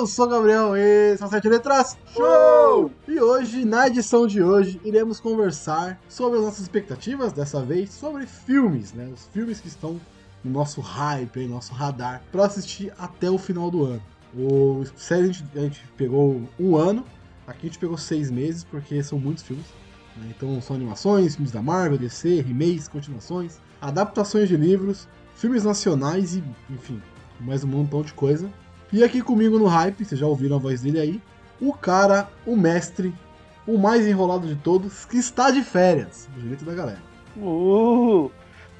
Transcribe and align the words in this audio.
Eu 0.00 0.06
sou 0.06 0.24
o 0.24 0.28
Gabriel, 0.30 0.74
esse 0.74 1.22
é 1.22 1.26
o 1.26 1.28
Sete 1.28 1.46
Letras 1.46 1.98
Show! 2.14 2.90
E 3.06 3.20
hoje, 3.20 3.66
na 3.66 3.86
edição 3.86 4.26
de 4.26 4.42
hoje, 4.42 4.80
iremos 4.82 5.20
conversar 5.20 6.00
sobre 6.08 6.38
as 6.38 6.44
nossas 6.46 6.60
expectativas, 6.60 7.34
dessa 7.34 7.62
vez 7.62 7.92
sobre 7.92 8.26
filmes, 8.26 8.94
né? 8.94 9.10
Os 9.12 9.26
filmes 9.26 9.60
que 9.60 9.68
estão 9.68 10.00
no 10.42 10.50
nosso 10.50 10.80
hype, 10.80 11.40
no 11.40 11.56
nosso 11.56 11.74
radar, 11.74 12.22
para 12.32 12.46
assistir 12.46 12.90
até 12.98 13.30
o 13.30 13.36
final 13.36 13.70
do 13.70 13.84
ano. 13.84 14.02
O 14.34 14.86
série 14.96 15.24
a 15.24 15.26
gente, 15.26 15.44
a 15.54 15.60
gente 15.60 15.84
pegou 15.98 16.48
um 16.58 16.76
ano, 16.76 17.04
aqui 17.46 17.66
a 17.66 17.68
gente 17.68 17.78
pegou 17.78 17.98
seis 17.98 18.30
meses, 18.30 18.64
porque 18.64 19.02
são 19.02 19.18
muitos 19.18 19.42
filmes. 19.42 19.66
Né? 20.16 20.32
Então 20.34 20.62
são 20.62 20.76
animações, 20.76 21.34
filmes 21.34 21.52
da 21.52 21.60
Marvel, 21.60 21.98
DC, 21.98 22.40
remakes, 22.40 22.88
continuações, 22.88 23.58
adaptações 23.82 24.48
de 24.48 24.56
livros, 24.56 25.06
filmes 25.34 25.62
nacionais 25.62 26.36
e, 26.36 26.44
enfim, 26.70 27.02
mais 27.38 27.62
um 27.64 27.68
montão 27.68 28.00
de 28.00 28.14
coisa. 28.14 28.50
E 28.92 29.04
aqui 29.04 29.22
comigo 29.22 29.56
no 29.56 29.66
hype, 29.66 30.04
vocês 30.04 30.20
já 30.20 30.26
ouviram 30.26 30.56
a 30.56 30.58
voz 30.58 30.80
dele 30.80 30.98
aí, 30.98 31.20
o 31.60 31.72
cara, 31.72 32.28
o 32.44 32.56
mestre, 32.56 33.14
o 33.64 33.78
mais 33.78 34.04
enrolado 34.04 34.48
de 34.48 34.56
todos, 34.56 35.04
que 35.04 35.16
está 35.16 35.52
de 35.52 35.62
férias, 35.62 36.28
do 36.34 36.40
jeito 36.40 36.64
da 36.64 36.74
galera. 36.74 36.98
Uh! 37.36 38.30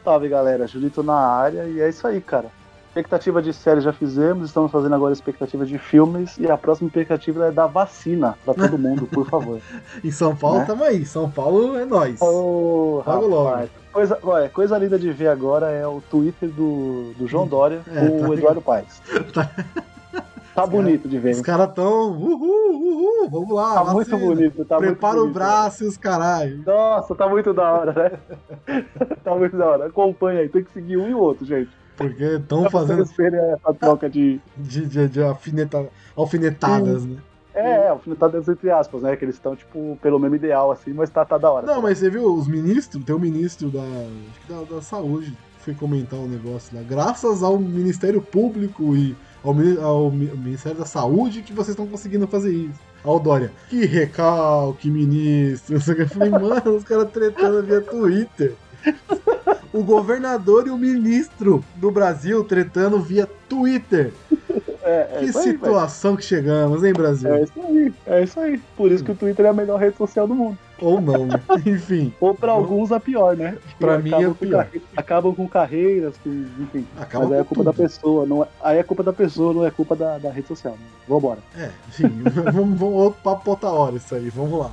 Salve 0.02 0.28
galera, 0.28 0.66
Julito 0.66 1.02
na 1.04 1.14
área 1.14 1.64
e 1.64 1.80
é 1.80 1.88
isso 1.88 2.06
aí, 2.06 2.20
cara. 2.20 2.46
Expectativa 2.88 3.40
de 3.40 3.52
série 3.52 3.80
já 3.80 3.92
fizemos, 3.92 4.48
estamos 4.48 4.72
fazendo 4.72 4.96
agora 4.96 5.12
expectativa 5.12 5.64
de 5.64 5.78
filmes 5.78 6.36
e 6.38 6.50
a 6.50 6.58
próxima 6.58 6.88
expectativa 6.88 7.46
é 7.46 7.52
da 7.52 7.68
vacina 7.68 8.36
para 8.44 8.54
todo 8.54 8.76
mundo, 8.76 9.06
por 9.06 9.28
favor. 9.28 9.60
em 10.02 10.10
São 10.10 10.34
Paulo, 10.34 10.58
né? 10.58 10.64
tamo 10.64 10.82
aí. 10.82 11.06
São 11.06 11.30
Paulo 11.30 11.78
é 11.78 11.84
nós. 11.84 12.20
Oh, 12.20 13.00
logo, 13.06 13.26
logo. 13.28 13.68
Coisa, 13.92 14.18
coisa 14.52 14.78
linda 14.78 14.98
de 14.98 15.12
ver 15.12 15.28
agora 15.28 15.70
é 15.70 15.86
o 15.86 16.02
Twitter 16.10 16.48
do, 16.48 17.12
do 17.16 17.28
João 17.28 17.46
Dória 17.46 17.80
é, 17.86 18.08
com 18.08 18.20
tá 18.22 18.28
o 18.28 18.34
Eduardo 18.34 18.60
Paes. 18.60 19.00
Tá, 19.32 19.48
tá 20.54 20.66
bonito 20.66 21.08
de 21.08 21.18
ver. 21.18 21.32
Os 21.32 21.40
caras 21.40 21.72
tão. 21.74 22.12
Uhul, 22.12 22.70
uhul, 22.72 23.30
vamos 23.30 23.50
lá. 23.50 23.84
Tá 23.84 23.92
muito 23.92 24.18
bonito. 24.18 24.64
Tá 24.64 24.76
Prepara 24.76 25.14
muito 25.16 25.24
bonito, 25.24 25.30
o 25.30 25.32
braço 25.32 25.84
e 25.84 25.86
os 25.86 25.96
caralho. 25.96 26.62
Nossa, 26.64 27.14
tá 27.14 27.28
muito 27.28 27.52
da 27.52 27.72
hora, 27.72 27.92
né? 28.66 28.84
tá 29.24 29.34
muito 29.34 29.56
da 29.56 29.66
hora. 29.66 29.86
Acompanha 29.86 30.40
aí, 30.40 30.48
tem 30.48 30.64
que 30.64 30.72
seguir 30.72 30.96
um 30.96 31.08
e 31.08 31.14
o 31.14 31.18
outro, 31.18 31.44
gente. 31.44 31.70
Porque 31.96 32.24
estão 32.24 32.68
fazendo. 32.70 33.02
essa 33.02 33.74
troca 33.78 34.08
de. 34.08 34.40
De, 34.56 34.86
de, 34.86 35.08
de 35.08 35.22
alfineta... 35.22 35.88
alfinetadas, 36.16 37.02
Sim. 37.02 37.10
né? 37.10 37.16
É, 37.52 37.70
é, 37.70 37.88
alfinetadas 37.88 38.48
entre 38.48 38.70
aspas, 38.70 39.02
né? 39.02 39.16
Que 39.16 39.24
eles 39.24 39.34
estão, 39.34 39.54
tipo, 39.56 39.98
pelo 40.00 40.18
mesmo 40.18 40.36
ideal, 40.36 40.70
assim, 40.70 40.92
mas 40.92 41.10
tá, 41.10 41.24
tá 41.24 41.36
da 41.36 41.50
hora. 41.50 41.66
Não, 41.66 41.74
tá 41.76 41.80
mas 41.80 41.98
você 41.98 42.08
viu 42.08 42.32
os 42.32 42.46
ministros? 42.46 43.04
Tem 43.04 43.14
o 43.14 43.18
um 43.18 43.20
ministro 43.20 43.68
da, 43.68 43.82
da, 44.48 44.62
da 44.76 44.80
saúde 44.80 45.36
foi 45.60 45.74
comentar 45.74 46.18
um 46.18 46.26
negócio 46.26 46.76
lá. 46.76 46.82
Graças 46.82 47.42
ao 47.42 47.58
Ministério 47.58 48.20
Público 48.20 48.96
e 48.96 49.16
ao, 49.42 49.54
ao 49.82 50.10
Ministério 50.10 50.78
da 50.78 50.86
Saúde 50.86 51.42
que 51.42 51.52
vocês 51.52 51.70
estão 51.70 51.86
conseguindo 51.86 52.26
fazer 52.26 52.52
isso. 52.52 52.80
Ao 53.02 53.18
Dória, 53.18 53.50
que 53.68 53.86
recalque, 53.86 54.90
ministro. 54.90 55.76
Eu 55.76 56.08
falei, 56.08 56.30
mano, 56.30 56.76
os 56.76 56.84
caras 56.84 57.10
tretando 57.10 57.62
via 57.62 57.80
Twitter 57.80 58.54
o 59.72 59.82
governador 59.82 60.66
e 60.66 60.70
o 60.70 60.76
ministro 60.76 61.64
do 61.76 61.90
Brasil 61.90 62.42
tretando 62.44 63.00
via 63.00 63.28
Twitter. 63.48 64.12
É, 64.90 65.08
é 65.12 65.18
que 65.20 65.32
situação 65.32 66.12
aí, 66.12 66.16
que 66.16 66.24
chegamos, 66.24 66.82
hein, 66.82 66.92
Brasil? 66.92 67.32
É 67.32 67.42
isso 67.42 67.52
aí, 67.56 67.92
é 68.06 68.22
isso 68.24 68.40
aí. 68.40 68.60
Por 68.76 68.90
isso 68.90 69.04
que 69.04 69.12
o 69.12 69.14
Twitter 69.14 69.46
é 69.46 69.48
a 69.48 69.52
melhor 69.52 69.78
rede 69.78 69.96
social 69.96 70.26
do 70.26 70.34
mundo. 70.34 70.58
Ou 70.80 71.00
não, 71.00 71.26
né? 71.26 71.40
Enfim. 71.64 72.12
Ou 72.20 72.34
pra 72.34 72.52
alguns 72.52 72.90
a 72.90 72.98
pior, 72.98 73.36
né? 73.36 73.56
Pra 73.78 73.98
mim 73.98 74.12
é 74.12 74.30
pior. 74.30 74.66
Com, 74.66 74.80
acabam 74.96 75.34
com 75.34 75.46
carreiras, 75.46 76.16
com, 76.18 76.30
enfim. 76.30 76.86
Acaba 76.98 77.24
mas 77.24 77.34
aí 77.34 77.40
é 77.40 77.44
culpa 77.44 77.62
tudo. 77.62 77.64
da 77.64 77.72
pessoa. 77.72 78.26
Não 78.26 78.42
é, 78.42 78.48
aí 78.62 78.78
é 78.78 78.82
culpa 78.82 79.02
da 79.02 79.12
pessoa, 79.12 79.54
não 79.54 79.64
é 79.64 79.70
culpa 79.70 79.94
da, 79.94 80.18
da 80.18 80.30
rede 80.30 80.48
social. 80.48 80.72
Né? 80.72 80.86
Vambora. 81.06 81.38
É, 81.56 81.70
enfim, 81.88 82.08
vamos, 82.52 82.78
vamos 82.78 82.94
outro 82.94 83.20
papo 83.22 83.50
outra 83.50 83.68
hora 83.68 83.96
isso 83.96 84.14
aí, 84.14 84.28
vamos 84.30 84.58
lá. 84.58 84.72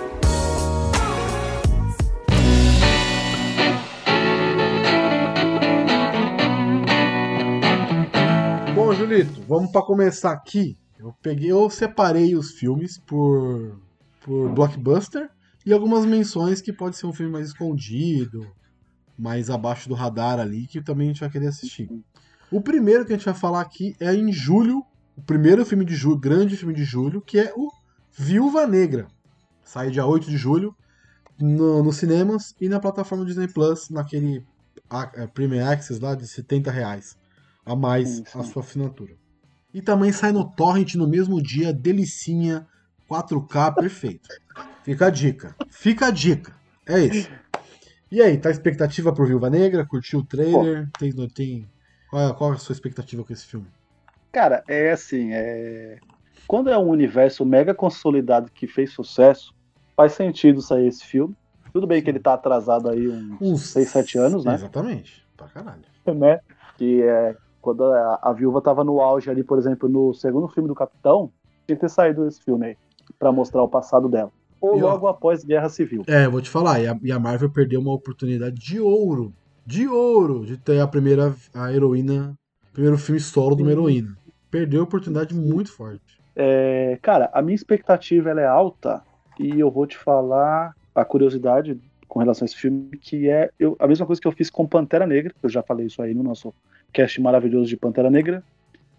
Julito, 9.11 9.41
vamos 9.45 9.69
para 9.73 9.81
começar 9.81 10.31
aqui. 10.31 10.77
Eu 10.97 11.13
peguei, 11.21 11.51
eu 11.51 11.69
separei 11.69 12.33
os 12.33 12.51
filmes 12.51 12.97
por 12.97 13.77
por 14.21 14.53
blockbuster 14.53 15.29
e 15.65 15.73
algumas 15.73 16.05
menções 16.05 16.61
que 16.61 16.71
pode 16.71 16.95
ser 16.95 17.07
um 17.07 17.11
filme 17.11 17.29
mais 17.29 17.47
escondido, 17.47 18.47
mais 19.19 19.49
abaixo 19.49 19.89
do 19.89 19.95
radar 19.95 20.39
ali, 20.39 20.65
que 20.65 20.81
também 20.81 21.07
a 21.07 21.11
gente 21.11 21.19
vai 21.19 21.29
querer 21.29 21.47
assistir. 21.47 21.89
O 22.49 22.61
primeiro 22.61 23.05
que 23.05 23.11
a 23.11 23.17
gente 23.17 23.25
vai 23.25 23.33
falar 23.33 23.59
aqui 23.59 23.97
é 23.99 24.15
em 24.15 24.31
julho, 24.31 24.81
o 25.17 25.21
primeiro 25.21 25.65
filme 25.65 25.83
de 25.83 25.93
julho, 25.93 26.17
grande 26.17 26.55
filme 26.55 26.73
de 26.73 26.85
julho, 26.85 27.19
que 27.19 27.37
é 27.37 27.51
o 27.53 27.69
Viúva 28.17 28.65
Negra. 28.65 29.07
Sai 29.61 29.91
dia 29.91 30.05
8 30.05 30.29
de 30.29 30.37
julho 30.37 30.73
no, 31.37 31.83
nos 31.83 31.97
cinemas 31.97 32.55
e 32.61 32.69
na 32.69 32.79
plataforma 32.79 33.25
Disney 33.25 33.49
Plus, 33.49 33.89
naquele 33.89 34.41
a, 34.89 35.01
a 35.01 35.27
Premium 35.27 35.67
Access 35.67 36.01
lá 36.01 36.15
de 36.15 36.25
70 36.25 36.71
reais 36.71 37.19
a 37.71 37.75
mais 37.75 38.09
sim, 38.09 38.23
sim. 38.25 38.39
a 38.39 38.43
sua 38.43 38.61
assinatura. 38.61 39.13
E 39.73 39.81
também 39.81 40.11
sai 40.11 40.31
no 40.31 40.43
Torrent 40.43 40.95
no 40.95 41.07
mesmo 41.07 41.41
dia, 41.41 41.73
delicinha, 41.73 42.67
4K, 43.09 43.75
perfeito. 43.75 44.29
Fica 44.83 45.07
a 45.07 45.09
dica. 45.09 45.55
Fica 45.69 46.07
a 46.07 46.11
dica. 46.11 46.53
É 46.85 46.99
isso. 46.99 47.29
E 48.11 48.21
aí, 48.21 48.37
tá 48.37 48.49
a 48.49 48.51
expectativa 48.51 49.13
pro 49.13 49.25
Viúva 49.25 49.49
Negra? 49.49 49.85
Curtiu 49.85 50.19
o 50.19 50.25
trailer? 50.25 50.89
Tem, 50.99 51.11
tem... 51.29 51.69
Qual, 52.09 52.29
é, 52.29 52.33
qual 52.33 52.51
é 52.51 52.55
a 52.55 52.59
sua 52.59 52.73
expectativa 52.73 53.23
com 53.23 53.31
esse 53.31 53.45
filme? 53.45 53.67
Cara, 54.33 54.63
é 54.67 54.91
assim, 54.91 55.31
é... 55.31 55.99
quando 56.45 56.69
é 56.69 56.77
um 56.77 56.89
universo 56.89 57.45
mega 57.45 57.73
consolidado 57.73 58.51
que 58.51 58.67
fez 58.67 58.91
sucesso, 58.91 59.53
faz 59.95 60.13
sentido 60.13 60.61
sair 60.61 60.87
esse 60.87 61.05
filme. 61.05 61.35
Tudo 61.71 61.87
bem 61.87 62.01
que 62.01 62.09
ele 62.09 62.19
tá 62.19 62.33
atrasado 62.33 62.89
aí 62.89 63.07
uns, 63.07 63.37
uns 63.39 63.61
6, 63.69 63.87
7 63.87 64.17
anos, 64.17 64.43
né? 64.43 64.55
Exatamente, 64.55 65.25
pra 65.37 65.47
caralho. 65.47 65.83
né? 66.13 66.41
Que 66.77 67.01
é 67.03 67.37
quando 67.61 67.83
a, 67.83 68.19
a 68.21 68.33
viúva 68.33 68.59
estava 68.59 68.83
no 68.83 68.99
auge 68.99 69.29
ali, 69.29 69.43
por 69.43 69.57
exemplo, 69.57 69.87
no 69.87 70.13
segundo 70.13 70.47
filme 70.47 70.67
do 70.67 70.75
Capitão, 70.75 71.31
tinha 71.65 71.75
que 71.75 71.81
ter 71.81 71.89
saído 71.89 72.27
esse 72.27 72.43
filme 72.43 72.67
aí, 72.67 72.77
pra 73.19 73.31
mostrar 73.31 73.63
o 73.63 73.67
passado 73.67 74.09
dela. 74.09 74.31
Ou 74.59 74.77
e 74.77 74.81
logo 74.81 75.07
após 75.07 75.43
Guerra 75.43 75.69
Civil. 75.69 76.03
É, 76.07 76.27
vou 76.27 76.41
te 76.41 76.49
falar, 76.49 76.79
e 76.79 76.87
a, 76.87 76.97
e 77.01 77.11
a, 77.11 77.19
Marvel 77.19 77.49
perdeu 77.49 77.79
uma 77.79 77.93
oportunidade 77.93 78.55
de 78.55 78.79
ouro, 78.79 79.33
de 79.65 79.87
ouro, 79.87 80.45
de 80.45 80.57
ter 80.57 80.79
a 80.79 80.87
primeira 80.87 81.33
a 81.53 81.71
heroína, 81.71 82.35
primeiro 82.73 82.97
filme 82.97 83.19
solo 83.19 83.55
de 83.55 83.63
uma 83.63 83.71
heroína. 83.71 84.15
Perdeu 84.49 84.81
a 84.81 84.83
oportunidade 84.83 85.33
muito 85.33 85.71
forte. 85.71 86.21
É, 86.35 86.97
cara, 87.01 87.29
a 87.33 87.41
minha 87.41 87.55
expectativa 87.55 88.29
ela 88.29 88.41
é 88.41 88.47
alta 88.47 89.01
e 89.39 89.59
eu 89.59 89.71
vou 89.71 89.87
te 89.87 89.97
falar 89.97 90.75
a 90.93 91.03
curiosidade 91.03 91.79
com 92.07 92.19
relação 92.19 92.45
a 92.45 92.47
esse 92.47 92.55
filme, 92.55 92.89
que 92.97 93.29
é 93.29 93.49
eu, 93.57 93.75
a 93.79 93.87
mesma 93.87 94.05
coisa 94.05 94.21
que 94.21 94.27
eu 94.27 94.31
fiz 94.31 94.49
com 94.49 94.67
Pantera 94.67 95.07
Negra, 95.07 95.33
eu 95.41 95.49
já 95.49 95.63
falei 95.63 95.87
isso 95.87 96.01
aí 96.01 96.13
no 96.13 96.21
nosso 96.21 96.53
cast 96.91 97.19
maravilhoso 97.21 97.67
de 97.67 97.77
Pantera 97.77 98.09
Negra, 98.09 98.43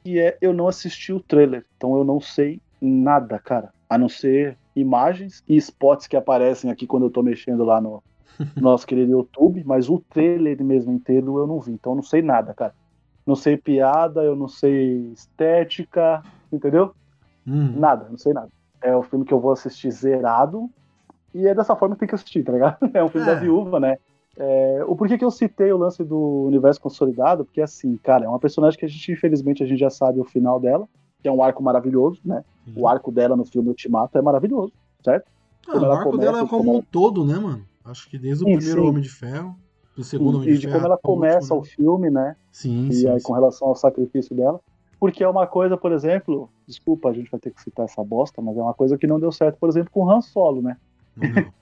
e 0.05 0.19
é 0.19 0.37
eu 0.41 0.53
não 0.53 0.69
assisti 0.69 1.13
o 1.13 1.21
trailer, 1.21 1.65
então 1.77 1.97
eu 1.97 2.05
não 2.05 2.21
sei 2.21 2.61
nada, 2.81 3.39
cara, 3.39 3.73
a 3.89 3.97
não 3.97 4.09
ser 4.09 4.57
imagens 4.75 5.43
e 5.49 5.57
spots 5.57 6.07
que 6.07 6.17
aparecem 6.17 6.71
aqui 6.71 6.87
quando 6.87 7.07
eu 7.07 7.11
tô 7.11 7.23
mexendo 7.23 7.65
lá 7.65 7.81
no 7.81 8.03
nosso 8.57 8.87
querido 8.87 9.13
YouTube, 9.13 9.63
mas 9.65 9.89
o 9.89 9.99
trailer 9.99 10.63
mesmo 10.65 10.93
inteiro 10.93 11.39
eu 11.39 11.47
não 11.47 11.61
vi, 11.61 11.73
então 11.73 11.93
eu 11.93 11.97
não 11.97 12.03
sei 12.03 12.23
nada, 12.23 12.55
cara. 12.55 12.75
Não 13.25 13.37
sei 13.37 13.57
piada, 13.57 14.23
eu 14.23 14.35
não 14.35 14.49
sei 14.49 15.13
estética, 15.13 16.23
entendeu? 16.53 16.93
Hum. 17.47 17.79
Nada, 17.79 18.09
não 18.09 18.19
sei 18.19 18.33
nada. 18.33 18.49
É 18.81 18.97
o 18.97 19.03
filme 19.03 19.25
que 19.25 19.33
eu 19.33 19.39
vou 19.39 19.53
assistir 19.53 19.93
zerado, 19.93 20.69
e 21.35 21.47
é 21.47 21.55
dessa 21.55 21.77
forma 21.77 21.95
que 21.95 22.01
tem 22.01 22.09
que 22.09 22.15
assistir, 22.15 22.43
tá 22.43 22.53
ligado? 22.53 22.79
É 22.93 23.03
um 23.03 23.09
filme 23.09 23.29
é. 23.29 23.35
da 23.35 23.41
viúva, 23.41 23.79
né? 23.79 23.97
É, 24.37 24.83
o 24.87 24.97
porquê 24.97 25.19
que 25.19 25.25
eu 25.25 25.31
citei 25.31 25.73
o 25.73 25.77
lance 25.77 26.03
do 26.03 26.45
universo 26.47 26.81
consolidado, 26.81 27.45
porque 27.45 27.61
assim, 27.61 27.97
cara, 27.99 28.25
é 28.25 28.29
uma 28.29 28.39
personagem 28.39 28.79
que 28.79 28.85
a 28.85 28.89
gente, 28.89 29.13
infelizmente, 29.13 29.63
a 29.63 29.67
gente 29.67 29.79
já 29.79 29.91
sabe 29.91 30.21
o 30.21 30.25
final 30.25 30.59
dela, 30.59 30.89
que 31.21 31.29
é 31.29 31.33
um 31.33 31.43
arco 31.43 31.63
maravilhoso, 31.63 32.21
né? 32.25 32.45
Uhum. 32.67 32.83
O 32.83 32.89
arco 32.89 33.13
dela 33.13 33.37
no 33.37 33.45
filme 33.45 33.69
Ultimato 33.69 34.17
é 34.17 34.23
maravilhoso, 34.23 34.73
certo? 35.05 35.31
Ah, 35.69 35.79
o 35.79 35.93
arco 35.93 36.11
começa, 36.11 36.33
dela 36.33 36.45
é 36.45 36.49
como 36.49 36.77
um 36.77 36.83
todo, 36.83 37.25
né, 37.25 37.39
mano? 37.39 37.65
Acho 37.85 38.09
que 38.09 38.19
desde 38.19 38.45
o 38.45 38.49
sim, 38.49 38.57
primeiro 38.57 38.83
sim. 38.83 38.89
Homem 38.89 39.03
de 39.03 39.11
Ferro, 39.11 39.57
do 39.95 40.03
segundo 40.03 40.37
Homem 40.37 40.41
de, 40.41 40.45
Ferro. 40.45 40.57
E 40.57 40.61
de 40.61 40.73
como 40.73 40.87
ela 40.87 40.99
começa 40.99 41.55
último, 41.55 41.57
né? 41.57 41.61
o 41.61 41.65
filme, 41.65 42.11
né? 42.11 42.37
Sim, 42.51 42.89
e 42.89 42.95
sim. 42.95 43.09
aí, 43.09 43.21
com 43.21 43.33
relação 43.35 43.69
ao 43.69 43.77
sacrifício 43.77 44.35
dela. 44.35 44.61
Porque 44.99 45.23
é 45.23 45.29
uma 45.29 45.47
coisa, 45.47 45.77
por 45.77 45.93
exemplo, 45.93 46.49
desculpa, 46.67 47.09
a 47.09 47.13
gente 47.13 47.31
vai 47.31 47.41
ter 47.41 47.53
que 47.53 47.61
citar 47.61 47.85
essa 47.85 48.03
bosta, 48.05 48.41
mas 48.41 48.57
é 48.57 48.63
uma 48.63 48.73
coisa 48.73 48.97
que 48.97 49.07
não 49.07 49.21
deu 49.21 49.33
certo, 49.33 49.59
por 49.59 49.69
exemplo, 49.69 49.91
com 49.91 50.05
o 50.05 50.11
Han 50.11 50.21
Solo, 50.21 50.63
né? 50.63 50.77
Não, 51.17 51.29
Não 51.29 51.53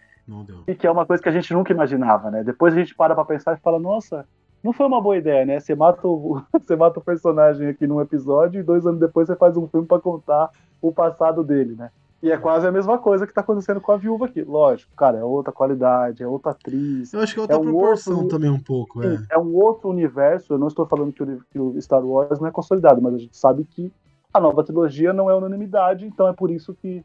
deu. 0.45 0.63
E 0.67 0.75
que 0.75 0.87
é 0.87 0.91
uma 0.91 1.05
coisa 1.07 1.23
que 1.23 1.29
a 1.29 1.33
gente 1.33 1.53
nunca 1.53 1.73
imaginava, 1.73 2.31
né? 2.31 2.43
Depois 2.45 2.75
a 2.75 2.79
gente 2.79 2.95
para 2.95 3.15
pra 3.15 3.25
pensar 3.25 3.57
e 3.57 3.61
fala, 3.61 3.79
nossa, 3.79 4.27
não 4.63 4.73
foi 4.73 4.87
uma 4.87 5.01
boa 5.01 5.17
ideia, 5.17 5.45
né? 5.45 5.59
Você 5.61 5.75
mata 5.75 6.07
o, 6.07 6.41
você 6.53 6.77
mata 6.77 6.99
o 6.99 7.03
personagem 7.05 7.69
aqui 7.69 7.87
num 7.87 8.01
episódio 8.01 8.61
e 8.61 8.65
dois 8.65 8.87
anos 8.87 9.01
depois 9.01 9.27
você 9.27 9.37
faz 9.37 9.57
um 9.57 9.67
filme 9.69 9.87
pra 9.87 9.99
contar 10.01 10.51
o 10.81 10.93
passado 10.93 11.43
dele, 11.45 11.75
né? 11.77 11.91
E 12.23 12.31
é 12.31 12.37
quase 12.37 12.67
a 12.67 12.71
mesma 12.73 12.99
coisa 12.99 13.27
que 13.27 13.33
tá 13.33 13.41
acontecendo 13.41 13.81
com 13.81 13.93
a 13.93 13.97
viúva 13.97 14.27
aqui. 14.27 14.43
Lógico, 14.43 14.93
cara, 14.95 15.17
é 15.17 15.25
outra 15.25 15.51
qualidade, 15.53 16.23
é 16.23 16.27
outra 16.27 16.51
atriz. 16.51 17.15
Eu 17.15 17.21
acho 17.21 17.33
que 17.33 17.39
é 17.41 17.43
outra 17.43 17.57
É 17.57 17.59
um 17.59 17.63
proporção 17.63 18.15
outro- 18.19 18.29
também 18.29 18.51
um 18.51 18.61
pouco, 18.61 19.03
é. 19.03 19.19
É 19.31 19.39
um 19.39 19.55
outro 19.55 19.89
universo. 19.89 20.53
Eu 20.53 20.59
não 20.59 20.69
estou 20.69 20.85
falando 20.87 21.13
que 21.15 21.23
o, 21.23 21.41
que 21.51 21.59
o 21.59 21.81
Star 21.81 22.05
Wars 22.05 22.39
não 22.39 22.47
é 22.47 22.51
consolidado, 22.51 23.01
mas 23.01 23.15
a 23.15 23.19
gente 23.19 23.35
sabe 23.35 23.65
que 23.65 23.91
a 24.35 24.39
nova 24.39 24.63
trilogia 24.63 25.15
não 25.15 25.31
é 25.31 25.35
unanimidade, 25.35 26.05
então 26.07 26.29
é 26.29 26.33
por 26.35 26.51
isso 26.51 26.75
que 26.75 27.03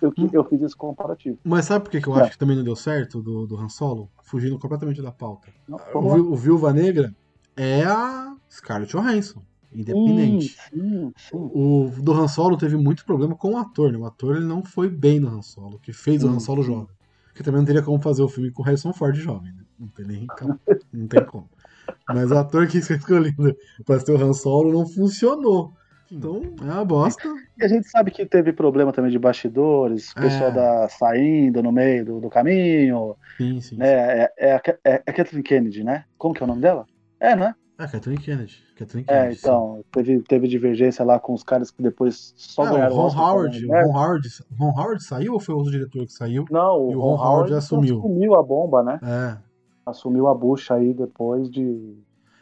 eu, 0.00 0.12
eu 0.32 0.44
fiz 0.44 0.60
esse 0.62 0.76
comparativo. 0.76 1.38
Mas 1.44 1.64
sabe 1.66 1.84
por 1.84 1.90
que, 1.90 2.00
que 2.00 2.08
eu 2.08 2.16
É. 2.16 2.22
acho 2.22 2.32
que 2.32 2.38
também 2.38 2.56
não 2.56 2.64
deu 2.64 2.76
certo 2.76 3.22
do, 3.22 3.46
do 3.46 3.56
Han 3.56 3.68
Solo? 3.68 4.10
Fugindo 4.24 4.58
completamente 4.58 5.00
da 5.02 5.12
pauta. 5.12 5.48
Não, 5.68 5.78
O, 5.94 6.32
o 6.32 6.36
Viúva 6.36 6.72
Negra 6.72 7.14
é 7.56 7.84
a 7.84 8.34
Scarlett 8.50 8.92
Johansson, 8.92 9.42
independente. 9.72 10.56
Sim, 10.70 10.78
sim, 10.80 11.12
sim. 11.16 11.50
O 11.54 11.90
do 12.02 12.12
Han 12.12 12.28
Solo 12.28 12.56
teve 12.56 12.76
muito 12.76 13.04
problema 13.04 13.34
com 13.34 13.52
o 13.52 13.56
ator, 13.56 13.92
né? 13.92 13.98
O 13.98 14.04
ator 14.06 14.36
ele 14.36 14.46
não 14.46 14.64
foi 14.64 14.88
bem 14.88 15.20
no 15.20 15.28
Han 15.28 15.42
Solo, 15.42 15.78
que 15.78 15.92
fez 15.92 16.22
o 16.24 16.28
Han 16.28 16.40
Solo 16.40 16.62
jovem. 16.62 16.94
Porque 17.28 17.42
também 17.42 17.60
não 17.60 17.66
teria 17.66 17.82
como 17.82 18.00
fazer 18.00 18.22
o 18.22 18.28
filme 18.28 18.50
com 18.50 18.62
o 18.62 18.64
Harrison 18.64 18.92
Ford 18.92 19.14
jovem, 19.14 19.52
né? 19.52 19.62
Não 19.78 19.88
tem 19.88 20.06
nem 20.06 20.26
como. 20.26 20.58
Não 20.92 21.06
tem 21.06 21.24
como. 21.24 21.48
Mas 22.08 22.30
o 22.30 22.36
ator 22.38 22.66
que 22.66 22.80
foi 22.80 22.96
escolhido 22.96 23.54
pra 23.84 24.00
ser 24.00 24.12
o 24.12 24.22
Han 24.24 24.32
Solo 24.32 24.72
não 24.72 24.86
funcionou. 24.86 25.74
Então, 26.10 26.40
é 26.60 26.64
uma 26.64 26.84
bosta. 26.84 27.28
E 27.58 27.64
a 27.64 27.68
gente 27.68 27.88
sabe 27.88 28.10
que 28.10 28.24
teve 28.24 28.52
problema 28.52 28.92
também 28.92 29.10
de 29.10 29.18
bastidores, 29.18 30.10
o 30.12 30.14
pessoal 30.14 30.50
É. 30.50 30.54
da, 30.54 30.88
saindo 30.88 31.62
no 31.62 31.72
meio 31.72 32.04
do, 32.04 32.20
do 32.20 32.28
caminho, 32.30 33.16
Sim, 33.36 33.60
sim. 33.60 33.76
né? 33.76 34.22
É, 34.22 34.32
é, 34.38 34.52
a 34.54 34.60
Ke- 34.60 34.78
é, 34.84 35.02
é 35.04 35.12
Kathleen 35.12 35.42
Kennedy, 35.42 35.82
né? 35.82 36.04
Como 36.16 36.32
que 36.34 36.42
é 36.42 36.44
o 36.44 36.46
nome 36.46 36.60
dela? 36.62 36.86
É, 37.18 37.34
né? 37.34 37.54
É, 37.78 37.86
Kathleen 37.86 38.18
Kennedy. 38.18 38.54
Kathleen 38.76 39.04
É, 39.08 39.14
Kennedy. 39.18 39.34
sim. 39.34 39.40
então, 39.42 39.84
teve, 39.92 40.22
teve 40.22 40.48
divergência 40.48 41.04
lá 41.04 41.18
com 41.18 41.34
os 41.34 41.42
caras 41.42 41.70
que 41.70 41.82
depois 41.82 42.32
só 42.36 42.66
É, 42.66 42.70
ganharam 42.70 42.94
o 42.94 42.98
Ron 43.08 43.20
Howard, 43.20 43.66
o. 43.66 43.68
Ron 43.68 43.96
Howard, 43.98 44.28
o 44.50 44.54
Ron 44.64 44.80
Howard 44.80 45.02
saiu 45.04 45.32
ou 45.34 45.40
foi 45.40 45.54
outro 45.54 45.72
diretor 45.72 46.06
que 46.06 46.12
saiu? 46.12 46.44
Não, 46.50 46.86
o, 46.86 46.92
E 46.92 46.96
o 46.96 47.00
Ron, 47.00 47.14
Ron 47.16 47.16
Howard 47.16 47.26
Howard 47.28 47.54
assumiu. 47.54 47.98
assumiu 47.98 48.34
a 48.34 48.42
bomba, 48.42 48.82
né? 48.82 49.00
É. 49.02 49.36
Assumiu 49.84 50.26
a 50.28 50.34
bucha 50.34 50.74
aí 50.74 50.94
depois 50.94 51.50
de, 51.50 51.96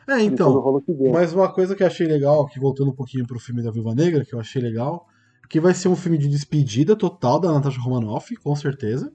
É, 0.08 0.22
então. 0.22 0.82
Mas 1.12 1.32
uma 1.32 1.52
coisa 1.52 1.74
que 1.74 1.82
eu 1.82 1.86
achei 1.86 2.06
legal, 2.06 2.46
que 2.46 2.60
voltando 2.60 2.90
um 2.90 2.94
pouquinho 2.94 3.26
pro 3.26 3.38
filme 3.38 3.62
da 3.62 3.70
Viúva 3.70 3.94
Negra, 3.94 4.24
que 4.24 4.34
eu 4.34 4.40
achei 4.40 4.60
legal, 4.60 5.06
que 5.48 5.60
vai 5.60 5.74
ser 5.74 5.88
um 5.88 5.96
filme 5.96 6.18
de 6.18 6.28
despedida 6.28 6.96
total 6.96 7.40
da 7.40 7.52
Natasha 7.52 7.80
Romanoff, 7.80 8.34
com 8.36 8.54
certeza, 8.54 9.12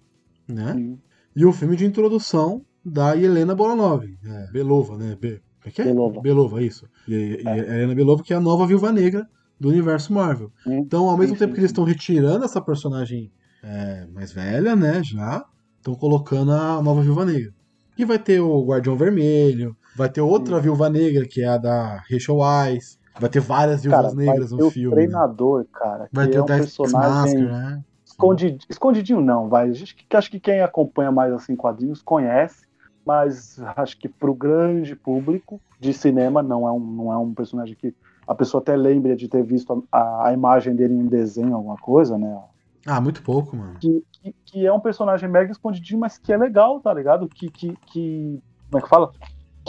né? 0.47 0.74
Sim, 0.74 1.00
E 1.36 1.45
um 1.45 1.53
filme 1.53 1.75
de 1.75 1.86
introdução 1.86 2.65
da 2.83 3.15
Helena 3.15 3.53
Bolanov, 3.53 4.03
é, 4.25 4.51
Belova, 4.51 4.97
né? 4.97 5.18
Be... 5.19 5.41
Como 5.59 5.68
é 5.68 5.71
que 5.71 5.81
é? 5.81 5.86
Belova. 5.86 6.21
Belova, 6.21 6.63
isso. 6.63 6.88
E, 7.07 7.42
e 7.44 7.47
a 7.47 7.57
Helena 7.57 7.95
Belova, 7.95 8.24
que 8.24 8.33
é 8.33 8.38
a 8.38 8.42
nova 8.42 8.65
Viúva 8.65 8.92
Negra 8.92 9.27
do 9.59 9.69
universo 9.69 10.13
Marvel. 10.13 10.51
Sim. 10.63 10.77
Então, 10.77 11.09
ao 11.09 11.18
mesmo 11.18 11.35
Sim, 11.35 11.39
tempo 11.39 11.53
que 11.53 11.59
eles 11.59 11.71
estão 11.71 11.83
retirando 11.83 12.45
essa 12.45 12.62
personagem 12.62 13.31
é, 13.62 14.07
mais 14.13 14.31
velha, 14.31 14.75
né, 14.75 15.03
já, 15.03 15.45
estão 15.77 15.94
colocando 15.95 16.51
a 16.51 16.81
nova 16.81 17.01
Viúva 17.01 17.25
Negra. 17.25 17.53
E 17.97 18.06
vai 18.06 18.18
ter 18.18 18.39
o 18.39 18.63
Guardião 18.63 18.95
Vermelho, 18.95 19.75
vai 20.00 20.10
ter 20.10 20.22
outra 20.22 20.56
Sim. 20.56 20.63
Viúva 20.63 20.90
Negra, 20.90 21.28
que 21.28 21.42
é 21.42 21.48
a 21.48 21.57
da 21.57 21.98
Rachel 22.10 22.38
Weisz, 22.38 22.98
vai 23.19 23.30
ter 23.30 23.42
várias 23.42 23.84
Cara, 23.84 24.04
Viúvas 24.04 24.16
vai 24.16 24.25
Negras 24.25 24.50
ter 24.51 24.56
no 24.56 24.68
o 24.68 24.72
filme. 24.72 24.96
né? 24.96 25.04
treinador, 25.04 25.66
cara, 25.74 26.07
que 26.07 26.16
Vai 26.16 26.28
ter 26.28 26.38
é 26.38 26.42
o 26.42 26.44
um 26.44 26.48
personagem 26.48 27.38
Masker, 27.38 27.51
né? 27.51 27.81
escondi- 28.06 28.57
escondidinho, 28.69 29.22
não, 29.22 29.50
vai. 29.50 29.69
Acho 29.69 29.96
que, 29.96 30.16
acho 30.16 30.31
que 30.31 30.40
quem 30.40 30.62
acompanha 30.62 31.12
mais 31.12 31.34
assim 31.34 31.56
quadrinhos 31.56 32.01
conhece, 32.01 32.66
mas 33.06 33.60
acho 33.75 33.98
que 34.00 34.07
pro 34.07 34.34
grande 34.34 34.96
público 34.96 35.62
de 35.80 35.94
cinema 35.94 36.42
não 36.42 36.68
é 36.68 36.72
um, 36.72 36.80
não 36.80 37.13
é 37.13 37.18
um 37.18 37.34
personagem 37.34 37.75
que 37.75 37.94
a 38.25 38.34
pessoa 38.36 38.62
até 38.62 38.75
lembra 38.75 39.16
de 39.16 39.28
ter 39.28 39.44
visto 39.44 39.86
a, 39.92 40.28
a 40.28 40.34
imagem 40.34 40.75
dele 40.75 40.94
em 40.94 41.00
um 41.04 41.07
desenho, 41.07 41.56
alguma 41.56 41.78
coisa, 41.78 42.18
né? 42.18 42.42
Ah, 42.86 43.02
muito 43.02 43.22
pouco, 43.22 43.56
mano. 43.56 43.80
que, 43.80 44.04
que, 44.12 44.36
que 44.45 44.66
é 44.66 44.72
um 44.74 44.80
personagem 44.80 45.30
mega 45.30 45.52
escondidinho, 45.52 46.00
mas 46.00 46.18
que 46.18 46.31
é 46.34 46.38
legal, 46.38 46.80
tá 46.80 46.94
ligado? 46.94 47.28
Que, 47.30 47.50
que, 47.50 47.74
que 47.88 48.40
como 48.69 48.80
é 48.80 48.81
que 48.81 48.90
fala? 48.90 49.12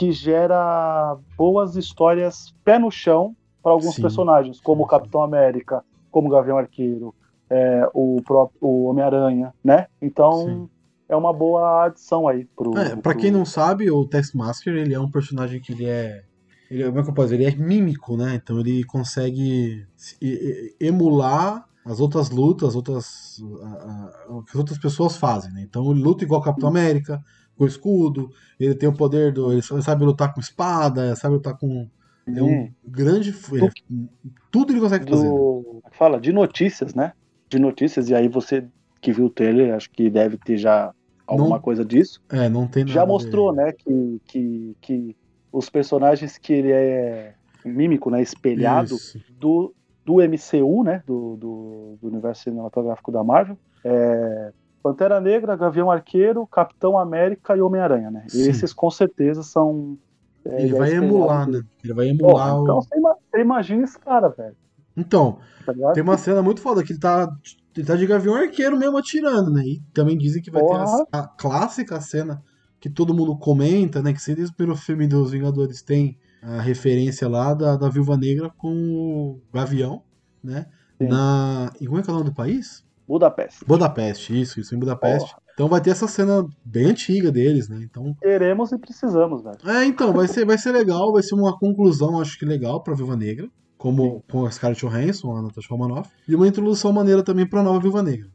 Que 0.00 0.12
gera 0.12 1.16
boas 1.36 1.76
histórias 1.76 2.54
pé 2.64 2.78
no 2.78 2.90
chão 2.90 3.34
para 3.62 3.72
alguns 3.72 3.96
Sim. 3.96 4.02
personagens, 4.02 4.60
como 4.60 4.82
o 4.82 4.86
Sim, 4.86 4.90
Capitão 4.90 5.22
América, 5.22 5.84
como 6.10 6.28
o 6.28 6.30
Gavião 6.30 6.56
Arqueiro, 6.56 7.14
é, 7.50 7.86
o 7.92 8.22
próprio 8.24 8.58
o 8.60 8.84
Homem-Aranha, 8.86 9.52
né? 9.62 9.86
Então 10.00 10.32
Sim. 10.32 10.68
é 11.08 11.14
uma 11.16 11.32
boa 11.32 11.84
adição 11.84 12.26
aí 12.26 12.46
pro. 12.56 12.76
É, 12.78 12.96
pra 12.96 13.12
pro- 13.12 13.16
quem 13.18 13.30
não 13.30 13.44
sabe, 13.44 13.90
o 13.90 14.06
Taskmaster, 14.06 14.74
ele 14.74 14.94
é 14.94 15.00
um 15.00 15.10
personagem 15.10 15.60
que 15.60 15.72
ele 15.72 15.84
é... 15.86 16.22
Ele, 16.70 16.82
é- 16.84 16.86
como 16.86 17.00
é 17.00 17.02
que 17.02 17.10
eu 17.10 17.14
posso 17.14 17.28
dizer? 17.28 17.42
Ele 17.42 17.52
é 17.52 17.56
mímico, 17.56 18.16
né? 18.16 18.40
Então 18.42 18.58
ele 18.60 18.82
consegue 18.84 19.84
se- 19.96 20.16
e- 20.22 20.74
e- 20.80 20.86
emular 20.86 21.66
as 21.84 21.98
outras 22.00 22.30
lutas, 22.30 22.70
as 22.70 22.76
outras, 22.76 23.36
a- 23.62 23.66
a- 23.66 24.32
o 24.36 24.42
que 24.44 24.50
as 24.50 24.56
outras 24.56 24.78
pessoas 24.78 25.16
fazem, 25.16 25.52
né? 25.52 25.62
Então 25.68 25.90
ele 25.90 26.00
luta 26.02 26.24
igual 26.24 26.40
o 26.40 26.44
Capitão 26.44 26.68
América, 26.68 27.20
com 27.60 27.66
escudo, 27.66 28.30
ele 28.58 28.74
tem 28.74 28.88
o 28.88 28.96
poder 28.96 29.34
do... 29.34 29.52
Ele 29.52 29.60
sabe 29.60 30.02
lutar 30.02 30.32
com 30.32 30.40
espada, 30.40 31.14
sabe 31.14 31.34
lutar 31.34 31.58
com... 31.58 31.86
É 32.26 32.42
um 32.42 32.62
Hum, 32.62 32.72
grande... 32.82 33.34
ele 33.52 33.66
é- 33.66 33.70
tudo 34.50 34.72
ele 34.72 34.80
consegue 34.80 35.04
fazer. 35.10 35.24
né? 35.28 35.34
do, 35.34 35.82
fala 35.92 36.18
de 36.18 36.32
notícias, 36.32 36.94
né? 36.94 37.12
De 37.50 37.58
notícias 37.58 38.08
e 38.08 38.14
aí 38.14 38.28
você 38.28 38.66
que 39.02 39.12
viu 39.12 39.26
o 39.26 39.30
trailer, 39.30 39.74
acho 39.74 39.90
que 39.90 40.08
deve 40.08 40.38
ter 40.38 40.56
já 40.56 40.90
alguma 41.26 41.56
Não- 41.56 41.60
coisa 41.60 41.84
disso. 41.84 42.18
É, 42.30 42.48
não 42.48 42.66
tem 42.66 42.82
nada 42.84 42.94
já 42.94 43.04
mostrou, 43.04 43.50
de- 43.50 43.56
né, 43.58 43.72
que, 43.72 44.20
que, 44.26 44.76
que 44.80 45.16
os 45.52 45.68
personagens 45.68 46.38
que 46.38 46.52
ele 46.54 46.72
é 46.72 47.34
mímico, 47.62 48.10
né, 48.10 48.22
espelhado 48.22 48.94
Isso. 48.94 49.18
do, 49.38 49.74
do 50.04 50.22
MCU, 50.22 50.82
né, 50.82 51.02
do, 51.06 51.36
do, 51.36 51.98
do 52.00 52.08
universo 52.08 52.44
cinematográfico 52.44 53.12
da 53.12 53.22
Marvel, 53.22 53.58
é 53.84 54.50
Pantera 54.82 55.20
Negra, 55.20 55.56
Gavião 55.56 55.90
Arqueiro, 55.90 56.46
Capitão 56.46 56.98
América 56.98 57.56
e 57.56 57.60
Homem-Aranha, 57.60 58.10
né? 58.10 58.24
Sim. 58.28 58.48
Esses 58.48 58.72
com 58.72 58.90
certeza 58.90 59.42
são. 59.42 59.98
é, 60.44 60.62
Ele 60.62 60.74
vai 60.74 60.92
emular, 60.92 61.48
né? 61.48 61.60
Ele 61.84 61.92
vai 61.94 62.08
emular 62.08 62.48
Porra, 62.50 62.58
o... 62.58 62.62
então 62.62 62.76
você 62.82 62.96
ima- 62.98 63.16
você 63.30 63.40
imagina 63.40 63.84
esse 63.84 63.98
cara, 63.98 64.28
velho. 64.28 64.56
Então, 64.96 65.38
Tá 65.64 65.92
tem 65.92 66.02
uma 66.02 66.16
cena 66.18 66.42
muito 66.42 66.60
foda 66.60 66.82
que 66.82 66.92
ele 66.92 66.98
tá, 66.98 67.30
ele 67.76 67.86
tá 67.86 67.94
de 67.94 68.06
gavião 68.06 68.34
arqueiro 68.34 68.76
mesmo 68.78 68.96
atirando, 68.98 69.50
né? 69.52 69.62
E 69.62 69.80
também 69.92 70.16
dizem 70.18 70.42
que 70.42 70.50
vai 70.50 70.62
ter 70.62 70.68
Porra. 70.68 71.06
a, 71.12 71.18
a 71.20 71.26
clássica 71.28 72.00
cena 72.00 72.42
que 72.80 72.88
todo 72.90 73.14
mundo 73.14 73.36
comenta, 73.36 74.02
né? 74.02 74.12
Que 74.12 74.20
se 74.20 74.34
desde 74.34 74.52
o 74.52 74.56
primeiro 74.56 74.80
filme 74.80 75.06
dos 75.06 75.30
Vingadores 75.30 75.82
tem 75.82 76.18
a 76.42 76.60
referência 76.60 77.28
lá 77.28 77.52
da, 77.52 77.76
da 77.76 77.88
Viúva 77.90 78.16
Negra 78.16 78.50
com 78.56 78.72
o 78.74 79.40
Gavião, 79.52 80.02
né? 80.42 80.66
Sim. 80.98 81.08
Na. 81.08 81.70
E 81.80 81.86
como 81.86 81.98
é 82.00 82.02
que 82.02 82.08
é 82.10 82.12
o 82.12 82.16
nome 82.16 82.30
do 82.30 82.34
país? 82.34 82.82
Budapeste. 83.10 83.64
Budapeste, 83.66 84.40
isso, 84.40 84.60
isso, 84.60 84.72
em 84.72 84.78
Budapeste. 84.78 85.34
Então 85.52 85.68
vai 85.68 85.80
ter 85.80 85.90
essa 85.90 86.06
cena 86.06 86.46
bem 86.64 86.86
antiga 86.86 87.32
deles, 87.32 87.68
né? 87.68 87.80
Então. 87.82 88.14
Queremos 88.22 88.70
e 88.70 88.78
precisamos, 88.78 89.42
velho. 89.42 89.58
É, 89.66 89.84
então, 89.84 90.12
vai 90.12 90.28
ser, 90.28 90.46
vai 90.46 90.56
ser 90.56 90.70
legal, 90.70 91.12
vai 91.12 91.22
ser 91.22 91.34
uma 91.34 91.58
conclusão, 91.58 92.20
acho 92.20 92.38
que 92.38 92.44
legal 92.44 92.82
pra 92.82 92.94
Viúva 92.94 93.16
Negra, 93.16 93.48
como 93.76 94.22
com 94.30 94.46
a 94.46 94.50
Scarlett 94.50 94.86
Johansson, 94.86 95.36
a 95.36 95.42
Natasha 95.42 95.66
Romanoff, 95.68 96.08
e 96.28 96.36
uma 96.36 96.46
introdução 96.46 96.92
maneira 96.92 97.22
também 97.22 97.46
pra 97.46 97.64
nova 97.64 97.80
Viúva 97.80 98.00
Negra. 98.00 98.28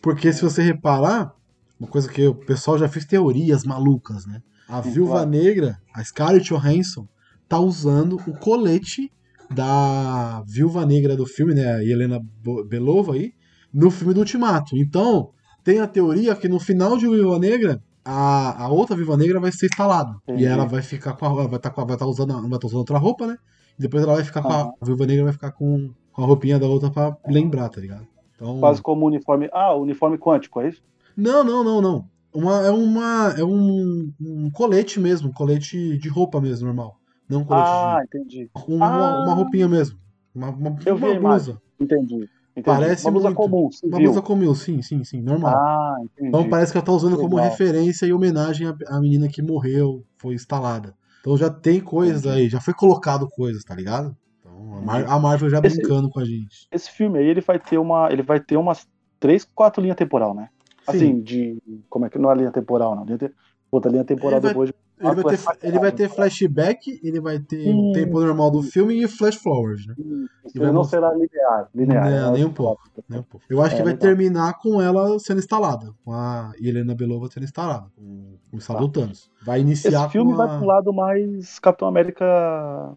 Porque 0.00 0.32
se 0.32 0.40
você 0.42 0.62
reparar, 0.62 1.34
uma 1.78 1.88
coisa 1.88 2.08
que 2.08 2.26
o 2.26 2.34
pessoal 2.34 2.78
já 2.78 2.88
fez 2.88 3.04
teorias 3.04 3.64
malucas, 3.64 4.24
né? 4.24 4.40
A 4.66 4.82
Sim, 4.82 4.92
Viúva 4.92 5.12
claro. 5.12 5.30
Negra, 5.30 5.78
a 5.94 6.02
Scarlett 6.02 6.48
Johansson, 6.48 7.06
tá 7.46 7.60
usando 7.60 8.16
o 8.26 8.32
colete 8.38 9.12
da 9.50 10.42
Viúva 10.46 10.84
Negra 10.86 11.16
do 11.16 11.26
filme, 11.26 11.54
né? 11.54 11.74
A 11.74 11.84
Helena 11.84 12.18
Belova 12.66 13.14
aí, 13.14 13.32
no 13.76 13.90
filme 13.90 14.14
do 14.14 14.20
Ultimato. 14.20 14.74
Então, 14.76 15.30
tem 15.62 15.80
a 15.80 15.86
teoria 15.86 16.34
que 16.34 16.48
no 16.48 16.58
final 16.58 16.96
de 16.96 17.06
Viúva 17.06 17.38
Negra, 17.38 17.82
a, 18.02 18.64
a 18.64 18.68
outra 18.68 18.96
Viúva 18.96 19.16
Negra 19.18 19.38
vai 19.38 19.52
ser 19.52 19.66
instalada. 19.66 20.16
E 20.26 20.32
Entendi. 20.32 20.46
ela 20.46 20.64
vai 20.64 20.80
ficar 20.80 21.12
com 21.12 21.26
a 21.26 21.46
vai 21.46 21.56
estar 21.56 21.70
vai 21.70 21.96
tá 21.96 22.06
usando, 22.06 22.32
vai 22.32 22.52
estar 22.52 22.66
usando 22.66 22.78
outra 22.78 22.96
roupa, 22.98 23.26
né? 23.26 23.36
E 23.78 23.82
depois 23.82 24.02
ela 24.02 24.14
vai 24.14 24.24
ficar 24.24 24.40
com 24.42 24.48
a, 24.48 24.62
a 24.80 24.84
Viúva 24.84 25.06
Negra 25.06 25.24
vai 25.24 25.32
ficar 25.34 25.52
com, 25.52 25.90
com 26.10 26.22
a 26.22 26.26
roupinha 26.26 26.58
da 26.58 26.66
outra 26.66 26.90
pra 26.90 27.14
lembrar, 27.28 27.68
tá 27.68 27.80
ligado? 27.80 28.06
Então, 28.34 28.58
Quase 28.60 28.80
como 28.80 29.04
o 29.04 29.08
uniforme. 29.08 29.50
Ah, 29.52 29.74
o 29.74 29.82
uniforme 29.82 30.16
quântico, 30.16 30.60
é 30.62 30.68
isso? 30.70 30.82
não, 31.14 31.44
não, 31.44 31.62
não, 31.62 31.80
não. 31.82 32.08
Uma, 32.32 32.66
é 32.66 32.70
uma 32.70 33.34
é 33.38 33.44
um, 33.44 34.12
um 34.20 34.50
colete 34.50 35.00
mesmo, 35.00 35.30
um 35.30 35.32
colete 35.32 35.96
de 35.98 36.08
roupa 36.08 36.38
mesmo, 36.40 36.66
normal. 36.66 36.98
Não 37.28 37.40
um 37.40 37.44
colete 37.44 37.68
Ah, 37.68 38.02
entendi. 38.04 38.44
de 38.44 38.50
uma, 38.74 38.86
ah. 38.86 39.24
uma 39.24 39.34
roupinha 39.34 39.68
mesmo. 39.68 39.98
Uma, 40.34 40.50
uma, 40.50 40.78
Eu 40.84 40.96
vi 40.96 41.04
uma 41.04 41.14
imagem. 41.14 41.54
blusa. 41.54 41.62
Entendi. 41.80 42.28
Entendi. 42.56 42.64
Parece 42.64 43.04
uma 43.04 43.12
blusa 43.12 43.28
muito. 43.28 43.36
comum, 43.36 43.62
Uma 43.64 43.72
civil. 43.72 43.98
blusa 43.98 44.22
comum, 44.22 44.54
sim, 44.54 44.82
sim, 44.82 45.04
sim, 45.04 45.20
normal. 45.20 45.54
Ah. 45.54 45.96
Então 46.20 46.48
parece 46.48 46.72
que 46.72 46.78
ela 46.78 46.84
tá 46.86 46.92
usando 46.92 47.16
como 47.16 47.36
Legal. 47.36 47.50
referência 47.50 48.06
e 48.06 48.12
homenagem 48.12 48.66
à, 48.88 49.00
menina 49.00 49.28
que 49.28 49.42
morreu, 49.42 50.04
foi 50.18 50.34
instalada. 50.34 50.94
Então 51.20 51.36
já 51.36 51.50
tem 51.50 51.80
coisas 51.80 52.24
Entendi. 52.24 52.34
aí, 52.42 52.48
já 52.48 52.60
foi 52.60 52.72
colocado 52.74 53.28
coisas, 53.28 53.62
tá 53.64 53.74
ligado? 53.74 54.16
Então 54.40 54.78
a, 54.78 54.80
Mar- 54.80 55.06
a 55.08 55.18
Marvel 55.18 55.50
já 55.50 55.60
Esse- 55.62 55.76
brincando 55.78 56.08
com 56.08 56.20
a 56.20 56.24
gente. 56.24 56.66
Esse 56.72 56.90
filme 56.90 57.18
aí, 57.18 57.26
ele 57.26 57.40
vai 57.40 57.58
ter 57.58 57.78
uma, 57.78 58.10
ele 58.12 58.22
vai 58.22 58.40
ter 58.40 58.56
umas 58.56 58.86
três, 59.20 59.44
quatro 59.44 59.82
linhas 59.82 59.96
temporal, 59.96 60.34
né? 60.34 60.48
Assim, 60.86 61.20
de. 61.20 61.60
Como 61.90 62.06
é 62.06 62.08
que. 62.08 62.16
Não 62.16 62.30
é 62.30 62.34
linha 62.36 62.52
temporal, 62.52 62.94
não. 62.94 63.04
Linha 63.04 63.18
te... 63.18 63.32
Outra 63.72 63.90
linha 63.90 64.04
temporal 64.04 64.38
Ele 64.38 64.40
vai- 64.42 64.50
depois. 64.52 64.68
de- 64.70 64.74
Ele 64.98 65.14
vai, 65.22 65.36
ter, 65.36 65.58
ele 65.62 65.78
vai 65.78 65.92
ter 65.92 66.08
flashback, 66.08 67.00
ele 67.02 67.20
vai 67.20 67.38
ter 67.38 67.68
o 67.74 67.92
tempo 67.92 68.18
normal 68.18 68.50
do 68.50 68.62
filme 68.62 69.02
e 69.02 69.06
flash 69.06 69.34
forward, 69.36 69.86
né? 69.88 69.94
Isso, 70.46 70.58
vai 70.58 70.68
não 70.68 70.74
mostrar- 70.76 71.00
será 71.00 71.12
linear. 71.14 71.68
linear 71.74 72.08
é 72.08 72.30
nem 72.32 72.44
um 72.46 72.50
pouco. 72.52 72.82
tópico. 72.88 73.04
né, 73.12 73.22
pô? 73.28 73.38
Eu 73.50 73.60
acho 73.60 73.74
É, 73.74 73.76
que 73.78 73.82
vai 73.84 73.92
legal. 73.92 74.08
terminar 74.08 74.58
com 74.58 74.80
ela 74.80 75.18
sendo 75.18 75.38
instalada, 75.38 75.92
com 76.02 76.12
a 76.12 76.50
Helena 76.58 76.94
Belova 76.94 77.28
sendo 77.30 77.44
instalada, 77.44 77.88
com 77.94 78.38
o 78.52 78.56
estado 78.58 78.80
do 78.80 78.88
Thanos. 78.88 79.30
Vai 79.46 79.60
iniciar 79.60 80.02
Esse 80.02 80.10
filme 80.12 80.32
com 80.32 80.36
vai 80.36 80.58
pro 80.58 80.66
lado 80.66 80.92
mais 80.92 81.58
Capitão 81.60 81.86
América 81.86 82.24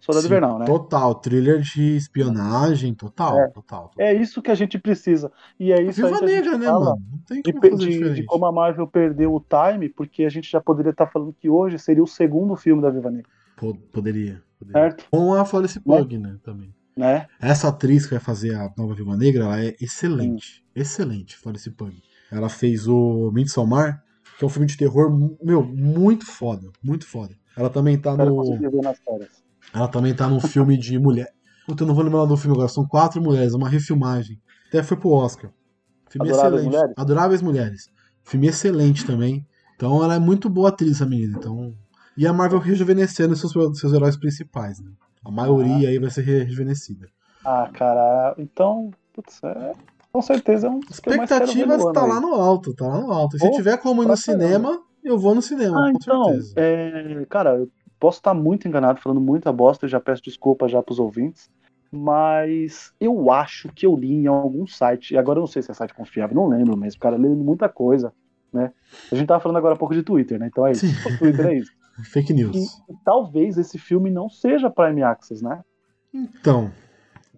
Soldado 0.01 0.21
Sim, 0.23 0.27
Invernal, 0.27 0.57
né? 0.59 0.65
Total, 0.65 1.13
thriller 1.15 1.61
de 1.61 1.95
espionagem, 1.95 2.93
total, 2.95 3.39
É. 3.39 3.47
total. 3.49 3.91
É 3.97 4.13
isso 4.13 4.41
que 4.41 4.49
a 4.49 4.55
gente 4.55 4.77
precisa. 4.79 5.31
E 5.59 5.71
é 5.71 5.81
isso 5.81 6.01
Viva 6.03 6.17
que 6.17 6.23
a 6.25 6.27
gente 6.27 6.35
Negra, 6.35 6.57
né, 6.57 6.65
fala 6.65 6.85
mano? 6.91 7.01
Não 7.11 7.19
tem 7.19 7.41
De, 7.41 7.53
como 7.53 7.77
de- 7.77 7.87
diferente. 7.89 8.15
de 8.15 8.23
como 8.23 8.45
a 8.45 8.51
Marvel 8.51 8.87
perdeu 8.87 9.33
o 9.33 9.39
time, 9.39 9.89
porque 9.89 10.23
a 10.23 10.29
gente 10.29 10.49
já 10.49 10.59
poderia 10.59 10.89
estar 10.91 11.05
falando 11.07 11.33
que 11.39 11.47
hoje 11.49 11.77
seria 11.77 12.03
o 12.03 12.07
segundo 12.07 12.55
filme 12.55 12.81
da 12.81 12.89
Viva 12.89 13.11
Negra, 13.11 13.29
Po- 13.55 13.75
Poderia, 13.91 14.41
poderia. 14.57 14.81
certo? 14.81 15.05
Com 15.11 15.33
a 15.35 15.45
Florence 15.45 15.79
Pug, 15.79 16.17
né, 16.17 16.35
também. 16.43 16.73
Né? 16.97 17.27
Essa 17.39 17.69
atriz 17.69 18.05
que 18.05 18.11
vai 18.11 18.19
fazer 18.19 18.55
a 18.55 18.69
nova 18.77 18.93
Viúva 18.93 19.15
Negra, 19.15 19.43
ela 19.45 19.63
é 19.63 19.75
excelente. 19.79 20.65
Excelente, 20.75 21.37
Florence 21.37 21.69
Pug. 21.71 21.95
Ela 22.31 22.49
fez 22.49 22.87
o 22.87 23.31
Midsommar, 23.33 24.03
que 24.39 24.45
é 24.45 24.47
um 24.47 24.49
filme 24.49 24.65
de 24.65 24.77
terror, 24.77 25.11
meu, 25.43 25.61
muito 25.61 26.25
foda. 26.25 26.71
Muito 26.81 27.05
foda. 27.05 27.35
Ela 27.57 27.69
também 27.69 27.99
tá 27.99 28.15
no. 28.15 28.41
Ela 29.73 29.87
também 29.89 30.15
tá 30.15 30.29
num 30.29 30.39
filme 30.39 30.77
de 30.77 30.97
mulher. 30.97 31.27
Puta, 31.67 31.83
eu 31.83 31.87
não 31.87 31.93
vou 31.93 32.05
lembrar 32.05 32.23
do 32.23 32.37
filme 32.37 32.55
agora. 32.55 32.69
São 32.69 32.87
quatro 32.87 33.21
mulheres, 33.21 33.53
uma 33.53 33.67
refilmagem. 33.67 34.39
Até 34.69 34.81
foi 34.81 34.95
pro 34.95 35.09
Oscar. 35.09 35.51
Filme 36.09 36.29
Adoráveis 36.29 36.53
excelente. 36.53 36.73
Mulheres? 36.73 36.93
Adoráveis 36.97 37.41
Mulheres. 37.41 37.89
Filme 38.23 38.47
excelente 38.47 39.05
também. 39.05 39.45
Então 39.75 40.01
ela 40.01 40.15
é 40.15 40.19
muito 40.19 40.49
boa 40.49 40.69
atriz, 40.69 40.91
essa 40.93 41.05
menina. 41.05 41.37
Então... 41.37 41.75
E 42.15 42.25
a 42.25 42.31
Marvel 42.31 42.59
rejuvenescendo 42.59 43.35
seus, 43.35 43.51
seus 43.77 43.93
heróis 43.93 44.15
principais, 44.15 44.79
né? 44.79 44.89
A 45.25 45.29
maioria 45.29 45.89
aí 45.89 45.99
vai 45.99 46.09
ser 46.09 46.21
rejuvenescida. 46.21 47.09
Ah, 47.43 47.69
cara, 47.73 48.35
então, 48.37 48.91
putz, 49.13 49.41
é, 49.43 49.73
com 50.11 50.21
certeza 50.21 50.67
é 50.67 50.69
um 50.69 50.79
dos 50.79 50.99
que 50.99 51.09
eu 51.09 51.17
mais 51.17 51.29
quero 51.29 51.45
ver 51.51 51.67
tá 51.67 51.73
ano 51.73 51.93
lá 52.07 52.15
aí. 52.15 52.21
no 52.21 52.33
alto, 52.33 52.73
tá 52.73 52.87
lá 52.87 52.99
no 53.01 53.11
alto. 53.11 53.37
Se 53.37 53.47
Pô, 53.49 53.55
tiver 53.55 53.77
como 53.77 54.03
ir 54.03 54.07
no 54.07 54.17
cinema, 54.17 54.81
eu 55.03 55.17
vou 55.17 55.35
no 55.35 55.41
cinema, 55.41 55.87
Ah, 55.87 55.91
com 55.91 55.97
então, 55.97 56.23
certeza. 56.25 56.53
é, 56.57 57.25
cara, 57.29 57.55
eu 57.57 57.69
posso 57.99 58.17
estar 58.19 58.33
muito 58.33 58.67
enganado, 58.67 58.99
falando 59.01 59.21
muita 59.21 59.51
bosta, 59.51 59.85
eu 59.85 59.89
já 59.89 59.99
peço 59.99 60.23
desculpa 60.23 60.67
já 60.67 60.81
pros 60.81 60.99
ouvintes, 60.99 61.49
mas 61.91 62.93
eu 62.99 63.31
acho 63.31 63.69
que 63.73 63.85
eu 63.85 63.95
li 63.95 64.13
em 64.13 64.27
algum 64.27 64.65
site, 64.67 65.13
e 65.13 65.17
agora 65.17 65.37
eu 65.39 65.41
não 65.41 65.47
sei 65.47 65.61
se 65.61 65.71
é 65.71 65.73
site 65.73 65.93
confiável, 65.93 66.35
não 66.35 66.47
lembro 66.47 66.77
mesmo, 66.77 66.99
cara, 66.99 67.17
lendo 67.17 67.43
muita 67.43 67.67
coisa, 67.67 68.13
né? 68.53 68.71
A 69.11 69.15
gente 69.15 69.27
tava 69.27 69.39
falando 69.39 69.57
agora 69.57 69.75
há 69.75 69.77
pouco 69.77 69.93
de 69.93 70.01
Twitter, 70.03 70.39
né? 70.39 70.47
Então 70.47 70.65
é 70.65 70.71
isso. 70.71 70.87
Sim. 70.87 70.93
O 71.07 71.17
Twitter 71.19 71.45
é 71.47 71.55
isso. 71.55 71.71
Fake 72.11 72.33
news. 72.33 72.55
E 72.89 72.93
talvez 73.03 73.57
esse 73.57 73.77
filme 73.77 74.09
não 74.09 74.29
seja 74.29 74.69
Prime 74.69 75.03
Access, 75.03 75.43
né? 75.43 75.61
Então, 76.13 76.71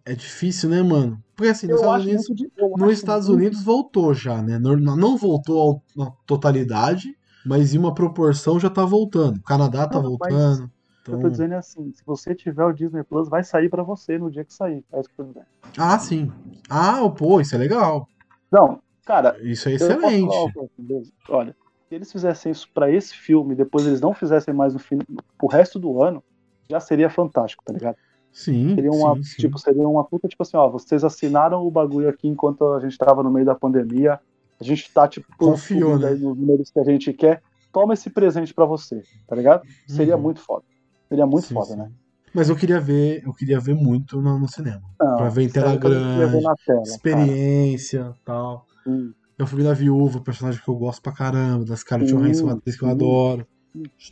é 0.06 0.13
difícil, 0.13 0.70
né, 0.70 0.82
mano? 0.84 1.18
Porque 1.42 1.50
assim, 1.50 1.66
nos 1.66 1.80
Estados 1.82 2.06
Unidos, 2.06 2.30
muito 2.30 2.78
nos 2.78 2.94
Estados 2.94 3.28
Unidos 3.30 3.64
voltou 3.64 4.14
já, 4.14 4.44
né? 4.44 4.60
Não, 4.60 4.76
não 4.78 5.18
voltou 5.18 5.82
na 5.96 6.12
totalidade, 6.28 7.18
mas 7.44 7.74
em 7.74 7.80
uma 7.80 7.96
proporção 7.96 8.60
já 8.60 8.70
tá 8.70 8.86
voltando. 8.86 9.38
O 9.38 9.42
Canadá 9.42 9.88
tá 9.88 10.00
Não, 10.00 10.10
voltando. 10.10 10.66
O 10.66 11.04
que 11.04 11.10
eu 11.10 11.16
Então... 11.18 11.20
tô 11.22 11.30
dizendo 11.30 11.56
é 11.56 11.58
assim, 11.58 11.92
se 11.94 12.04
você 12.06 12.36
tiver 12.36 12.64
o 12.64 12.72
Disney 12.72 13.04
Plus, 13.04 13.28
vai 13.28 13.44
sair 13.44 13.70
pra 13.70 13.82
você 13.82 14.20
no 14.20 14.30
dia 14.30 14.46
que 14.46 14.54
sair. 14.54 14.86
É 14.94 15.00
isso 15.00 15.10
que 15.10 15.20
eu 15.20 15.26
tô 15.26 15.32
dizendo. 15.32 15.46
Ah, 15.80 15.98
sim. 15.98 16.32
Ah, 16.70 17.10
pô, 17.10 17.42
isso 17.42 17.56
é 17.56 17.58
legal. 17.58 18.08
Não, 18.52 18.80
cara, 19.04 19.36
Isso 19.42 19.68
é 19.68 19.74
excelente. 19.74 20.54
coisa? 20.54 21.12
Olha, 21.28 21.56
se 21.90 21.96
eles 21.96 22.12
fizessem 22.12 22.52
isso 22.52 22.70
pra 22.72 22.92
esse 22.92 23.16
filme, 23.16 23.56
depois 23.56 23.88
eles 23.88 24.00
não 24.00 24.14
fizessem 24.14 24.54
mais 24.54 24.74
no 24.74 24.80
fim, 24.80 25.00
pro 25.40 25.48
resto 25.48 25.80
do 25.80 26.04
ano, 26.04 26.24
já 26.70 26.80
seria 26.80 27.10
fantástico, 27.10 27.64
tá 27.66 27.74
ligado? 27.74 27.98
Sim, 28.34 28.76
Seria 28.76 28.92
uma, 28.92 29.16
sim, 29.16 29.24
sim. 29.24 29.42
tipo, 29.42 29.58
seria 29.60 29.88
uma 29.88 30.04
puta, 30.04 30.28
tipo 30.28 30.42
assim, 30.44 30.58
ó, 30.58 30.70
vocês 30.70 31.04
assinaram 31.04 31.62
o 31.66 31.72
bagulho 31.72 32.10
aqui 32.10 32.28
enquanto 32.28 32.66
a 32.74 32.80
gente 32.80 32.98
tava 32.98 33.22
no 33.22 33.32
meio 33.32 33.46
da 33.46 33.56
pandemia, 33.56 34.20
a 34.60 34.64
gente 34.64 34.92
tá, 34.94 35.08
tipo, 35.08 35.28
Confiou, 35.38 35.98
né? 35.98 36.12
nos 36.12 36.38
números 36.38 36.72
que 36.72 36.80
a 36.80 36.84
gente 36.84 37.12
quer, 37.14 37.42
toma 37.72 37.94
esse 37.94 38.10
presente 38.10 38.54
pra 38.54 38.66
você, 38.66 39.04
tá 39.28 39.36
ligado? 39.36 39.64
Seria 39.88 40.16
Uhum. 40.16 40.24
muito 40.24 40.42
foda. 40.42 40.64
Seria 41.10 41.26
muito 41.26 41.48
Sim, 41.48 41.54
foda, 41.56 41.76
né? 41.76 41.92
Mas 42.34 42.50
eu 42.50 42.56
queria 42.56 42.80
ver, 42.80 43.24
eu 43.26 43.34
queria 43.34 43.60
ver 43.60 43.74
muito 43.76 44.22
no, 44.22 44.40
no 44.40 44.48
cinema. 44.48 44.82
Não, 45.00 45.18
Pra 45.18 45.30
ver 45.30 45.44
em 45.44 45.50
tela 45.50 45.74
eu 45.74 45.80
grande, 45.80 46.14
tela, 46.20 46.44
cara. 46.64 46.82
Experiência 46.84 48.14
tal. 48.24 48.66
Hum. 48.88 49.12
O 49.40 49.46
filme 49.46 49.64
da 49.64 49.74
viúva, 49.74 50.22
personagem 50.22 50.62
que 50.64 50.70
eu 50.70 50.76
gosto 50.76 51.02
pra 51.02 51.12
caramba, 51.12 51.66
das 51.66 51.82
Sim, 51.82 52.06
Johansson, 52.06 52.46
uma 52.46 52.54
atriz 52.54 52.78
que 52.78 52.84
eu 52.86 52.90
adoro. 52.90 53.46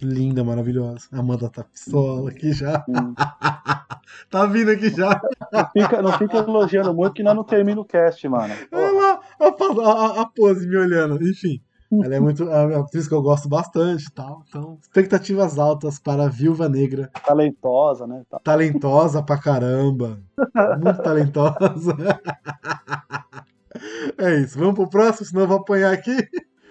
Linda, 0.01 0.43
maravilhosa. 0.43 1.07
Amanda 1.11 1.49
tá 1.49 1.63
pistola 1.63 2.29
aqui 2.29 2.53
já. 2.53 2.83
Hum. 2.87 3.13
tá 4.29 4.45
vindo 4.45 4.71
aqui 4.71 4.89
já. 4.89 5.21
Não 5.51 5.69
fica, 5.71 6.01
não 6.01 6.11
fica 6.13 6.37
elogiando 6.37 6.93
muito 6.93 7.13
que 7.13 7.23
nós 7.23 7.35
não 7.35 7.43
termina 7.43 7.81
o 7.81 7.85
cast, 7.85 8.27
mano. 8.29 8.53
Porra. 8.69 8.81
Ela, 8.81 9.19
a, 9.39 9.91
a- 9.91 10.21
a 10.21 10.25
pose 10.27 10.65
me 10.67 10.77
olhando. 10.77 11.21
Enfim, 11.27 11.61
ela 12.03 12.15
é 12.15 12.19
muito. 12.19 12.43
É 12.43 12.65
uma 12.77 12.79
atriz 12.85 13.07
que 13.07 13.13
eu 13.13 13.21
gosto 13.21 13.49
bastante 13.49 14.05
e 14.07 14.11
tal. 14.11 14.43
Então, 14.47 14.77
expectativas 14.81 15.59
altas 15.59 15.99
para 15.99 16.23
a 16.23 16.29
Viúva 16.29 16.69
Negra. 16.69 17.09
talentosa, 17.25 18.07
né? 18.07 18.23
Tá. 18.29 18.39
Talentosa 18.39 19.21
pra 19.21 19.37
caramba. 19.37 20.21
Muito 20.81 21.01
talentosa. 21.01 21.95
É 24.17 24.35
isso. 24.39 24.57
Vamos 24.59 24.75
pro 24.75 24.89
próximo, 24.89 25.25
senão 25.27 25.43
eu 25.43 25.47
vou 25.47 25.57
apanhar 25.57 25.93
aqui. 25.93 26.27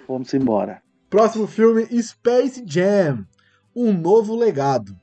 Vamos 0.07 0.33
embora. 0.35 0.83
Próximo 1.11 1.47
filme, 1.47 1.87
Space 2.03 2.63
Jam. 2.67 3.27
Um 3.75 3.93
novo 3.93 4.37
legado. 4.37 4.95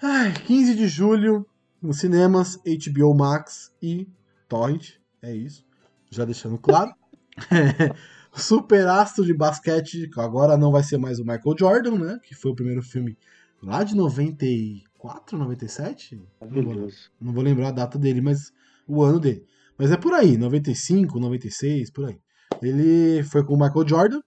Ai, 0.00 0.32
15 0.32 0.76
de 0.76 0.86
julho, 0.86 1.44
nos 1.82 1.98
cinemas, 1.98 2.56
HBO 2.56 3.12
Max 3.12 3.72
e 3.82 4.06
Torrent. 4.48 4.92
É 5.20 5.34
isso. 5.34 5.64
Já 6.10 6.24
deixando 6.24 6.58
claro. 6.58 6.92
Superastro 8.32 9.24
de 9.24 9.34
basquete, 9.34 10.08
que 10.08 10.20
agora 10.20 10.56
não 10.56 10.70
vai 10.70 10.84
ser 10.84 10.96
mais 10.96 11.18
o 11.18 11.24
Michael 11.24 11.56
Jordan, 11.58 11.98
né? 11.98 12.20
Que 12.22 12.36
foi 12.36 12.52
o 12.52 12.54
primeiro 12.54 12.82
filme 12.82 13.18
lá 13.60 13.82
de 13.82 13.96
94, 13.96 15.36
97? 15.36 16.22
Não 16.40 16.62
vou, 16.62 16.88
não 17.20 17.32
vou 17.32 17.42
lembrar 17.42 17.68
a 17.68 17.72
data 17.72 17.98
dele, 17.98 18.20
mas 18.20 18.52
o 18.86 19.02
ano 19.02 19.18
dele. 19.18 19.44
Mas 19.76 19.90
é 19.90 19.96
por 19.96 20.14
aí, 20.14 20.36
95, 20.36 21.18
96, 21.18 21.90
por 21.90 22.04
aí. 22.04 22.20
Ele 22.62 23.24
foi 23.24 23.44
com 23.44 23.54
o 23.54 23.58
Michael 23.58 23.88
Jordan, 23.88 24.20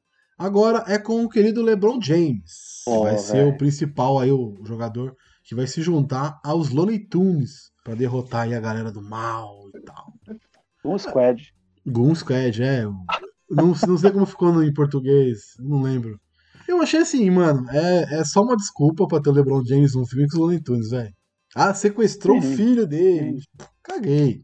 agora 0.46 0.84
é 0.88 0.98
com 0.98 1.24
o 1.24 1.30
querido 1.30 1.62
LeBron 1.62 2.00
James. 2.02 2.82
Pô, 2.86 3.04
vai 3.04 3.18
ser 3.18 3.38
velho. 3.38 3.50
o 3.50 3.58
principal 3.58 4.20
aí, 4.20 4.32
o 4.32 4.56
jogador 4.64 5.16
que 5.44 5.56
vai 5.56 5.68
se 5.68 5.82
juntar 5.82 6.40
aos 6.44 6.70
Looney 6.70 7.00
Tunes 7.00 7.72
pra 7.84 7.96
derrotar 7.96 8.42
aí 8.44 8.54
a 8.56 8.60
galera 8.60 8.92
do 8.92 9.02
mal 9.02 9.56
e 9.76 9.80
tal. 9.82 10.14
Um 10.84 10.98
squad. 10.98 11.54
Goon 11.86 12.14
Squad, 12.16 12.62
é. 12.64 12.88
o- 12.88 12.94
Não, 13.50 13.74
não 13.88 13.98
sei 13.98 14.12
como 14.12 14.26
ficou 14.26 14.54
no- 14.54 14.64
em 14.64 14.74
português, 14.74 15.56
não 15.60 15.82
lembro. 15.82 16.20
Eu 16.68 16.82
achei 16.82 17.02
assim, 17.02 17.30
mano, 17.30 17.70
é, 17.70 18.20
é 18.20 18.24
só 18.24 18.42
uma 18.42 18.56
desculpa 18.56 19.06
pra 19.08 19.20
ter 19.20 19.30
o 19.30 19.34
LeBron 19.34 19.64
James 19.66 19.94
num 19.94 20.06
filme 20.06 20.28
com 20.28 20.36
os 20.36 20.40
Looney 20.40 20.62
Tunes, 20.62 20.90
velho. 20.92 21.14
Ah, 21.54 21.74
sequestrou 21.74 22.38
o 22.38 22.42
Sim. 22.42 22.56
filho 22.56 22.88
dele. 22.88 23.40
Caguei. 23.84 24.44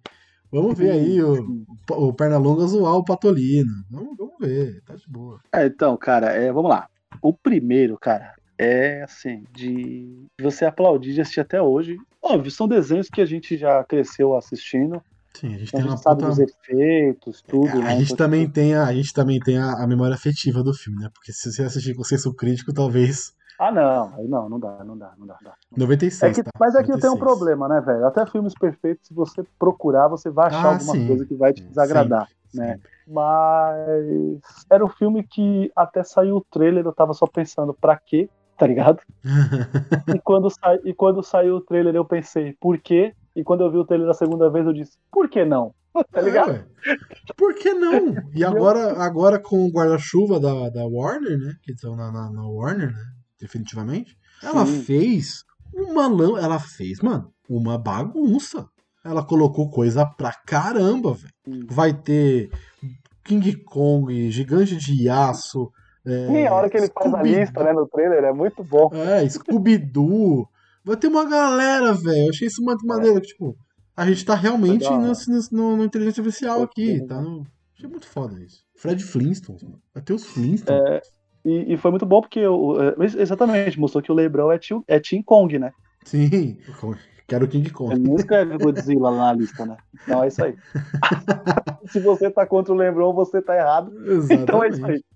Vamos 0.51 0.77
ver 0.77 0.91
aí 0.91 1.21
o, 1.21 1.65
o 1.91 2.13
Pernalonga 2.13 2.65
zoar 2.67 2.95
o 2.95 3.03
Patolino. 3.03 3.71
Vamos, 3.89 4.17
vamos 4.17 4.35
ver, 4.39 4.81
tá 4.85 4.95
de 4.95 5.07
boa. 5.07 5.39
É, 5.53 5.65
então, 5.65 5.95
cara, 5.97 6.31
é, 6.31 6.51
vamos 6.51 6.69
lá. 6.69 6.87
O 7.21 7.33
primeiro, 7.33 7.97
cara, 7.97 8.33
é 8.57 9.03
assim, 9.03 9.43
de 9.53 10.25
você 10.41 10.65
aplaudir 10.65 11.13
de 11.13 11.21
assistir 11.21 11.41
até 11.41 11.61
hoje. 11.61 11.97
Óbvio, 12.21 12.51
são 12.51 12.67
desenhos 12.67 13.09
que 13.09 13.21
a 13.21 13.25
gente 13.25 13.57
já 13.57 13.83
cresceu 13.83 14.35
assistindo. 14.35 15.01
Sim, 15.33 15.53
a 15.53 15.57
gente 15.57 15.75
A 15.75 15.77
tem 15.77 15.85
uma 15.85 15.91
gente 15.95 16.03
sabe 16.03 16.23
puta... 16.23 16.29
dos 16.29 16.39
efeitos, 16.39 17.41
tudo, 17.41 17.69
A 17.69 17.75
né? 17.75 17.97
gente 17.99 18.05
Então, 18.05 18.17
também 18.17 18.41
tipo, 18.41 18.53
tem, 18.53 18.73
a, 18.73 18.85
a 18.85 18.93
gente 18.93 19.13
também 19.13 19.39
tem 19.39 19.57
a, 19.57 19.83
a 19.83 19.87
memória 19.87 20.15
afetiva 20.15 20.63
do 20.63 20.73
filme, 20.73 20.99
né? 20.99 21.09
Porque 21.13 21.31
se 21.31 21.51
você 21.51 21.63
assistir 21.63 21.93
com 21.93 22.03
senso 22.03 22.33
crítico, 22.33 22.73
talvez 22.73 23.33
Ah, 23.59 23.71
não, 23.71 24.13
aí 24.15 24.27
não, 24.27 24.47
não 24.47 24.59
dá, 24.59 24.83
não 24.83 24.97
dá, 24.97 25.13
não 25.17 25.25
dá. 25.25 25.35
não 25.41 25.49
dá. 25.49 25.55
96, 25.75 26.31
É 26.31 26.35
que- 26.35 26.43
tá? 26.43 26.51
mas 26.59 26.75
aqui 26.75 26.87
tem 26.99 27.09
um 27.09 27.17
96. 27.17 27.19
problema, 27.19 27.67
né, 27.67 27.81
velho? 27.81 28.05
Até 28.05 28.25
filmes 28.27 28.53
perfeitos, 28.53 29.07
se 29.07 29.13
você 29.13 29.43
procurar, 29.57 30.07
você 30.07 30.29
vai 30.29 30.47
achar 30.47 30.65
Ah, 30.65 30.73
alguma 30.73 30.93
sim. 30.93 31.07
coisa 31.07 31.25
que 31.25 31.33
vai 31.35 31.53
te 31.53 31.63
desagradar. 31.63 32.27
Sempre, 32.49 32.67
né? 32.67 32.79
Mas 33.07 34.65
era 34.69 34.83
um 34.85 34.89
filme 34.89 35.23
que 35.23 35.71
até 35.75 36.03
saiu 36.03 36.37
o 36.37 36.45
trailer, 36.51 36.85
eu 36.85 36.93
tava 36.93 37.13
só 37.13 37.25
pensando, 37.25 37.73
pra 37.73 37.97
quê? 37.97 38.29
Tá 38.57 38.65
ligado? 38.67 38.99
E 40.17 40.19
quando, 40.21 40.49
sa... 40.49 40.75
e 40.85 40.93
quando 40.93 41.21
saiu 41.23 41.55
o 41.57 41.61
trailer, 41.61 41.95
eu 41.95 42.05
pensei, 42.05 42.55
por 42.59 42.77
quê? 42.79 43.13
E 43.35 43.43
quando 43.43 43.61
eu 43.63 43.71
vi 43.71 43.77
o 43.77 43.85
trailer 43.85 44.09
a 44.09 44.13
segunda 44.13 44.49
vez, 44.49 44.65
eu 44.65 44.73
disse, 44.73 44.97
por 45.11 45.29
que 45.29 45.43
não? 45.45 45.73
Tá 46.11 46.21
ligado? 46.21 46.51
É. 46.51 46.63
Por 47.35 47.53
que 47.55 47.73
não? 47.73 48.15
E 48.33 48.43
agora, 48.43 49.03
agora 49.03 49.39
com 49.39 49.65
o 49.65 49.71
guarda-chuva 49.71 50.39
da, 50.39 50.69
da 50.69 50.85
Warner, 50.85 51.37
né? 51.39 51.53
Que 51.63 51.71
estão 51.71 51.95
na, 51.95 52.11
na, 52.11 52.31
na 52.31 52.47
Warner, 52.47 52.91
né? 52.91 53.03
Definitivamente. 53.39 54.17
Ela 54.41 54.65
Sim. 54.65 54.81
fez 54.83 55.43
uma 55.73 56.07
lã. 56.07 56.39
Ela 56.39 56.59
fez, 56.59 56.99
mano, 57.01 57.31
uma 57.49 57.77
bagunça. 57.77 58.67
Ela 59.03 59.23
colocou 59.23 59.69
coisa 59.69 60.05
pra 60.05 60.33
caramba, 60.45 61.13
velho. 61.13 61.33
Hum. 61.47 61.65
Vai 61.69 61.93
ter 61.93 62.49
King 63.23 63.55
Kong, 63.63 64.29
Gigante 64.31 64.75
de 64.75 65.07
Aço. 65.09 65.71
É, 66.05 66.41
E 66.43 66.47
a 66.47 66.53
hora 66.53 66.69
que 66.69 66.77
ele 66.77 66.89
faz 66.89 67.13
a 67.13 67.21
lista, 67.21 67.63
né, 67.63 67.73
no 67.73 67.87
trailer, 67.87 68.23
é 68.23 68.33
muito 68.33 68.63
bom. 68.63 68.89
É, 68.93 69.27
Scooby-Doo. 69.29 70.47
Vai 70.83 70.95
ter 70.97 71.07
uma 71.07 71.25
galera, 71.25 71.93
velho. 71.93 72.25
Eu 72.25 72.29
achei 72.29 72.47
isso 72.47 72.61
muito 72.63 72.85
maneiro. 72.85 73.19
que, 73.21 73.27
Tipo, 73.27 73.57
a 73.95 74.05
gente 74.05 74.23
tá 74.25 74.35
realmente 74.35 74.83
Legal. 74.83 75.01
no, 75.01 75.13
no, 75.51 75.77
no, 75.77 75.83
inteligência 75.83 76.21
artificial 76.21 76.61
aqui. 76.63 77.05
Tá 77.05 77.21
no... 77.21 77.45
Achei 77.75 77.89
muito 77.89 78.07
foda 78.07 78.41
isso. 78.41 78.63
Fred 78.75 79.03
Flintstones, 79.03 79.63
mano. 79.63 79.81
Vai 79.93 80.01
ter 80.03 80.13
os 80.13 80.25
Flintstones. 80.25 81.01
E, 81.47 81.73
e 81.73 81.77
foi 81.77 81.91
muito 81.91 82.05
bom 82.05 82.19
porque, 82.21 82.45
o- 82.45 82.75
é, 82.81 82.95
exatamente, 83.17 83.79
mostrou 83.79 84.03
que 84.03 84.11
o 84.11 84.15
Lebron 84.15 84.51
é, 84.51 84.59
tio, 84.59 84.83
é 84.87 84.99
Team 84.99 85.23
Kong, 85.23 85.57
né? 85.57 85.71
Sim. 86.03 86.57
Quero 87.27 87.47
King 87.47 87.67
Ele 87.67 87.73
Kong. 87.73 87.99
não 87.99 88.15
escreve 88.15 88.57
Godzilla 88.57 89.09
lá 89.09 89.27
na 89.27 89.33
lista, 89.33 89.65
né? 89.65 89.77
Então 90.01 90.23
é 90.23 90.27
isso 90.27 90.43
aí. 90.43 90.55
Se 91.87 91.99
você 92.01 92.29
tá 92.29 92.45
contra 92.45 92.73
o 92.73 92.75
Lebron, 92.77 93.13
você 93.13 93.41
tá 93.41 93.55
errado. 93.55 93.91
Então 94.31 94.63
é 94.63 94.69
isso 94.69 94.85
aí. 94.85 95.01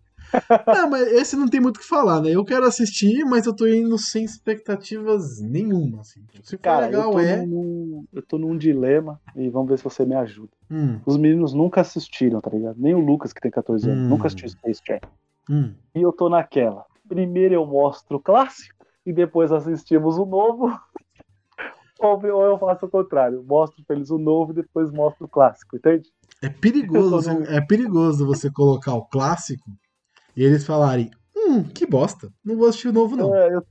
Ah, 0.65 0.87
mas 0.87 1.07
esse 1.11 1.35
não 1.35 1.45
tem 1.49 1.59
muito 1.59 1.75
o 1.75 1.79
que 1.81 1.85
falar, 1.85 2.21
né? 2.21 2.29
Eu 2.33 2.45
quero 2.45 2.65
assistir, 2.65 3.25
mas 3.25 3.45
eu 3.45 3.53
tô 3.53 3.67
indo 3.67 3.97
sem 3.97 4.23
expectativas 4.23 5.41
nenhuma, 5.41 5.99
assim. 5.99 6.21
Se 6.41 6.55
for 6.55 6.61
Cara, 6.63 6.85
legal, 6.85 7.07
eu, 7.07 7.11
tô 7.11 7.19
é. 7.19 7.45
num, 7.45 8.05
eu 8.13 8.21
tô 8.25 8.37
num 8.37 8.57
dilema 8.57 9.19
e 9.35 9.49
vamos 9.49 9.67
ver 9.69 9.77
se 9.77 9.83
você 9.83 10.05
me 10.05 10.15
ajuda. 10.15 10.51
Hum, 10.69 11.01
Os 11.05 11.17
meninos 11.17 11.53
nunca 11.53 11.81
assistiram, 11.81 12.39
tá 12.39 12.49
ligado? 12.49 12.77
Nem 12.79 12.93
o 12.95 12.99
Lucas, 12.99 13.33
que 13.33 13.41
tem 13.41 13.51
14 13.51 13.89
anos, 13.89 14.03
Hum. 14.05 14.09
nunca 14.11 14.27
assistiu 14.27 14.47
Space 14.47 14.79
Jam. 14.87 14.99
Hum. 15.51 15.75
E 15.93 16.01
eu 16.01 16.11
tô 16.13 16.29
naquela. 16.29 16.85
Primeiro 17.07 17.53
eu 17.53 17.65
mostro 17.65 18.17
o 18.17 18.21
clássico 18.21 18.85
e 19.05 19.11
depois 19.11 19.51
assistimos 19.51 20.17
o 20.17 20.25
novo. 20.25 20.67
ou, 21.99 22.21
eu 22.45 22.57
faço 22.57 22.85
o 22.85 22.89
contrário. 22.89 23.43
Mostro 23.43 23.83
pra 23.85 23.95
eles 23.95 24.09
o 24.09 24.17
novo 24.17 24.51
e 24.51 24.55
depois 24.55 24.89
mostro 24.91 25.25
o 25.25 25.29
clássico, 25.29 25.75
entende? 25.75 26.09
É 26.41 26.49
perigoso, 26.49 27.33
no- 27.33 27.45
é 27.45 27.61
perigoso 27.61 28.25
você 28.25 28.49
colocar 28.49 28.93
o 28.95 29.05
clássico 29.05 29.69
e 30.35 30.43
eles 30.43 30.65
falarem, 30.65 31.11
hum, 31.35 31.63
que 31.63 31.85
bosta. 31.85 32.31
Não 32.43 32.57
vou 32.57 32.67
assistir 32.67 32.87
o 32.87 32.93
novo, 32.93 33.15
não. 33.15 33.35
É, 33.35 33.53
eu- 33.53 33.63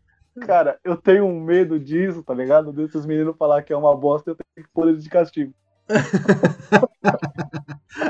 cara, 0.46 0.78
eu 0.84 0.96
tenho 0.96 1.24
um 1.24 1.40
medo 1.40 1.80
disso, 1.80 2.22
tá 2.22 2.32
ligado? 2.34 2.72
Desses 2.72 3.04
meninos 3.04 3.36
falar 3.36 3.62
que 3.62 3.72
é 3.72 3.76
uma 3.76 3.96
bosta, 3.96 4.30
eu 4.30 4.36
tenho 4.36 4.66
que 4.66 4.72
pôr 4.72 4.88
eles 4.88 5.02
de 5.02 5.10
castigo. 5.10 5.52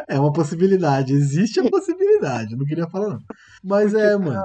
É 0.08 0.18
uma 0.18 0.32
possibilidade, 0.32 1.12
existe 1.12 1.60
a 1.60 1.68
possibilidade, 1.68 2.56
não 2.56 2.64
queria 2.64 2.88
falar 2.88 3.10
não. 3.10 3.20
Mas 3.62 3.94
é, 3.94 4.16
mano. 4.16 4.44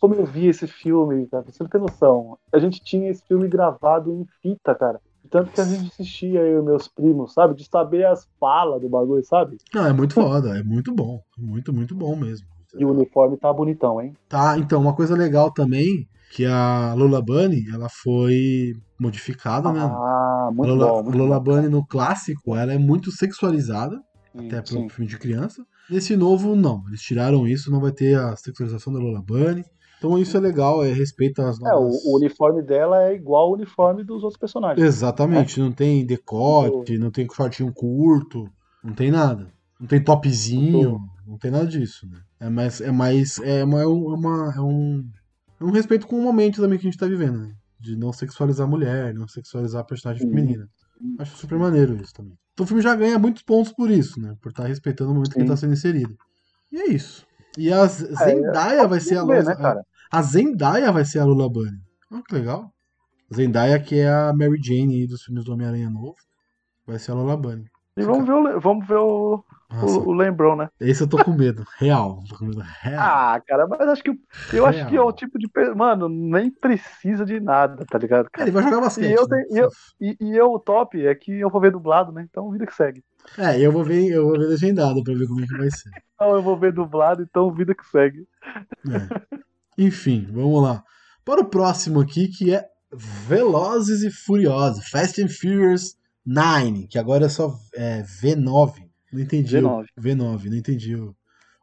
Como 0.00 0.14
eu 0.14 0.24
vi 0.24 0.46
esse 0.46 0.66
filme, 0.66 1.26
cara, 1.26 1.44
você 1.46 1.62
não 1.62 1.70
tem 1.70 1.80
noção. 1.80 2.38
A 2.52 2.58
gente 2.58 2.82
tinha 2.82 3.10
esse 3.10 3.22
filme 3.26 3.48
gravado 3.48 4.12
em 4.12 4.26
fita, 4.42 4.74
cara. 4.74 5.00
Tanto 5.30 5.52
que 5.52 5.60
a 5.60 5.64
gente 5.64 5.88
assistia, 5.92 6.40
eu 6.40 6.60
e 6.60 6.64
meus 6.64 6.88
primos, 6.88 7.32
sabe? 7.34 7.54
De 7.54 7.64
saber 7.64 8.04
as 8.04 8.26
falas 8.40 8.80
do 8.80 8.88
bagulho, 8.88 9.24
sabe? 9.24 9.58
Não, 9.72 9.86
é 9.86 9.92
muito 9.92 10.14
foda, 10.14 10.58
é 10.58 10.62
muito 10.62 10.92
bom. 10.92 11.20
Muito, 11.38 11.72
muito 11.72 11.94
bom 11.94 12.16
mesmo. 12.16 12.46
E 12.76 12.84
o 12.84 12.90
uniforme 12.90 13.36
tá 13.36 13.52
bonitão, 13.52 14.00
hein? 14.00 14.16
Tá, 14.28 14.58
então, 14.58 14.80
uma 14.80 14.94
coisa 14.94 15.14
legal 15.14 15.52
também, 15.52 16.08
que 16.32 16.44
a 16.46 16.94
Lola 16.94 17.20
Bunny, 17.20 17.64
ela 17.72 17.88
foi 17.88 18.74
modificada, 18.98 19.72
né? 19.72 19.80
Ah, 19.82 20.50
muito 20.52 20.74
Lola, 20.74 20.86
bom. 20.86 21.02
Muito 21.02 21.18
Lola 21.18 21.40
bom. 21.40 21.44
Bunny 21.44 21.68
no 21.68 21.86
clássico, 21.86 22.56
ela 22.56 22.72
é 22.72 22.78
muito 22.78 23.10
sexualizada, 23.12 24.00
até 24.34 24.64
Sim. 24.64 24.86
pro 24.86 24.94
filme 24.94 25.10
de 25.10 25.18
criança. 25.18 25.64
Nesse 25.88 26.16
novo, 26.16 26.54
não. 26.54 26.84
Eles 26.88 27.02
tiraram 27.02 27.46
isso, 27.46 27.70
não 27.70 27.80
vai 27.80 27.92
ter 27.92 28.16
a 28.18 28.36
sexualização 28.36 28.92
da 28.92 28.98
Lola 28.98 29.22
Bunny. 29.22 29.64
Então 29.98 30.18
isso 30.18 30.34
é 30.34 30.40
legal, 30.40 30.82
é 30.82 30.90
respeita 30.92 31.46
as 31.46 31.60
É, 31.60 31.74
o, 31.74 31.82
novas... 31.82 32.04
o 32.06 32.16
uniforme 32.16 32.62
dela 32.62 33.02
é 33.04 33.14
igual 33.14 33.48
ao 33.48 33.52
uniforme 33.52 34.02
dos 34.02 34.22
outros 34.22 34.40
personagens. 34.40 34.84
Exatamente, 34.84 35.60
não 35.60 35.70
tem 35.70 36.06
decote, 36.06 36.96
não 36.96 37.10
tem 37.10 37.28
shortinho 37.30 37.70
curto, 37.70 38.48
não 38.82 38.94
tem 38.94 39.10
nada. 39.10 39.52
Não 39.78 39.86
tem 39.86 40.02
topzinho, 40.02 40.98
não 41.26 41.36
tem 41.36 41.50
nada 41.50 41.66
disso, 41.66 42.06
né? 42.08 42.18
É 42.38 42.48
mais, 42.48 42.80
é 42.80 42.90
mais, 42.90 43.38
é 43.40 43.62
uma, 43.62 43.82
é 43.82 43.86
uma, 43.86 44.54
é 44.56 44.60
um, 44.60 45.06
é 45.60 45.64
um 45.64 45.70
respeito 45.70 46.06
com 46.06 46.18
o 46.18 46.22
momento 46.22 46.62
também 46.62 46.78
que 46.78 46.86
a 46.86 46.90
gente 46.90 46.98
tá 46.98 47.06
vivendo, 47.06 47.38
né? 47.38 47.52
De 47.78 47.94
não 47.94 48.12
sexualizar 48.12 48.66
a 48.66 48.70
mulher, 48.70 49.12
não 49.12 49.28
sexualizar 49.28 49.82
a 49.82 49.84
personagem 49.84 50.26
feminina. 50.26 50.66
Acho 51.18 51.36
super 51.36 51.58
maneiro 51.58 51.96
isso 52.02 52.12
também. 52.14 52.34
Então 52.52 52.64
o 52.64 52.66
filme 52.66 52.82
já 52.82 52.94
ganha 52.94 53.18
muitos 53.18 53.42
pontos 53.42 53.72
por 53.72 53.90
isso, 53.90 54.20
né? 54.20 54.34
Por 54.40 54.50
estar 54.50 54.66
respeitando 54.66 55.10
o 55.10 55.14
momento 55.14 55.30
que 55.32 55.38
ele 55.38 55.44
Sim. 55.46 55.50
tá 55.50 55.56
sendo 55.56 55.72
inserido. 55.72 56.16
E 56.72 56.78
é 56.80 56.86
isso. 56.90 57.26
E 57.58 57.72
a 57.72 57.84
Z- 57.86 58.14
Zendaya 58.14 58.86
vai 58.86 59.00
ser 59.00 59.16
a 59.16 59.22
Lola, 59.22 59.42
né, 59.42 59.56
cara? 59.56 59.82
a 60.12 60.22
Zendaya 60.22 60.92
vai 60.92 61.04
ser 61.04 61.18
a 61.20 61.24
Lula 61.24 61.48
Bunny. 61.48 61.78
Olha 62.12 62.22
que 62.22 62.34
legal. 62.34 62.70
Zendaya, 63.34 63.78
que 63.80 63.96
é 63.96 64.08
a 64.08 64.32
Mary 64.32 64.60
Jane 64.62 64.94
aí 64.96 65.06
dos 65.06 65.22
filmes 65.22 65.44
do 65.44 65.52
Homem-Aranha 65.52 65.88
novo, 65.88 66.14
vai 66.86 66.98
ser 66.98 67.12
a 67.12 67.14
Lola 67.14 67.36
Bunny. 67.36 67.64
E 67.96 68.02
vamos 68.02 68.26
ver 68.26 68.32
o, 68.32 68.60
vamos 68.60 68.86
ver 68.86 68.96
o, 68.96 69.44
Nossa, 69.70 69.98
o, 69.98 70.08
o 70.08 70.12
Lembrão, 70.12 70.54
né? 70.56 70.68
esse 70.80 71.02
eu 71.02 71.08
tô 71.08 71.22
com 71.22 71.32
medo. 71.32 71.64
Real. 71.78 72.22
Tô 72.28 72.36
com 72.38 72.44
medo 72.46 72.60
real. 72.82 73.00
Ah, 73.02 73.42
cara, 73.46 73.66
mas 73.66 73.80
acho 73.80 74.02
que 74.02 74.10
eu 74.52 74.64
acho 74.64 74.78
que 74.86 74.94
é 74.94 74.98
Real. 74.98 75.08
o 75.08 75.12
tipo 75.12 75.38
de. 75.38 75.48
Mano, 75.74 76.08
nem 76.08 76.50
precisa 76.50 77.24
de 77.26 77.40
nada, 77.40 77.84
tá 77.84 77.98
ligado? 77.98 78.26
É, 78.26 78.30
Cara? 78.30 78.44
ele 78.44 78.50
vai 78.52 78.62
jogar 78.62 78.80
basquete. 78.80 79.10
E 79.10 79.12
eu 79.12 79.26
né? 79.28 79.44
e 79.50 79.58
eu- 79.58 79.68
E, 80.00 80.16
e 80.20 80.36
eu, 80.36 80.52
o 80.52 80.58
top 80.58 81.04
é 81.04 81.14
que 81.14 81.32
eu 81.40 81.50
vou 81.50 81.60
ver 81.60 81.72
dublado, 81.72 82.12
né? 82.12 82.26
Então, 82.30 82.50
vida 82.50 82.64
que 82.66 82.74
segue. 82.74 83.02
É, 83.36 83.60
eu 83.60 83.70
vou 83.72 83.84
ver, 83.84 84.08
eu 84.08 84.24
vou 84.28 84.38
ver 84.38 84.46
legendado 84.46 85.02
pra 85.04 85.12
ver 85.14 85.26
como 85.26 85.42
é 85.42 85.46
que 85.46 85.56
vai 85.58 85.70
ser. 85.70 85.90
Então, 86.20 86.34
eu 86.36 86.42
vou 86.42 86.54
ver 86.56 86.70
dublado, 86.70 87.22
então, 87.22 87.50
vida 87.50 87.74
que 87.74 87.84
segue. 87.86 88.26
É. 88.46 89.20
Enfim, 89.78 90.28
vamos 90.30 90.62
lá. 90.62 90.84
Para 91.24 91.40
o 91.40 91.46
próximo 91.46 91.98
aqui, 92.00 92.28
que 92.28 92.54
é 92.54 92.66
Velozes 92.92 94.02
e 94.02 94.10
Furiosos, 94.10 94.86
Fast 94.90 95.22
and 95.22 95.28
Furious 95.28 95.96
9, 96.24 96.86
que 96.88 96.98
agora 96.98 97.26
é 97.26 97.28
só 97.28 97.54
é, 97.74 98.02
V9. 98.02 98.74
Não 99.12 99.20
entendi. 99.20 99.56
V9. 99.56 99.84
O, 99.96 100.00
V9, 100.00 100.44
não 100.50 100.56
entendi 100.56 100.94
o, 100.96 101.14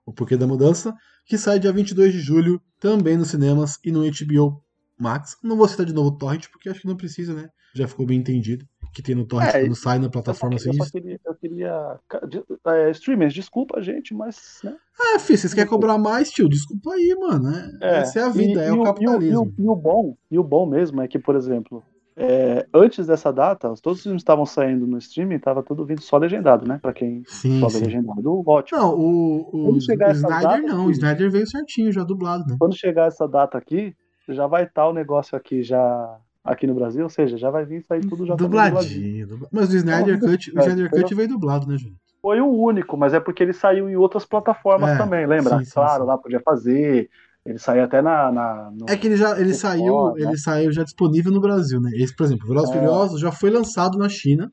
o 0.06 0.14
porquê 0.14 0.36
da 0.38 0.48
mudança. 0.48 0.94
Que 1.26 1.38
sai 1.38 1.60
dia 1.60 1.72
22 1.74 2.14
de 2.14 2.20
julho, 2.20 2.62
também 2.80 3.18
nos 3.18 3.30
cinemas 3.30 3.78
e 3.84 3.92
no 3.92 4.02
HBO 4.02 4.64
Max. 4.98 5.38
Não 5.44 5.58
vou 5.58 5.68
citar 5.68 5.86
de 5.86 5.94
novo 5.94 6.10
o 6.10 6.18
Torrent, 6.18 6.48
porque 6.50 6.70
acho 6.70 6.82
que 6.82 6.88
não 6.88 6.96
precisa, 6.96 7.34
né? 7.34 7.50
Já 7.74 7.88
ficou 7.88 8.06
bem 8.06 8.18
entendido. 8.20 8.66
Que 8.94 9.04
tem 9.04 9.14
no 9.14 9.26
Torrent 9.28 9.54
É, 9.54 9.60
quando 9.62 9.76
sai 9.76 10.00
na 10.00 10.06
Eu 10.06 10.08
só, 10.08 10.12
plataforma 10.12 10.56
eu 10.56 10.58
assim. 10.58 10.74
só 10.74 10.90
queria. 10.90 11.20
Eu 11.24 11.36
queria 11.36 12.00
ca- 12.08 12.26
de- 12.26 12.44
é, 12.66 12.90
streamers, 12.92 13.34
desculpa, 13.34 13.82
gente, 13.82 14.14
mas. 14.14 14.60
Né? 14.64 14.76
Ah, 15.00 15.20
filho, 15.20 15.38
vocês 15.38 15.54
querem 15.54 15.70
cobrar 15.70 15.98
mais, 16.00 16.32
tio? 16.32 16.50
Desculpa 16.50 16.94
aí, 16.94 17.16
mano. 17.20 17.50
É, 17.82 17.98
essa 18.00 18.20
é 18.20 18.24
a 18.24 18.30
vida, 18.30 18.62
e- 18.62 18.64
é 18.64 18.70
e 18.70 18.72
o 18.72 18.84
capitalismo. 18.84 19.54
E 19.58 19.62
o, 19.62 19.66
e 19.66 19.70
o 19.70 19.76
bom, 19.76 20.18
e 20.32 20.40
o 20.40 20.44
bom 20.44 20.66
mesmo 20.66 21.02
é 21.02 21.08
que, 21.08 21.20
por 21.20 21.36
exemplo, 21.36 21.84
é, 22.18 22.66
antes 22.74 23.06
dessa 23.06 23.32
data, 23.32 23.72
todos 23.82 24.00
os 24.00 24.04
filmes 24.04 24.22
estavam 24.22 24.46
saindo 24.46 24.88
no 24.88 24.98
streaming, 24.98 25.38
tava 25.40 25.62
tudo 25.62 25.86
vindo 25.86 26.02
só 26.02 26.18
legendado, 26.18 26.68
né? 26.68 26.80
Pra 26.82 26.92
quem 26.92 27.24
Sim, 27.28 27.60
só 27.60 27.70
sim. 27.70 27.84
legendado, 27.84 28.44
ótimo. 28.46 28.80
Não, 28.80 28.96
o, 29.00 29.50
o, 29.54 29.72
o 29.74 29.78
Snyder 29.78 30.22
data, 30.22 30.58
não, 30.58 30.88
o. 30.88 30.92
Snyder 30.92 31.30
veio 31.30 31.48
certinho, 31.48 31.92
já 31.92 32.04
dublado, 32.04 32.46
né? 32.48 32.56
Quando 32.60 32.76
chegar 32.76 33.08
essa 33.08 33.28
data 33.28 33.58
aqui, 33.58 33.96
já 34.28 34.48
vai 34.48 34.64
estar 34.64 34.88
o 34.88 34.94
negócio 34.94 35.38
aqui 35.38 35.62
já 35.62 36.18
aqui 36.44 36.66
no 36.66 36.74
Brasil, 36.74 37.04
ou 37.04 37.10
seja, 37.10 37.38
já 37.38 37.52
vai 37.52 37.66
vir 37.66 37.84
sair 37.84 38.02
tudo 38.08 38.26
já 38.26 38.36
dubladinho. 38.36 39.28
Dubla- 39.28 39.50
Mas 39.52 39.70
o 39.72 39.76
Snyder 39.76 40.20
Não, 40.20 40.28
Cut, 40.30 40.52
o 40.52 40.58
é, 40.58 40.62
Snyder 40.62 40.90
Cut 40.90 41.16
veio 41.16 41.28
dublado, 41.30 41.68
né, 41.68 41.78
Júlio? 41.78 41.96
Foi 42.22 42.42
o 42.42 42.48
único, 42.48 42.98
mas 42.98 43.14
é 43.14 43.20
porque 43.20 43.44
ele 43.44 43.54
saiu 43.54 43.90
em 43.90 43.96
outras 43.96 44.26
plataformas 44.26 44.90
É, 44.92 44.98
também, 44.98 45.26
lembra? 45.28 45.60
sim, 45.60 45.66
sim, 45.66 45.72
claro, 45.72 46.04
sim. 46.04 46.08
lá 46.08 46.18
podia 46.18 46.42
fazer. 46.42 47.10
Ele 47.48 47.58
saía 47.58 47.86
até 47.86 48.02
na. 48.02 48.32
na 48.32 48.72
no- 48.72 48.86
É 48.90 48.98
que 48.98 49.08
ele 49.08 49.16
já 49.16 49.40
ele 49.40 49.54
saiu, 49.54 49.94
foda, 49.94 50.20
ele 50.20 50.32
né? 50.32 50.38
saiu 50.38 50.72
já 50.72 50.84
disponível 50.84 51.32
no 51.32 51.40
Brasil, 51.40 51.80
né? 51.80 51.92
Esse, 51.96 52.14
por 52.16 52.26
exemplo, 52.26 52.46
Velozes 52.48 52.70
É. 52.72 52.74
Furiosos 52.74 53.22
já 53.22 53.32
foi 53.32 53.50
lançado 53.50 53.98
na 53.98 54.10
China, 54.10 54.52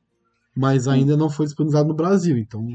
mas 0.55 0.87
ainda 0.87 1.17
não 1.17 1.29
foi 1.29 1.45
disponibilizado 1.45 1.89
no 1.89 1.93
Brasil, 1.93 2.37
então 2.37 2.65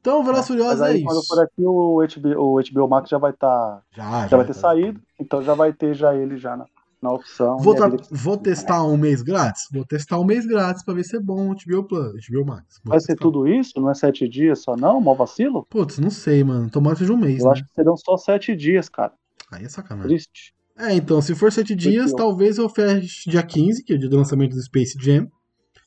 Então, 0.00 0.24
Velozes 0.24 0.46
e 0.46 0.48
Furiosos 0.48 0.80
é 0.80 0.86
aí, 0.86 1.02
quando 1.02 1.18
isso. 1.18 1.28
for 1.28 1.42
aqui, 1.42 1.62
o 1.62 2.00
HBO, 2.02 2.40
o 2.56 2.60
HBO 2.62 2.88
Max 2.88 3.10
já 3.10 3.18
vai 3.18 3.32
estar. 3.32 3.82
Já, 3.94 4.26
já 4.26 4.36
vai 4.38 4.46
ter 4.46 4.54
tá. 4.54 4.60
saído, 4.60 5.00
então 5.20 5.42
já 5.42 5.52
vai 5.54 5.72
ter 5.72 5.92
já 5.92 6.14
ele 6.14 6.38
já 6.38 6.56
na, 6.56 6.64
na 7.02 7.10
opção. 7.12 7.58
Vou, 7.58 7.74
tá- 7.74 7.90
vou 8.10 8.36
testar 8.38 8.82
um 8.84 8.96
mês 8.96 9.20
grátis? 9.20 9.64
Vou 9.70 9.84
testar 9.84 10.18
um 10.18 10.24
mês 10.24 10.46
grátis 10.46 10.82
pra 10.82 10.94
ver 10.94 11.04
se 11.04 11.14
é 11.16 11.20
bom 11.20 11.50
o 11.50 11.54
HBO 11.54 11.84
Plus, 11.84 12.26
HBO 12.26 12.46
Max. 12.46 12.80
Vou 12.82 12.92
Vai 12.92 13.00
ser 13.00 13.08
testar. 13.08 13.22
tudo 13.22 13.46
isso? 13.46 13.78
Não 13.78 13.90
é 13.90 13.94
sete 13.94 14.26
dias 14.26 14.62
só, 14.62 14.74
não? 14.76 14.98
Mal 14.98 15.14
vacilo? 15.14 15.66
Putz, 15.68 15.98
não 15.98 16.10
sei, 16.10 16.42
mano. 16.42 16.70
Tomara 16.70 16.94
que 16.94 17.00
seja 17.00 17.12
um 17.12 17.18
mês, 17.18 17.40
Eu 17.40 17.46
né? 17.46 17.52
acho 17.52 17.64
que 17.64 17.74
serão 17.74 17.96
só 17.98 18.16
sete 18.16 18.56
dias, 18.56 18.88
cara. 18.88 19.12
Aí 19.52 19.64
é 19.64 19.68
sacanagem. 19.68 20.08
Triste. 20.10 20.54
É, 20.76 20.94
então, 20.94 21.20
se 21.20 21.34
for 21.34 21.50
sete 21.50 21.74
dias, 21.74 22.12
talvez 22.12 22.58
eu 22.58 22.68
feche 22.68 23.28
dia 23.28 23.42
15, 23.42 23.82
que 23.82 23.92
é 23.92 23.96
o 23.96 23.98
dia 23.98 24.08
do 24.08 24.16
lançamento 24.16 24.54
do 24.54 24.62
Space 24.62 24.96
Jam, 25.00 25.28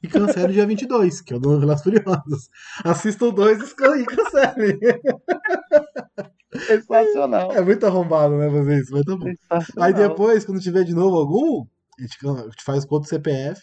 e 0.04 0.08
cancele 0.08 0.52
dia 0.54 0.66
22, 0.66 1.22
que 1.22 1.34
é 1.34 1.38
o 1.38 1.40
do 1.40 1.60
Velozes 1.60 1.82
e 1.82 1.84
Furiosos. 1.84 2.50
Assista 2.84 3.26
o 3.26 3.32
2 3.32 3.72
e 3.72 3.76
can- 3.76 3.98
e 4.00 4.06
cancele. 4.06 4.80
Sensacional. 6.68 7.52
É 7.54 7.62
muito 7.62 7.86
arrombado, 7.86 8.38
né, 8.38 8.50
fazer 8.50 8.80
isso, 8.82 8.92
mas 8.94 9.06
tá 9.06 9.16
bom. 9.16 9.26
Aí 9.80 9.94
depois, 9.94 10.46
quando 10.46 10.60
tiver 10.60 10.84
de 10.84 10.94
novo 10.94 11.16
algum, 11.18 11.66
a 11.98 12.02
gente, 12.02 12.18
a 12.28 12.44
gente 12.50 12.64
faz 12.64 12.84
conta 12.86 13.04
do 13.04 13.08
CPF. 13.10 13.62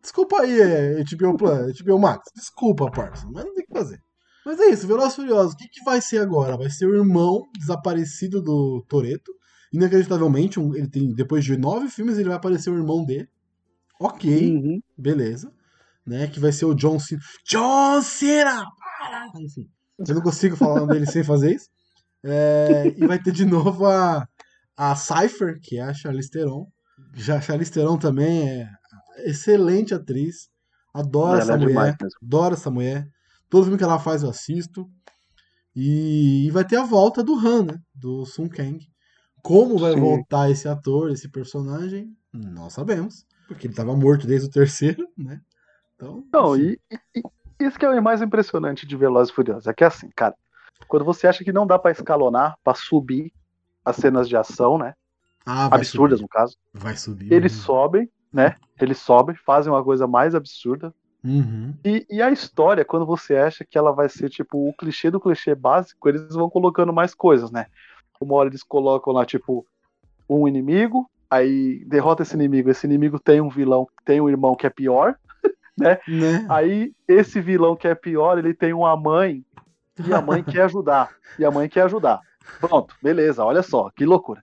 Desculpa 0.00 0.40
aí, 0.40 0.60
é, 0.60 1.04
HBO 1.04 1.36
Plus, 1.36 1.80
HBO 1.80 1.98
Max. 1.98 2.22
Desculpa, 2.34 2.90
parça, 2.90 3.26
mas 3.30 3.44
não 3.44 3.54
tem 3.54 3.62
o 3.64 3.66
que 3.66 3.72
fazer. 3.72 4.00
Mas 4.44 4.58
é 4.60 4.70
isso, 4.70 4.86
Velozes 4.86 5.14
Furiosos, 5.14 5.54
o 5.54 5.56
que, 5.56 5.68
que 5.68 5.84
vai 5.84 6.00
ser 6.00 6.18
agora? 6.18 6.56
Vai 6.56 6.68
ser 6.70 6.86
o 6.86 6.94
irmão 6.96 7.42
desaparecido 7.58 8.42
do 8.42 8.84
Toreto. 8.88 9.32
Inacreditavelmente, 9.72 10.58
um- 10.60 10.74
ele 10.74 10.88
tem, 10.88 11.14
depois 11.14 11.44
de 11.44 11.56
nove 11.56 11.88
filmes, 11.88 12.18
ele 12.18 12.28
vai 12.28 12.36
aparecer 12.36 12.70
o 12.70 12.76
irmão 12.76 13.04
dele. 13.04 13.28
Ok, 14.00 14.50
Uhum. 14.56 14.80
beleza. 14.98 15.52
Né, 16.04 16.26
que 16.26 16.40
vai 16.40 16.50
ser 16.50 16.64
o 16.64 16.74
John 16.74 16.98
Cena. 16.98 17.20
John 17.48 18.02
Cena! 18.02 18.64
Para! 18.98 19.28
Enfim, 19.40 19.68
eu 20.08 20.14
não 20.16 20.22
consigo 20.22 20.56
falar 20.56 20.74
o 20.74 20.78
nome 20.80 20.94
dele 20.94 21.06
sem 21.06 21.22
fazer 21.22 21.54
isso. 21.54 21.68
É, 22.24 22.92
e 22.96 23.06
vai 23.06 23.20
ter 23.22 23.32
de 23.32 23.44
novo 23.44 23.86
a, 23.86 24.26
a 24.76 24.96
Cypher, 24.96 25.60
que 25.62 25.78
é 25.78 25.82
a 25.82 25.94
Charlize 25.94 26.28
Theron. 26.30 26.66
Já 27.14 27.36
a 27.36 27.40
Charlize 27.40 27.70
Theron 27.70 27.96
também 27.98 28.48
é 28.48 28.68
excelente 29.18 29.94
atriz. 29.94 30.48
Adoro 30.92 31.34
Ela 31.34 31.42
essa 31.42 31.52
é 31.52 31.56
mulher. 31.56 31.68
demais. 31.68 31.96
Adoro 32.22 32.54
essa 32.54 32.70
mulher. 32.70 33.06
Todo 33.52 33.64
filme 33.64 33.76
que 33.76 33.84
ela 33.84 33.98
faz 33.98 34.22
eu 34.22 34.30
assisto. 34.30 34.88
E, 35.76 36.46
e 36.46 36.50
vai 36.50 36.64
ter 36.64 36.76
a 36.76 36.84
volta 36.84 37.22
do 37.22 37.34
Han, 37.34 37.64
né? 37.64 37.78
Do 37.94 38.24
Sun 38.24 38.48
Kang. 38.48 38.78
Como 39.42 39.76
vai 39.76 39.92
Sim. 39.92 40.00
voltar 40.00 40.50
esse 40.50 40.66
ator, 40.66 41.10
esse 41.10 41.28
personagem, 41.28 42.16
não 42.32 42.70
sabemos. 42.70 43.26
Porque 43.46 43.66
ele 43.66 43.74
estava 43.74 43.94
morto 43.94 44.26
desde 44.26 44.48
o 44.48 44.50
terceiro, 44.50 45.06
né? 45.18 45.38
Então, 45.94 46.24
Não, 46.32 46.56
enfim. 46.56 46.78
e, 47.14 47.20
e- 47.20 47.66
isso 47.66 47.78
que 47.78 47.84
é 47.84 47.90
o 47.90 48.02
mais 48.02 48.22
impressionante 48.22 48.86
de 48.86 48.96
Velozes 48.96 49.30
e 49.30 49.34
Furiosos. 49.34 49.66
É 49.66 49.74
que 49.74 49.84
assim, 49.84 50.08
cara, 50.16 50.34
quando 50.88 51.04
você 51.04 51.26
acha 51.26 51.44
que 51.44 51.52
não 51.52 51.66
dá 51.66 51.78
pra 51.78 51.90
escalonar, 51.90 52.56
pra 52.64 52.74
subir 52.74 53.34
as 53.84 53.96
cenas 53.96 54.30
de 54.30 54.34
ação, 54.36 54.78
né? 54.78 54.94
Ah, 55.44 55.66
Absurdas, 55.66 56.20
subir. 56.20 56.22
no 56.22 56.28
caso. 56.28 56.56
Vai 56.72 56.96
subir. 56.96 57.30
Eles 57.30 57.54
uhum. 57.58 57.64
sobem, 57.64 58.10
né? 58.32 58.56
Eles 58.80 58.96
sobem, 58.96 59.36
fazem 59.36 59.70
uma 59.70 59.84
coisa 59.84 60.06
mais 60.06 60.34
absurda. 60.34 60.94
Uhum. 61.24 61.74
E, 61.84 62.04
e 62.10 62.20
a 62.20 62.30
história, 62.30 62.84
quando 62.84 63.06
você 63.06 63.36
acha 63.36 63.64
que 63.64 63.78
ela 63.78 63.92
vai 63.92 64.08
ser 64.08 64.28
tipo 64.28 64.68
o 64.68 64.74
clichê 64.74 65.10
do 65.10 65.20
clichê 65.20 65.54
básico, 65.54 66.08
eles 66.08 66.34
vão 66.34 66.50
colocando 66.50 66.92
mais 66.92 67.14
coisas, 67.14 67.50
né? 67.50 67.66
Uma 68.20 68.34
hora 68.34 68.48
eles 68.48 68.62
colocam 68.62 69.12
lá, 69.12 69.24
tipo, 69.24 69.66
um 70.28 70.46
inimigo, 70.46 71.08
aí 71.30 71.84
derrota 71.86 72.22
esse 72.22 72.34
inimigo, 72.34 72.70
esse 72.70 72.86
inimigo 72.86 73.18
tem 73.18 73.40
um 73.40 73.48
vilão, 73.48 73.88
tem 74.04 74.20
um 74.20 74.28
irmão 74.28 74.54
que 74.54 74.66
é 74.66 74.70
pior, 74.70 75.16
Né? 75.76 75.98
aí 76.50 76.92
esse 77.08 77.40
vilão 77.40 77.74
que 77.74 77.88
é 77.88 77.94
pior, 77.94 78.38
ele 78.38 78.52
tem 78.52 78.74
uma 78.74 78.94
mãe, 78.94 79.42
e 80.06 80.12
a 80.12 80.20
mãe 80.20 80.42
quer 80.44 80.62
ajudar, 80.62 81.10
e 81.38 81.44
a 81.44 81.50
mãe 81.50 81.68
quer 81.68 81.82
ajudar. 81.82 82.20
Pronto, 82.60 82.94
beleza, 83.02 83.44
olha 83.44 83.62
só, 83.62 83.90
que 83.90 84.04
loucura. 84.04 84.42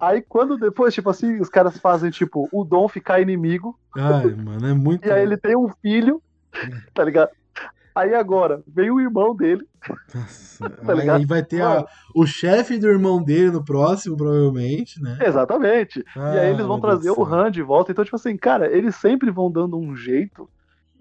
Aí 0.00 0.22
quando 0.22 0.56
depois, 0.58 0.92
tipo 0.92 1.08
assim, 1.10 1.40
os 1.40 1.48
caras 1.48 1.78
fazem, 1.78 2.10
tipo, 2.10 2.48
o 2.52 2.64
Dom 2.64 2.88
ficar 2.88 3.20
inimigo, 3.20 3.78
Ai, 3.96 4.34
mano, 4.34 4.66
é 4.66 4.74
muito. 4.74 5.04
e 5.06 5.10
aí 5.12 5.22
ele 5.22 5.36
tem 5.36 5.56
um 5.56 5.68
filho, 5.80 6.20
tá 6.92 7.04
ligado? 7.04 7.30
Aí 7.94 8.12
agora, 8.12 8.60
vem 8.66 8.90
o 8.90 9.00
irmão 9.00 9.36
dele, 9.36 9.64
Nossa, 10.12 10.68
Tá 10.84 10.94
ligado? 10.94 11.18
aí 11.20 11.26
vai 11.26 11.44
ter 11.44 11.62
a- 11.62 11.86
o 12.14 12.26
chefe 12.26 12.76
do 12.76 12.88
irmão 12.88 13.22
dele 13.22 13.52
no 13.52 13.64
próximo, 13.64 14.16
provavelmente, 14.16 15.00
né? 15.00 15.16
exatamente. 15.22 16.00
e 16.16 16.38
aí 16.38 16.50
eles 16.50 16.66
vão 16.66 16.78
Ah, 16.78 16.80
trazer 16.80 17.10
o. 17.10 17.24
Han 17.24 17.50
de 17.52 17.62
volta. 17.62 17.92
Então, 17.92 18.04
tipo 18.04 18.16
assim, 18.16 18.36
cara, 18.36 18.66
eles 18.70 18.96
sempre 18.96 19.30
vão 19.30 19.48
dando 19.50 19.78
um 19.78 19.94
jeito 19.94 20.50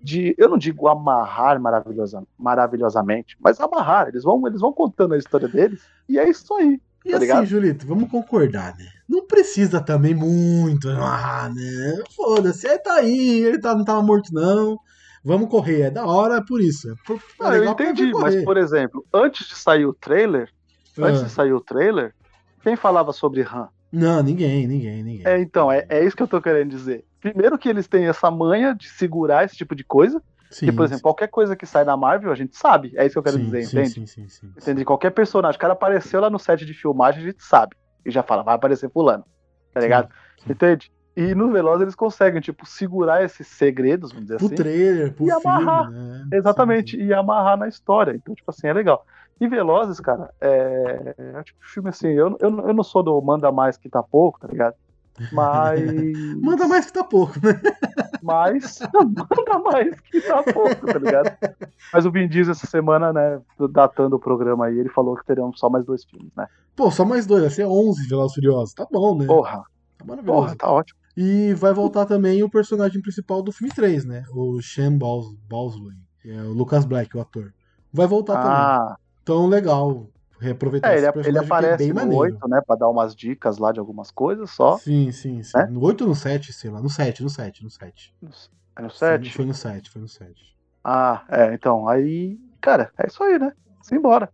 de, 0.03 0.35
eu 0.37 0.49
não 0.49 0.57
digo 0.57 0.87
amarrar 0.87 1.59
maravilhosa, 1.59 2.23
maravilhosamente, 2.37 3.35
mas 3.39 3.59
amarrar. 3.59 4.09
Eles 4.09 4.23
vão, 4.23 4.45
eles 4.45 4.61
vão 4.61 4.71
contando 4.71 5.13
a 5.13 5.17
história 5.17 5.47
deles, 5.47 5.81
e 6.07 6.19
é 6.19 6.29
isso 6.29 6.53
aí. 6.53 6.79
E 7.05 7.09
tá 7.11 7.17
assim, 7.17 7.25
ligado? 7.25 7.45
Julito, 7.45 7.85
vamos 7.85 8.09
concordar, 8.09 8.75
né? 8.77 8.85
Não 9.07 9.25
precisa 9.27 9.81
também 9.81 10.15
muito 10.15 10.89
amarrar, 10.89 11.53
né? 11.53 12.03
Foda-se, 12.15 12.67
ele 12.67 12.79
tá 12.79 12.95
aí, 12.95 13.43
ele 13.43 13.59
tá, 13.59 13.75
não 13.75 13.83
tava 13.83 14.01
morto, 14.01 14.33
não. 14.33 14.77
Vamos 15.23 15.49
correr, 15.49 15.83
é 15.83 15.91
da 15.91 16.05
hora, 16.05 16.37
é 16.37 16.41
por 16.41 16.61
isso. 16.61 16.89
É 16.89 16.95
por, 17.05 17.15
é 17.15 17.19
Ah, 17.39 17.55
eu 17.55 17.65
entendi, 17.65 18.11
mas 18.11 18.43
por 18.43 18.57
exemplo, 18.57 19.05
antes 19.13 19.47
de 19.47 19.55
sair 19.55 19.85
o 19.85 19.93
trailer, 19.93 20.49
antes 20.97 21.21
Ah, 21.21 21.25
de 21.25 21.29
sair 21.31 21.53
o 21.53 21.61
trailer, 21.61 22.13
quem 22.61 22.75
falava 22.75 23.13
sobre 23.13 23.41
Han? 23.41 23.69
Não, 23.91 24.23
ninguém, 24.23 24.67
ninguém, 24.67 25.03
ninguém. 25.03 25.27
É, 25.27 25.39
então, 25.39 25.71
é, 25.71 25.85
é 25.87 26.03
isso 26.03 26.15
que 26.15 26.23
eu 26.23 26.27
tô 26.27 26.41
querendo 26.41 26.69
dizer. 26.69 27.05
Primeiro 27.21 27.57
que 27.57 27.69
eles 27.69 27.87
têm 27.87 28.07
essa 28.07 28.31
manha 28.31 28.73
de 28.73 28.89
segurar 28.89 29.45
esse 29.45 29.55
tipo 29.55 29.75
de 29.75 29.83
coisa, 29.83 30.21
Sim, 30.53 30.67
que, 30.67 30.71
por 30.71 30.85
exemplo, 30.85 31.01
qualquer 31.03 31.27
coisa 31.27 31.55
que 31.55 31.65
sai 31.65 31.83
da 31.83 31.97
Marvel, 31.97 32.31
a 32.31 32.35
gente 32.35 32.55
sabe. 32.55 32.93
É 32.95 33.05
isso 33.05 33.13
que 33.13 33.19
eu 33.19 33.23
quero 33.23 33.37
sim, 33.37 33.45
dizer, 33.45 33.63
sim, 33.63 33.77
entende? 33.79 33.89
Sim, 33.89 34.05
sim, 34.05 34.29
sim. 34.29 34.53
Entende? 34.57 34.85
Qualquer 34.85 35.09
personagem. 35.11 35.57
O 35.57 35.59
cara 35.59 35.73
apareceu 35.73 36.21
lá 36.21 36.29
no 36.29 36.39
set 36.39 36.65
de 36.65 36.73
filmagem, 36.73 37.23
a 37.23 37.25
gente 37.27 37.43
sabe. 37.43 37.75
E 38.05 38.11
já 38.11 38.21
fala, 38.23 38.43
vai 38.43 38.55
aparecer 38.55 38.89
fulano. 38.89 39.25
Tá 39.73 39.79
ligado? 39.79 40.09
sim. 40.37 40.51
Entende? 40.51 40.91
E 41.15 41.35
no 41.35 41.51
Veloz 41.51 41.79
eles 41.81 41.95
conseguem, 41.95 42.41
tipo, 42.41 42.65
segurar 42.65 43.23
esses 43.23 43.47
segredos, 43.47 44.11
vamos 44.11 44.25
dizer 44.25 44.37
Pro 44.37 44.47
assim. 44.47 44.55
trailer, 44.55 45.13
pro 45.13 45.25
E 45.25 45.29
filme, 45.29 45.45
amarrar. 45.45 45.91
né? 45.91 46.27
Exatamente, 46.33 46.97
Sim, 46.97 47.03
e 47.03 47.13
amarrar 47.13 47.57
na 47.57 47.67
história. 47.67 48.13
Então, 48.15 48.33
tipo 48.33 48.49
assim, 48.49 48.67
é 48.67 48.73
legal. 48.73 49.05
E 49.39 49.47
Velozes, 49.47 49.99
cara, 49.99 50.31
é, 50.41 51.15
é 51.17 51.43
tipo 51.43 51.59
filme 51.61 51.89
assim, 51.89 52.07
eu, 52.09 52.35
eu, 52.39 52.49
eu 52.67 52.73
não 52.73 52.83
sou 52.83 53.03
do 53.03 53.21
manda 53.21 53.51
mais 53.51 53.77
que 53.77 53.89
tá 53.89 54.01
pouco, 54.01 54.39
tá 54.39 54.47
ligado? 54.47 54.75
Mas. 55.31 55.81
Manda 56.41 56.67
mais 56.67 56.85
que 56.87 56.93
tá 56.93 57.03
pouco, 57.03 57.33
né? 57.45 57.59
Mas. 58.21 58.79
manda 58.93 59.59
mais 59.59 59.99
que 60.01 60.21
tá 60.21 60.41
pouco, 60.43 60.85
tá 60.87 60.97
ligado? 60.99 61.37
Mas 61.93 62.05
o 62.05 62.11
Vin 62.11 62.27
Diesel 62.27 62.51
essa 62.53 62.65
semana, 62.67 63.13
né, 63.13 63.39
datando 63.71 64.15
o 64.15 64.19
programa 64.19 64.65
aí, 64.65 64.77
ele 64.79 64.89
falou 64.89 65.15
que 65.15 65.25
teremos 65.25 65.59
só 65.59 65.69
mais 65.69 65.85
dois 65.85 66.03
filmes, 66.05 66.31
né? 66.35 66.47
Pô, 66.75 66.89
só 66.89 67.05
mais 67.05 67.25
dois, 67.25 67.41
vai 67.41 67.51
ser 67.51 67.65
11 67.65 68.07
Velozes 68.07 68.33
Furiosos. 68.35 68.73
Tá 68.73 68.87
bom, 68.91 69.17
né? 69.17 69.25
Porra, 69.25 69.63
Tá 69.97 70.05
maravilhoso. 70.05 70.41
porra, 70.41 70.55
tá 70.55 70.71
ótimo. 70.71 70.99
E 71.15 71.53
vai 71.53 71.71
voltar 71.73 72.05
também 72.07 72.41
o 72.41 72.49
personagem 72.49 72.99
principal 73.01 73.43
do 73.43 73.51
filme 73.51 73.71
3, 73.73 74.03
né? 74.05 74.23
O 74.33 74.59
Sean 74.63 74.97
Bals- 74.97 75.35
Balsley, 75.47 75.95
é 76.25 76.41
o 76.41 76.53
Lucas 76.53 76.85
Black, 76.85 77.15
o 77.15 77.21
ator. 77.21 77.53
Vai 77.91 78.07
voltar 78.07 78.33
também. 78.41 78.49
Ah, 78.57 78.95
Então, 79.21 79.45
legal. 79.45 80.07
Reaproveitar 80.43 80.93
é, 80.93 80.97
ele, 80.97 81.07
ele 81.25 81.37
aparece 81.39 81.77
que 81.77 81.89
é 81.89 81.93
no 81.93 81.95
maneiro. 81.95 82.17
8, 82.17 82.47
né, 82.49 82.61
pra 82.65 82.75
dar 82.75 82.89
umas 82.89 83.15
dicas 83.15 83.57
lá 83.57 83.71
de 83.71 83.79
algumas 83.79 84.11
coisas 84.11 84.51
só. 84.51 84.77
Sim, 84.77 85.11
sim, 85.11 85.41
sim. 85.41 85.57
Né? 85.57 85.67
No 85.67 85.81
8 85.81 86.01
ou 86.01 86.09
no 86.09 86.15
7, 86.15 86.51
sei 86.51 86.69
lá. 86.69 86.81
No 86.81 86.89
7, 86.89 87.23
no 87.23 87.29
7, 87.29 87.63
no 87.63 87.69
7. 87.69 88.13
É 88.75 88.81
no 88.81 88.89
Sim, 88.89 88.97
7? 88.97 89.33
Foi 89.33 89.45
no 89.45 89.53
7, 89.53 89.89
foi 89.89 90.01
no 90.01 90.07
7. 90.07 90.55
Ah, 90.83 91.23
é, 91.29 91.53
então, 91.53 91.87
aí, 91.87 92.37
cara, 92.59 92.91
é 92.97 93.07
isso 93.07 93.23
aí, 93.23 93.39
né? 93.39 93.53
Simbora. 93.81 94.29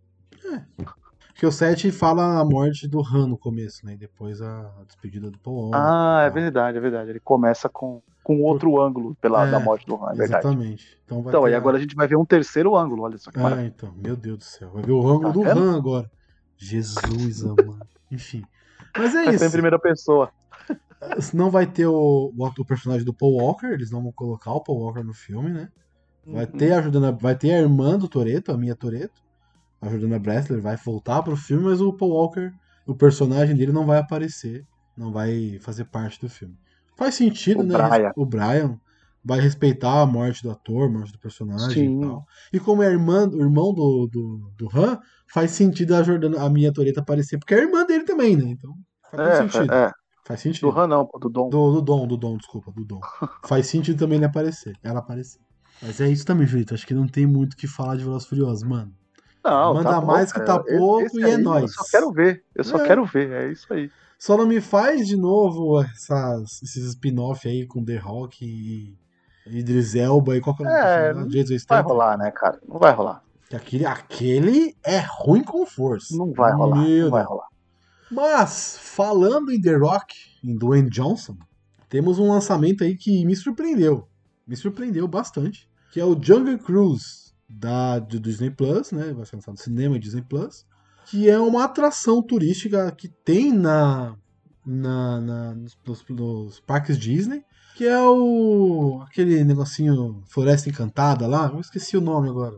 Porque 1.39 1.47
o 1.47 1.53
7 1.53 1.89
fala 1.89 2.37
a 2.41 2.43
morte 2.43 2.85
do 2.85 2.99
Han 2.99 3.27
no 3.27 3.37
começo, 3.37 3.85
né? 3.85 3.93
E 3.93 3.97
depois 3.97 4.41
a 4.41 4.83
despedida 4.85 5.31
do 5.31 5.39
Paul 5.39 5.55
Walker 5.71 5.77
Ah, 5.77 6.23
e 6.23 6.25
é 6.25 6.29
tal. 6.29 6.33
verdade, 6.33 6.77
é 6.77 6.81
verdade. 6.81 7.09
Ele 7.11 7.19
começa 7.19 7.69
com, 7.69 8.01
com 8.21 8.41
outro 8.41 8.77
ângulo 8.81 9.15
pela, 9.21 9.45
É, 9.45 9.51
da 9.51 9.59
morte 9.59 9.85
do 9.85 9.95
Han, 9.95 10.11
é 10.11 10.15
verdade. 10.15 10.49
Exatamente. 10.49 10.99
Então, 11.05 11.23
vai 11.23 11.33
Então, 11.33 11.45
a- 11.45 11.57
agora 11.57 11.77
a 11.77 11.81
gente 11.81 11.95
vai 11.95 12.07
ver 12.07 12.17
um 12.17 12.25
terceiro 12.25 12.75
ângulo, 12.75 13.03
olha 13.03 13.17
só 13.17 13.31
que. 13.31 13.37
Ah, 13.39 13.63
então. 13.63 13.91
Meu 13.93 14.15
Deus 14.15 14.37
do 14.39 14.43
céu. 14.43 14.71
Vai 14.71 14.83
ver 14.83 14.91
o 14.91 15.07
ângulo 15.07 15.31
Tá 15.31 15.33
do 15.33 15.43
vendo? 15.43 15.61
Han 15.61 15.75
agora. 15.77 16.09
Jesus, 16.57 17.43
amado. 17.45 17.87
Enfim. 18.11 18.43
Mas 18.97 19.15
é 19.15 19.25
Vai 19.25 19.33
ser 19.33 19.45
em 19.47 19.51
isso. 19.51 19.51
primeira 19.51 19.79
pessoa. 19.79 20.31
Não 21.33 21.49
vai 21.49 21.65
ter 21.71 21.85
o, 21.87 22.31
o, 22.37 22.47
o 22.59 22.65
personagem 22.65 23.05
do 23.05 23.13
Paul 23.13 23.33
Walker, 23.35 23.67
eles 23.67 23.91
não 23.91 24.03
vão 24.03 24.11
colocar 24.11 24.51
o 24.53 24.61
Paul 24.63 24.79
Walker 24.79 25.03
no 25.03 25.13
filme, 25.13 25.49
né? 25.51 25.69
Vai 26.31 26.45
Uhum. 26.45 26.57
ter 26.57 26.73
ajudando 26.73 27.05
a, 27.07 27.11
vai 27.11 27.37
ter 27.37 27.51
a 27.53 27.59
irmã 27.59 27.97
do 27.97 28.07
Toreto, 28.07 28.51
a 28.51 28.57
minha 28.57 28.75
Toreto, 28.75 29.21
a 29.81 30.19
Bressler, 30.19 30.61
vai 30.61 30.75
voltar 30.77 31.21
pro 31.23 31.35
filme, 31.37 31.65
mas 31.65 31.81
o 31.81 31.93
Paul 31.93 32.11
Walker, 32.11 32.51
o 32.85 32.95
personagem 32.95 33.55
dele 33.55 33.71
não 33.71 33.85
vai 33.85 33.99
aparecer, 33.99 34.65
não 34.97 35.11
vai 35.11 35.57
fazer 35.61 35.85
parte 35.85 36.19
do 36.19 36.29
filme. 36.29 36.55
Faz 36.97 37.15
sentido, 37.15 37.61
O 37.61 37.63
né? 37.63 37.77
Brian. 37.77 38.11
O 38.15 38.25
Brian 38.25 38.79
vai 39.23 39.39
respeitar 39.39 40.01
a 40.01 40.05
morte 40.05 40.43
do 40.43 40.51
ator, 40.51 40.87
a 40.87 40.91
morte 40.91 41.11
do 41.13 41.19
personagem 41.19 41.69
Sim. 41.87 41.97
e 41.97 42.01
tal. 42.01 42.25
E 42.53 42.59
como 42.59 42.83
é 42.83 42.87
irmã, 42.91 43.27
o 43.29 43.39
irmão 43.41 43.73
do, 43.73 44.07
do, 44.07 44.51
do 44.57 44.69
Han, 44.77 44.99
faz 45.31 45.51
sentido 45.51 45.95
a 45.95 46.03
Jordana, 46.03 46.41
a 46.43 46.49
minha 46.49 46.73
Toreto 46.73 46.99
aparecer, 46.99 47.37
porque 47.37 47.53
é 47.53 47.59
a 47.59 47.63
irmã 47.63 47.85
dele 47.85 48.03
também, 48.03 48.35
né? 48.35 48.45
Então 48.49 48.73
faz 49.11 49.21
É, 49.21 49.35
sentido. 49.49 49.73
é, 49.73 49.91
Faz 50.25 50.41
sentido. 50.41 50.71
do 50.71 50.79
Han 50.79 50.87
não, 50.87 51.09
do 51.19 51.29
Dom. 51.29 51.49
Do, 51.49 51.71
do 51.73 51.81
Dom, 51.81 52.07
do 52.07 52.17
Dom, 52.17 52.37
desculpa, 52.37 52.71
do 52.71 52.85
Dom. 52.85 52.99
Faz 53.47 53.67
sentido 53.67 53.97
também 53.97 54.17
ele 54.17 54.25
aparecer, 54.25 54.75
ela 54.83 54.99
aparecer. 54.99 55.39
Mas 55.81 55.99
é 56.01 56.09
isso 56.09 56.25
também, 56.25 56.45
Julito. 56.45 56.73
Acho 56.73 56.85
que 56.85 56.93
não 56.93 57.07
tem 57.07 57.25
muito 57.25 57.53
o 57.53 57.57
que 57.57 57.65
falar 57.67 57.95
de 57.95 58.03
Velozes 58.03 58.25
e 58.25 58.29
Furiosos, 58.29 58.63
mano. 58.63 58.93
Não, 59.43 59.73
Manda 59.75 59.89
tá 59.89 60.01
bom, 60.01 60.07
mais 60.07 60.33
que 60.33 60.39
tá 60.39 60.59
cara. 60.59 60.77
pouco 60.77 61.05
Esse 61.05 61.19
e 61.19 61.23
é 61.23 61.35
aí 61.35 61.37
nóis. 61.37 61.63
Eu 61.63 61.67
só 61.69 61.83
quero 61.91 62.11
ver, 62.11 62.43
eu 62.55 62.63
só 62.63 62.77
É. 62.77 62.85
quero 62.87 63.05
ver, 63.05 63.31
é 63.31 63.51
isso 63.51 63.73
aí. 63.73 63.89
Só 64.17 64.35
não 64.35 64.45
me 64.45 64.59
faz 64.59 65.07
de 65.07 65.15
novo 65.15 65.81
essas, 65.81 66.61
esses 66.61 66.85
spin-off 66.89 67.47
aí 67.47 67.65
com 67.65 67.83
The 67.83 67.95
Rock 67.97 68.45
e 68.45 68.97
Idris 69.47 69.95
Elba 69.95 70.35
e 70.35 70.41
qual 70.41 70.55
que 70.55 70.63
é 70.63 70.67
o 70.67 70.69
É, 70.69 71.13
não 71.13 71.27
Vai 71.67 71.81
rolar, 71.81 72.17
né, 72.17 72.31
cara? 72.31 72.59
Não 72.67 72.77
vai 72.77 72.91
rolar. 72.93 73.23
Que 73.49 73.55
Aquele, 73.55 73.85
aquele 73.85 74.75
é 74.83 74.99
ruim 74.99 75.41
com 75.43 75.65
força. 75.65 76.15
Não 76.15 76.33
vai 76.33 76.51
rolar, 76.53 76.81
Meu 76.81 77.05
não 77.05 77.11
vai 77.11 77.23
rolar. 77.23 77.47
Mas, 78.11 78.77
falando 78.79 79.51
em 79.51 79.61
The 79.61 79.75
Rock, 79.75 80.15
em 80.43 80.55
Dwayne 80.55 80.89
Johnson, 80.89 81.37
temos 81.87 82.19
um 82.19 82.29
lançamento 82.29 82.83
aí 82.83 82.95
que 82.97 83.25
me 83.25 83.35
surpreendeu. 83.35 84.07
Me 84.45 84.55
surpreendeu 84.55 85.07
bastante. 85.07 85.69
Que 85.91 85.99
é 85.99 86.05
o 86.05 86.17
Jungle 86.21 86.59
Cruise 86.59 87.28
da, 87.49 87.99
do 87.99 88.19
Disney 88.19 88.51
Plus, 88.51 88.91
né? 88.91 89.11
Vai 89.13 89.25
ser 89.25 89.35
lançado 89.37 89.55
no 89.55 89.57
cinema 89.61 89.95
e 89.95 89.99
Disney 89.99 90.21
Plus. 90.21 90.65
Que 91.07 91.29
é 91.29 91.39
uma 91.39 91.63
atração 91.63 92.21
turística 92.21 92.91
que 92.91 93.07
tem 93.07 93.51
na, 93.51 94.15
na, 94.65 95.19
na- 95.21 95.55
nos, 95.55 95.75
nos- 96.09 96.59
parques 96.59 96.97
Disney. 96.97 97.43
Que 97.75 97.85
é 97.87 98.01
o. 98.01 99.01
aquele 99.07 99.43
negocinho 99.43 100.21
Floresta 100.27 100.69
Encantada 100.69 101.25
lá. 101.27 101.49
Eu 101.53 101.59
esqueci 101.61 101.95
o 101.97 102.01
nome 102.01 102.29
agora. 102.29 102.57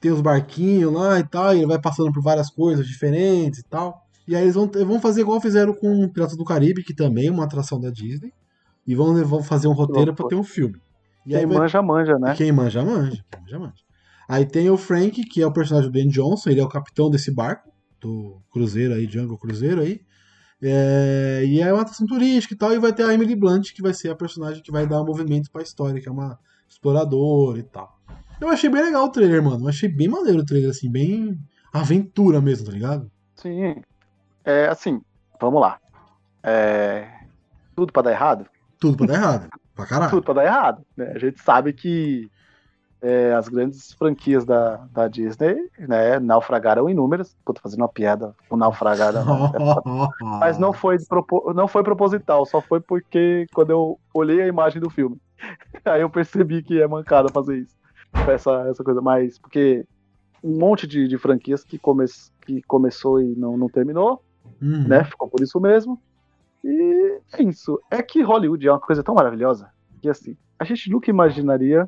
Tem 0.00 0.10
os 0.12 0.20
barquinhos 0.20 0.92
lá 0.92 1.18
e 1.18 1.24
tal, 1.24 1.54
e 1.54 1.58
ele 1.58 1.66
vai 1.66 1.80
passando 1.80 2.12
por 2.12 2.22
várias 2.22 2.50
coisas 2.50 2.86
diferentes 2.86 3.60
e 3.60 3.64
tal. 3.64 4.06
E 4.26 4.36
aí 4.36 4.42
eles 4.42 4.54
vão, 4.54 4.66
vão 4.86 5.00
fazer 5.00 5.22
igual 5.22 5.40
fizeram 5.40 5.72
com 5.72 6.06
Piratas 6.08 6.36
do 6.36 6.44
Caribe, 6.44 6.84
que 6.84 6.92
também 6.94 7.28
é 7.28 7.30
uma 7.30 7.44
atração 7.44 7.80
da 7.80 7.88
Disney. 7.90 8.32
E 8.86 8.94
vão, 8.94 9.14
vão 9.24 9.42
fazer 9.42 9.66
um 9.68 9.72
roteiro 9.72 10.14
pra 10.14 10.26
ter 10.28 10.34
um 10.34 10.44
filme. 10.44 10.78
E 11.28 11.32
Quem 11.36 11.46
vai- 11.46 11.58
manja, 11.58 11.82
manja, 11.82 12.18
né? 12.18 12.34
quem 12.34 12.50
manja, 12.50 12.82
manja. 12.82 13.22
Manja, 13.40 13.58
manja. 13.58 13.82
Aí 14.28 14.44
tem 14.46 14.70
o 14.70 14.76
Frank, 14.78 15.22
que 15.24 15.42
é 15.42 15.46
o 15.46 15.52
personagem 15.52 15.90
do 15.90 15.92
Ben 15.92 16.08
Johnson, 16.08 16.50
ele 16.50 16.60
é 16.60 16.64
o 16.64 16.68
capitão 16.68 17.10
desse 17.10 17.30
barco. 17.32 17.68
do 18.00 18.40
Cruzeiro 18.52 18.94
aí, 18.94 19.06
Jungle 19.06 19.36
Cruzeiro 19.36 19.80
aí. 19.80 20.00
É, 20.62 21.42
e 21.44 21.60
é 21.60 21.72
uma 21.72 21.82
atração 21.82 22.06
turística 22.06 22.54
e 22.54 22.56
tal, 22.56 22.72
e 22.72 22.78
vai 22.78 22.92
ter 22.92 23.02
a 23.04 23.12
Emily 23.12 23.34
Blunt, 23.34 23.72
que 23.74 23.82
vai 23.82 23.92
ser 23.92 24.08
a 24.10 24.14
personagem 24.14 24.62
que 24.62 24.70
vai 24.70 24.86
dar 24.86 25.02
movimento 25.02 25.50
pra 25.50 25.62
história, 25.62 26.00
que 26.00 26.08
é 26.08 26.12
uma 26.12 26.38
exploradora 26.68 27.58
e 27.58 27.62
tal. 27.64 27.98
Eu 28.40 28.48
achei 28.48 28.70
bem 28.70 28.82
legal 28.84 29.04
o 29.04 29.10
trailer, 29.10 29.42
mano. 29.42 29.64
Eu 29.64 29.68
achei 29.68 29.88
bem 29.88 30.06
maneiro 30.06 30.38
o 30.40 30.44
trailer, 30.44 30.70
assim, 30.70 30.88
bem 30.90 31.36
aventura 31.72 32.40
mesmo, 32.40 32.66
tá 32.66 32.72
ligado? 32.72 33.10
Sim. 33.34 33.82
É 34.44 34.68
assim, 34.68 35.00
vamos 35.40 35.60
lá. 35.60 35.80
É, 36.42 37.08
tudo 37.74 37.92
pra 37.92 38.02
dar 38.02 38.12
errado? 38.12 38.46
Tudo 38.78 38.96
pra 38.96 39.06
dar 39.06 39.14
errado. 39.14 39.48
Pra 39.78 39.86
caralho. 39.86 40.10
Tudo 40.10 40.24
pra 40.24 40.34
dar 40.34 40.44
errado. 40.44 40.82
Né? 40.96 41.12
A 41.14 41.18
gente 41.18 41.40
sabe 41.40 41.72
que 41.72 42.28
é, 43.00 43.32
as 43.32 43.48
grandes 43.48 43.92
franquias 43.92 44.44
da, 44.44 44.76
da 44.90 45.06
Disney 45.06 45.54
né, 45.78 46.18
naufragaram 46.18 46.90
inúmeras. 46.90 47.36
Pô, 47.44 47.54
tô 47.54 47.60
fazendo 47.60 47.82
uma 47.82 47.88
piada 47.88 48.34
com 48.48 48.56
naufragada. 48.56 49.22
Mas 50.40 50.58
não 50.58 50.72
foi, 50.72 50.96
não 51.54 51.68
foi 51.68 51.84
proposital, 51.84 52.44
só 52.44 52.60
foi 52.60 52.80
porque 52.80 53.46
quando 53.54 53.70
eu 53.70 54.00
olhei 54.12 54.42
a 54.42 54.48
imagem 54.48 54.80
do 54.80 54.90
filme, 54.90 55.16
aí 55.84 56.00
eu 56.00 56.10
percebi 56.10 56.60
que 56.60 56.82
é 56.82 56.88
mancada 56.88 57.30
fazer 57.30 57.58
isso. 57.58 57.76
Essa, 58.26 58.66
essa 58.68 58.82
coisa 58.82 59.00
mais. 59.00 59.38
Porque 59.38 59.84
um 60.42 60.58
monte 60.58 60.88
de, 60.88 61.06
de 61.06 61.16
franquias 61.18 61.62
que, 61.62 61.78
come, 61.78 62.04
que 62.44 62.60
começou 62.66 63.20
e 63.20 63.36
não, 63.36 63.56
não 63.56 63.68
terminou, 63.68 64.20
Uhum. 64.60 64.88
né? 64.88 65.04
Ficou 65.04 65.28
por 65.28 65.40
isso 65.42 65.60
mesmo. 65.60 66.02
E 66.64 67.20
é 67.34 67.42
isso. 67.42 67.78
É 67.90 68.02
que 68.02 68.22
Hollywood 68.22 68.66
é 68.66 68.70
uma 68.72 68.80
coisa 68.80 69.02
tão 69.02 69.14
maravilhosa 69.14 69.68
que 70.00 70.08
assim, 70.08 70.36
a 70.58 70.64
gente 70.64 70.90
nunca 70.90 71.10
imaginaria 71.10 71.86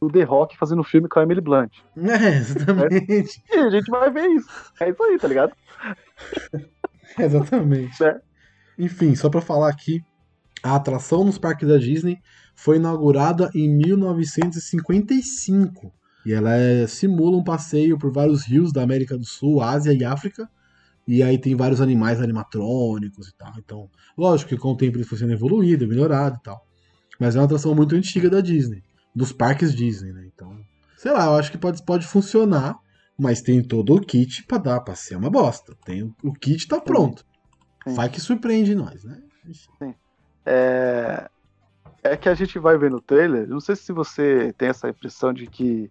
o 0.00 0.10
The 0.10 0.24
Rock 0.24 0.56
fazendo 0.58 0.82
filme 0.82 1.08
com 1.08 1.20
a 1.20 1.22
Emily 1.22 1.40
Blunt. 1.40 1.72
É, 1.96 2.36
exatamente. 2.36 3.42
E 3.50 3.56
a 3.56 3.70
gente 3.70 3.90
vai 3.90 4.10
ver 4.10 4.26
isso. 4.28 4.48
É 4.80 4.90
isso 4.90 5.02
aí, 5.02 5.18
tá 5.18 5.28
ligado? 5.28 5.52
Exatamente. 7.18 8.02
É. 8.02 8.20
Enfim, 8.78 9.14
só 9.14 9.28
pra 9.28 9.40
falar 9.40 9.68
aqui, 9.68 10.02
a 10.62 10.76
atração 10.76 11.24
nos 11.24 11.38
parques 11.38 11.68
da 11.68 11.76
Disney 11.78 12.18
foi 12.54 12.76
inaugurada 12.76 13.50
em 13.54 13.68
1955 13.68 15.92
e 16.24 16.32
ela 16.32 16.54
é- 16.54 16.86
simula 16.86 17.36
um 17.36 17.44
passeio 17.44 17.98
por 17.98 18.12
vários 18.12 18.46
rios 18.46 18.72
da 18.72 18.82
América 18.82 19.18
do 19.18 19.24
Sul, 19.24 19.60
Ásia 19.60 19.92
e 19.92 20.04
África. 20.04 20.48
E 21.06 21.22
aí 21.22 21.36
tem 21.38 21.56
vários 21.56 21.80
animais 21.80 22.20
animatrônicos 22.20 23.28
e 23.28 23.36
tal. 23.36 23.52
Então, 23.58 23.90
lógico 24.16 24.50
que 24.50 24.56
com 24.56 24.72
o 24.72 24.76
tempo 24.76 24.96
ele 24.96 25.04
foi 25.04 25.18
sendo 25.18 25.32
evoluído, 25.32 25.86
melhorado 25.86 26.36
e 26.38 26.42
tal. 26.42 26.64
Mas 27.18 27.36
é 27.36 27.38
uma 27.38 27.44
atração 27.44 27.74
muito 27.74 27.94
antiga 27.94 28.30
da 28.30 28.40
Disney, 28.40 28.82
dos 29.14 29.32
parques 29.32 29.74
Disney, 29.74 30.12
né? 30.12 30.28
Então, 30.32 30.58
sei 30.96 31.12
lá, 31.12 31.26
eu 31.26 31.34
acho 31.34 31.50
que 31.50 31.58
pode, 31.58 31.84
pode 31.84 32.06
funcionar, 32.06 32.76
mas 33.18 33.42
tem 33.42 33.62
todo 33.62 33.94
o 33.94 34.00
kit 34.00 34.44
pra 34.46 34.58
dar, 34.58 34.80
pra 34.80 34.94
ser 34.94 35.16
uma 35.16 35.30
bosta. 35.30 35.76
Tem, 35.84 36.02
o 36.22 36.32
kit 36.32 36.66
tá 36.66 36.80
pronto. 36.80 37.24
Sim. 37.86 37.94
Vai 37.94 38.08
que 38.08 38.20
surpreende 38.20 38.74
nós, 38.74 39.04
né? 39.04 39.20
É... 40.44 41.28
é 42.02 42.16
que 42.16 42.28
a 42.28 42.34
gente 42.34 42.58
vai 42.58 42.76
ver 42.78 42.90
no 42.90 43.00
trailer. 43.00 43.48
Não 43.48 43.60
sei 43.60 43.76
se 43.76 43.92
você 43.92 44.52
tem 44.56 44.68
essa 44.68 44.88
impressão 44.88 45.32
de 45.32 45.46
que, 45.46 45.90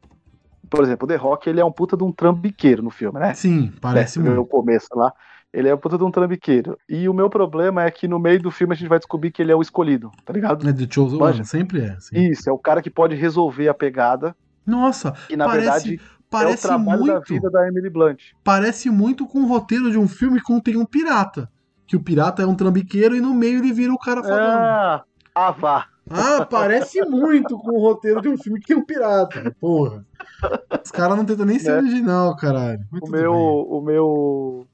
por 0.70 0.84
exemplo, 0.84 1.06
o 1.06 1.08
The 1.08 1.16
Rock 1.16 1.50
ele 1.50 1.60
é 1.60 1.66
um 1.66 1.72
puta 1.72 1.98
de 1.98 2.04
um 2.04 2.12
trambiqueiro 2.12 2.82
no 2.82 2.90
filme, 2.90 3.20
né? 3.20 3.34
Sim, 3.34 3.72
parece 3.82 4.20
No 4.20 4.36
muito. 4.36 4.46
começo 4.46 4.88
lá. 4.96 5.12
Ele 5.54 5.68
é 5.68 5.76
um 5.76 5.78
puta 5.78 5.98
de 5.98 6.04
um 6.04 6.12
trambiqueiro. 6.12 6.78
E 6.88 7.10
o 7.10 7.14
meu 7.14 7.30
problema 7.30 7.84
é 7.84 7.92
que 7.92 8.08
no 8.08 8.18
meio 8.18 8.42
do 8.42 8.50
filme 8.50 8.74
a 8.74 8.78
gente 8.78 8.88
vai 8.88 9.00
descobrir 9.00 9.32
que 9.32 9.42
ele 9.42 9.52
é 9.52 9.56
o 9.56 9.62
escolhido, 9.62 10.10
tá 10.24 10.32
ligado? 10.32 10.68
É 10.68 10.72
The 10.72 10.88
Chosen. 10.90 11.22
One, 11.22 11.46
sempre 11.46 11.82
é. 11.82 12.00
sempre. 12.00 12.30
Isso, 12.30 12.50
é 12.50 12.54
o 12.54 12.58
cara 12.58 12.82
que 12.82 12.90
pode 12.90 13.16
resolver 13.16 13.68
a 13.68 13.74
pegada. 13.74 14.36
Nossa, 14.66 15.14
E 15.30 15.36
na 15.36 15.46
parece, 15.46 15.66
verdade 15.66 15.96
é 15.96 16.22
parece 16.30 16.68
da 16.68 16.78
muito. 16.78 17.22
vida 17.28 17.50
da 17.50 17.68
Emily 17.68 17.90
Blunt. 17.90 18.22
Parece 18.44 18.90
muito 18.90 19.28
com 19.28 19.40
o 19.40 19.46
roteiro 19.48 19.92
de 19.92 19.98
um 19.98 20.08
filme 20.08 20.40
que 20.40 20.46
contém 20.46 20.78
um 20.78 20.86
pirata. 20.86 21.50
Que 21.86 21.98
o 21.98 22.00
pirata 22.00 22.42
é 22.42 22.46
um 22.46 22.56
trambiqueiro 22.56 23.14
e 23.16 23.20
no 23.20 23.34
meio 23.34 23.60
ele 23.60 23.74
vira 23.74 23.92
o 23.92 24.00
cara 24.00 24.24
falando. 24.24 24.40
Ah, 24.40 25.04
ah, 25.36 25.52
vá. 25.52 25.86
Ah, 26.10 26.46
parece 26.46 27.02
muito 27.06 27.58
com 27.58 27.72
o 27.72 27.80
roteiro 27.82 28.22
de 28.22 28.30
um 28.30 28.38
filme 28.38 28.60
que 28.60 28.68
tem 28.68 28.78
um 28.78 28.86
pirata. 28.86 29.56
Porra. 29.60 30.06
Os 30.84 30.92
caras 30.92 31.16
não 31.18 31.26
tentam 31.26 31.46
nem 31.46 31.60
ser 31.60 31.72
Né? 31.74 31.78
original, 31.78 32.36
caralho. 32.36 32.80
Mas 32.92 33.02
O 33.02 33.12
meu, 33.12 33.32
bem. 33.32 33.66
o 33.70 33.82
meu, 33.82 34.68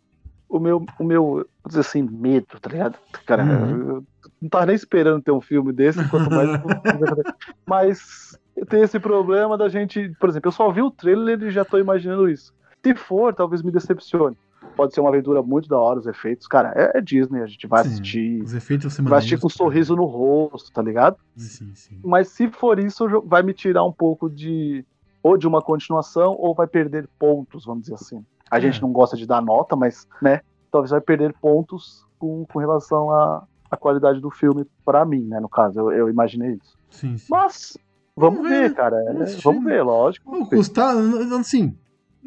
o 0.50 0.60
meu, 0.60 0.86
o 1.00 1.04
meu, 1.04 1.24
vou 1.24 1.46
dizer 1.68 1.82
assim, 1.82 2.02
medo, 2.02 2.48
tá 2.62 2.70
ligado? 2.70 2.98
Cara, 3.26 3.44
Uhum. 3.44 3.80
eu 3.90 4.04
não 4.42 4.50
tava 4.50 4.66
nem 4.68 4.76
esperando 4.76 5.22
ter 5.22 5.32
um 5.32 5.42
filme 5.42 5.74
desse, 5.74 6.04
quanto 6.10 6.30
mais. 6.32 6.50
Mas 7.68 8.38
tem 8.70 8.82
esse 8.82 9.00
problema 9.00 9.58
da 9.58 9.70
gente, 9.70 10.12
por 10.20 10.30
exemplo, 10.30 10.48
eu 10.48 10.54
só 10.54 10.72
vi 10.72 10.82
o 10.82 10.92
trailer 10.92 11.42
e 11.44 11.52
já 11.52 11.64
tô 11.66 11.78
imaginando 11.78 12.30
isso. 12.30 12.54
Se 12.86 12.96
for, 12.96 13.34
talvez 13.34 13.62
me 13.62 13.72
decepcione. 13.72 14.38
Pode 14.78 14.94
ser 14.94 15.02
uma 15.02 15.10
aventura 15.10 15.42
muito 15.44 15.68
da 15.68 15.78
hora, 15.78 16.00
os 16.00 16.06
efeitos. 16.08 16.48
Cara, 16.48 16.72
é, 16.76 17.00
é 17.00 17.02
Disney, 17.02 17.42
a 17.42 17.48
gente 17.48 17.66
vai 17.68 17.84
Sim, 17.84 17.90
assistir. 17.90 18.42
Os 18.44 18.54
efeitos 18.54 18.94
são 18.94 19.04
Vai 19.04 19.18
assistir 19.18 19.40
com 19.40 19.48
um 19.48 19.50
sorriso 19.50 19.96
no 19.96 20.06
rosto, 20.06 20.72
tá 20.72 20.82
ligado? 20.82 21.18
Sim, 21.36 21.74
sim. 21.76 22.00
Mas 22.04 22.30
se 22.30 22.48
for 22.50 22.78
isso, 22.80 23.06
vai 23.26 23.42
me 23.44 23.54
tirar 23.54 23.84
um 23.84 23.92
pouco 23.92 24.30
de. 24.30 24.86
Ou 25.24 25.36
de 25.38 25.48
uma 25.48 25.62
continuação, 25.62 26.36
ou 26.38 26.54
vai 26.56 26.68
perder 26.68 27.10
pontos, 27.20 27.66
vamos 27.66 27.82
dizer 27.82 27.96
assim. 27.96 28.24
A 28.50 28.60
É. 28.60 28.62
gente 28.62 28.82
não 28.82 28.92
gosta 28.94 29.18
de 29.18 29.26
dar 29.26 29.42
nota, 29.42 29.76
mas, 29.76 30.08
né? 30.22 30.42
Talvez 30.72 30.92
vai 30.92 31.02
perder 31.02 31.34
pontos 31.42 32.06
com, 32.20 32.46
com 32.46 32.60
relação 32.60 33.12
à, 33.12 33.44
à 33.70 33.76
qualidade 33.76 34.22
do 34.22 34.30
filme, 34.32 34.66
pra 34.86 35.04
mim, 35.04 35.24
né? 35.24 35.40
No 35.40 35.50
caso, 35.50 35.80
eu, 35.80 35.92
eu 35.92 36.10
imaginei 36.10 36.52
isso. 36.54 36.78
sim, 36.92 37.18
sim. 37.18 37.26
Mas, 37.30 37.78
vamos, 38.16 38.42
ver, 38.48 38.70
ver, 38.70 38.74
cara. 38.76 39.04
vamos 39.06 39.34
é, 39.34 39.42
vamos 39.42 39.64
né? 39.66 39.72
ver, 39.74 39.82
lógico. 39.84 40.26
Não 40.28 40.34
Vamos 40.34 40.50
ver. 40.50 40.56
custar, 40.58 40.96
assim, 41.40 41.76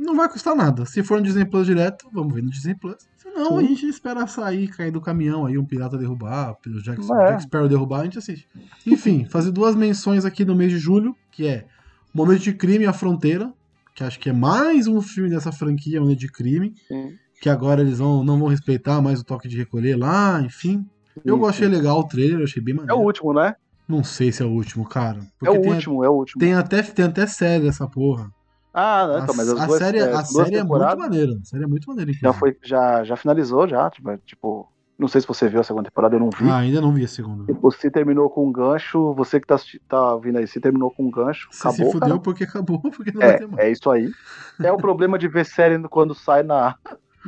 não 0.01 0.17
vai 0.17 0.29
custar 0.29 0.55
nada. 0.57 0.85
Se 0.87 1.03
for 1.03 1.19
no 1.19 1.25
Disney 1.25 1.45
Plus 1.45 1.67
direto, 1.67 2.09
vamos 2.13 2.33
ver 2.35 2.43
no 2.43 2.51
Disney 2.51 2.75
Plus. 2.75 2.97
Se 3.17 3.29
não, 3.31 3.59
a 3.59 3.61
Sim. 3.61 3.69
gente 3.69 3.87
espera 3.89 4.27
sair, 4.27 4.69
cair 4.69 4.91
do 4.91 5.01
caminhão 5.01 5.47
aí, 5.47 5.57
um 5.59 5.65
pirata 5.65 5.97
derrubar, 5.99 6.53
o 6.67 6.83
Jack, 6.83 7.01
É. 7.01 7.27
Jack 7.29 7.43
Sparrow 7.45 7.69
derrubar, 7.69 8.01
a 8.01 8.05
gente 8.05 8.19
assiste. 8.19 8.49
Enfim, 8.87 9.25
fazer 9.31 9.51
duas 9.53 9.75
menções 9.77 10.25
aqui 10.25 10.45
no 10.45 10.55
mês 10.55 10.73
de 10.73 10.79
julho, 10.79 11.15
que 11.31 11.47
é 11.47 11.67
Momento 12.15 12.41
de 12.43 12.53
Crime 12.53 12.85
e 12.85 12.89
a 12.89 12.93
Fronteira, 12.93 13.53
que 13.95 14.03
acho 14.03 14.19
que 14.19 14.31
é 14.31 14.33
mais 14.33 14.87
um 14.87 15.01
filme 15.03 15.29
dessa 15.31 15.53
franquia, 15.53 16.01
Momento 16.01 16.19
de 16.21 16.29
Crime, 16.29 16.75
Sim. 16.89 17.13
que 17.41 17.49
agora 17.49 17.83
eles 17.83 17.99
vão, 17.99 18.25
não 18.25 18.39
vão 18.39 18.49
respeitar 18.49 19.01
mais 19.03 19.21
o 19.21 19.25
toque 19.25 19.49
de 19.49 19.57
recolher 19.59 19.97
lá, 19.97 20.41
enfim. 20.41 20.85
Eu 21.25 21.37
Isso. 21.37 21.47
achei 21.47 21.69
legal 21.69 21.99
o 22.01 22.05
trailer, 22.05 22.43
achei 22.43 22.63
bem 22.63 22.73
É 22.75 22.77
o 22.77 22.81
maneiro. 22.81 23.03
último, 23.03 23.33
né? 23.35 23.55
Não 23.87 24.03
sei 24.05 24.31
se 24.33 24.43
é 24.43 24.47
o 24.47 24.51
último, 24.51 24.89
cara. 24.89 25.21
É 25.45 25.51
o 25.51 25.55
último, 25.61 26.05
é 26.05 26.09
o 26.09 26.13
último. 26.13 26.41
tem, 26.41 26.55
até, 26.55 26.81
tem 26.83 27.05
até 27.05 27.27
série 27.27 27.67
essa 27.69 27.87
porra. 27.89 28.31
Ah, 28.73 29.07
não, 29.07 29.19
então, 29.19 29.35
mas 29.37 29.49
as 29.49 29.61
a 29.61 29.67
duas, 29.67 29.79
série, 29.79 29.99
é, 29.99 30.13
a 30.15 30.25
série 30.25 30.57
é 30.57 30.63
muito 30.63 30.97
maneira. 30.99 31.33
A 31.33 31.45
série 31.45 31.65
é 31.65 31.67
muito 31.67 31.89
maneira. 31.89 32.13
já, 32.13 32.33
foi, 32.33 32.57
já, 32.63 33.05
já 33.05 33.17
finalizou, 33.17 33.67
já. 33.67 33.91
Tipo, 33.91 34.19
tipo, 34.19 34.69
não 34.99 35.09
sei 35.09 35.21
se 35.21 35.27
você 35.27 35.49
viu 35.49 35.61
a 35.61 35.65
segunda 35.65 35.89
temporada, 35.91 36.15
eu 36.15 36.21
não 36.21 36.31
vi. 36.31 36.49
Ah, 36.49 36.59
ainda 36.59 36.81
não 36.81 36.93
vi 36.93 37.05
a 37.05 37.09
segunda. 37.09 37.53
Tipo, 37.53 37.71
se 37.73 37.91
terminou 37.91 38.31
com 38.31 38.47
um 38.47 38.53
gancho, 38.53 39.13
você 39.15 39.41
que 39.41 39.47
tá, 39.47 39.57
tá 39.89 40.15
ouvindo 40.15 40.39
aí, 40.39 40.47
se 40.47 40.61
terminou 40.61 40.91
com 40.93 41.05
um 41.07 41.11
gancho, 41.11 41.49
Você 41.51 41.69
acabou. 41.69 41.87
se 41.87 41.93
fudeu 41.93 42.09
cara. 42.11 42.21
porque 42.21 42.45
acabou, 42.45 42.81
porque 42.95 43.11
não 43.13 43.21
vai 43.21 43.37
ter 43.37 43.47
mais. 43.49 43.59
É, 43.65 43.69
é 43.69 43.73
isso 43.73 43.91
aí. 43.91 44.11
É 44.63 44.71
o 44.71 44.77
problema 44.77 45.19
de 45.19 45.27
ver 45.27 45.45
série 45.47 45.79
quando 45.89 46.15
sai 46.15 46.43
na. 46.43 46.77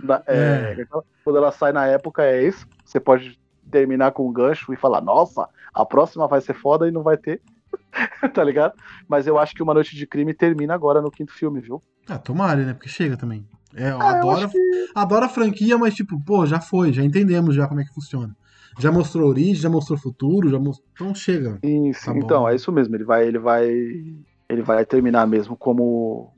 na- 0.02 0.22
é, 0.26 0.84
Quando 1.24 1.36
ela 1.36 1.50
sai 1.50 1.72
na 1.72 1.86
época, 1.86 2.22
é 2.22 2.46
isso. 2.46 2.66
Você 2.84 3.00
pode 3.00 3.38
terminar 3.70 4.12
com 4.12 4.28
um 4.28 4.32
gancho 4.32 4.72
e 4.72 4.76
falar, 4.76 5.00
nossa, 5.00 5.48
a 5.74 5.84
próxima 5.84 6.28
vai 6.28 6.40
ser 6.40 6.54
foda 6.54 6.86
e 6.86 6.90
não 6.92 7.02
vai 7.02 7.16
ter. 7.16 7.40
tá 8.34 8.42
ligado? 8.44 8.74
Mas 9.08 9.26
eu 9.26 9.38
acho 9.38 9.54
que 9.54 9.62
Uma 9.62 9.74
Noite 9.74 9.96
de 9.96 10.06
Crime 10.06 10.34
termina 10.34 10.74
agora 10.74 11.00
no 11.02 11.10
quinto 11.10 11.32
filme, 11.32 11.60
viu? 11.60 11.82
Ah, 12.08 12.18
tomara, 12.18 12.64
né? 12.64 12.74
Porque 12.74 12.88
chega 12.88 13.16
também. 13.16 13.44
É, 13.74 13.90
eu 13.90 14.00
Ah, 14.00 14.04
eu 14.12 14.16
adoro, 14.18 14.36
acho 14.44 14.48
que- 14.50 14.86
adoro 14.94 15.24
a 15.24 15.28
franquia, 15.28 15.78
mas 15.78 15.94
tipo, 15.94 16.22
pô, 16.24 16.44
já 16.46 16.60
foi, 16.60 16.92
já 16.92 17.02
entendemos 17.02 17.54
já 17.54 17.66
como 17.68 17.80
é 17.80 17.84
que 17.84 17.92
funciona. 17.94 18.34
Já 18.78 18.90
mostrou 18.90 19.28
origem, 19.28 19.54
já 19.54 19.68
mostrou 19.68 19.98
futuro, 19.98 20.48
já 20.48 20.58
mostrou. 20.58 20.86
Então 20.94 21.14
chega. 21.14 21.58
Isso, 21.62 22.06
Tá 22.06 22.12
bom. 22.12 22.18
então, 22.18 22.48
é 22.48 22.54
isso 22.54 22.72
mesmo. 22.72 22.94
Ele 22.96 23.04
vai, 23.04 23.26
ele 23.28 23.38
vai, 23.38 23.68
ele 24.48 24.62
vai 24.62 24.84
terminar 24.86 25.26
mesmo 25.26 25.56
como 25.56 26.32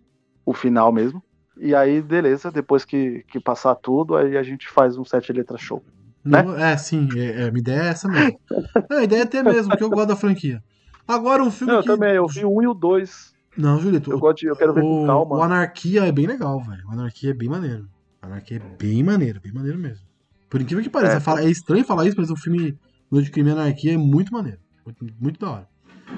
o 0.44 0.52
final 0.52 0.92
mesmo. 0.92 1.22
E 1.56 1.74
aí, 1.74 2.02
beleza, 2.02 2.50
depois 2.50 2.84
que, 2.84 3.24
que 3.28 3.38
passar 3.40 3.74
tudo, 3.76 4.16
aí 4.16 4.36
a 4.36 4.42
gente 4.42 4.68
faz 4.68 4.98
um 4.98 5.04
sete 5.04 5.32
letras 5.32 5.60
show. 5.60 5.82
Né? 6.24 6.38
É, 6.58 6.76
sim, 6.76 7.08
é, 7.16 7.42
é, 7.42 7.48
a 7.48 7.50
minha 7.52 7.60
ideia 7.60 7.82
é 7.82 7.86
essa 7.88 8.08
mesmo. 8.08 8.38
É, 8.90 8.94
a 8.96 9.04
ideia 9.04 9.22
é 9.22 9.26
ter 9.26 9.42
mesmo, 9.44 9.70
porque 9.70 9.84
eu 9.84 9.90
gosto 9.90 10.08
da 10.08 10.16
franquia. 10.16 10.60
Agora 11.06 11.42
um 11.42 11.50
filme 11.50 11.72
Não, 11.72 11.78
eu 11.80 11.82
que. 11.82 11.88
também, 11.88 12.14
eu 12.14 12.26
vi 12.26 12.44
o 12.44 12.56
um 12.56 12.62
e 12.62 12.66
o 12.66 12.74
dois. 12.74 13.32
Não, 13.56 13.78
Julito, 13.80 14.10
Eu 14.10 14.18
gosto 14.18 14.38
de, 14.40 14.46
eu 14.46 14.56
quero 14.56 14.72
ver 14.74 14.80
com 14.80 15.04
o, 15.04 15.06
calma. 15.06 15.36
o 15.36 15.42
Anarquia 15.42 16.04
é 16.06 16.12
bem 16.12 16.26
legal, 16.26 16.60
velho. 16.62 16.84
O 16.88 16.92
Anarquia 16.92 17.30
é 17.30 17.34
bem 17.34 17.48
maneiro. 17.48 17.86
O 18.22 18.26
Anarquia 18.26 18.56
é 18.56 18.76
bem 18.78 19.02
maneiro, 19.02 19.40
bem 19.40 19.52
maneiro 19.52 19.78
mesmo. 19.78 20.04
Por 20.50 20.60
incrível 20.60 20.82
que 20.82 20.90
pareça, 20.90 21.16
É, 21.16 21.20
fala- 21.20 21.42
é 21.42 21.48
estranho 21.50 21.84
falar 21.84 22.06
isso, 22.06 22.16
mas 22.18 22.30
o 22.30 22.36
filme 22.36 22.76
Noite 23.10 23.26
de 23.26 23.30
Crime 23.30 23.50
e 23.50 23.52
Anarquia 23.52 23.94
é 23.94 23.96
muito 23.96 24.32
maneiro. 24.32 24.58
Muito, 24.84 25.06
muito 25.20 25.38
da 25.40 25.50
hora. 25.50 25.68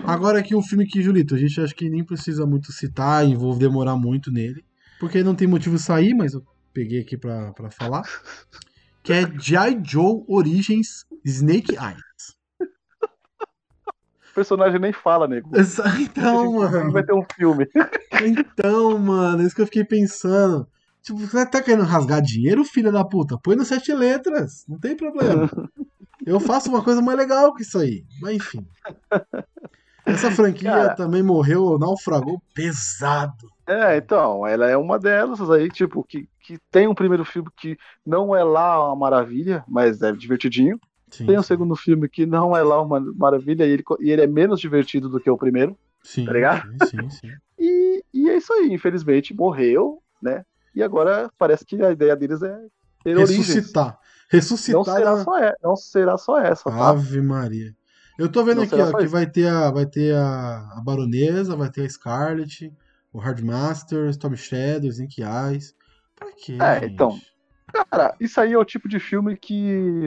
Agora 0.04 0.38
aqui 0.38 0.54
o 0.54 0.62
filme 0.62 0.86
que, 0.86 1.02
Julito, 1.02 1.34
a 1.34 1.38
gente 1.38 1.60
acha 1.60 1.74
que 1.74 1.88
nem 1.90 2.04
precisa 2.04 2.46
muito 2.46 2.72
citar 2.72 3.26
e 3.28 3.34
vou 3.34 3.56
demorar 3.56 3.96
muito 3.96 4.30
nele. 4.32 4.64
Porque 4.98 5.22
não 5.22 5.34
tem 5.34 5.46
motivo 5.46 5.76
de 5.76 5.82
sair, 5.82 6.14
mas 6.14 6.32
eu 6.32 6.42
peguei 6.72 7.00
aqui 7.00 7.16
pra, 7.16 7.52
pra 7.52 7.70
falar. 7.70 8.02
Que 9.02 9.12
é 9.12 9.22
G.I. 9.38 9.80
Joe 9.84 10.24
Origins 10.26 11.04
Snake 11.24 11.72
Eyes. 11.72 12.35
Personagem 14.36 14.78
nem 14.78 14.92
fala, 14.92 15.26
nego. 15.26 15.50
Então, 15.98 16.52
mano. 16.52 16.92
vai 16.92 17.02
ter 17.02 17.14
um 17.14 17.24
filme. 17.34 17.66
Então, 18.22 18.98
mano, 18.98 19.42
é 19.42 19.46
isso 19.46 19.56
que 19.56 19.62
eu 19.62 19.66
fiquei 19.66 19.82
pensando. 19.82 20.68
Tipo, 21.02 21.20
você 21.20 21.46
tá 21.46 21.62
querendo 21.62 21.84
rasgar 21.84 22.20
dinheiro, 22.20 22.62
filha 22.62 22.92
da 22.92 23.02
puta? 23.02 23.38
Põe 23.42 23.56
no 23.56 23.64
sete 23.64 23.94
letras, 23.94 24.64
não 24.68 24.78
tem 24.78 24.94
problema. 24.94 25.48
Eu 26.26 26.40
faço 26.40 26.68
uma 26.68 26.82
coisa 26.82 27.00
mais 27.00 27.16
legal 27.16 27.54
que 27.54 27.62
isso 27.62 27.78
aí. 27.78 28.04
Mas 28.20 28.34
enfim. 28.34 28.66
Essa 30.04 30.30
franquia 30.30 30.70
Cara. 30.70 30.94
também 30.96 31.22
morreu, 31.22 31.78
naufragou 31.78 32.42
pesado. 32.52 33.48
É, 33.66 33.96
então, 33.96 34.46
ela 34.46 34.68
é 34.68 34.76
uma 34.76 34.98
delas 34.98 35.48
aí, 35.50 35.68
tipo, 35.68 36.02
que, 36.02 36.28
que 36.40 36.58
tem 36.70 36.88
um 36.88 36.94
primeiro 36.94 37.24
filme 37.24 37.48
que 37.56 37.76
não 38.04 38.34
é 38.34 38.42
lá 38.42 38.88
uma 38.88 38.96
maravilha, 38.96 39.64
mas 39.68 40.02
é 40.02 40.10
divertidinho. 40.12 40.80
Sim, 41.16 41.26
Tem 41.26 41.38
um 41.38 41.42
segundo 41.42 41.76
filme 41.76 42.08
que 42.08 42.26
não 42.26 42.56
é 42.56 42.62
lá 42.62 42.80
uma 42.82 43.00
maravilha 43.00 43.64
e 43.66 43.70
ele, 43.70 43.84
e 44.00 44.10
ele 44.10 44.22
é 44.22 44.26
menos 44.26 44.60
divertido 44.60 45.08
do 45.08 45.20
que 45.20 45.30
o 45.30 45.36
primeiro. 45.38 45.76
sim, 46.02 46.26
tá 46.26 46.32
ligado? 46.32 46.62
sim, 46.62 46.78
sim, 46.78 47.10
sim. 47.10 47.40
E, 47.58 48.04
e 48.12 48.28
é 48.30 48.36
isso 48.36 48.52
aí, 48.52 48.72
infelizmente 48.72 49.34
morreu, 49.34 50.02
né? 50.22 50.44
E 50.74 50.82
agora 50.82 51.30
parece 51.38 51.64
que 51.64 51.82
a 51.82 51.90
ideia 51.90 52.14
deles 52.16 52.42
é 52.42 52.58
ter 53.02 53.16
origens. 53.16 53.48
Ressuscitar. 53.48 53.98
Não 54.66 54.84
Ressuscitar 54.84 54.84
será, 54.84 55.16
na- 55.16 55.24
só 55.24 55.38
é, 55.38 55.54
não 55.62 55.76
será 55.76 56.18
só 56.18 56.38
essa, 56.38 56.70
tá? 56.72 56.92
Ave 56.92 57.20
Maria. 57.22 57.74
Eu 58.18 58.30
tô 58.30 58.44
vendo 58.44 58.58
Não 58.58 58.62
aqui, 58.62 58.80
ó, 58.80 58.92
que 58.94 59.06
isso. 59.06 59.12
vai 59.12 59.26
ter 59.30 59.46
a, 59.48 59.70
vai 59.70 59.86
ter 59.86 60.14
a, 60.14 60.78
a 60.78 60.80
Baronesa, 60.84 61.56
vai 61.56 61.70
ter 61.70 61.82
a 61.84 61.88
Scarlet, 61.88 62.72
o 63.12 63.18
Hardmaster, 63.18 64.08
Storm 64.10 64.36
Shadow, 64.36 64.88
Snake 64.90 65.22
Eyes. 65.22 65.74
Pra 66.14 66.32
quê? 66.32 66.54
É, 66.60 66.78
gente? 66.78 66.94
então. 66.94 67.18
Cara, 67.90 68.16
isso 68.20 68.40
aí 68.40 68.52
é 68.52 68.58
o 68.58 68.64
tipo 68.64 68.88
de 68.88 68.98
filme 69.00 69.36
que 69.36 70.02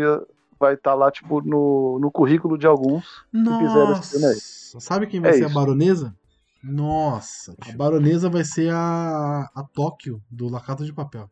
vai 0.59 0.73
estar 0.73 0.93
lá, 0.93 1.09
tipo, 1.11 1.41
no, 1.41 1.97
no 1.99 2.11
currículo 2.11 2.57
de 2.57 2.67
alguns. 2.67 3.25
fizeram 3.31 3.91
esse 3.93 4.11
filme 4.11 4.25
aí. 4.25 4.33
Nossa, 4.33 4.79
sabe 4.79 5.07
quem 5.07 5.19
vai 5.21 5.31
É 5.31 5.33
ser 5.33 5.43
a 5.43 5.47
isso. 5.47 5.55
Baronesa? 5.55 6.15
Nossa, 6.61 7.55
a 7.61 7.71
Baronesa 7.77 8.29
vai 8.29 8.43
ser 8.43 8.69
a, 8.73 9.49
a 9.55 9.63
Tóquio 9.73 10.21
do 10.29 10.49
La 10.49 10.59
Casa 10.59 10.83
de 10.83 10.91
Papel. 10.93 11.29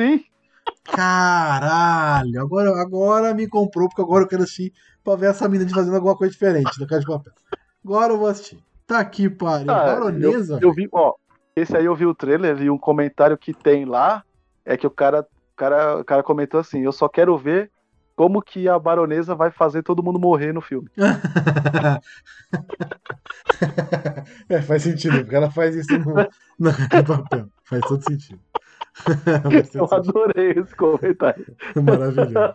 Sim, 0.00 0.24
Caralho, 0.84 2.40
agora, 2.40 2.70
agora 2.80 3.34
me 3.34 3.46
comprou, 3.46 3.88
porque 3.88 4.02
agora 4.02 4.24
eu 4.24 4.28
quero 4.28 4.42
assistir 4.42 4.72
pra 5.04 5.16
ver 5.16 5.30
essa 5.30 5.48
mina 5.48 5.64
de 5.64 5.74
fazendo 5.74 5.94
alguma 5.94 6.16
coisa 6.16 6.32
diferente 6.32 6.78
da 6.78 6.86
Casa 6.86 7.00
de 7.02 7.06
Papel. 7.06 7.32
Agora 7.84 8.12
eu 8.12 8.18
vou 8.18 8.28
assistir. 8.28 8.62
Tá 8.86 8.98
aqui, 8.98 9.28
pariu. 9.30 9.66
cara, 9.66 9.94
Baronesa? 9.94 10.54
eu, 10.54 10.68
eu 10.68 10.72
vi, 10.72 10.88
ó, 10.92 11.14
esse 11.54 11.76
aí 11.76 11.84
eu 11.84 11.94
vi 11.94 12.06
o 12.06 12.14
trailer 12.14 12.60
e 12.60 12.70
um 12.70 12.78
comentário 12.78 13.36
que 13.38 13.52
tem 13.54 13.84
lá 13.84 14.24
é 14.64 14.76
que 14.76 14.86
o 14.86 14.90
cara, 14.90 15.20
o 15.20 15.56
cara, 15.56 16.00
o 16.00 16.04
cara 16.04 16.22
comentou 16.22 16.58
assim: 16.60 16.80
eu 16.80 16.92
só 16.92 17.08
quero 17.08 17.36
ver 17.38 17.70
como 18.20 18.42
que 18.42 18.68
a 18.68 18.78
baronesa 18.78 19.34
vai 19.34 19.50
fazer 19.50 19.82
todo 19.82 20.02
mundo 20.02 20.20
morrer 20.20 20.52
no 20.52 20.60
filme. 20.60 20.90
é, 24.46 24.60
faz 24.60 24.82
sentido, 24.82 25.20
porque 25.20 25.34
ela 25.34 25.50
faz 25.50 25.74
isso 25.74 25.88
no, 26.58 26.70
de 26.70 27.02
Papel. 27.02 27.48
Faz 27.64 27.80
todo 27.88 28.04
sentido. 28.04 28.38
Eu 29.72 29.88
adorei 29.90 30.50
esse 30.50 30.76
comentário. 30.76 31.56
Maravilhoso. 31.82 32.54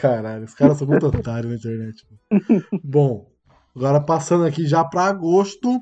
Caralho, 0.00 0.42
os 0.42 0.54
caras 0.54 0.78
são 0.78 0.88
muito 0.88 1.06
otários 1.06 1.52
na 1.52 1.56
internet. 1.56 2.04
Bom, 2.82 3.30
agora 3.76 4.00
passando 4.00 4.44
aqui 4.44 4.66
já 4.66 4.84
pra 4.84 5.04
agosto. 5.04 5.80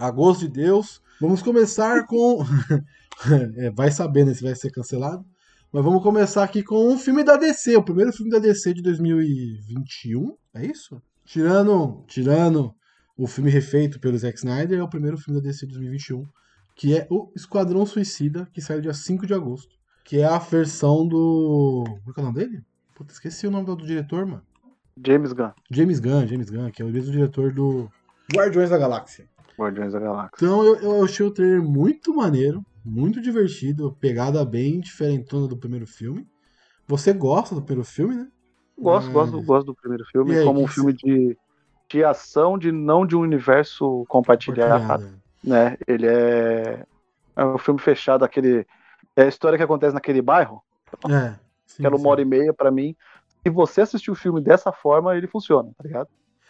Agosto 0.00 0.48
de 0.48 0.50
Deus. 0.54 1.02
Vamos 1.20 1.42
começar 1.42 2.06
com. 2.06 2.38
É, 3.56 3.70
vai 3.70 3.90
sabendo 3.90 4.34
se 4.34 4.44
vai 4.44 4.54
ser 4.54 4.70
cancelado. 4.70 5.24
Mas 5.76 5.84
vamos 5.84 6.02
começar 6.02 6.42
aqui 6.42 6.62
com 6.62 6.90
um 6.90 6.96
filme 6.96 7.22
da 7.22 7.36
DC, 7.36 7.76
o 7.76 7.82
primeiro 7.82 8.10
filme 8.10 8.30
da 8.30 8.38
DC 8.38 8.72
de 8.72 8.80
2021. 8.80 10.34
É 10.54 10.64
isso? 10.64 11.02
Tirando, 11.22 12.02
tirando 12.06 12.74
o 13.14 13.26
filme 13.26 13.50
refeito 13.50 14.00
pelo 14.00 14.16
Zack 14.16 14.38
Snyder, 14.38 14.78
é 14.78 14.82
o 14.82 14.88
primeiro 14.88 15.18
filme 15.18 15.38
da 15.38 15.46
DC 15.46 15.66
de 15.66 15.72
2021, 15.74 16.26
que 16.74 16.96
é 16.96 17.06
o 17.10 17.30
Esquadrão 17.36 17.84
Suicida, 17.84 18.48
que 18.54 18.62
saiu 18.62 18.80
dia 18.80 18.94
5 18.94 19.26
de 19.26 19.34
agosto. 19.34 19.76
Que 20.02 20.20
é 20.20 20.24
a 20.24 20.38
versão 20.38 21.06
do. 21.06 21.84
Como 21.86 22.10
é 22.10 22.12
que 22.14 22.20
é 22.20 22.22
o 22.22 22.24
nome 22.24 22.38
dele? 22.38 22.64
Puta, 22.94 23.12
esqueci 23.12 23.46
o 23.46 23.50
nome 23.50 23.66
do, 23.66 23.76
do 23.76 23.86
diretor, 23.86 24.24
mano. 24.24 24.42
James 25.04 25.34
Gunn, 25.34 25.50
James 25.70 26.00
Gunn, 26.00 26.26
James 26.26 26.48
Gunn, 26.48 26.70
que 26.70 26.80
é 26.80 26.86
o 26.86 26.88
mesmo 26.88 27.12
diretor 27.12 27.52
do 27.52 27.92
Guardiões 28.34 28.70
da 28.70 28.78
Galáxia. 28.78 29.28
Guardiões 29.58 29.92
da 29.92 30.00
Galáxia. 30.00 30.30
Então 30.36 30.64
eu, 30.64 30.76
eu 30.76 31.04
achei 31.04 31.26
o 31.26 31.30
trailer 31.30 31.62
muito 31.62 32.14
maneiro, 32.14 32.64
muito 32.86 33.20
divertido, 33.20 33.96
pegada 34.00 34.44
bem 34.44 34.78
diferentona 34.80 35.48
do 35.48 35.56
primeiro 35.56 35.86
filme. 35.86 36.26
Você 36.86 37.12
gosta 37.12 37.54
do 37.54 37.62
primeiro 37.62 37.88
filme, 37.88 38.14
né? 38.14 38.28
Gosto, 38.78 39.06
Mas- 39.06 39.30
gosto, 39.30 39.42
gosto 39.42 39.66
do 39.66 39.74
primeiro 39.74 40.04
filme, 40.06 40.36
aí, 40.36 40.44
como 40.44 40.60
um 40.62 40.66
que 40.66 40.74
filme 40.74 40.92
de, 40.92 41.36
de 41.90 42.04
ação, 42.04 42.56
de 42.58 42.70
não 42.70 43.04
de 43.06 43.16
um 43.16 43.20
universo 43.20 44.04
compartilhado, 44.08 44.80
Compartilhada. 44.82 45.18
né? 45.42 45.76
Ele 45.88 46.06
é, 46.06 46.84
é 47.34 47.44
um 47.44 47.58
filme 47.58 47.80
fechado, 47.80 48.24
aquele 48.24 48.66
é 49.16 49.22
a 49.22 49.28
história 49.28 49.56
que 49.58 49.64
acontece 49.64 49.94
naquele 49.94 50.20
bairro, 50.22 50.62
É. 51.08 51.34
sim, 51.66 51.82
aquela 51.82 51.96
sim. 51.96 52.02
uma 52.02 52.10
hora 52.10 52.20
e 52.22 52.24
meia 52.26 52.52
pra 52.52 52.70
mim. 52.70 52.94
Se 53.42 53.50
você 53.50 53.80
assistir 53.80 54.10
o 54.10 54.14
filme 54.14 54.40
dessa 54.42 54.70
forma, 54.72 55.16
ele 55.16 55.26
funciona, 55.26 55.70
tá 55.76 55.82
ligado? 55.84 56.08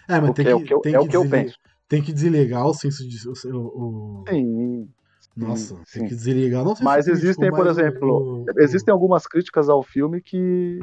É, 0.09 0.14
mas 0.20 0.27
Porque 0.27 0.42
tem 0.44 0.53
é 0.53 0.57
que, 0.57 0.62
o 0.62 0.66
que 0.66 0.75
eu, 0.75 0.81
tem 0.81 0.94
é 0.94 0.99
que 0.99 1.09
que 1.09 1.16
eu 1.16 1.29
penso. 1.31 1.57
Tem 1.88 2.03
que 2.03 2.12
desligar 2.12 2.66
o 2.66 2.75
senso 2.75 3.07
de. 3.09 3.16
O, 3.29 3.57
o- 3.57 4.25
Sim, 4.29 4.88
nossa, 5.37 5.77
sim. 5.85 6.01
tem 6.01 6.09
que 6.09 6.14
desligar. 6.14 6.64
Não 6.64 6.75
sei 6.75 6.85
Mas 6.85 7.07
existem, 7.09 7.51
por 7.51 7.66
exemplo, 7.66 8.44
o- 8.49 8.61
Existem 8.61 8.92
algumas 8.92 9.27
críticas 9.27 9.68
ao 9.68 9.83
filme 9.83 10.20
que, 10.20 10.81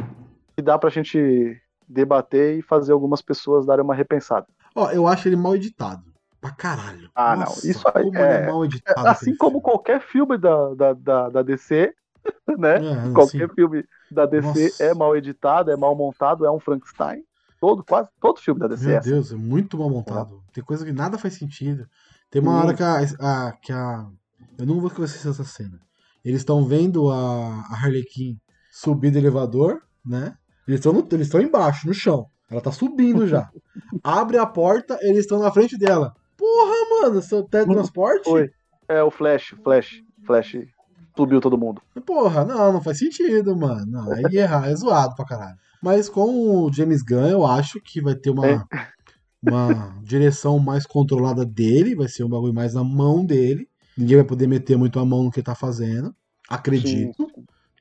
que 0.56 0.62
dá 0.62 0.78
pra 0.78 0.90
gente 0.90 1.60
debater 1.88 2.60
e 2.60 2.62
fazer 2.62 2.92
algumas 2.94 3.22
pessoas 3.22 3.66
darem 3.66 3.84
uma 3.84 3.96
repensada. 3.96 4.48
Ó, 4.76 4.90
eu 4.92 5.08
acho 5.08 5.28
ele 5.28 5.36
mal 5.36 5.56
editado. 5.56 6.04
Pra 6.40 6.52
caralho. 6.52 7.10
Ah, 7.16 7.36
não, 7.36 7.44
Nossa, 7.46 7.68
isso 7.70 7.82
aí 7.94 8.10
é 8.16 8.20
é- 8.44 8.48
mal 8.48 8.64
É, 8.64 8.68
editado. 8.68 9.08
assim 9.08 9.36
como 9.38 9.54
filme. 9.54 9.64
qualquer 9.64 10.02
filme 10.02 10.38
da, 10.38 10.74
da, 10.74 10.94
da, 10.94 11.30
da 11.30 11.42
DC, 11.42 11.94
né? 12.58 12.76
É, 12.76 13.14
qualquer 13.14 13.48
sim. 13.50 13.56
filme 13.56 13.86
da 14.12 14.26
DC 14.26 14.64
Nossa. 14.66 14.84
é 14.84 14.94
mal 14.94 15.16
editado, 15.16 15.72
é 15.72 15.78
mal 15.78 15.96
montado, 15.96 16.46
é 16.46 16.52
um 16.52 16.60
Frankenstein. 16.60 17.24
Todo, 17.62 17.82
quase 17.84 18.10
todo 18.20 18.42
filme 18.42 18.60
da 18.60 18.68
DC 18.68 18.84
é 18.86 18.90
Meu 18.90 18.98
assim. 19.00 19.10
Deus, 19.12 19.32
é 19.32 19.36
muito 19.36 19.78
mal 19.78 19.90
montado. 19.90 20.44
Tem 20.52 20.62
coisa 20.64 20.84
que 20.86 20.92
nada 20.92 21.18
faz 21.18 21.36
sentido. 21.36 21.88
Tem 22.30 22.42
uma 22.42 22.52
Sim. 22.60 22.68
hora 22.68 22.74
que 22.76 22.84
a, 22.84 22.98
a- 23.48 23.52
que 23.62 23.72
a. 23.72 24.06
Eu 24.58 24.66
não 24.66 24.80
vou 24.80 24.88
esquecer 24.88 25.30
essa 25.30 25.44
cena. 25.44 25.80
Eles 26.24 26.42
estão 26.42 26.66
vendo 26.66 27.10
a, 27.10 27.66
a 27.70 27.76
Harley 27.76 28.04
Quinn 28.04 28.38
subir 28.72 29.12
do 29.12 29.18
elevador, 29.18 29.82
né? 30.06 30.36
Eles 30.68 30.80
estão 31.22 31.42
embaixo, 31.42 31.88
no 31.88 31.94
chão. 31.94 32.28
Ela 32.50 32.62
tá 32.62 32.72
subindo 32.72 33.28
já. 33.28 33.50
Abre 34.04 34.38
a 34.38 34.46
porta, 34.46 34.98
eles 35.02 35.20
estão 35.20 35.40
na 35.40 35.52
frente 35.52 35.78
dela. 35.78 36.14
Porra, 36.38 37.02
mano, 37.02 37.22
seu 37.22 37.44
teletransporte? 37.44 38.30
Foi. 38.30 38.50
É 38.88 39.02
o 39.02 39.10
Flash, 39.10 39.56
Flash, 39.64 40.02
Flash 40.26 40.58
subiu 41.16 41.40
todo 41.40 41.58
mundo. 41.58 41.82
Porra, 42.06 42.44
não, 42.44 42.74
não 42.74 42.82
faz 42.82 43.00
sentido, 43.00 43.56
mano. 43.56 43.86
Não, 43.86 44.12
aí 44.12 44.24
é 44.38 44.42
errar, 44.42 44.68
é 44.70 44.76
zoado 44.76 45.16
pra 45.16 45.26
caralho. 45.26 45.58
Mas 45.82 46.10
com 46.10 46.66
o 46.66 46.72
James 46.72 47.02
Gunn, 47.04 47.28
eu 47.28 47.46
acho 47.46 47.80
que 47.82 48.02
vai 48.02 48.16
ter 48.16 48.30
uma, 48.30 48.48
É. 48.48 48.64
uma 49.42 49.96
direção 50.04 50.60
mais 50.60 50.86
controlada 50.86 51.46
dele, 51.46 51.96
vai 51.96 52.08
ser 52.08 52.24
um 52.24 52.30
bagulho 52.30 52.54
mais 52.54 52.74
na 52.74 52.84
mão 52.84 53.26
dele. 53.26 53.68
Ninguém 53.98 54.18
vai 54.18 54.26
poder 54.26 54.48
meter 54.48 54.78
muito 54.78 55.00
a 55.00 55.06
mão 55.06 55.24
no 55.24 55.32
que 55.32 55.40
ele 55.40 55.46
tá 55.46 55.56
fazendo. 55.56 56.14
Acredito. 56.50 57.28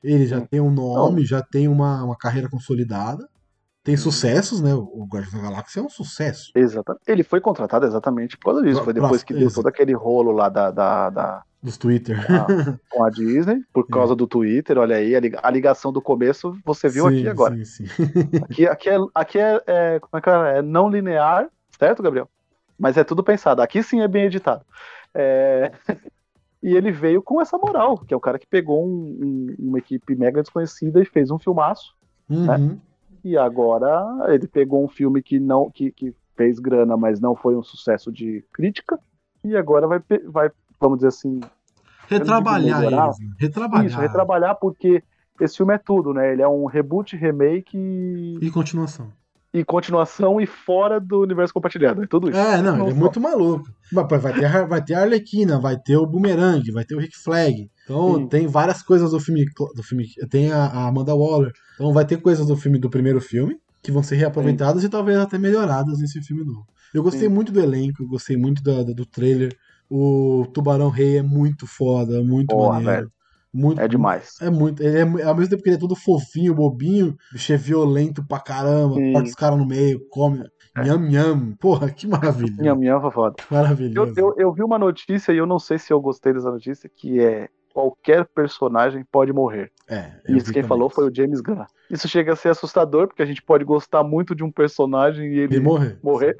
Ele 0.03 0.25
já 0.25 0.39
Sim. 0.39 0.45
tem 0.47 0.59
um 0.59 0.71
nome, 0.71 1.25
já 1.25 1.41
tem 1.41 1.67
uma, 1.67 2.03
uma 2.03 2.17
carreira 2.17 2.49
consolidada. 2.49 3.27
Tem 3.83 3.97
sucessos, 3.97 4.61
né? 4.61 4.73
O 4.73 5.05
Guardiões 5.11 5.33
da 5.33 5.49
Galáxia 5.49 5.81
é 5.81 5.83
um 5.83 5.89
sucesso. 5.89 6.51
Exatamente. 6.55 7.03
Ele 7.05 7.23
foi 7.23 7.41
contratado 7.41 7.85
exatamente 7.85 8.37
por 8.37 8.45
causa 8.45 8.61
disso. 8.61 8.75
Pra- 8.75 8.85
Foi 8.85 8.93
depois 8.93 9.23
que 9.23 9.33
deu 9.33 9.51
todo 9.51 9.67
aquele 9.67 9.93
rolo 9.93 10.31
lá 10.31 10.47
da, 10.47 10.71
da, 10.71 11.09
da- 11.09 11.43
Dos 11.61 11.77
Twitter. 11.77 12.17
com 12.89 13.03
a 13.03 13.09
Disney, 13.09 13.61
por 13.73 13.85
causa 13.87 14.15
do 14.15 14.25
Twitter. 14.27 14.77
Olha 14.77 14.95
aí, 14.97 15.13
a 15.15 15.49
ligação 15.49 15.91
do 15.91 16.01
começo 16.01 16.57
você 16.65 16.87
viu 16.87 17.09
Sim, 17.09 17.17
aqui 17.19 17.27
agora. 17.27 17.55
Sim, 17.65 17.85
sim. 17.85 17.85
Aqui, 18.43 18.67
aqui, 18.67 18.89
é, 18.89 18.97
aqui 19.13 19.39
é, 19.39 19.61
é- 19.67 19.99
como 19.99 20.17
é, 20.17 20.21
que 20.21 20.29
é? 20.29 20.57
É 20.59 20.61
não 20.61 20.89
linear, 20.89 21.47
certo, 21.77 22.01
Gabriel? 22.03 22.29
Mas 22.79 22.97
é 22.97 23.03
tudo 23.03 23.23
pensado. 23.23 23.61
Aqui 23.61 23.83
sim 23.83 23.99
é 24.01 24.07
bem 24.07 24.25
editado. 24.25 24.65
É, 25.13 25.71
E 26.65 26.77
ele 26.77 26.93
veio 26.93 27.21
com 27.21 27.41
essa 27.41 27.57
moral, 27.57 27.97
que 27.97 28.13
é 28.13 28.17
o 28.17 28.21
cara 28.21 28.39
que 28.39 28.47
pegou 28.47 28.85
um- 28.87 29.17
um- 29.21 29.55
uma 29.67 29.79
equipe 29.79 30.15
mega 30.15 30.41
desconhecida 30.41 31.01
e 31.01 31.05
fez 31.05 31.29
um 31.29 31.37
filmaço. 31.37 31.93
Uhum. 32.29 32.79
E 33.21 33.37
agora 33.37 34.01
ele 34.33 34.47
pegou 34.47 34.81
um 34.81 34.87
filme 34.87 35.21
que 35.21 35.41
não 35.41 35.69
que, 35.69 35.91
que 35.91 36.15
fez 36.37 36.59
grana, 36.59 36.95
mas 36.95 37.19
não 37.19 37.35
foi 37.35 37.57
um 37.57 37.61
sucesso 37.61 38.13
de 38.13 38.45
crítica. 38.53 38.97
E 39.43 39.57
agora 39.57 39.87
vai, 39.87 40.01
vai 40.25 40.49
vamos 40.79 40.99
dizer 40.99 41.09
assim, 41.09 41.41
Retrabalhar 42.07 42.79
né? 42.81 42.85
Retrabalhar. 43.37 43.85
isso, 43.85 43.99
retrabalhar, 43.99 44.55
porque 44.55 45.03
esse 45.41 45.57
filme 45.57 45.73
é 45.73 45.77
tudo, 45.77 46.13
né? 46.13 46.31
Ele 46.31 46.41
é 46.41 46.47
um 46.47 46.63
reboot, 46.65 47.15
remake 47.17 47.77
e, 47.77 48.37
E 48.41 48.49
continuação. 48.51 49.11
E 49.53 49.63
continuação 49.63 50.41
e 50.41 50.47
fora 50.47 50.99
do 50.99 51.21
universo 51.21 51.53
compartilhado. 51.53 52.03
É 52.03 52.07
tudo 52.07 52.29
isso. 52.29 52.39
É, 52.39 52.61
não, 52.61 52.81
ele 52.81 52.91
é 52.91 52.93
muito 52.93 53.21
maluco. 53.21 53.69
Vai 53.91 54.33
ter, 54.33 54.45
a- 54.45 54.65
vai 54.65 54.83
ter 54.83 54.93
a 54.95 55.01
Arlequina, 55.01 55.59
vai 55.59 55.77
ter 55.77 55.95
o 55.97 56.07
Boomerang, 56.07 56.71
vai 56.71 56.83
ter 56.83 56.95
o 56.95 56.99
Rick 56.99 57.15
Flag. 57.17 57.69
Então 57.83 58.15
Sim. 58.15 58.27
tem 58.27 58.47
várias 58.47 58.81
coisas 58.81 59.11
do 59.11 59.19
filme, 59.19 59.45
do 59.75 59.83
filme. 59.83 60.05
Tem 60.29 60.51
a, 60.51 60.65
a 60.65 60.87
Amanda 60.87 61.13
Waller. 61.15 61.51
Então 61.75 61.93
vai 61.93 62.03
ter 62.05 62.17
coisas 62.21 62.47
do 62.47 62.57
filme 62.57 62.79
do 62.79 62.89
primeiro 62.89 63.21
filme 63.21 63.57
que 63.83 63.91
vão 63.91 64.01
ser 64.01 64.15
reaproveitadas 64.15 64.83
e 64.83 64.89
talvez 64.89 65.17
até 65.19 65.37
melhoradas 65.37 65.99
nesse 65.99 66.21
filme 66.21 66.43
novo. 66.43 66.65
Eu 66.93 67.03
gostei 67.03 67.27
Sim. 67.27 67.33
muito 67.35 67.51
do 67.51 67.59
elenco, 67.59 68.01
eu 68.03 68.07
gostei 68.07 68.37
muito 68.37 68.63
da- 68.63 68.81
do 68.83 69.05
trailer. 69.05 69.55
O 69.89 70.47
Tubarão 70.53 70.89
Rei 70.89 71.17
é 71.17 71.21
muito 71.21 71.67
foda, 71.67 72.23
muito 72.23 72.47
Porra, 72.47 72.75
maneiro. 72.79 72.91
velho. 73.01 73.11
Muito, 73.53 73.79
É 73.79 73.87
demais. 73.87 74.35
É 74.41 74.49
muito. 74.49 74.81
Ele 74.81 74.97
é, 74.97 75.23
ao 75.25 75.35
mesmo 75.35 75.49
tempo 75.51 75.61
que 75.63 75.69
ele 75.69 75.75
é 75.75 75.79
todo 75.79 75.95
fofinho, 75.95 76.55
bobinho, 76.55 77.09
o 77.09 77.33
bicho 77.33 77.53
é 77.53 77.57
violento 77.57 78.25
pra 78.27 78.39
caramba, 78.39 78.95
Sim. 78.95 79.13
corta 79.13 79.27
os 79.29 79.35
caras 79.35 79.59
no 79.59 79.65
meio, 79.67 80.01
come. 80.09 80.43
Nham, 80.75 80.97
nham. 81.07 81.55
Porra, 81.59 81.91
que 81.91 82.07
maravilha. 82.07 82.55
Minha 82.59 82.73
minha 82.75 82.99
foi 82.99 83.11
foda. 83.11 83.35
Eu, 83.39 83.55
Maravilhoso. 83.55 84.13
eu, 84.17 84.33
eu 84.39 84.51
vi 84.51 84.63
uma 84.63 84.79
notícia 84.79 85.31
e 85.31 85.37
eu 85.37 85.45
não 85.45 85.59
sei 85.59 85.77
se 85.77 85.93
eu 85.93 86.01
gostei 86.01 86.33
dessa 86.33 86.49
notícia, 86.49 86.89
que 86.89 87.19
é 87.19 87.47
qualquer 87.71 88.25
personagem 88.33 89.05
pode 89.11 89.31
morrer. 89.31 89.71
É, 89.87 90.13
eu 90.27 90.37
Isso 90.37 90.51
quem 90.51 90.63
falou 90.63 90.87
isso. 90.87 90.95
foi 90.95 91.07
o 91.09 91.15
James 91.15 91.41
Gunn. 91.41 91.63
Isso 91.91 92.07
chega 92.07 92.33
a 92.33 92.35
ser 92.35 92.49
assustador, 92.49 93.07
porque 93.07 93.21
a 93.21 93.25
gente 93.25 93.41
pode 93.43 93.63
gostar 93.63 94.03
muito 94.03 94.33
de 94.33 94.43
um 94.43 94.51
personagem 94.51 95.25
e 95.31 95.39
ele 95.39 95.55
Ele 95.55 95.59
morrer. 95.63 95.99
morrer, 96.03 96.37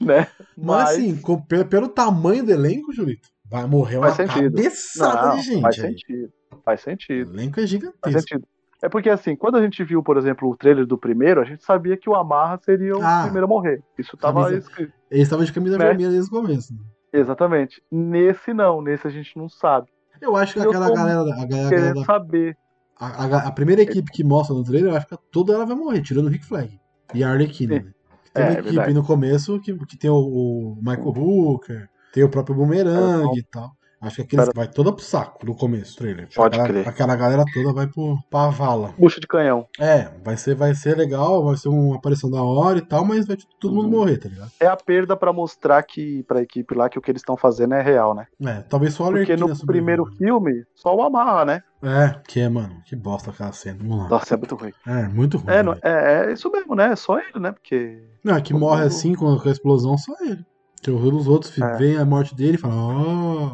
né? 0.00 0.26
Mas, 0.56 0.90
assim, 0.90 1.16
com- 1.16 1.40
pelo, 1.40 1.64
pelo 1.64 1.88
tamanho 1.88 2.44
do 2.44 2.50
elenco, 2.52 2.92
Julito, 2.92 3.28
vai 3.50 3.66
morrer 3.66 3.96
uma 3.98 4.10
Faz 4.12 4.16
sentido. 4.28 4.54
cabeçada 4.56 5.28
Não, 5.28 5.36
de 5.36 5.42
gente. 5.42 5.60
faz 5.62 5.78
aí. 5.78 5.90
sentido. 5.90 6.32
Faz 6.64 6.80
O 6.80 6.84
sentido. 6.84 7.32
elenco 7.34 7.58
é 7.58 7.62
Faz 7.62 7.70
gigantesco. 7.70 8.20
sentido. 8.20 8.44
É 8.82 8.88
porque 8.88 9.10
assim, 9.10 9.36
quando 9.36 9.56
a 9.56 9.62
gente 9.62 9.84
viu, 9.84 10.02
por 10.02 10.16
exemplo, 10.16 10.48
o 10.48 10.56
trailer 10.56 10.86
do 10.86 10.96
primeiro, 10.96 11.40
a 11.40 11.44
gente 11.44 11.62
sabia 11.64 11.96
que 11.96 12.08
o 12.08 12.14
Amarra 12.14 12.58
seria 12.64 12.96
o 12.96 13.02
Ah. 13.02 13.22
primeiro 13.24 13.44
a 13.44 13.48
morrer. 13.48 13.82
Isso 13.98 14.16
tava 14.16 14.44
Camisa- 14.44 14.58
escrito. 14.68 14.92
Ele 15.10 15.22
estava 15.22 15.44
de 15.44 15.52
camisa 15.52 15.76
Né? 15.76 15.84
vermelha 15.84 16.10
desde 16.10 16.28
o 16.28 16.40
começo. 16.40 16.72
né? 16.72 16.80
Exatamente. 17.12 17.82
Nesse 17.90 18.54
não, 18.54 18.80
nesse 18.80 19.06
a 19.06 19.10
gente 19.10 19.36
não 19.36 19.48
sabe. 19.48 19.88
Eu 20.20 20.36
acho 20.36 20.54
que 20.54 20.60
Eu 20.60 20.68
aquela 20.70 20.94
galera, 20.94 21.20
a, 21.20 21.46
galera, 21.46 21.68
Querendo 21.68 21.88
galera- 21.88 22.04
saber. 22.06 22.56
a- 22.98 23.24
a- 23.24 23.48
a 23.48 23.52
primeira 23.52 23.82
equipe 23.82 24.10
que 24.12 24.22
mostra 24.24 24.54
no 24.54 24.62
trailer, 24.64 24.92
eu 24.92 24.96
acho 24.96 25.06
que 25.08 25.16
toda 25.30 25.52
ela 25.52 25.66
vai 25.66 25.74
morrer, 25.76 26.00
tirando 26.02 26.26
o 26.26 26.28
Rick 26.30 26.44
Flag 26.44 26.78
e 27.14 27.24
a 27.24 27.30
Arlequina. 27.30 27.76
Né? 27.76 27.92
Tem 28.32 28.44
É, 28.44 28.46
uma 28.46 28.50
é 28.50 28.52
equipe 28.60 28.68
verdade. 28.76 28.94
no 28.94 29.04
começo 29.04 29.58
que, 29.60 29.74
que 29.86 29.96
tem 29.98 30.08
o, 30.10 30.14
o 30.16 30.76
Michael 30.76 31.08
Hooker, 31.08 31.88
tem 32.12 32.22
o 32.24 32.28
próprio 32.28 32.54
Boomerang 32.56 33.38
e 33.38 33.42
tal. 33.42 33.70
Acho 34.02 34.16
que 34.16 34.22
aqueles 34.22 34.46
Cara- 34.46 34.56
vai 34.56 34.66
toda 34.66 34.94
pro 34.94 35.04
saco 35.04 35.44
no 35.44 35.54
começo 35.54 35.92
do 35.94 35.98
trailer. 35.98 36.26
Pode 36.34 36.58
aquela, 36.58 36.68
crer. 36.68 36.88
Aquela 36.88 37.14
galera 37.16 37.44
toda 37.52 37.70
vai 37.74 37.86
pro, 37.86 38.16
pra 38.30 38.48
vala. 38.48 38.94
Bucha 38.98 39.20
de 39.20 39.26
canhão. 39.26 39.66
É, 39.78 40.08
vai 40.24 40.38
ser, 40.38 40.54
vai 40.54 40.74
ser 40.74 40.96
legal, 40.96 41.44
vai 41.44 41.54
ser 41.58 41.68
uma 41.68 41.96
aparição 41.96 42.30
da 42.30 42.42
hora 42.42 42.78
e 42.78 42.80
tal, 42.80 43.04
mas 43.04 43.26
vai 43.26 43.36
todo 43.60 43.74
mundo 43.74 43.84
Uhum. 43.92 43.98
morrer, 43.98 44.16
tá 44.16 44.30
ligado? 44.30 44.50
É 44.58 44.66
a 44.66 44.74
perda 44.74 45.14
pra 45.18 45.34
mostrar 45.34 45.82
que 45.82 46.22
pra 46.22 46.40
equipe 46.40 46.74
lá 46.74 46.88
que 46.88 46.98
o 46.98 47.02
que 47.02 47.10
eles 47.10 47.20
estão 47.20 47.36
fazendo 47.36 47.74
é 47.74 47.82
real, 47.82 48.14
né? 48.14 48.26
É, 48.42 48.62
talvez 48.62 48.94
só 48.94 49.04
a 49.04 49.10
Porque 49.12 49.36
no 49.36 49.54
primeiro 49.66 50.06
filme, 50.16 50.64
só 50.74 50.96
o 50.96 51.02
Amarra, 51.02 51.44
né? 51.44 51.62
É, 51.82 52.18
que 52.26 52.40
é, 52.40 52.48
mano, 52.48 52.80
que 52.86 52.96
bosta 52.96 53.30
aquela 53.30 53.52
cena. 53.52 53.76
Vamos 53.82 53.98
lá. 53.98 54.08
Nossa, 54.08 54.32
é 54.32 54.36
muito 54.38 54.54
ruim. 54.54 54.72
É, 54.86 55.08
muito 55.08 55.36
ruim. 55.36 55.52
É, 55.54 55.62
não- 55.62 55.76
é, 55.82 56.24
é 56.28 56.32
isso 56.32 56.50
mesmo, 56.50 56.74
né? 56.74 56.92
É 56.92 56.96
só 56.96 57.18
ele, 57.18 57.38
né? 57.38 57.52
Porque. 57.52 58.02
Não, 58.24 58.34
é 58.34 58.40
que 58.40 58.54
morre 58.54 58.82
mundo- 58.82 58.86
assim 58.86 59.14
com 59.14 59.28
a 59.46 59.50
explosão 59.50 59.98
só 59.98 60.14
ele. 60.22 60.42
Que 60.82 60.90
os 60.90 61.26
outros 61.28 61.58
É. 61.60 61.76
veem 61.76 61.96
a 61.98 62.04
morte 62.04 62.34
dele 62.34 62.54
e 62.54 62.58
falam, 62.58 62.78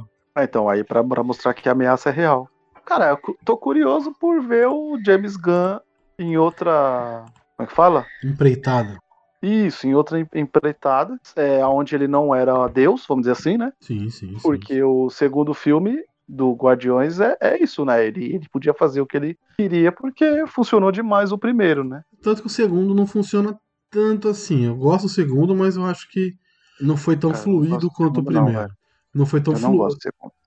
ó. 0.00 0.04
Ah, 0.34 0.44
então, 0.44 0.68
aí 0.68 0.84
pra, 0.84 1.02
pra 1.02 1.22
mostrar 1.22 1.54
que 1.54 1.68
a 1.68 1.72
ameaça 1.72 2.10
é 2.10 2.12
real. 2.12 2.48
Cara, 2.84 3.08
eu 3.10 3.18
tô 3.44 3.56
curioso 3.56 4.12
por 4.20 4.40
ver 4.42 4.68
o 4.68 4.98
James 5.04 5.36
Gunn 5.36 5.80
em 6.20 6.36
outra. 6.36 7.24
Como 7.56 7.64
é 7.64 7.66
que 7.66 7.72
fala? 7.74 8.06
empreitada. 8.22 8.96
Isso, 9.42 9.86
em 9.86 9.94
outra 9.94 10.18
em- 10.20 10.26
empreitada, 10.34 11.18
é, 11.36 11.64
onde 11.66 11.94
ele 11.94 12.08
não 12.08 12.34
era 12.34 12.66
Deus, 12.68 13.04
vamos 13.06 13.22
dizer 13.22 13.32
assim, 13.32 13.56
né? 13.56 13.72
Sim, 13.80 14.08
sim, 14.08 14.28
sim. 14.28 14.38
Porque 14.42 14.82
o 14.82 15.10
segundo 15.10 15.52
filme 15.52 16.02
do 16.28 16.52
Guardiões 16.52 17.20
é, 17.20 17.36
é 17.40 17.62
isso, 17.62 17.84
né? 17.84 18.04
Ele, 18.06 18.34
ele 18.34 18.48
podia 18.50 18.72
fazer 18.74 19.00
o 19.00 19.06
que 19.06 19.16
ele 19.16 19.38
queria 19.58 19.92
porque 19.92 20.46
funcionou 20.46 20.90
demais 20.90 21.32
o 21.32 21.38
primeiro, 21.38 21.84
né? 21.84 22.02
Tanto 22.22 22.40
que 22.42 22.46
o 22.46 22.50
segundo 22.50 22.94
não 22.94 23.06
funciona 23.06 23.56
tanto 23.90 24.28
assim. 24.28 24.64
Eu 24.66 24.76
gosto 24.76 25.02
do 25.04 25.08
segundo, 25.08 25.54
mas 25.54 25.76
eu 25.76 25.84
acho 25.84 26.08
que 26.10 26.32
não 26.80 26.96
foi 26.96 27.16
tão 27.16 27.30
Cara, 27.30 27.42
fluido 27.42 27.90
quanto 27.90 28.20
o 28.20 28.22
segundo, 28.22 28.30
não, 28.32 28.44
primeiro. 28.44 28.72
Não, 29.14 29.26
foi 29.26 29.40
tão 29.40 29.54
eu 29.54 29.58
fluido. 29.58 29.96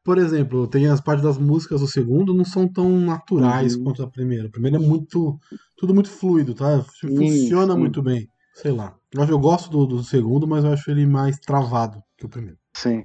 Por 0.03 0.17
exemplo, 0.17 0.67
tem 0.67 0.87
as 0.87 1.01
partes 1.01 1.23
das 1.23 1.37
músicas 1.37 1.81
do 1.81 1.87
segundo 1.87 2.33
não 2.33 2.45
são 2.45 2.67
tão 2.67 2.89
naturais 2.99 3.75
Uhum. 3.75 3.83
quanto 3.83 4.03
a 4.03 4.07
primeira. 4.07 4.47
A 4.47 4.51
primeira 4.51 4.77
é 4.77 4.79
muito. 4.79 5.39
Tudo 5.77 5.93
muito 5.93 6.09
fluido, 6.09 6.53
tá? 6.53 6.81
Sim, 6.99 7.15
Funciona 7.15 7.73
sim. 7.73 7.79
muito 7.79 8.01
bem. 8.01 8.27
Sei 8.53 8.71
lá. 8.71 8.95
Eu, 9.11 9.39
gosto 9.39 9.69
do, 9.69 9.85
do 9.85 10.03
segundo, 10.03 10.47
mas 10.47 10.63
eu 10.63 10.71
acho 10.71 10.89
ele 10.91 11.05
mais 11.05 11.39
travado 11.39 12.01
que 12.17 12.25
o 12.25 12.29
primeiro. 12.29 12.57
Sim. 12.75 13.03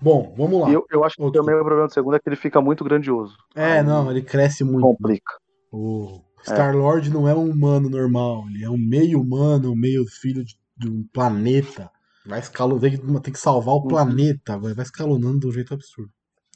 Bom, 0.00 0.34
vamos 0.36 0.60
lá. 0.60 0.70
Eu, 0.70 0.84
eu 0.90 1.04
acho 1.04 1.16
que 1.16 1.22
Outro. 1.22 1.40
também 1.40 1.54
o 1.54 1.64
problema 1.64 1.88
do 1.88 1.92
segundo 1.94 2.16
é 2.16 2.20
que 2.20 2.28
ele 2.28 2.36
fica 2.36 2.60
muito 2.60 2.84
grandioso. 2.84 3.36
É, 3.54 3.78
Aí 3.78 3.82
não, 3.82 4.10
ele 4.10 4.22
cresce 4.22 4.62
muito. 4.62 4.82
Complica. 4.82 5.32
O 5.72 6.20
Star-Lord 6.42 7.10
não 7.10 7.26
é 7.26 7.34
um 7.34 7.50
humano 7.50 7.88
normal, 7.88 8.44
ele 8.48 8.62
é 8.62 8.70
um 8.70 8.76
meio 8.78 9.20
humano, 9.20 9.74
meio 9.74 10.06
filho 10.06 10.44
de, 10.44 10.54
de 10.76 10.88
um 10.88 11.02
planeta. 11.12 11.90
Vai 12.26 12.40
escalonando, 12.40 12.80
tem 12.80 12.90
que, 12.98 13.20
tem 13.20 13.32
que 13.32 13.38
salvar 13.38 13.74
o 13.74 13.82
Uhum. 13.82 13.88
planeta, 13.88 14.58
vai, 14.58 14.74
vai 14.74 14.84
escalonando 14.84 15.40
de 15.40 15.46
um 15.46 15.52
jeito 15.52 15.72
absurdo. 15.74 16.10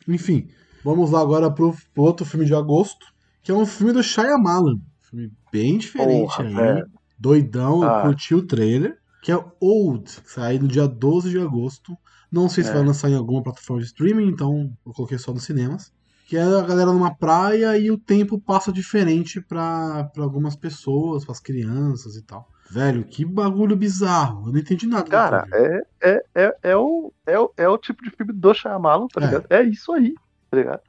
Enfim, 0.09 0.49
vamos 0.85 1.11
lá 1.11 1.21
agora 1.21 1.51
pro, 1.53 1.75
pro 1.95 2.03
outro 2.03 2.25
filme 2.27 2.47
de 2.47 2.55
agosto, 2.55 3.07
que 3.43 3.51
é 3.51 3.55
um 3.55 3.67
filme 3.67 3.93
do 3.93 4.03
Shyamalan. 4.03 4.75
Um 4.75 4.81
filme 5.11 5.33
bem 5.53 5.79
diferente 5.79 6.27
Porra, 6.27 6.45
aí, 6.45 6.55
velho. 6.55 6.87
doidão, 7.19 7.83
eu 7.83 7.89
Ah. 7.91 8.03
curti 8.03 8.35
o 8.35 8.47
trailer, 8.47 8.97
que 9.23 9.31
é 9.31 9.45
Old, 9.61 10.11
sai 10.25 10.59
no 10.59 10.67
dia 10.67 10.89
12 10.89 11.31
de 11.31 11.39
agosto. 11.39 11.97
Não 12.33 12.49
sei 12.49 12.65
se 12.65 12.71
É. 12.71 12.75
vai 12.75 12.85
lançar 12.85 13.11
em 13.11 13.17
alguma 13.17 13.43
plataforma 13.43 13.81
de 13.83 13.89
streaming, 13.89 14.29
então 14.29 14.73
eu 14.87 14.93
coloquei 14.93 15.19
só 15.19 15.33
nos 15.33 15.45
cinemas. 15.45 15.93
Que 16.27 16.37
é 16.37 16.43
a 16.43 16.63
galera 16.63 16.93
numa 16.93 17.13
praia 17.15 17.77
e 17.77 17.91
o 17.91 17.99
tempo 17.99 18.41
passa 18.41 18.73
diferente 18.73 19.41
pra 19.41 20.09
algumas 20.17 20.55
pessoas, 20.57 21.25
pras 21.25 21.41
crianças 21.41 22.15
e 22.17 22.23
tal. 22.23 22.47
Velho, 22.71 23.05
que 23.05 23.25
bagulho 23.25 23.77
bizarro. 23.77 24.47
Eu 24.49 24.53
não 24.53 24.59
entendi 24.61 24.87
nada. 24.87 25.05
do 25.05 25.11
Cara, 25.11 25.45
é, 25.53 25.83
é, 26.03 26.23
é, 26.35 26.57
é, 26.63 26.77
o, 26.77 27.13
é, 27.27 27.39
o, 27.39 27.53
é 27.57 27.69
o 27.69 27.77
tipo 27.79 28.03
de 28.05 28.11
filme 28.11 28.33
do 28.33 28.55
Shyamalan, 28.55 29.09
tá 29.09 29.21
É. 29.21 29.25
ligado? 29.27 29.47
É. 29.51 29.63
isso 29.63 29.93
aí, 29.93 30.15
tá 30.51 30.57
ligado? 30.57 30.81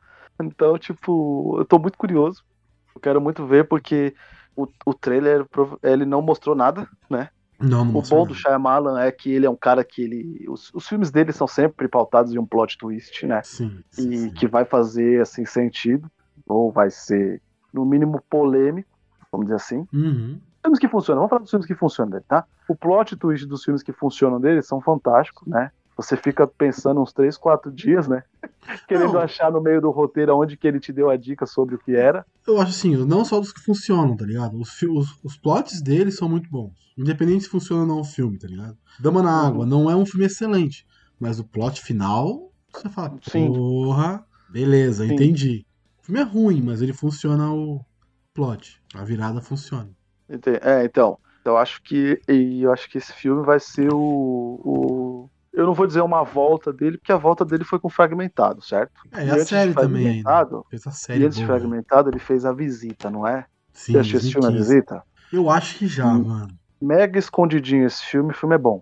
Então, 0.41 0.77
tipo, 0.77 1.55
eu 1.59 1.65
tô 1.65 1.79
muito 1.79 1.97
curioso. 1.97 2.43
Eu 2.95 3.01
quero 3.01 3.19
muito 3.21 3.45
ver, 3.45 3.67
porque 3.67 4.13
o, 4.55 4.67
o 4.85 4.93
trailer, 4.93 5.45
ele 5.83 6.05
não 6.05 6.21
mostrou 6.21 6.55
nada, 6.55 6.87
né? 7.09 7.29
não, 7.59 7.85
não 7.85 7.99
O 7.99 8.01
bom 8.01 8.25
do 8.25 8.33
nada. 8.33 8.35
Shyamalan 8.35 8.99
é 9.01 9.11
que 9.11 9.31
ele 9.31 9.45
é 9.45 9.49
um 9.49 9.55
cara 9.55 9.83
que 9.83 10.01
ele... 10.01 10.45
Os, 10.49 10.71
os 10.73 10.87
filmes 10.87 11.11
dele 11.11 11.31
são 11.31 11.47
sempre 11.47 11.87
pautados 11.87 12.33
em 12.33 12.39
um 12.39 12.45
plot 12.45 12.77
twist, 12.77 13.25
né? 13.25 13.41
Sim, 13.43 13.83
sim, 13.91 14.09
E 14.11 14.17
sim. 14.17 14.31
que 14.31 14.47
vai 14.47 14.65
fazer, 14.65 15.21
assim, 15.21 15.45
sentido. 15.45 16.09
Ou 16.47 16.71
vai 16.71 16.89
ser, 16.89 17.39
no 17.73 17.85
mínimo, 17.85 18.21
polêmico, 18.29 18.89
vamos 19.31 19.45
dizer 19.45 19.55
assim. 19.57 19.87
Uhum. 19.93 20.39
Filmes 20.61 20.79
que 20.79 20.87
funcionam, 20.87 21.19
vamos 21.21 21.29
falar 21.29 21.41
dos 21.41 21.49
filmes 21.49 21.67
que 21.67 21.75
funcionam 21.75 22.11
dele, 22.11 22.25
tá? 22.27 22.45
O 22.67 22.75
plot 22.75 23.15
twist 23.15 23.45
dos 23.47 23.63
filmes 23.63 23.83
que 23.83 23.91
funcionam 23.93 24.39
dele 24.39 24.61
são 24.61 24.81
fantásticos, 24.81 25.47
né? 25.47 25.71
Você 25.97 26.15
fica 26.17 26.47
pensando 26.47 27.01
uns 27.01 27.13
3, 27.13 27.37
4 27.37 27.71
dias, 27.71 28.07
né? 28.07 28.23
Querendo 28.87 29.13
Não. 29.13 29.19
achar 29.19 29.51
no 29.51 29.61
meio 29.61 29.81
do 29.81 29.91
roteiro 29.91 30.35
onde 30.37 30.55
que 30.57 30.67
ele 30.67 30.79
te 30.79 30.91
deu 30.91 31.09
a 31.09 31.17
dica 31.17 31.45
sobre 31.45 31.75
o 31.75 31.77
que 31.79 31.95
era. 31.95 32.25
Eu 32.47 32.59
acho 32.59 32.71
assim, 32.71 32.95
não 33.05 33.23
só 33.25 33.39
dos 33.39 33.51
que 33.51 33.59
funcionam, 33.61 34.15
tá 34.15 34.25
ligado? 34.25 34.57
Os, 34.57 34.69
os, 34.83 35.19
os 35.23 35.37
plots 35.37 35.81
deles 35.81 36.15
são 36.15 36.27
muito 36.29 36.49
bons. 36.49 36.73
Independente 36.97 37.43
se 37.43 37.49
funciona 37.49 37.81
ou 37.81 37.87
não 37.87 37.99
o 37.99 38.03
filme, 38.05 38.37
tá 38.39 38.47
ligado? 38.47 38.77
Dama 38.99 39.21
na 39.21 39.41
Uhum. 39.41 39.47
Água 39.47 39.65
não 39.65 39.91
é 39.91 39.95
um 39.95 40.05
filme 40.05 40.25
excelente, 40.25 40.85
mas 41.19 41.39
o 41.39 41.43
plot 41.43 41.81
final, 41.81 42.51
você 42.73 42.89
fala, 42.89 43.17
Sim. 43.29 43.53
porra, 43.53 44.25
beleza, 44.49 45.05
Sim. 45.05 45.13
entendi. 45.13 45.65
O 46.01 46.05
filme 46.05 46.21
é 46.21 46.23
ruim, 46.23 46.61
mas 46.61 46.81
ele 46.81 46.93
funciona 46.93 47.51
o 47.53 47.85
plot. 48.33 48.81
A 48.95 49.03
virada 49.03 49.39
funciona. 49.41 49.89
É, 50.61 50.83
então. 50.85 51.17
Eu 51.43 51.57
acho 51.57 51.81
que. 51.83 52.21
E 52.29 52.61
eu 52.63 52.71
acho 52.71 52.87
que 52.89 52.97
esse 52.99 53.11
filme 53.13 53.43
vai 53.43 53.59
ser 53.59 53.89
o. 53.91 53.97
o- 54.63 55.29
eu 55.53 55.65
não 55.65 55.73
vou 55.73 55.85
dizer 55.85 56.01
uma 56.01 56.23
volta 56.23 56.71
dele, 56.71 56.97
porque 56.97 57.11
a 57.11 57.17
volta 57.17 57.43
dele 57.43 57.65
foi 57.65 57.77
com 57.79 57.89
fragmentado, 57.89 58.61
certo? 58.61 58.93
É, 59.11 59.25
E 59.25 59.27
e 59.27 59.29
a 59.29 59.33
antes 59.33 59.47
de 59.47 59.49
série 59.49 59.73
também 59.73 60.07
ainda. 60.07 60.23
Fragmentado, 60.23 60.65
Fez 60.69 60.87
a 60.87 60.91
E 60.91 60.93
série 60.93 61.25
antes 61.25 61.37
de 61.39 61.45
boa, 61.45 61.59
né? 61.59 61.59
fragmentado, 61.59 62.09
ele 62.09 62.19
fez 62.19 62.45
a 62.45 62.53
visita, 62.53 63.09
não 63.09 63.27
é? 63.27 63.45
Sim, 63.73 63.93
Você 63.93 63.97
assistiu 63.99 64.19
esse 64.19 64.31
filme 64.31 64.47
a 64.47 64.51
2015. 64.51 64.81
visita? 64.81 65.03
Eu 65.33 65.49
acho 65.49 65.77
que 65.79 65.87
já, 65.87 66.05
Hum. 66.13 66.23
mano. 66.23 66.53
mega 66.81 67.19
escondidinho 67.19 67.85
esse 67.85 68.03
filme, 68.05 68.31
o 68.31 68.35
filme 68.35 68.55
é 68.55 68.57
bom. 68.57 68.81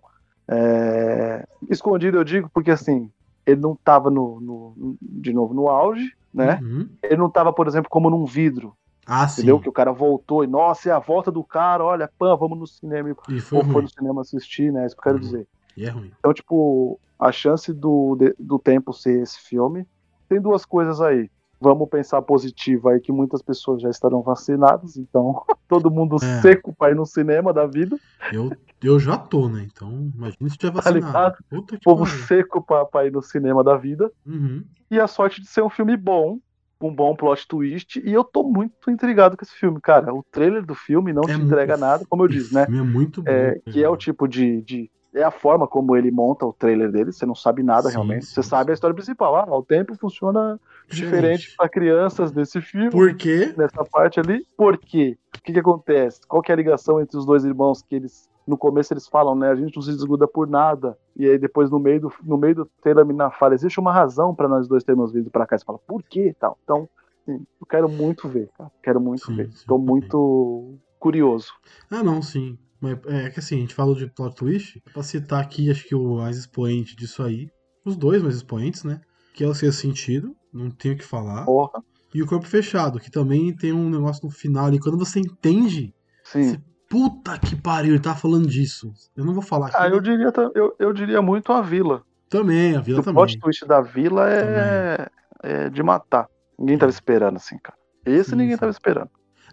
É, 0.49 1.43
Escondido 1.69 2.17
eu 2.17 2.23
digo 2.23 2.49
porque 2.53 2.71
assim, 2.71 3.09
ele 3.45 3.61
não 3.61 3.75
tava 3.83 4.09
no, 4.09 4.39
no- 4.39 4.97
de 5.01 5.33
novo 5.33 5.53
no 5.53 5.67
auge, 5.69 6.11
né? 6.33 6.59
Uhum. 6.61 6.89
Ele 7.03 7.17
não 7.17 7.29
tava, 7.29 7.53
por 7.53 7.67
exemplo, 7.67 7.89
como 7.89 8.09
num 8.09 8.25
vidro, 8.25 8.73
Ah, 9.11 9.27
sim. 9.27 9.41
entendeu? 9.41 9.59
Que 9.59 9.67
o 9.69 9.73
cara 9.73 9.91
voltou 9.91 10.43
e, 10.43 10.47
nossa, 10.47 10.89
é 10.89 10.91
a 10.91 10.99
volta 10.99 11.31
do 11.31 11.43
cara, 11.43 11.83
olha, 11.83 12.07
pã, 12.19 12.35
vamos 12.35 12.59
no 12.59 12.67
cinema. 12.67 13.09
E 13.27 13.39
foi 13.41 13.57
Ou 13.57 13.65
foi 13.65 13.81
no 13.81 13.89
cinema 13.89 14.21
assistir, 14.21 14.71
né? 14.71 14.85
Isso 14.85 14.95
que 14.95 14.99
eu 14.99 15.03
quero 15.03 15.15
Uhum. 15.15 15.21
dizer. 15.21 15.47
E 15.75 15.85
é 15.85 15.89
ruim. 15.89 16.11
Então, 16.19 16.31
tipo, 16.33 16.99
a 17.17 17.31
chance 17.31 17.73
do, 17.73 18.15
do 18.37 18.59
tempo 18.59 18.93
ser 18.93 19.21
esse 19.23 19.39
filme, 19.39 19.85
tem 20.29 20.39
duas 20.39 20.63
coisas 20.63 21.01
aí. 21.01 21.27
Vamos 21.59 21.89
pensar 21.89 22.21
positivo 22.21 22.87
aí 22.87 22.99
que 23.01 23.11
muitas 23.11 23.41
pessoas 23.41 23.81
já 23.81 23.89
estarão 23.89 24.21
vacinadas, 24.21 24.95
então 24.95 25.43
todo 25.67 25.89
mundo 25.91 26.15
É. 26.23 26.41
seco 26.41 26.73
pra 26.73 26.91
ir 26.91 26.95
no 26.95 27.05
cinema 27.05 27.51
da 27.51 27.65
vida. 27.65 27.97
Eu, 28.31 28.51
eu 28.81 28.99
já 28.99 29.17
tô, 29.17 29.49
né? 29.49 29.67
Então, 29.69 29.89
imagina 30.15 30.49
se 30.49 30.57
tiver 30.57 30.71
Tá 30.71 30.81
vacinado. 30.81 31.05
ligado? 31.07 31.37
Puta 31.49 31.77
que 31.77 31.83
povo 31.83 32.05
pariu. 32.05 32.23
seco 32.25 32.61
pra, 32.61 32.85
pra 32.85 33.05
ir 33.05 33.11
no 33.11 33.21
cinema 33.21 33.63
da 33.63 33.75
vida. 33.75 34.09
Uhum. 34.25 34.63
E 34.91 34.99
a 34.99 35.07
sorte 35.07 35.41
de 35.41 35.47
ser 35.47 35.61
um 35.61 35.69
filme 35.69 35.97
bom, 35.97 36.37
um 36.81 36.93
bom 36.93 37.15
plot 37.15 37.47
twist. 37.47 37.99
E 37.99 38.13
eu 38.13 38.23
tô 38.23 38.43
muito 38.43 38.89
intrigado 38.89 39.35
com 39.35 39.43
esse 39.43 39.53
filme, 39.53 39.79
cara. 39.81 40.13
O 40.13 40.23
trailer 40.31 40.65
do 40.65 40.75
filme 40.75 41.11
não 41.13 41.23
É 41.23 41.27
te 41.27 41.37
mu- 41.37 41.45
entrega 41.45 41.75
nada, 41.77 42.05
como 42.09 42.23
eu 42.23 42.27
disse, 42.27 42.53
né? 42.53 42.63
É 42.63 42.81
muito 42.81 43.21
bom. 43.21 43.29
É, 43.31 43.59
que 43.71 43.83
é 43.83 43.89
o 43.89 43.97
tipo 43.97 44.27
de, 44.27 44.61
de, 44.61 44.91
é 45.13 45.23
a 45.23 45.31
forma 45.31 45.67
como 45.67 45.95
ele 45.95 46.11
monta 46.11 46.45
o 46.45 46.53
trailer 46.53 46.91
dele, 46.91 47.11
você 47.11 47.25
não 47.25 47.35
sabe 47.35 47.63
nada 47.63 47.89
Sim, 47.89 47.95
realmente. 47.95 48.25
sim, 48.25 48.33
você 48.35 48.43
sabe 48.43 48.71
a 48.71 48.73
história 48.73 48.93
principal. 48.95 49.35
Ah, 49.35 49.57
o 49.57 49.63
tempo 49.63 49.95
funciona 49.95 50.59
diferente 50.89 51.53
para 51.57 51.69
crianças 51.69 52.31
desse 52.31 52.61
filme. 52.61 52.89
Por 52.91 53.13
quê? 53.15 53.53
Nessa 53.57 53.83
parte 53.85 54.19
ali. 54.19 54.45
Por 54.55 54.77
quê? 54.77 55.17
O 55.35 55.41
que, 55.41 55.53
que 55.53 55.59
acontece? 55.59 56.19
Qual 56.27 56.41
que 56.41 56.51
é 56.51 56.53
a 56.53 56.57
ligação 56.57 57.01
entre 57.01 57.17
os 57.17 57.25
dois 57.25 57.43
irmãos 57.43 57.81
que 57.81 57.95
eles. 57.95 58.29
No 58.49 58.57
começo 58.57 58.91
eles 58.91 59.07
falam, 59.07 59.35
né? 59.35 59.49
A 59.51 59.55
gente 59.55 59.75
não 59.75 59.83
se 59.83 59.91
desgruda 59.91 60.27
por 60.27 60.47
nada. 60.47 60.97
E 61.15 61.29
aí 61.29 61.37
depois, 61.37 61.69
no 61.69 61.77
meio 61.77 62.01
do, 62.01 62.13
no 62.23 62.35
meio 62.35 62.55
do 62.55 62.65
trailer, 62.81 63.03
a 63.03 63.07
menina 63.07 63.29
fala, 63.29 63.53
existe 63.53 63.79
uma 63.79 63.93
razão 63.93 64.33
para 64.33 64.47
nós 64.47 64.67
dois 64.67 64.83
termos 64.83 65.11
vindo 65.11 65.29
pra 65.29 65.45
cá. 65.45 65.55
Você 65.55 65.63
fala, 65.63 65.77
por 65.77 66.01
quê? 66.01 66.35
Tal. 66.39 66.57
Então, 66.63 66.89
sim, 67.25 67.45
eu 67.61 67.67
quero 67.67 67.87
muito 67.87 68.27
ver, 68.27 68.49
cara. 68.57 68.71
Quero 68.81 68.99
muito 68.99 69.23
Sim, 69.23 69.35
ver. 69.35 69.49
também. 69.67 69.85
muito 69.85 70.79
curioso. 70.97 71.53
Ah, 71.91 72.01
não, 72.01 72.23
sim. 72.23 72.57
Mas 72.81 72.97
é 73.05 73.29
que 73.29 73.39
assim, 73.39 73.57
a 73.57 73.59
gente 73.59 73.75
falou 73.75 73.93
de 73.93 74.07
plot 74.07 74.35
twist, 74.35 74.81
pra 74.91 75.03
citar 75.03 75.41
aqui, 75.41 75.69
acho 75.69 75.87
que 75.87 75.93
o 75.93 76.15
mais 76.15 76.37
expoente 76.37 76.95
disso 76.95 77.21
aí, 77.21 77.49
os 77.85 77.95
dois 77.95 78.23
mais 78.23 78.35
expoentes, 78.35 78.83
né? 78.83 78.99
Que 79.35 79.43
é 79.43 79.47
o 79.47 79.53
Sexto 79.53 79.81
Sentido, 79.81 80.35
não 80.51 80.71
tenho 80.71 80.95
o 80.95 80.97
que 80.97 81.05
falar. 81.05 81.45
Porra. 81.45 81.83
E 82.15 82.23
o 82.23 82.25
Corpo 82.25 82.47
Fechado, 82.47 82.99
que 82.99 83.11
também 83.11 83.55
tem 83.55 83.71
um 83.71 83.89
negócio 83.89 84.25
no 84.25 84.31
final 84.31 84.65
ali, 84.65 84.79
quando 84.79 84.97
você 84.97 85.19
entende, 85.19 85.93
Sim. 86.23 86.61
Puta 86.89 87.37
que 87.37 87.55
pariu, 87.55 87.93
ele 87.93 88.01
tá 88.03 88.15
falando 88.15 88.47
disso. 88.47 88.91
Eu 89.15 89.23
não 89.23 89.33
vou 89.33 89.43
falar 89.43 89.67
aqui. 89.67 89.77
Ah, 89.79 89.87
eu 89.87 90.01
diria, 90.01 90.31
eu, 90.55 90.75
eu 90.79 90.91
diria 90.93 91.21
muito 91.21 91.51
a 91.53 91.61
vila. 91.61 92.03
Também, 92.29 92.75
a 92.75 92.81
Vila 92.81 92.99
o 92.99 93.03
também. 93.03 93.15
plot 93.15 93.39
twist 93.39 93.65
da 93.65 93.81
vila 93.81 94.29
é, 94.29 95.07
é 95.43 95.69
de 95.69 95.81
matar. 95.83 96.27
Ninguém 96.57 96.77
tava 96.77 96.91
esperando, 96.91 97.37
assim, 97.37 97.57
cara. 97.59 97.77
Esse 98.05 98.31
Sim, 98.31 98.35
ninguém 98.35 98.55
sim. 98.55 98.59
tava 98.59 98.71
esperando. 98.71 99.09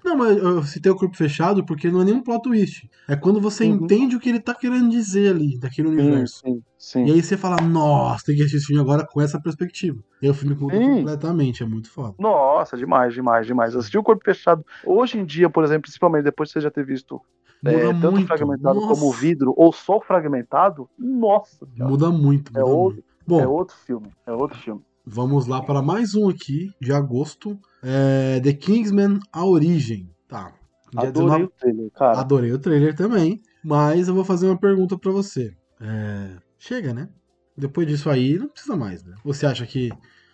Não, 0.06 0.16
mas 0.16 0.36
eu 0.36 0.62
citei 0.62 0.90
o 0.92 0.94
Corpo 0.96 1.16
Fechado 1.16 1.66
porque 1.66 1.90
não 1.90 2.00
é 2.00 2.04
nenhum 2.04 2.22
plot 2.22 2.42
twist. 2.42 2.88
É 3.08 3.16
quando 3.16 3.40
você 3.40 3.64
Uhum. 3.64 3.74
entende 3.74 4.14
o 4.14 4.20
que 4.20 4.28
ele 4.28 4.38
tá 4.38 4.54
querendo 4.54 4.88
dizer 4.88 5.34
ali, 5.34 5.58
daquele 5.58 5.88
universo. 5.88 6.40
Sim, 6.44 6.62
sim. 6.78 7.04
E 7.06 7.10
aí 7.12 7.20
você 7.20 7.36
fala, 7.36 7.56
nossa, 7.60 8.22
tem 8.26 8.36
que 8.36 8.42
assistir 8.42 8.58
esse 8.58 8.66
filme 8.66 8.80
agora 8.80 9.04
com 9.04 9.20
essa 9.20 9.40
perspectiva. 9.40 9.98
E 10.22 10.26
aí 10.26 10.30
o 10.30 10.34
filme 10.34 10.54
muda 10.54 10.78
completamente, 10.78 11.64
é 11.64 11.66
muito 11.66 11.90
foda. 11.90 12.14
Nossa, 12.20 12.76
demais, 12.76 13.12
demais, 13.14 13.46
demais. 13.46 13.74
Assistir 13.74 13.98
o 13.98 14.02
Corpo 14.04 14.24
Fechado. 14.24 14.64
Hoje 14.84 15.18
em 15.18 15.24
dia, 15.24 15.50
por 15.50 15.64
exemplo, 15.64 15.82
principalmente 15.82 16.22
depois 16.24 16.48
de 16.48 16.52
você 16.52 16.60
já 16.60 16.70
ter 16.70 16.86
visto 16.86 17.20
é, 17.64 17.72
Muda 17.86 18.00
tanto 18.00 18.12
muito. 18.12 18.26
fragmentado 18.28 18.80
Nossa. 18.80 19.00
como 19.00 19.10
vidro, 19.12 19.52
ou 19.56 19.72
só 19.72 20.00
fragmentado, 20.00 20.88
nossa, 20.96 21.66
senhora. 21.66 21.90
Muda 21.90 22.10
muito, 22.10 22.52
É 22.54 22.60
muda 22.60 22.70
outro- 22.70 22.92
muito. 22.94 23.06
Bom, 23.26 23.40
é 23.40 23.48
outro 23.48 23.76
filme. 23.84 24.06
É 24.24 24.30
outro 24.32 24.56
filme. 24.58 24.82
Vamos 25.06 25.46
lá 25.46 25.62
para 25.62 25.80
mais 25.80 26.14
um 26.14 26.28
aqui, 26.28 26.70
de 26.80 26.92
agosto. 26.92 27.58
É 27.82 28.40
The 28.40 28.52
Kingsman, 28.52 29.18
A 29.32 29.44
Origem. 29.44 30.10
Tá. 30.28 30.52
Adorei 30.96 31.12
19 31.12 31.44
o 31.44 31.48
trailer, 31.58 31.90
cara. 31.92 32.20
Adorei 32.20 32.52
o 32.52 32.58
trailer 32.58 32.96
também, 32.96 33.40
mas 33.62 34.08
eu 34.08 34.14
vou 34.14 34.24
fazer 34.24 34.46
uma 34.46 34.58
pergunta 34.58 34.98
pra 34.98 35.12
você. 35.12 35.54
É, 35.80 36.36
Chega, 36.58 36.92
né? 36.94 37.08
Depois 37.56 37.86
disso 37.86 38.10
aí, 38.10 38.38
não 38.38 38.48
precisa 38.48 38.76
mais, 38.76 39.04
né? 39.04 39.14
Você 39.24 39.46
acha 39.46 39.66
que 39.66 39.90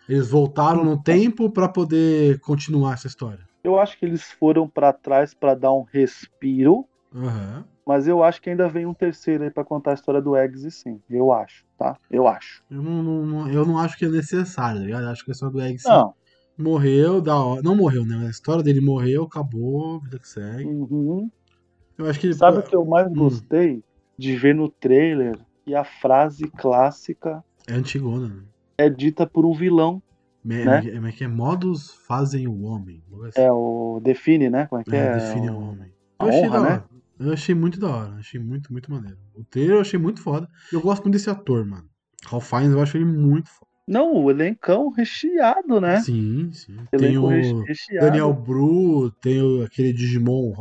eles 0.08 0.28
voltaram 0.28 0.84
no 0.84 1.00
tempo 1.02 1.50
pra 1.50 1.68
poder 1.68 2.38
continuar 2.40 2.94
essa 2.94 3.06
história? 3.06 3.46
Eu 3.62 3.78
acho 3.78 3.98
que 3.98 4.04
eles 4.04 4.22
foram 4.32 4.68
pra 4.68 4.92
trás 4.92 5.34
pra 5.34 5.54
dar 5.54 5.72
um 5.72 5.82
respiro, 5.82 6.84
Aham. 7.14 7.64
mas 7.86 8.08
eu 8.08 8.22
acho 8.24 8.40
que 8.42 8.50
ainda 8.50 8.68
vem 8.68 8.86
um 8.86 8.94
terceiro 8.94 9.44
aí 9.44 9.50
pra 9.50 9.64
contar 9.64 9.92
a 9.92 9.94
história 9.94 10.20
do 10.20 10.36
Eggs, 10.36 10.68
sim. 10.70 11.00
Eu 11.08 11.32
acho, 11.32 11.64
tá? 11.82 11.96
Eu 12.10 12.28
acho. 12.28 12.62
Eu 12.70 12.80
não, 12.82 13.02
não- 13.02 13.48
eu 13.50 13.66
não 13.66 13.78
acho 13.78 13.96
que 13.98 14.04
é 14.04 14.08
necessário, 14.08 14.78
tá 14.80 14.84
ligado? 14.86 15.02
Eu 15.04 15.10
acho 15.10 15.24
que 15.24 15.30
a 15.30 15.32
história 15.32 15.52
do 15.52 15.60
Egg 15.60 15.78
sim, 15.78 15.88
Não. 15.88 16.14
morreu, 16.56 17.20
da 17.20 17.36
hora. 17.36 17.62
Não 17.62 17.74
morreu, 17.76 18.04
né? 18.04 18.26
A 18.26 18.30
história 18.30 18.62
dele 18.62 18.80
morreu, 18.80 19.24
acabou, 19.24 20.00
vida 20.00 20.18
que 20.18 20.28
segue. 20.28 20.64
Uhum. 20.64 21.28
Eu 21.98 22.06
acho 22.06 22.20
que. 22.20 22.32
Sabe 22.32 22.58
o 22.58 22.62
que 22.62 22.74
eu 22.76 22.84
mais 22.84 23.08
Hum. 23.08 23.14
gostei 23.14 23.82
de 24.18 24.36
ver 24.36 24.54
no 24.54 24.68
trailer? 24.70 25.38
E 25.66 25.74
a 25.76 25.84
frase 25.84 26.50
clássica 26.58 27.42
É 27.68 27.74
antigona, 27.74 28.28
né? 28.28 28.42
é 28.78 28.90
dita 28.90 29.24
por 29.28 29.46
um 29.46 29.52
vilão. 29.54 30.02
Me- 30.44 30.64
Né? 30.64 30.82
é- 30.88 30.96
é 31.08 31.12
que 31.12 31.22
é 31.22 31.28
modos 31.28 31.92
fazem 32.06 32.48
o 32.48 32.62
homem. 32.62 33.00
algo 33.12 33.26
assim. 33.26 33.40
É 33.40 33.52
o 33.52 34.00
define, 34.02 34.50
né? 34.50 34.66
Como 34.66 34.80
é 34.80 34.84
que 34.84 34.96
é? 34.96 35.06
É, 35.06 35.12
define 35.14 35.50
o 35.50 35.56
homem. 35.56 35.92
a 36.18 36.24
Eu 36.24 36.28
achei 36.28 36.48
honra, 36.48 36.60
da 36.60 36.70
né? 36.70 36.84
Eu 37.18 37.32
achei 37.32 37.54
muito 37.54 37.78
da 37.78 37.88
hora. 37.88 38.14
Achei 38.14 38.40
muito, 38.40 38.72
muito 38.72 38.90
maneiro. 38.90 39.18
O 39.34 39.44
trailer 39.44 39.76
eu 39.76 39.80
achei 39.80 39.98
muito 39.98 40.20
foda. 40.20 40.48
Eu 40.72 40.80
gosto 40.80 41.02
muito 41.04 41.14
desse 41.14 41.30
ator, 41.30 41.64
mano. 41.64 41.88
Ralph 42.26 42.48
Fiennes, 42.48 42.72
eu 42.72 42.80
acho 42.82 42.96
ele 42.96 43.04
muito 43.04 43.48
foda. 43.48 43.70
Não, 43.86 44.14
o 44.14 44.30
elencão 44.30 44.90
recheado, 44.90 45.80
né? 45.80 46.00
Sim, 46.00 46.50
sim. 46.52 46.76
Tem 46.96 47.18
o 47.18 47.26
reche- 47.26 47.52
recheado. 47.66 48.06
Daniel 48.06 48.32
Bru, 48.32 49.10
tem 49.20 49.42
o, 49.42 49.64
aquele 49.64 49.92
Digimon, 49.92 50.52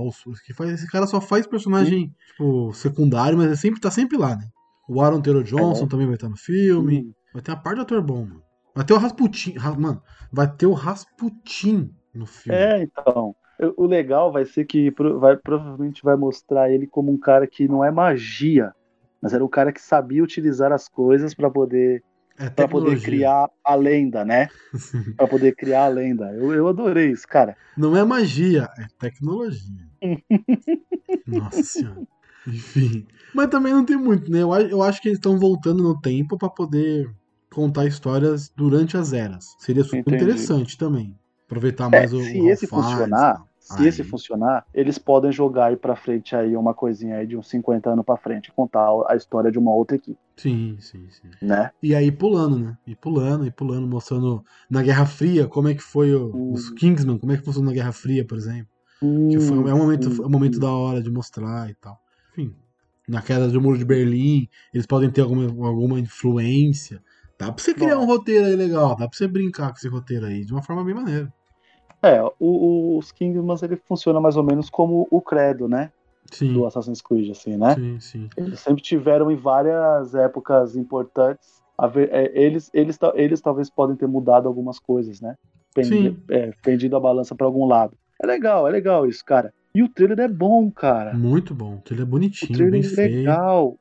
que 0.46 0.54
faz, 0.54 0.72
esse 0.72 0.88
cara 0.88 1.06
só 1.06 1.22
faz 1.22 1.46
personagem 1.46 2.14
tipo, 2.28 2.74
secundário, 2.74 3.38
mas 3.38 3.52
é 3.52 3.56
sempre, 3.56 3.80
tá 3.80 3.92
sempre 3.92 4.18
lá, 4.18 4.36
né? 4.36 4.48
O 4.90 5.02
Aaron 5.02 5.22
Taylor 5.22 5.44
Johnson 5.44 5.86
É. 5.86 5.88
também 5.88 6.08
vai 6.08 6.16
estar 6.16 6.30
no 6.30 6.36
filme. 6.36 7.02
Hum. 7.02 7.14
Vai 7.34 7.42
ter 7.44 7.52
uma 7.52 7.62
parte 7.62 7.76
de 7.78 7.82
ator 7.84 8.02
bom, 8.02 8.26
mano. 8.26 8.42
Vai 8.76 8.84
ter 8.86 8.94
o 8.94 8.98
Rasputin. 8.98 9.58
Ra- 9.58 9.76
Mano, 9.76 10.02
vai 10.32 10.52
ter 10.52 10.66
o 10.66 10.74
Rasputin 10.74 11.94
no 12.14 12.26
filme. 12.26 12.58
É, 12.58 12.84
então. 12.84 13.36
O 13.78 13.86
legal 13.86 14.32
vai 14.32 14.46
ser 14.46 14.66
que 14.66 14.92
vai, 15.20 15.38
provavelmente 15.38 16.04
vai 16.04 16.16
mostrar 16.16 16.72
ele 16.72 16.88
como 16.88 17.12
um 17.12 17.18
cara 17.18 17.46
que 17.46 17.68
não 17.68 17.84
é 17.84 17.92
magia, 17.92 18.74
mas 19.22 19.34
era 19.34 19.46
um 19.46 19.48
cara 19.48 19.72
que 19.72 19.82
sabia 19.82 20.24
utilizar 20.24 20.72
as 20.72 20.88
coisas 20.90 21.34
pra 21.34 21.50
poder 21.50 22.04
É 22.38 22.50
para 22.50 22.68
poder 22.68 23.00
criar 23.02 23.48
a 23.64 23.76
lenda, 23.76 24.26
né? 24.26 24.50
Pra 25.18 25.28
poder 25.28 25.54
criar 25.56 25.86
a 25.86 25.88
lenda. 25.90 26.34
Eu, 26.34 26.54
eu 26.54 26.68
adorei 26.68 27.12
isso, 27.12 27.28
cara. 27.28 27.56
Não 27.78 27.96
é 27.96 28.04
magia, 28.04 28.68
é 28.78 28.86
tecnologia. 29.00 29.86
Nossa 31.28 31.64
senhora. 31.64 32.02
Enfim. 32.48 33.06
Mas 33.34 33.48
também 33.50 33.74
não 33.74 33.86
tem 33.86 33.98
muito, 33.98 34.32
né? 34.32 34.42
Eu, 34.42 34.52
eu 34.54 34.82
acho 34.82 35.02
que 35.02 35.08
eles 35.10 35.20
estão 35.20 35.38
voltando 35.38 35.84
no 35.84 36.00
tempo 36.00 36.38
pra 36.38 36.50
poder 36.50 37.10
contar 37.54 37.86
histórias 37.86 38.50
durante 38.56 38.98
as 38.98 39.14
eras. 39.14 39.46
Seria 39.60 39.84
super 39.84 40.00
Entendi. 40.00 40.24
interessante 40.24 40.78
também. 40.78 41.16
Aproveitar 41.46 41.88
É, 41.88 42.00
mais 42.00 42.14
o. 42.14 42.20
se 42.20 42.42
o 42.42 42.50
esse 42.50 42.68
funcionar. 42.68 43.44
Se 43.72 43.82
Aí. 43.82 43.88
esse 43.88 44.04
funcionar, 44.04 44.66
eles 44.74 44.98
podem 44.98 45.32
jogar 45.32 45.68
aí 45.68 45.76
pra 45.78 45.96
frente 45.96 46.36
aí 46.36 46.56
uma 46.56 46.74
coisinha 46.74 47.18
aí 47.18 47.28
de 47.28 47.38
uns 47.38 47.50
50 47.50 47.90
anos 47.92 48.06
pra 48.06 48.18
frente, 48.18 48.52
contar 48.52 48.88
a 49.08 49.16
história 49.16 49.52
de 49.52 49.58
uma 49.60 49.72
outra 49.74 49.96
equipe, 49.96 50.20
Sim, 50.38 50.78
sim, 50.80 51.10
sim. 51.10 51.30
né? 51.42 51.72
E 51.82 51.94
aí 51.96 52.12
pulando, 52.12 52.58
né? 52.60 52.78
E 52.86 52.96
pulando, 52.96 53.46
e 53.46 53.52
pulando, 53.52 53.88
mostrando 53.88 54.44
na 54.70 54.82
Guerra 54.82 55.06
Fria 55.06 55.48
como 55.48 55.68
é 55.68 55.74
que 55.74 55.82
foi 55.82 56.14
o- 56.14 56.32
Hum. 56.36 56.54
os 56.54 56.70
Kingsman, 56.72 57.18
como 57.18 57.32
é 57.32 57.38
que 57.38 57.44
funcionou 57.46 57.70
na 57.70 57.76
Guerra 57.76 57.92
Fria, 57.92 58.26
por 58.26 58.38
exemplo. 58.38 58.68
Que 59.30 59.40
foi, 59.40 59.58
é 59.58 59.74
um 59.74 59.78
momento, 59.78 60.10
é 60.24 60.26
um 60.26 60.30
momento 60.30 60.60
da 60.60 60.70
hora 60.72 61.02
de 61.02 61.10
mostrar 61.12 61.70
e 61.70 61.76
tal. 61.76 61.98
Enfim, 62.32 62.56
na 63.08 63.22
queda 63.22 63.48
do 63.48 63.62
Muro 63.62 63.78
de 63.78 63.86
Berlim, 63.86 64.48
eles 64.74 64.86
podem 64.86 65.10
ter 65.10 65.22
alguma, 65.22 65.46
alguma 65.68 66.00
influência. 66.00 67.02
Dá 67.40 67.52
pra 67.52 67.64
você 67.64 67.74
criar 67.74 67.98
Bom. 67.98 68.04
um 68.04 68.06
roteiro 68.06 68.46
aí 68.46 68.56
legal, 68.56 68.90
dá 68.96 69.08
pra 69.08 69.18
você 69.18 69.28
brincar 69.28 69.72
com 69.72 69.78
esse 69.78 69.88
roteiro 69.88 70.26
aí 70.28 70.46
de 70.46 70.54
uma 70.54 70.62
forma 70.62 70.84
bem 70.84 70.94
maneira. 70.94 71.34
É, 72.02 72.22
o- 72.24 72.34
o- 72.40 72.98
os 72.98 73.12
Kingmans 73.12 73.62
ele 73.64 73.76
funciona 73.76 74.20
mais 74.20 74.36
ou 74.36 74.44
menos 74.44 74.70
como 74.70 75.08
o 75.12 75.22
credo, 75.22 75.68
né? 75.68 75.92
Sim, 76.32 76.54
Do 76.54 76.66
Assassin's 76.66 77.02
Creed, 77.02 77.30
assim, 77.32 77.58
né? 77.58 77.76
sim, 77.76 78.00
sim. 78.00 78.30
Eles 78.38 78.60
sempre 78.62 78.82
tiveram 78.82 79.30
em 79.30 79.36
várias 79.36 80.16
épocas 80.16 80.76
importantes. 80.76 81.62
ver- 81.92 82.10
é, 82.14 82.32
eles, 82.40 82.70
eles, 82.76 82.98
eles 83.16 83.42
talvez 83.42 83.68
podem 83.70 83.96
ter 83.96 84.08
mudado 84.08 84.48
algumas 84.48 84.78
coisas, 84.80 85.20
né? 85.20 85.36
Pendi, 85.74 85.90
Sim. 86.12 86.18
é, 86.30 86.52
pendido 86.64 86.96
a 86.96 87.00
balança 87.00 87.34
pra 87.34 87.48
algum 87.48 87.66
lado. 87.66 87.94
É 88.22 88.28
legal, 88.28 88.68
é 88.68 88.72
legal 88.72 89.08
isso, 89.08 89.24
cara. 89.26 89.52
E 89.74 89.82
o 89.82 89.90
trailer 89.90 90.20
é 90.20 90.28
bom, 90.28 90.70
cara. 90.70 91.14
Muito 91.14 91.56
bom, 91.56 91.80
que 91.84 91.94
ele 91.94 92.02
é 92.02 92.04
O 92.04 92.08
bonitinho, 92.08 92.54
trailer 92.54 92.82
bem 92.82 92.92
é 92.92 92.96
feio. 92.96 93.18
legal. 93.20 93.76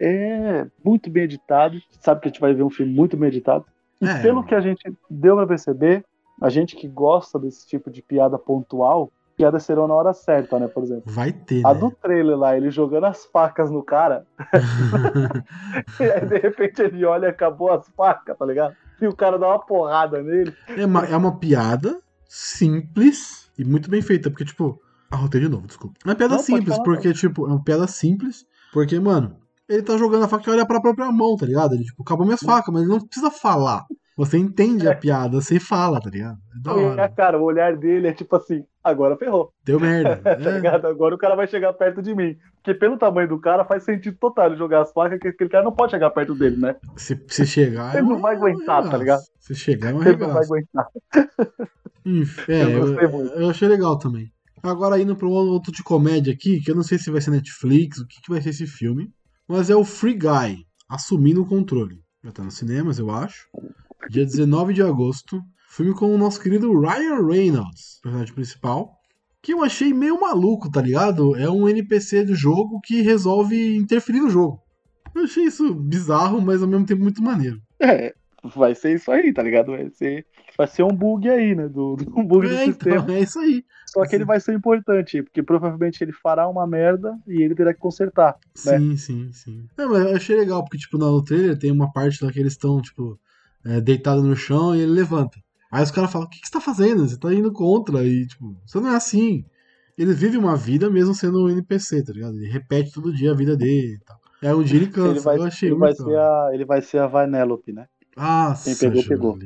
É 0.00 0.66
muito 0.84 1.08
bem 1.10 1.24
editado. 1.24 1.78
Sabe 2.00 2.20
que 2.20 2.28
a 2.28 2.30
gente 2.30 2.40
vai 2.40 2.52
ver 2.54 2.62
um 2.62 2.70
filme 2.70 2.92
muito 2.92 3.16
bem 3.16 3.28
editado. 3.28 3.64
E 4.00 4.06
É. 4.08 4.22
pelo 4.22 4.42
que 4.42 4.54
a 4.54 4.60
gente 4.60 4.82
deu 5.08 5.36
pra 5.36 5.46
perceber, 5.46 6.04
a 6.40 6.48
gente 6.48 6.76
que 6.76 6.88
gosta 6.88 7.38
desse 7.38 7.66
tipo 7.66 7.90
de 7.90 8.02
piada 8.02 8.38
pontual, 8.38 9.10
piadas 9.36 9.64
serão 9.64 9.86
na 9.86 9.94
hora 9.94 10.12
certa, 10.12 10.58
né? 10.58 10.68
Por 10.68 10.82
exemplo. 10.82 11.04
Vai 11.06 11.32
ter, 11.32 11.64
A 11.66 11.74
né? 11.74 11.80
do 11.80 11.90
trailer 11.90 12.36
lá, 12.36 12.56
ele 12.56 12.70
jogando 12.70 13.04
as 13.04 13.26
facas 13.26 13.70
no 13.70 13.82
cara, 13.82 14.26
e 16.00 16.04
aí 16.04 16.26
de 16.26 16.38
repente 16.38 16.80
ele 16.82 17.04
olha 17.04 17.26
e 17.26 17.30
acabou 17.30 17.70
as 17.70 17.88
facas, 17.90 18.36
tá 18.36 18.46
ligado? 18.46 18.74
E 19.00 19.06
o 19.06 19.14
cara 19.14 19.38
dá 19.38 19.48
uma 19.48 19.58
porrada 19.58 20.22
nele. 20.22 20.54
É 20.68 20.86
uma, 20.86 21.04
é 21.04 21.16
uma 21.16 21.38
piada 21.38 22.00
simples 22.26 23.50
e 23.58 23.64
muito 23.64 23.90
bem 23.90 24.02
feita, 24.02 24.30
porque, 24.30 24.44
tipo. 24.44 24.80
Arrotei 25.10 25.40
de 25.40 25.48
novo, 25.48 25.66
desculpa. 25.66 25.96
É 26.04 26.08
uma 26.08 26.16
piada 26.16 26.34
Não, 26.34 26.42
simples, 26.42 26.78
porque, 26.78 27.12
tipo, 27.12 27.46
é 27.46 27.50
uma 27.50 27.62
piada 27.62 27.86
simples, 27.86 28.44
porque, 28.72 28.98
mano, 28.98 29.36
ele 29.68 29.82
tá 29.82 29.96
jogando 29.96 30.24
a 30.24 30.28
faca 30.28 30.50
e 30.50 30.52
olha 30.52 30.66
pra 30.66 30.80
própria 30.80 31.10
mão, 31.12 31.36
tá 31.36 31.46
ligado? 31.46 31.74
Ele, 31.74 31.84
tipo, 31.84 32.02
acabou 32.02 32.26
minhas 32.26 32.40
facas, 32.40 32.72
mas 32.72 32.82
ele 32.82 32.90
não 32.90 33.00
precisa 33.00 33.30
falar. 33.30 33.86
Você 34.16 34.38
entende 34.38 34.88
a 34.88 34.96
piada, 34.96 35.40
você 35.40 35.60
fala, 35.60 36.00
tá 36.00 36.08
ligado? 36.08 36.38
É 36.56 36.60
da 36.62 36.72
hora. 36.74 37.08
cara, 37.10 37.38
o 37.38 37.44
olhar 37.44 37.76
dele 37.76 38.08
é 38.08 38.12
tipo 38.14 38.34
assim, 38.34 38.64
agora 38.82 39.16
ferrou, 39.16 39.52
Deu 39.62 39.78
merda. 39.78 40.16
tá 40.24 40.30
É, 40.30 40.36
ligado? 40.56 40.86
Agora 40.86 41.14
o 41.14 41.18
cara 41.18 41.36
vai 41.36 41.46
chegar 41.46 41.72
perto 41.74 42.00
de 42.00 42.14
mim. 42.14 42.34
Porque 42.54 42.72
pelo 42.72 42.96
tamanho 42.96 43.28
do 43.28 43.38
cara 43.38 43.64
faz 43.64 43.84
sentido 43.84 44.16
total 44.18 44.56
jogar 44.56 44.82
as 44.82 44.92
facas, 44.92 45.18
que 45.20 45.28
aquele 45.28 45.50
cara 45.50 45.64
não 45.64 45.72
pode 45.72 45.90
chegar 45.90 46.08
perto 46.10 46.34
dele, 46.34 46.56
né? 46.56 46.76
se, 46.96 47.22
se 47.28 47.46
chegar. 47.46 47.94
Ele 47.94 48.06
é 48.06 48.08
não 48.08 48.18
vai 48.20 48.34
aguentar, 48.36 48.88
tá 48.88 48.96
ligado? 48.96 49.20
Se 49.38 49.54
chegar, 49.54 49.90
é 49.90 49.94
um 49.94 50.02
Ele 50.02 50.16
não 50.16 50.32
vai 50.32 50.44
aguentar. 50.44 50.86
Enfim, 52.04 52.52
é, 52.52 52.62
Eu 52.64 52.94
eu, 53.00 53.26
eu 53.42 53.50
achei 53.50 53.68
legal 53.68 53.98
também. 53.98 54.32
Agora 54.62 54.98
indo 54.98 55.14
pra 55.14 55.28
um 55.28 55.30
outro 55.30 55.70
de 55.70 55.82
comédia 55.82 56.32
aqui, 56.32 56.60
que 56.60 56.70
eu 56.70 56.74
não 56.74 56.82
sei 56.82 56.98
se 56.98 57.10
vai 57.10 57.20
ser 57.20 57.30
Netflix, 57.30 57.98
o 57.98 58.06
que, 58.06 58.20
que 58.22 58.30
vai 58.30 58.40
ser 58.40 58.50
esse 58.50 58.66
filme. 58.66 59.10
mas 59.46 59.70
é 59.70 59.76
o 59.76 59.84
Free 59.84 60.14
Guy, 60.14 60.64
assumindo 60.88 61.42
o 61.42 61.46
controle. 61.46 62.00
Já 62.24 62.32
tá 62.32 62.42
nos 62.42 62.56
cinemas, 62.56 62.98
eu 62.98 63.10
acho. 63.10 63.46
Dia 64.10 64.24
19 64.24 64.72
de 64.74 64.82
agosto. 64.82 65.40
Filme 65.68 65.94
com 65.94 66.14
o 66.14 66.18
nosso 66.18 66.40
querido 66.40 66.78
Ryan 66.80 67.26
Reynolds, 67.26 67.98
personagem 68.02 68.34
principal. 68.34 68.94
Que 69.42 69.52
eu 69.52 69.62
achei 69.62 69.92
meio 69.92 70.20
maluco, 70.20 70.70
tá 70.70 70.80
ligado? 70.80 71.36
É 71.36 71.48
um 71.50 71.68
NPC 71.68 72.24
do 72.24 72.34
jogo 72.34 72.80
que 72.82 73.02
resolve 73.02 73.76
interferir 73.76 74.20
no 74.20 74.30
jogo. 74.30 74.60
Eu 75.14 75.24
achei 75.24 75.44
isso 75.44 75.74
bizarro, 75.74 76.40
mas 76.40 76.62
ao 76.62 76.68
mesmo 76.68 76.86
tempo 76.86 77.02
muito 77.02 77.22
maneiro. 77.22 77.60
É, 77.80 78.14
vai 78.54 78.74
ser 78.74 78.94
isso 78.94 79.10
aí, 79.10 79.32
tá 79.32 79.42
ligado? 79.42 79.68
Vai 79.72 79.88
ser, 79.90 80.26
vai 80.56 80.66
ser 80.66 80.82
um 80.82 80.88
bug 80.94 81.28
aí, 81.28 81.54
né? 81.54 81.68
Do, 81.68 81.96
do 81.96 82.18
um 82.18 82.24
bug 82.26 82.48
do 82.48 82.54
É, 82.54 82.64
sistema. 82.64 82.96
então, 82.96 83.14
é 83.14 83.20
isso 83.20 83.38
aí. 83.38 83.62
Só 83.86 84.04
que 84.04 84.14
ele 84.16 84.24
vai 84.24 84.40
ser 84.40 84.54
importante, 84.54 85.22
porque 85.22 85.42
provavelmente 85.42 86.02
ele 86.02 86.12
fará 86.12 86.48
uma 86.48 86.66
merda 86.66 87.16
e 87.26 87.40
ele 87.42 87.54
terá 87.54 87.72
que 87.72 87.80
consertar. 87.80 88.36
né? 88.64 88.78
Sim, 88.78 88.96
sim, 88.96 89.32
sim. 89.32 89.66
É, 89.78 89.84
mas 89.86 90.02
eu 90.06 90.16
achei 90.16 90.36
legal, 90.36 90.62
porque, 90.64 90.78
tipo, 90.78 90.98
no 90.98 91.22
trailer 91.22 91.56
tem 91.58 91.70
uma 91.70 91.92
parte 91.92 92.24
lá 92.24 92.32
que 92.32 92.40
eles 92.40 92.52
estão, 92.52 92.80
tipo, 92.82 93.18
é, 93.66 93.80
deitados 93.80 94.24
no 94.24 94.36
chão 94.36 94.74
e 94.74 94.80
ele 94.80 94.92
levanta. 94.92 95.38
Aí 95.70 95.82
os 95.82 95.90
caras 95.90 96.10
falam, 96.10 96.26
o 96.26 96.30
que, 96.30 96.40
que 96.40 96.46
você 96.46 96.52
tá 96.52 96.60
fazendo? 96.60 97.06
Você 97.06 97.18
tá 97.18 97.32
indo 97.34 97.52
contra, 97.52 98.04
e, 98.04 98.26
tipo, 98.26 98.56
você 98.64 98.78
não 98.80 98.90
é 98.90 98.96
assim. 98.96 99.44
Ele 99.98 100.12
vive 100.12 100.36
uma 100.36 100.56
vida 100.56 100.88
mesmo 100.88 101.14
sendo 101.14 101.44
um 101.44 101.50
NPC, 101.50 102.04
tá 102.04 102.12
ligado? 102.12 102.36
Ele 102.36 102.48
repete 102.48 102.92
todo 102.92 103.12
dia 103.12 103.32
a 103.32 103.34
vida 103.34 103.56
dele 103.56 103.94
e 103.94 104.04
tal. 104.04 104.20
Aí 104.42 104.54
um 104.54 104.62
dia 104.62 104.78
ele 104.78 104.88
cansa, 104.88 105.10
Ele 105.10 105.20
vai, 105.20 105.36
eu 105.38 105.42
achei 105.44 105.68
ele, 105.70 105.78
vai 105.78 105.94
ser 105.94 106.18
a, 106.18 106.50
ele 106.52 106.64
vai 106.64 106.82
ser 106.82 106.98
a 106.98 107.06
Vanellope, 107.06 107.72
né? 107.72 107.86
Nossa, 108.16 108.64
Quem 108.64 109.02
pegou, 109.04 109.04
pegou. 109.04 109.38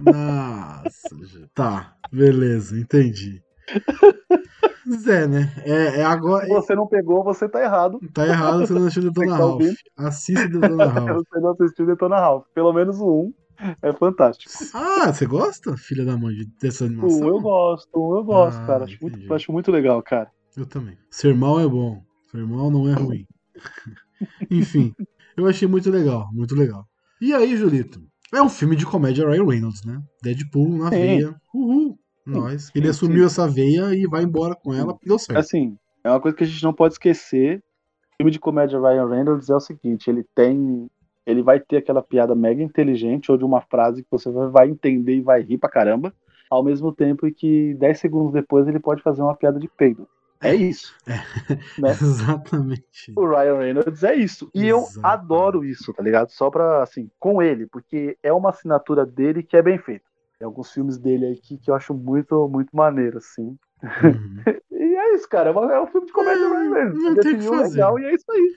Nossa, 0.00 1.48
tá, 1.54 1.96
beleza, 2.12 2.78
entendi. 2.78 3.42
Zé, 4.96 5.26
né? 5.26 5.52
É, 5.64 6.00
é 6.00 6.04
agora. 6.04 6.46
Se 6.46 6.52
você 6.52 6.74
não 6.74 6.86
pegou, 6.86 7.22
você 7.24 7.48
tá 7.48 7.62
errado. 7.62 7.98
Tá 8.12 8.26
errado 8.26 8.66
você 8.66 8.72
não 8.72 8.82
assistiu 8.86 9.02
Detona 9.10 9.26
tá 9.32 9.36
Ralph. 9.36 9.52
ouvindo? 9.52 9.76
Assista 9.96 10.48
Detona 10.48 10.86
Ralph. 10.86 11.24
você 11.30 11.40
não 11.40 11.50
assistiu 11.52 11.86
Detona 11.86 12.16
Ralph. 12.16 12.46
Pelo 12.54 12.72
menos 12.72 12.98
o 13.00 13.32
1 13.60 13.74
é 13.82 13.92
fantástico. 13.92 14.50
Ah, 14.74 15.12
você 15.12 15.24
gosta, 15.26 15.76
filha 15.76 16.04
da 16.04 16.16
mãe, 16.16 16.34
de- 16.34 16.46
dessa 16.60 16.84
animação? 16.84 17.20
1 17.20 17.28
eu 17.28 17.40
gosto, 17.40 17.88
1 17.94 18.16
eu 18.16 18.24
gosto, 18.24 18.58
Ah, 18.60 18.66
cara. 18.66 18.84
Acho 18.84 18.98
muito, 19.00 19.34
acho 19.34 19.52
muito 19.52 19.70
legal, 19.70 20.02
cara. 20.02 20.30
Eu 20.56 20.66
também. 20.66 20.96
Ser 21.10 21.34
mal 21.34 21.60
é 21.60 21.66
bom. 21.68 22.02
Ser 22.30 22.44
mal 22.46 22.70
não 22.70 22.88
é 22.88 22.92
ruim. 22.94 23.24
Enfim, 24.50 24.94
eu 25.36 25.46
achei 25.46 25.66
muito 25.68 25.90
legal, 25.90 26.28
muito 26.32 26.54
legal. 26.54 26.84
E 27.20 27.32
aí, 27.32 27.56
Julito? 27.56 28.00
É 28.34 28.42
um 28.42 28.48
filme 28.48 28.74
de 28.76 28.86
comédia 28.86 29.28
Ryan 29.28 29.44
Reynolds, 29.46 29.84
né? 29.84 30.00
Deadpool 30.22 30.78
na 30.78 30.84
Sim. 30.90 30.96
veia. 30.96 31.34
Uhul. 31.54 31.98
Nós. 32.24 32.70
Ele 32.74 32.88
assumiu 32.88 33.26
essa 33.26 33.48
veia 33.48 33.94
e 33.94 34.06
vai 34.06 34.22
embora 34.22 34.54
com 34.54 34.72
ela 34.72 34.96
deu 35.04 35.18
certo. 35.18 35.38
Assim, 35.38 35.76
é 36.04 36.10
uma 36.10 36.20
coisa 36.20 36.36
que 36.36 36.44
a 36.44 36.46
gente 36.46 36.62
não 36.62 36.72
pode 36.72 36.94
esquecer. 36.94 37.58
O 37.58 38.16
filme 38.18 38.30
de 38.30 38.38
comédia 38.38 38.78
Ryan 38.78 39.08
Reynolds 39.08 39.50
é 39.50 39.54
o 39.54 39.60
seguinte, 39.60 40.08
ele 40.08 40.24
tem. 40.34 40.88
Ele 41.24 41.42
vai 41.42 41.60
ter 41.60 41.78
aquela 41.78 42.02
piada 42.02 42.34
mega 42.34 42.62
inteligente 42.62 43.30
ou 43.30 43.38
de 43.38 43.44
uma 43.44 43.60
frase 43.60 44.02
que 44.02 44.10
você 44.10 44.30
vai 44.50 44.68
entender 44.68 45.16
e 45.16 45.20
vai 45.20 45.40
rir 45.40 45.56
pra 45.56 45.70
caramba, 45.70 46.12
ao 46.50 46.64
mesmo 46.64 46.92
tempo 46.92 47.30
que 47.32 47.74
10 47.74 48.00
segundos 48.00 48.32
depois 48.32 48.66
ele 48.66 48.80
pode 48.80 49.02
fazer 49.02 49.22
uma 49.22 49.36
piada 49.36 49.58
de 49.60 49.68
peido. 49.68 50.08
É 50.42 50.52
isso. 50.52 50.92
né? 51.78 51.90
Exatamente. 51.90 53.12
O 53.16 53.24
Ryan 53.24 53.58
Reynolds 53.58 54.02
é 54.02 54.16
isso. 54.16 54.50
E 54.52 54.66
eu 54.66 54.84
adoro 55.00 55.64
isso, 55.64 55.92
tá 55.92 56.02
ligado? 56.02 56.30
Só 56.30 56.50
pra, 56.50 56.82
assim, 56.82 57.08
com 57.20 57.40
ele, 57.40 57.66
porque 57.68 58.18
é 58.20 58.32
uma 58.32 58.50
assinatura 58.50 59.06
dele 59.06 59.44
que 59.44 59.56
é 59.56 59.62
bem 59.62 59.78
feita. 59.78 60.04
Tem 60.42 60.46
alguns 60.46 60.72
filmes 60.72 60.98
dele 60.98 61.24
aí 61.26 61.40
que, 61.40 61.56
que 61.56 61.70
eu 61.70 61.74
acho 61.76 61.94
muito, 61.94 62.48
muito 62.48 62.74
maneiro, 62.74 63.18
assim. 63.18 63.56
Uhum. 63.80 64.42
E 64.72 64.96
é 64.96 65.14
isso, 65.14 65.28
cara. 65.28 65.50
É, 65.50 65.52
é 65.76 65.80
um 65.80 65.86
filme 65.86 66.08
de 66.08 66.12
comédia 66.12 66.44
É, 66.44 66.88
não 66.94 67.14
tem 67.16 67.32
o 67.34 67.38
que 67.38 67.48
fazer. 67.48 67.74
legal 67.74 67.98
e 68.00 68.04
é 68.06 68.14
isso 68.14 68.24
aí. 68.28 68.56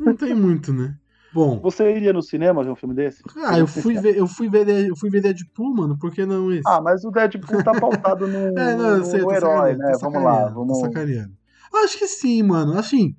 Não 0.00 0.16
tem 0.16 0.34
muito, 0.34 0.72
né? 0.72 0.96
Bom, 1.30 1.60
Você 1.60 1.94
iria 1.94 2.12
no 2.14 2.22
cinema 2.22 2.64
ver 2.64 2.70
um 2.70 2.76
filme 2.76 2.94
desse? 2.94 3.22
ah, 3.44 3.58
eu 3.58 3.66
fui 3.66 3.98
ver, 3.98 4.16
eu 4.16 4.26
fui 4.26 4.48
ver, 4.48 4.88
eu 4.88 4.96
fui 4.96 5.10
ver 5.10 5.20
Deadpool, 5.20 5.74
mano, 5.74 5.98
por 5.98 6.10
que 6.10 6.24
não 6.24 6.50
esse? 6.50 6.66
Ah, 6.68 6.80
mas 6.80 7.04
o 7.04 7.10
Deadpool 7.10 7.62
tá 7.62 7.74
pautado 7.74 8.26
no, 8.26 8.50
É, 8.56 8.74
não, 8.74 8.98
no- 9.00 9.04
sei, 9.04 9.20
no 9.20 9.32
herói, 9.32 9.76
né? 9.76 9.98
Vamos 10.00 10.22
lá, 10.24 10.48
vamos. 10.48 10.78
Acho 11.74 11.98
que 11.98 12.06
sim, 12.08 12.42
mano. 12.42 12.78
Assim, 12.78 13.14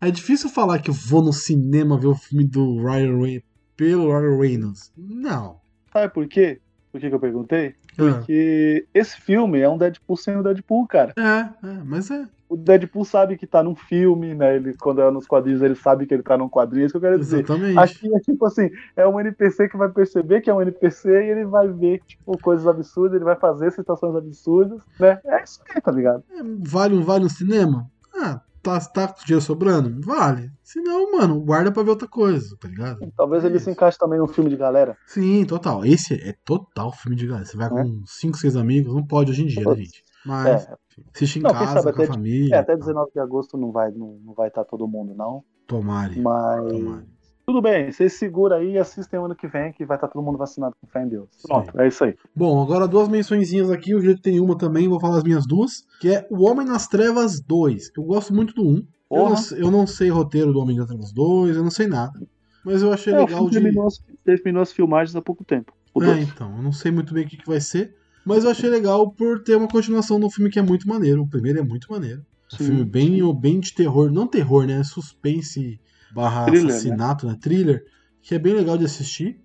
é 0.00 0.10
difícil 0.10 0.48
falar 0.50 0.80
que 0.80 0.90
eu 0.90 0.94
vou 0.94 1.22
no 1.22 1.32
cinema 1.32 1.98
ver 1.98 2.08
o 2.08 2.16
filme 2.16 2.46
do 2.46 2.78
Ryan 2.78 3.18
Reynolds 3.18 3.44
pelo 3.76 4.08
Ryan 4.08 4.38
Reynolds. 4.38 4.92
Não. 4.96 5.60
Sabe 5.92 6.12
por 6.12 6.28
quê? 6.28 6.60
Por 6.94 7.00
que, 7.00 7.08
que 7.08 7.14
eu 7.16 7.18
perguntei? 7.18 7.74
Ah, 7.90 7.94
Porque 7.96 8.86
esse 8.94 9.20
filme 9.20 9.58
é 9.58 9.68
um 9.68 9.76
Deadpool 9.76 10.16
sem 10.16 10.36
o 10.36 10.44
Deadpool, 10.44 10.86
cara. 10.86 11.12
É, 11.18 11.66
é, 11.66 11.82
mas 11.84 12.08
é. 12.08 12.24
O 12.48 12.56
Deadpool 12.56 13.04
sabe 13.04 13.36
que 13.36 13.48
tá 13.48 13.64
num 13.64 13.74
filme, 13.74 14.32
né? 14.32 14.54
Ele, 14.54 14.74
quando 14.74 15.00
é 15.02 15.10
nos 15.10 15.26
quadrinhos, 15.26 15.60
ele 15.60 15.74
sabe 15.74 16.06
que 16.06 16.14
ele 16.14 16.22
tá 16.22 16.38
num 16.38 16.48
quadrinho. 16.48 16.84
É 16.84 16.86
isso 16.86 16.92
que 16.92 16.98
eu 16.98 17.10
quero 17.10 17.18
dizer. 17.18 17.38
Exatamente. 17.40 17.76
Aqui 17.80 18.14
é 18.14 18.20
tipo 18.20 18.46
assim, 18.46 18.70
é 18.94 19.04
um 19.08 19.18
NPC 19.18 19.68
que 19.68 19.76
vai 19.76 19.88
perceber 19.88 20.40
que 20.40 20.48
é 20.48 20.54
um 20.54 20.62
NPC 20.62 21.08
e 21.10 21.30
ele 21.30 21.44
vai 21.44 21.66
ver, 21.66 22.00
tipo, 22.06 22.38
coisas 22.38 22.64
absurdas, 22.64 23.16
ele 23.16 23.24
vai 23.24 23.34
fazer 23.34 23.72
situações 23.72 24.14
absurdas, 24.14 24.80
né? 25.00 25.18
É 25.24 25.42
isso 25.42 25.60
aí, 25.74 25.80
tá 25.80 25.90
ligado? 25.90 26.22
É, 26.30 26.42
Vale 26.60 26.94
um 26.94 27.02
vale 27.02 27.24
no 27.24 27.30
cinema? 27.30 27.90
Ah, 28.14 28.40
tá, 28.64 28.80
tá 28.80 29.08
com 29.08 29.24
dinheiro 29.24 29.44
sobrando? 29.44 30.00
Vale. 30.04 30.50
Se 30.62 30.80
não, 30.80 31.12
mano, 31.12 31.40
guarda 31.40 31.70
pra 31.70 31.82
ver 31.82 31.90
outra 31.90 32.08
coisa, 32.08 32.56
tá 32.58 32.66
ligado? 32.66 32.98
Talvez 33.16 33.44
É 33.44 33.46
ele 33.46 33.56
isso. 33.56 33.66
se 33.66 33.70
encaixe 33.70 33.98
também 33.98 34.18
num 34.18 34.26
filme 34.26 34.50
de 34.50 34.56
galera. 34.56 34.96
Sim, 35.06 35.44
total. 35.44 35.84
Esse 35.84 36.14
é 36.14 36.34
total 36.44 36.90
filme 36.92 37.16
de 37.16 37.26
galera. 37.26 37.44
Você 37.44 37.56
vai 37.56 37.68
com 37.68 38.02
5, 38.06 38.36
6 38.38 38.56
amigos, 38.56 38.92
não 38.94 39.06
pode 39.06 39.30
hoje 39.30 39.42
em 39.42 39.46
dia, 39.46 39.64
né, 39.64 39.74
gente? 39.76 40.02
Mas 40.26 40.66
É, 40.66 40.76
assiste 41.14 41.38
em 41.38 41.42
Não, 41.42 41.50
casa, 41.52 41.82
sabe 41.82 41.96
com 41.96 42.02
a 42.02 42.06
família. 42.06 42.56
é, 42.56 42.58
até 42.58 42.72
e 42.72 42.76
tal. 42.76 42.86
19 42.86 43.10
de 43.12 43.20
agosto 43.20 43.56
não 43.58 43.70
vai 43.70 43.90
não, 43.92 44.18
não 44.24 44.32
vai 44.34 44.48
estar 44.48 44.64
todo 44.64 44.88
mundo, 44.88 45.14
não. 45.14 45.44
Tomare. 45.66 46.20
Mas 46.20 46.72
tomare. 46.72 47.06
Tudo 47.46 47.60
bem, 47.62 47.90
vocês 47.92 48.12
segura 48.14 48.56
aí 48.56 48.72
e 48.72 48.78
assistem 48.78 49.20
ano 49.20 49.34
que 49.34 49.46
vem, 49.46 49.72
que 49.72 49.84
vai 49.84 49.96
estar 49.96 50.08
todo 50.08 50.22
mundo 50.24 50.38
vacinado 50.38 50.74
com 50.80 50.86
fé 50.86 51.02
em 51.04 51.08
Deus. 51.08 51.28
Sim. 51.32 51.48
Pronto, 51.48 51.80
é 51.80 51.88
isso 51.88 52.04
aí. 52.04 52.14
Bom, 52.34 52.62
agora 52.62 52.88
duas 52.88 53.08
mençõezinhas 53.08 53.70
aqui, 53.70 53.94
o 53.94 54.00
jeito 54.00 54.22
tem 54.22 54.40
uma 54.40 54.56
também, 54.56 54.88
vou 54.88 55.00
falar 55.00 55.18
as 55.18 55.24
minhas 55.24 55.46
duas, 55.46 55.84
que 56.00 56.08
é 56.08 56.26
O 56.30 56.42
Homem 56.48 56.66
nas 56.66 56.86
Trevas 56.88 57.40
2. 57.40 57.90
Eu 57.96 58.04
gosto 58.04 58.34
muito 58.34 58.54
do 58.54 58.62
1. 58.66 58.86
Eu 59.10 59.28
não, 59.28 59.36
sei- 59.36 59.62
eu 59.62 59.70
não 59.70 59.86
sei 59.86 60.08
roteiro 60.08 60.52
do 60.52 60.58
Homem 60.58 60.76
nas 60.76 60.88
Trevas 60.88 61.12
2, 61.12 61.56
eu 61.56 61.62
não 61.62 61.70
sei 61.70 61.86
nada. 61.86 62.18
Mas 62.64 62.82
eu 62.82 62.92
achei 62.92 63.12
É, 63.12 63.16
o 63.20 63.24
legal 63.26 63.44
de. 63.46 63.52
terminou, 63.60 63.86
as, 63.86 64.02
terminou 64.24 64.62
as 64.62 64.72
filmagens 64.72 65.14
há 65.14 65.20
pouco 65.22 65.44
tempo. 65.44 65.72
É, 66.02 66.20
então, 66.22 66.56
eu 66.56 66.62
não 66.62 66.72
sei 66.72 66.90
muito 66.90 67.14
bem 67.14 67.24
o 67.24 67.28
que, 67.28 67.36
que 67.36 67.46
vai 67.46 67.60
ser. 67.60 67.94
Mas 68.24 68.42
eu 68.42 68.50
achei 68.50 68.70
legal 68.70 69.10
por 69.10 69.42
ter 69.44 69.54
uma 69.54 69.68
continuação 69.68 70.18
de 70.18 70.24
um 70.24 70.30
filme 70.30 70.50
que 70.50 70.58
é 70.58 70.62
muito 70.62 70.88
maneiro. 70.88 71.22
O 71.22 71.28
primeiro 71.28 71.58
é 71.58 71.62
muito 71.62 71.86
maneiro. 71.92 72.20
Um 72.52 72.56
Sim, 72.56 72.64
filme 72.64 72.84
bem, 72.84 73.34
bem 73.40 73.60
de 73.60 73.72
terror, 73.74 74.10
não 74.10 74.26
terror, 74.26 74.66
né? 74.66 74.82
Suspense 74.82 75.78
barra 76.14 76.46
Thriller, 76.46 76.70
assassinato, 76.70 77.26
né? 77.26 77.36
Thriller, 77.40 77.84
que 78.22 78.34
é 78.34 78.38
bem 78.38 78.54
legal 78.54 78.78
de 78.78 78.84
assistir. 78.84 79.40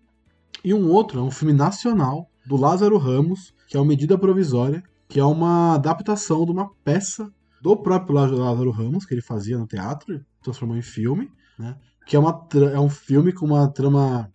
E 0.64 0.74
um 0.74 0.90
outro 0.92 1.20
é 1.20 1.24
um 1.24 1.32
filme 1.32 1.54
nacional 1.54 2.30
do 2.46 2.56
Lázaro 2.56 2.98
Ramos, 2.98 3.54
que 3.68 3.78
é 3.78 3.80
o 3.80 3.86
Medida 3.86 4.18
Provisória, 4.18 4.84
que 5.08 5.20
é 5.20 5.26
uma 5.26 5.76
adaptação 5.76 6.46
de 6.46 6.52
uma 6.52 6.70
peça 6.84 7.32
do 7.62 7.76
próprio 7.78 8.16
Lá- 8.16 8.28
Lázaro 8.28 8.72
Ramos, 8.72 9.06
que 9.06 9.14
ele 9.14 9.22
fazia 9.22 9.58
no 9.58 9.68
teatro, 9.68 10.24
transformou 10.42 10.78
em 10.78 10.82
filme, 10.82 11.30
né? 11.58 11.78
Que 12.06 12.16
é, 12.16 12.20
uma, 12.20 12.48
é 12.74 12.80
um 12.80 12.90
filme 12.90 13.32
com 13.32 13.46
uma 13.46 13.68
trama 13.68 14.32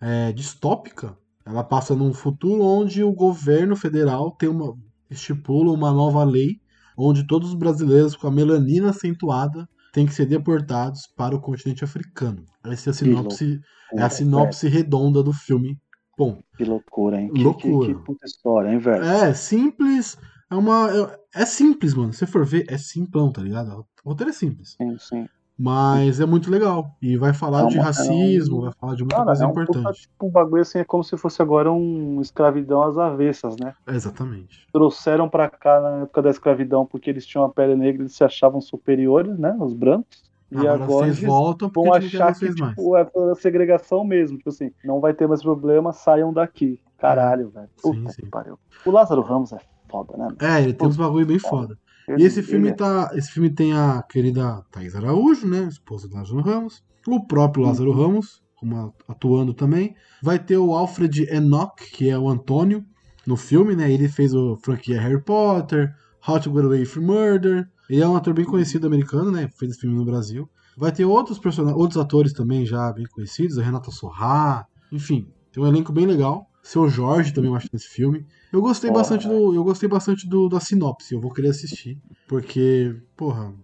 é, 0.00 0.32
distópica. 0.32 1.16
Ela 1.44 1.64
passa 1.64 1.94
num 1.94 2.12
futuro 2.12 2.62
onde 2.62 3.02
o 3.02 3.12
governo 3.12 3.74
federal 3.74 4.30
tem 4.32 4.48
uma, 4.48 4.76
estipula 5.10 5.72
uma 5.72 5.90
nova 5.90 6.22
lei 6.24 6.60
onde 6.96 7.26
todos 7.26 7.50
os 7.50 7.54
brasileiros 7.54 8.16
com 8.16 8.26
a 8.26 8.30
melanina 8.30 8.90
acentuada 8.90 9.68
têm 9.92 10.06
que 10.06 10.14
ser 10.14 10.26
deportados 10.26 11.06
para 11.16 11.34
o 11.34 11.40
continente 11.40 11.84
africano. 11.84 12.44
Essa 12.64 12.90
é 12.90 12.92
a 12.92 12.94
sinopse, 12.94 13.60
é 13.94 14.02
a 14.02 14.10
sinopse 14.10 14.68
redonda 14.68 15.22
do 15.22 15.32
filme. 15.32 15.78
Bom, 16.16 16.40
Que 16.56 16.64
loucura, 16.64 17.20
hein? 17.20 17.30
Que, 17.32 17.42
Loucura. 17.42 17.88
Que, 17.88 17.94
que 17.94 18.04
puta 18.04 18.26
história, 18.26 18.70
hein, 18.70 18.78
velho? 18.78 19.04
é 19.04 19.32
simples, 19.34 20.18
é 20.50 20.54
uma 20.56 20.90
é, 20.90 21.42
é 21.42 21.46
simples, 21.46 21.94
mano. 21.94 22.12
Se 22.12 22.26
for 22.26 22.44
ver, 22.44 22.64
é 22.68 22.76
simplão, 22.76 23.30
tá 23.30 23.40
ligado? 23.40 23.86
O 24.04 24.10
roteiro 24.10 24.30
é 24.30 24.34
simples, 24.34 24.74
Sim, 24.76 24.96
sim. 24.98 25.28
Mas 25.58 26.20
é 26.20 26.26
muito 26.26 26.50
legal 26.50 26.90
e 27.02 27.16
vai 27.16 27.34
falar 27.34 27.64
É 27.64 27.66
de 27.66 27.74
uma- 27.74 27.82
é 27.82 27.86
racismo, 27.86 28.58
um- 28.58 28.60
vai 28.62 28.72
falar 28.78 28.94
de 28.94 29.02
muita 29.02 29.16
Cara, 29.16 29.26
coisa 29.26 29.42
é 29.44 29.46
um, 29.46 29.50
importante. 29.50 29.76
puta, 29.84 29.92
tipo, 29.92 30.26
um 30.26 30.30
bagulho 30.30 30.62
assim, 30.62 30.78
é 30.78 30.84
como 30.84 31.02
se 31.02 31.16
fosse 31.16 31.42
agora 31.42 31.72
um 31.72 32.20
escravidão 32.20 32.82
às 32.82 32.96
avessas, 32.96 33.56
né? 33.56 33.74
Exatamente. 33.88 34.66
Trouxeram 34.72 35.28
pra 35.28 35.50
cá 35.50 35.80
na 35.80 35.90
época 36.02 36.22
da 36.22 36.30
escravidão 36.30 36.86
porque 36.86 37.10
eles 37.10 37.26
tinham 37.26 37.44
a 37.44 37.48
pele 37.48 37.74
negra 37.74 38.04
e 38.04 38.08
se 38.08 38.22
achavam 38.22 38.60
superiores, 38.60 39.36
né? 39.38 39.56
Os 39.60 39.74
brancos. 39.74 40.22
E 40.50 40.56
Agora, 40.56 40.74
agora 40.84 41.06
vocês 41.06 41.22
voltam 41.22 41.68
porque 41.68 41.88
vão 41.90 41.98
achar 41.98 42.32
que, 42.32 42.38
vocês 42.38 42.54
mais. 42.56 42.74
tipo, 42.74 42.96
é 42.96 43.06
segregação 43.34 44.02
mesmo. 44.04 44.38
Tipo 44.38 44.48
assim, 44.48 44.70
não 44.82 44.98
vai 45.00 45.12
ter 45.12 45.26
mais 45.28 45.42
problema, 45.42 45.92
saiam 45.92 46.32
daqui. 46.32 46.80
Caralho, 46.96 47.50
velho. 47.50 47.68
Puta 47.82 48.10
sim. 48.12 48.22
que 48.22 48.28
pariu. 48.30 48.58
O 48.86 48.90
Lázaro 48.90 49.20
Ramos 49.20 49.52
é 49.52 49.58
foda, 49.90 50.16
né? 50.16 50.28
É, 50.40 50.62
ele 50.62 50.72
tem 50.72 50.88
uns 50.88 50.96
bagulho 50.96 51.26
bem 51.26 51.38
foda. 51.38 51.76
E 52.16 52.22
esse 52.22 52.42
filme 52.42 52.68
é- 52.68 52.72
tá. 52.72 53.10
Esse 53.14 53.30
filme 53.30 53.50
tem 53.50 53.72
a 53.72 54.02
querida 54.08 54.62
Thais 54.70 54.94
Araújo, 54.94 55.46
né? 55.46 55.66
Esposa 55.68 56.08
do 56.08 56.14
Lázaro 56.14 56.40
Ramos. 56.40 56.82
O 57.06 57.26
próprio 57.26 57.64
Lázaro 57.64 57.90
Uhum. 57.90 57.96
Ramos, 57.96 58.42
como 58.56 58.94
atuando 59.08 59.52
também. 59.54 59.94
Vai 60.22 60.38
ter 60.38 60.56
o 60.56 60.74
Alfred 60.74 61.24
Enoch, 61.30 61.74
que 61.92 62.08
é 62.08 62.18
o 62.18 62.28
Antônio, 62.28 62.84
no 63.26 63.36
filme, 63.36 63.74
né? 63.76 63.90
Ele 63.90 64.08
fez 64.08 64.34
o 64.34 64.56
franquia 64.56 65.00
Harry 65.00 65.22
Potter, 65.22 65.92
How 66.26 66.40
to 66.40 66.52
Get 66.52 66.64
Away 66.64 66.84
from 66.84 67.02
Murder. 67.02 67.68
Ele 67.88 68.00
é 68.02 68.08
um 68.08 68.16
ator 68.16 68.34
bem 68.34 68.44
conhecido 68.44 68.86
americano, 68.86 69.30
né? 69.30 69.48
Fez 69.58 69.72
esse 69.72 69.80
filme 69.80 69.96
no 69.96 70.04
Brasil. 70.04 70.48
Vai 70.76 70.92
ter 70.92 71.04
outros 71.04 71.38
personagens, 71.38 71.78
outros 71.80 72.00
atores 72.00 72.32
também 72.32 72.64
já 72.64 72.92
bem 72.92 73.04
conhecidos, 73.06 73.58
a 73.58 73.62
Renata 73.62 73.90
Sorrá, 73.90 74.64
enfim, 74.92 75.26
tem 75.52 75.60
um 75.62 75.66
elenco 75.66 75.92
bem 75.92 76.06
legal. 76.06 76.47
Seu 76.68 76.86
Jorge 76.86 77.32
também 77.32 77.50
eu 77.50 77.56
acho 77.56 77.66
nesse 77.72 77.88
filme. 77.88 78.26
Eu 78.52 78.60
gostei 78.60 78.90
Porra. 78.90 79.00
bastante 79.00 79.26
do, 79.26 79.54
eu 79.54 79.64
gostei 79.64 79.88
bastante 79.88 80.28
do 80.28 80.50
da 80.50 80.60
sinopse. 80.60 81.14
Eu 81.14 81.20
vou 81.20 81.32
querer 81.32 81.48
assistir, 81.48 81.98
porque, 82.28 82.94
porra, 83.16 83.54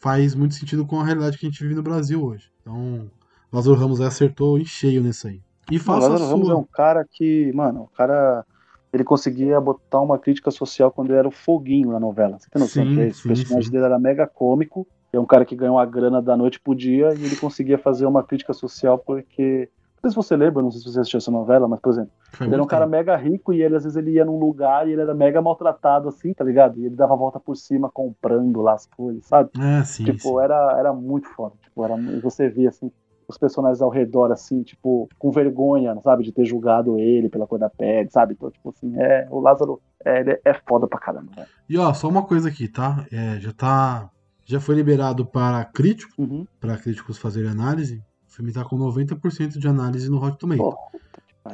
faz 0.00 0.34
muito 0.34 0.54
sentido 0.54 0.86
com 0.86 0.98
a 0.98 1.04
realidade 1.04 1.36
que 1.36 1.44
a 1.44 1.50
gente 1.50 1.62
vive 1.62 1.74
no 1.74 1.82
Brasil 1.82 2.24
hoje. 2.24 2.50
Então, 2.62 3.10
Lázaro 3.52 3.76
Ramos 3.76 4.00
acertou 4.00 4.58
em 4.58 4.64
cheio 4.64 5.02
nisso 5.02 5.28
aí. 5.28 5.42
E 5.70 5.78
faça 5.78 6.08
Lázaro 6.08 6.30
Ramos 6.30 6.48
é 6.48 6.54
um 6.54 6.64
cara 6.64 7.04
que, 7.04 7.52
mano, 7.52 7.82
o 7.82 7.88
cara. 7.94 8.46
Ele 8.94 9.04
conseguia 9.04 9.60
botar 9.60 10.00
uma 10.00 10.18
crítica 10.18 10.50
social 10.50 10.90
quando 10.90 11.10
ele 11.10 11.18
era 11.18 11.28
o 11.28 11.32
foguinho 11.32 11.90
na 11.90 12.00
novela. 12.00 12.38
Você 12.38 12.48
tem 12.48 12.62
noção 12.62 12.82
Sim, 12.82 12.94
que 12.94 13.00
é 13.02 13.08
isso? 13.08 13.22
sim, 13.22 13.28
O 13.28 13.34
personagem 13.34 13.66
sim. 13.66 13.72
dele 13.72 13.84
era 13.84 13.98
mega 13.98 14.26
cômico. 14.26 14.86
É 15.12 15.20
um 15.20 15.26
cara 15.26 15.44
que 15.44 15.54
ganhou 15.54 15.78
a 15.78 15.84
grana 15.84 16.22
da 16.22 16.34
noite 16.34 16.58
pro 16.58 16.74
dia 16.74 17.12
e 17.12 17.24
ele 17.26 17.36
conseguia 17.36 17.76
fazer 17.76 18.06
uma 18.06 18.22
crítica 18.22 18.54
social 18.54 18.96
porque. 18.98 19.68
Não 20.04 20.10
sei 20.10 20.22
se 20.22 20.28
você 20.28 20.36
lembra, 20.36 20.62
não 20.62 20.70
sei 20.70 20.80
se 20.82 20.92
você 20.92 21.00
assistiu 21.00 21.18
essa 21.18 21.30
novela, 21.30 21.66
mas, 21.66 21.80
por 21.80 21.90
exemplo, 21.90 22.10
Foi 22.32 22.46
ele 22.46 22.54
era 22.54 22.62
um 22.62 22.66
cara 22.66 22.84
tempo. 22.84 22.96
mega 22.96 23.16
rico 23.16 23.52
e 23.54 23.62
ele 23.62 23.74
às 23.76 23.84
vezes 23.84 23.96
ele 23.96 24.12
ia 24.12 24.24
num 24.24 24.38
lugar 24.38 24.86
e 24.86 24.92
ele 24.92 25.00
era 25.00 25.14
mega 25.14 25.40
maltratado, 25.40 26.08
assim, 26.08 26.34
tá 26.34 26.44
ligado? 26.44 26.78
E 26.78 26.84
ele 26.86 26.94
dava 26.94 27.14
a 27.14 27.16
volta 27.16 27.40
por 27.40 27.56
cima 27.56 27.90
comprando 27.90 28.60
lá 28.60 28.74
as 28.74 28.86
coisas, 28.86 29.24
sabe? 29.26 29.50
É, 29.58 29.82
sim, 29.84 30.04
tipo, 30.04 30.18
sim. 30.18 30.44
Era, 30.44 30.76
era 30.78 30.92
muito 30.92 31.26
foda. 31.30 31.54
Tipo, 31.62 31.84
era, 31.84 31.96
você 32.20 32.50
via, 32.50 32.68
assim, 32.68 32.90
os 33.26 33.38
personagens 33.38 33.80
ao 33.80 33.88
redor, 33.88 34.30
assim, 34.30 34.62
tipo, 34.62 35.08
com 35.18 35.30
vergonha, 35.30 35.98
sabe? 36.02 36.22
De 36.22 36.32
ter 36.32 36.44
julgado 36.44 36.98
ele 36.98 37.30
pela 37.30 37.46
cor 37.46 37.58
da 37.58 37.70
pele, 37.70 38.10
sabe? 38.10 38.34
Então, 38.34 38.50
tipo 38.50 38.68
assim, 38.68 38.94
é, 39.00 39.26
o 39.30 39.40
Lázaro 39.40 39.80
é, 40.04 40.38
é 40.44 40.54
foda 40.68 40.86
pra 40.86 41.00
caramba, 41.00 41.32
velho. 41.34 41.48
E 41.66 41.78
ó, 41.78 41.94
só 41.94 42.08
uma 42.08 42.26
coisa 42.26 42.50
aqui, 42.50 42.68
tá? 42.68 43.06
É, 43.10 43.40
já 43.40 43.52
tá. 43.52 44.10
Já 44.46 44.60
foi 44.60 44.74
liberado 44.74 45.24
para 45.24 45.64
críticos, 45.64 46.14
Uhum. 46.18 46.46
para 46.60 46.76
críticos 46.76 47.16
fazerem 47.16 47.48
análise. 47.50 48.02
O 48.34 48.36
filme 48.36 48.52
tá 48.52 48.64
com 48.64 48.76
90% 48.76 49.58
de 49.60 49.68
análise 49.68 50.10
no 50.10 50.18
Rotten 50.18 50.48
pariu. 50.48 50.72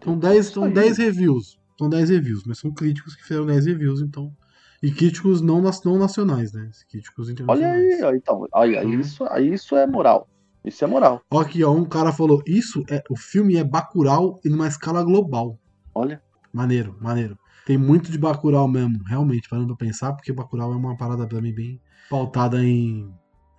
São 0.02 0.18
10, 0.18 0.46
Isso 0.46 0.54
são 0.54 0.64
aí. 0.64 0.72
10 0.72 0.96
reviews. 0.96 1.58
São 1.78 1.90
10 1.90 2.08
reviews, 2.08 2.42
mas 2.46 2.58
são 2.58 2.72
críticos 2.72 3.14
que 3.14 3.22
fizeram 3.22 3.44
10 3.44 3.66
reviews, 3.66 4.00
então. 4.00 4.32
E 4.82 4.90
críticos 4.90 5.42
não, 5.42 5.60
não 5.60 5.98
nacionais, 5.98 6.54
né? 6.54 6.70
Críticos 6.90 7.26
Olha 7.28 7.32
internacionais. 7.34 7.94
aí, 7.94 8.02
ó, 8.02 8.14
então, 8.14 8.46
olha, 8.50 8.82
Uhum. 8.86 8.98
isso, 8.98 9.24
aí 9.24 9.52
isso 9.52 9.76
é 9.76 9.86
moral. 9.86 10.26
Isso 10.64 10.82
é 10.82 10.86
moral. 10.86 11.20
Ó, 11.30 11.40
aqui, 11.40 11.62
ó, 11.62 11.70
um 11.70 11.84
cara 11.84 12.12
falou: 12.12 12.42
Isso 12.46 12.82
é. 12.88 13.02
O 13.10 13.16
filme 13.16 13.56
é 13.56 13.64
Bacurau 13.64 14.40
em 14.42 14.50
uma 14.54 14.66
escala 14.66 15.02
global. 15.04 15.58
Olha. 15.94 16.22
Maneiro, 16.50 16.96
maneiro. 16.98 17.38
Tem 17.66 17.76
muito 17.76 18.10
de 18.10 18.16
Bacurau 18.16 18.66
mesmo, 18.66 19.02
realmente, 19.04 19.50
parando 19.50 19.76
pra 19.76 19.86
pensar, 19.86 20.14
porque 20.14 20.32
Bacurau 20.32 20.72
é 20.72 20.76
uma 20.76 20.96
parada 20.96 21.26
também 21.26 21.54
bem 21.54 21.78
pautada 22.08 22.64
em, 22.64 23.12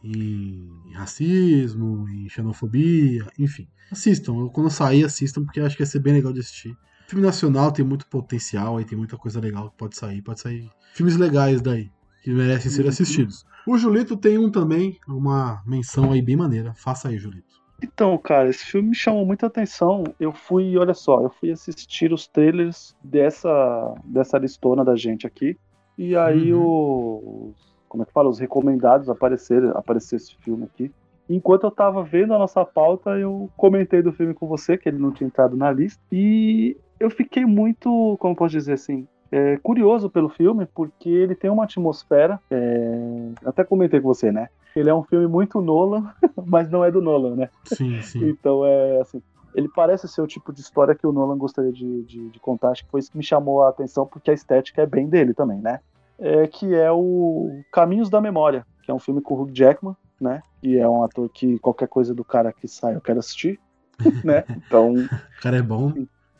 em 0.03 0.91
racismo, 0.93 2.07
em 2.09 2.29
xenofobia, 2.29 3.25
enfim. 3.37 3.67
Assistam, 3.91 4.47
quando 4.49 4.69
sair, 4.69 5.03
assistam, 5.03 5.43
porque 5.43 5.59
eu 5.59 5.65
acho 5.65 5.75
que 5.75 5.83
vai 5.83 5.91
ser 5.91 5.99
bem 5.99 6.13
legal 6.13 6.31
de 6.33 6.39
assistir. 6.39 6.73
Filme 7.07 7.25
nacional 7.25 7.71
tem 7.71 7.83
muito 7.83 8.07
potencial, 8.07 8.77
aí 8.77 8.85
tem 8.85 8.97
muita 8.97 9.17
coisa 9.17 9.39
legal 9.39 9.69
que 9.69 9.77
pode 9.77 9.97
sair, 9.97 10.21
pode 10.21 10.39
sair. 10.39 10.69
Filmes 10.93 11.17
legais 11.17 11.61
daí, 11.61 11.89
que 12.23 12.31
merecem 12.31 12.71
ser 12.71 12.83
Uhum. 12.83 12.89
assistidos. 12.89 13.43
O 13.67 13.77
Julito 13.77 14.15
tem 14.17 14.37
um 14.37 14.49
também, 14.49 14.97
uma 15.07 15.61
menção 15.65 16.11
aí 16.11 16.21
bem 16.21 16.35
maneira. 16.37 16.73
Faça 16.73 17.09
aí, 17.09 17.17
Julito. 17.17 17.61
Então, 17.83 18.17
cara, 18.17 18.49
esse 18.49 18.63
filme 18.63 18.89
me 18.89 18.95
chamou 18.95 19.25
muita 19.25 19.47
atenção. 19.47 20.03
Eu 20.19 20.31
fui, 20.31 20.77
olha 20.77 20.93
só, 20.93 21.21
eu 21.21 21.29
fui 21.31 21.51
assistir 21.51 22.13
os 22.13 22.27
trailers 22.27 22.95
dessa, 23.03 23.93
dessa 24.05 24.37
listona 24.37 24.85
da 24.85 24.95
gente 24.95 25.25
aqui. 25.27 25.57
E 25.97 26.15
aí 26.15 26.53
Uhum. 26.53 26.63
os. 26.63 27.70
Como 27.91 28.03
é 28.03 28.05
que 28.05 28.13
fala? 28.13 28.29
Os 28.29 28.39
recomendados 28.39 29.09
apareceram, 29.09 29.71
apareceu 29.71 30.15
esse 30.15 30.33
filme 30.37 30.63
aqui. 30.63 30.89
Enquanto 31.29 31.65
eu 31.65 31.71
tava 31.71 32.01
vendo 32.01 32.33
a 32.33 32.39
nossa 32.39 32.63
pauta, 32.63 33.09
eu 33.19 33.49
comentei 33.57 34.01
do 34.01 34.13
filme 34.13 34.33
com 34.33 34.47
você, 34.47 34.77
que 34.77 34.87
ele 34.87 34.97
não 34.97 35.11
tinha 35.11 35.27
entrado 35.27 35.57
na 35.57 35.69
lista. 35.73 36.01
E 36.09 36.77
eu 36.97 37.09
fiquei 37.09 37.45
muito, 37.45 38.15
como 38.17 38.33
posso 38.33 38.53
dizer 38.53 38.73
assim, 38.73 39.05
é, 39.29 39.57
curioso 39.57 40.09
pelo 40.09 40.29
filme, 40.29 40.65
porque 40.73 41.09
ele 41.09 41.35
tem 41.35 41.51
uma 41.51 41.65
atmosfera. 41.65 42.39
é, 42.49 43.31
até 43.45 43.65
comentei 43.65 43.99
com 43.99 44.07
você, 44.07 44.31
né? 44.31 44.47
Ele 44.73 44.89
é 44.89 44.95
um 44.95 45.03
filme 45.03 45.27
muito 45.27 45.59
Nolan, 45.59 46.13
mas 46.47 46.69
não 46.69 46.85
é 46.85 46.89
do 46.89 47.01
Nolan, 47.01 47.35
né? 47.35 47.49
Sim, 47.65 48.01
sim. 48.01 48.29
Então 48.29 48.65
é 48.65 49.01
assim. 49.01 49.21
Ele 49.53 49.67
parece 49.67 50.07
ser 50.07 50.21
o 50.21 50.27
tipo 50.27 50.53
de 50.53 50.61
história 50.61 50.95
que 50.95 51.05
o 51.05 51.11
Nolan 51.11 51.37
gostaria 51.37 51.73
de, 51.73 52.03
de, 52.03 52.29
de 52.29 52.39
contar. 52.39 52.69
Acho 52.69 52.85
que 52.85 52.89
foi 52.89 53.01
isso 53.01 53.11
que 53.11 53.17
me 53.17 53.23
chamou 53.23 53.63
a 53.63 53.67
atenção, 53.67 54.05
porque 54.05 54.31
a 54.31 54.33
estética 54.33 54.81
é 54.81 54.85
bem 54.85 55.09
dele 55.09 55.33
também, 55.33 55.59
né? 55.59 55.81
É, 56.21 56.45
que 56.47 56.73
é 56.75 56.91
o 56.91 57.63
Caminhos 57.73 58.09
da 58.09 58.21
Memória, 58.21 58.65
que 58.83 58.91
é 58.91 58.93
um 58.93 58.99
filme 58.99 59.21
com 59.21 59.33
o 59.33 59.41
Hugh 59.41 59.51
Jackman, 59.51 59.95
né? 60.19 60.41
E 60.61 60.77
é 60.77 60.87
um 60.87 61.03
ator 61.03 61.27
que 61.29 61.57
qualquer 61.59 61.87
coisa 61.87 62.13
do 62.13 62.23
cara 62.23 62.53
que 62.53 62.67
sai 62.67 62.95
eu 62.95 63.01
quero 63.01 63.17
assistir, 63.19 63.59
né? 64.23 64.43
Então, 64.55 64.93
O 64.93 65.41
cara 65.41 65.57
é 65.57 65.61
bom. 65.63 65.91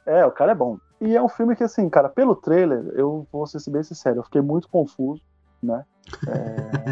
é, 0.05 0.25
o 0.25 0.31
cara 0.31 0.51
é 0.51 0.55
bom. 0.55 0.77
E 1.01 1.15
é 1.15 1.21
um 1.21 1.27
filme 1.27 1.55
que, 1.55 1.63
assim, 1.63 1.89
cara, 1.89 2.07
pelo 2.07 2.35
trailer, 2.35 2.91
eu 2.93 3.27
vou 3.31 3.47
ser 3.47 3.57
bem 3.71 3.81
sincero, 3.81 4.19
eu 4.19 4.23
fiquei 4.23 4.41
muito 4.41 4.69
confuso, 4.69 5.23
né? 5.61 5.83
É... 6.27 6.91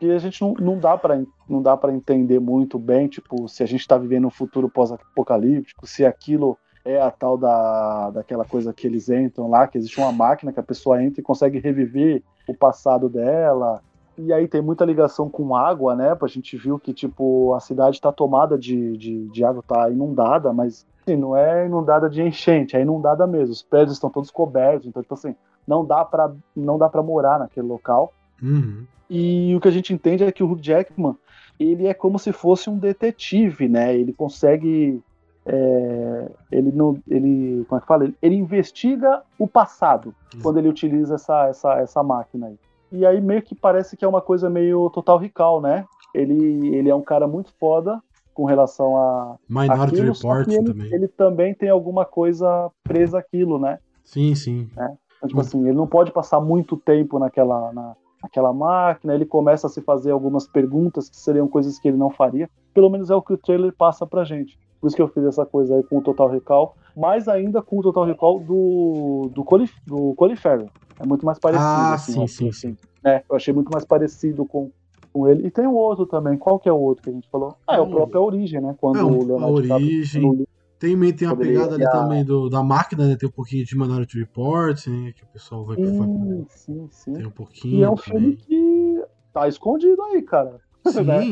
e 0.04 0.10
a 0.10 0.18
gente 0.18 0.42
não, 0.42 0.54
não 0.54 0.78
dá 0.78 0.98
para 0.98 1.22
não 1.48 1.62
dá 1.62 1.76
para 1.76 1.92
entender 1.92 2.40
muito 2.40 2.76
bem, 2.76 3.06
tipo, 3.06 3.48
se 3.48 3.62
a 3.62 3.66
gente 3.66 3.86
tá 3.86 3.96
vivendo 3.96 4.26
um 4.26 4.30
futuro 4.30 4.68
pós-apocalíptico, 4.68 5.86
se 5.86 6.04
aquilo 6.04 6.58
é 6.84 7.00
a 7.00 7.10
tal 7.10 7.38
da, 7.38 8.10
daquela 8.10 8.44
coisa 8.44 8.72
que 8.72 8.86
eles 8.86 9.08
entram 9.08 9.48
lá, 9.48 9.66
que 9.66 9.78
existe 9.78 9.98
uma 9.98 10.12
máquina 10.12 10.52
que 10.52 10.60
a 10.60 10.64
pessoa 10.64 11.02
entra 11.02 11.20
e 11.20 11.24
consegue 11.24 11.58
reviver 11.58 12.22
o 12.46 12.54
passado 12.54 13.08
dela. 13.08 13.80
E 14.16 14.32
aí 14.32 14.46
tem 14.46 14.60
muita 14.60 14.84
ligação 14.84 15.28
com 15.28 15.56
água, 15.56 15.96
né? 15.96 16.16
A 16.20 16.26
gente 16.26 16.56
viu 16.56 16.78
que, 16.78 16.92
tipo, 16.92 17.52
a 17.54 17.60
cidade 17.60 18.00
tá 18.00 18.12
tomada 18.12 18.56
de, 18.56 18.96
de, 18.96 19.26
de 19.28 19.44
água, 19.44 19.64
tá 19.66 19.90
inundada, 19.90 20.52
mas 20.52 20.86
assim, 21.02 21.16
não 21.16 21.36
é 21.36 21.66
inundada 21.66 22.08
de 22.08 22.22
enchente, 22.22 22.76
é 22.76 22.82
inundada 22.82 23.26
mesmo. 23.26 23.52
Os 23.52 23.62
prédios 23.62 23.96
estão 23.96 24.10
todos 24.10 24.30
cobertos, 24.30 24.86
então, 24.86 25.02
tipo 25.02 25.14
assim, 25.14 25.34
não 25.66 25.84
dá 25.84 26.04
para 26.04 26.32
não 26.54 26.78
dá 26.78 26.88
para 26.88 27.02
morar 27.02 27.38
naquele 27.38 27.66
local. 27.66 28.12
Uhum. 28.42 28.84
E 29.08 29.54
o 29.56 29.60
que 29.60 29.68
a 29.68 29.72
gente 29.72 29.92
entende 29.92 30.22
é 30.22 30.32
que 30.32 30.42
o 30.42 30.50
Hugh 30.50 30.62
Jackman, 30.62 31.16
ele 31.58 31.86
é 31.86 31.94
como 31.94 32.18
se 32.18 32.32
fosse 32.32 32.70
um 32.70 32.78
detetive, 32.78 33.68
né? 33.68 33.94
Ele 33.96 34.12
consegue 34.12 35.02
é, 35.46 36.30
ele 36.50 36.72
não 36.72 36.98
ele 37.08 37.64
como 37.68 37.78
é 37.78 37.80
que 37.80 37.86
fala? 37.86 38.04
Ele, 38.04 38.16
ele 38.22 38.34
investiga 38.34 39.22
o 39.38 39.46
passado 39.46 40.14
quando 40.42 40.58
ele 40.58 40.68
utiliza 40.68 41.14
essa, 41.16 41.46
essa, 41.48 41.74
essa 41.74 42.02
máquina 42.02 42.46
aí. 42.46 42.58
E 42.92 43.04
aí 43.04 43.20
meio 43.20 43.42
que 43.42 43.54
parece 43.54 43.96
que 43.96 44.04
é 44.04 44.08
uma 44.08 44.20
coisa 44.20 44.48
meio 44.48 44.88
total 44.90 45.18
recall, 45.18 45.60
né? 45.60 45.84
Ele, 46.14 46.74
ele 46.74 46.88
é 46.88 46.94
um 46.94 47.02
cara 47.02 47.26
muito 47.26 47.52
foda 47.58 48.00
com 48.32 48.44
relação 48.44 48.96
a 48.96 49.36
Minority 49.48 49.82
aquilo, 49.82 50.12
Report 50.12 50.48
ele, 50.48 50.64
também. 50.72 50.94
ele 50.94 51.08
também 51.08 51.54
tem 51.54 51.68
alguma 51.68 52.04
coisa 52.04 52.70
presa 52.82 53.18
àquilo, 53.18 53.58
né? 53.58 53.78
Sim, 54.04 54.34
sim. 54.34 54.68
Então, 54.72 55.28
tipo 55.28 55.38
Hum. 55.38 55.40
assim, 55.40 55.60
ele 55.66 55.76
não 55.76 55.86
pode 55.86 56.12
passar 56.12 56.40
muito 56.40 56.76
tempo 56.76 57.18
naquela, 57.18 57.72
na, 57.72 57.96
naquela 58.22 58.52
máquina, 58.52 59.14
ele 59.14 59.24
começa 59.24 59.66
a 59.66 59.70
se 59.70 59.80
fazer 59.80 60.10
algumas 60.10 60.46
perguntas 60.46 61.08
que 61.08 61.16
seriam 61.16 61.48
coisas 61.48 61.78
que 61.78 61.88
ele 61.88 61.96
não 61.96 62.10
faria. 62.10 62.48
Pelo 62.72 62.90
menos 62.90 63.10
é 63.10 63.14
o 63.14 63.22
que 63.22 63.32
o 63.32 63.38
trailer 63.38 63.72
passa 63.76 64.06
pra 64.06 64.24
gente. 64.24 64.58
Por 64.84 64.88
isso 64.88 64.96
que 64.96 65.00
eu 65.00 65.08
fiz 65.08 65.24
essa 65.24 65.46
coisa 65.46 65.76
aí 65.76 65.82
com 65.82 65.96
o 65.96 66.02
Total 66.02 66.28
Recall, 66.28 66.76
mais 66.94 67.26
ainda 67.26 67.62
com 67.62 67.78
o 67.78 67.82
Total 67.82 68.04
Recall 68.04 68.38
do, 68.40 69.30
do, 69.34 69.42
Colin, 69.42 69.66
do 69.86 70.12
Colin 70.14 70.36
Farrell. 70.36 70.68
É 71.00 71.06
muito 71.06 71.24
mais 71.24 71.38
parecido. 71.38 71.66
Ah, 71.66 71.94
assim, 71.94 72.12
sim, 72.12 72.20
eu 72.20 72.28
sim, 72.28 72.48
assim, 72.50 72.76
né? 73.02 73.22
Eu 73.30 73.34
achei 73.34 73.54
muito 73.54 73.70
mais 73.72 73.86
parecido 73.86 74.44
com, 74.44 74.70
com 75.10 75.26
ele. 75.26 75.46
E 75.46 75.50
tem 75.50 75.66
um 75.66 75.72
outro 75.72 76.04
também. 76.04 76.36
Qual 76.36 76.58
que 76.58 76.68
é 76.68 76.72
o 76.72 76.76
outro 76.78 77.02
que 77.02 77.08
a 77.08 77.12
gente 77.14 77.26
falou? 77.30 77.56
Ah, 77.66 77.76
é 77.76 77.80
o 77.80 77.84
Hum. 77.86 77.90
próprio 77.92 78.20
A 78.20 78.24
Origem, 78.26 78.60
né? 78.60 78.76
Quando 78.78 78.98
É, 78.98 79.02
o 79.02 79.06
a 79.22 79.24
Leonardo 79.24 79.62
DiCaprio- 79.62 79.86
origem. 79.88 80.22
quando 80.22 80.48
Tem, 80.78 80.98
tem 81.14 81.28
Poderia 81.30 81.52
pegada 81.60 81.74
ali 81.76 81.84
a- 81.86 81.90
também 81.90 82.22
do, 82.22 82.50
da 82.50 82.62
máquina, 82.62 83.06
né? 83.08 83.16
Tem 83.18 83.26
um 83.26 83.32
pouquinho 83.32 83.64
de 83.64 83.74
Minority 83.74 84.18
Report, 84.18 84.86
né? 84.86 85.12
Que 85.16 85.24
o 85.24 85.26
pessoal 85.28 85.64
vai. 85.64 85.76
vai- 85.76 85.86
Sim, 85.86 86.46
sim, 86.50 86.88
sim. 86.90 87.12
tem 87.14 87.26
um 87.26 87.30
pouquinho. 87.30 87.80
E 87.80 87.82
é 87.82 87.90
um 87.90 87.96
filme 87.96 88.20
também. 88.20 88.36
que 88.36 89.02
tá 89.32 89.48
escondido 89.48 90.02
aí, 90.02 90.20
cara. 90.20 90.50
né? 90.52 90.58
Sim. 90.92 91.04
Galera, 91.06 91.24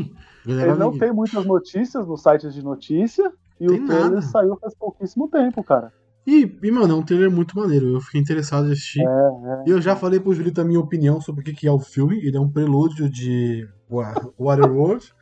Ele 0.46 0.74
não 0.74 0.96
tem 0.98 1.12
muitas 1.12 1.44
notícias 1.44 2.06
nos 2.06 2.22
sites 2.22 2.52
de 2.54 2.62
notícia 2.62 3.30
e 3.60 3.66
Tem 3.66 3.80
o 3.80 3.86
trailer 3.86 4.10
nada. 4.10 4.22
saiu 4.22 4.56
faz 4.56 4.74
pouquíssimo 4.74 5.28
tempo, 5.28 5.62
cara. 5.62 5.92
E, 6.26 6.56
e, 6.62 6.70
mano, 6.70 6.92
é 6.94 6.96
um 6.96 7.02
trailer 7.02 7.30
muito 7.30 7.56
maneiro. 7.58 7.94
Eu 7.94 8.00
fiquei 8.00 8.20
interessado 8.20 8.68
em 8.68 8.72
assistir. 8.72 9.00
É, 9.02 9.64
E 9.66 9.70
eu 9.70 9.80
já 9.80 9.96
falei 9.96 10.20
pro 10.20 10.32
Julito 10.32 10.60
a 10.60 10.64
minha 10.64 10.78
opinião 10.78 11.20
sobre 11.20 11.40
o 11.40 11.44
que 11.44 11.52
que 11.52 11.66
é 11.66 11.72
o 11.72 11.80
filme. 11.80 12.18
Ele 12.24 12.36
é 12.36 12.40
um 12.40 12.48
prelúdio 12.48 13.08
de 13.10 13.68
Wa- 13.90 14.14
Waterworld. 14.38 15.12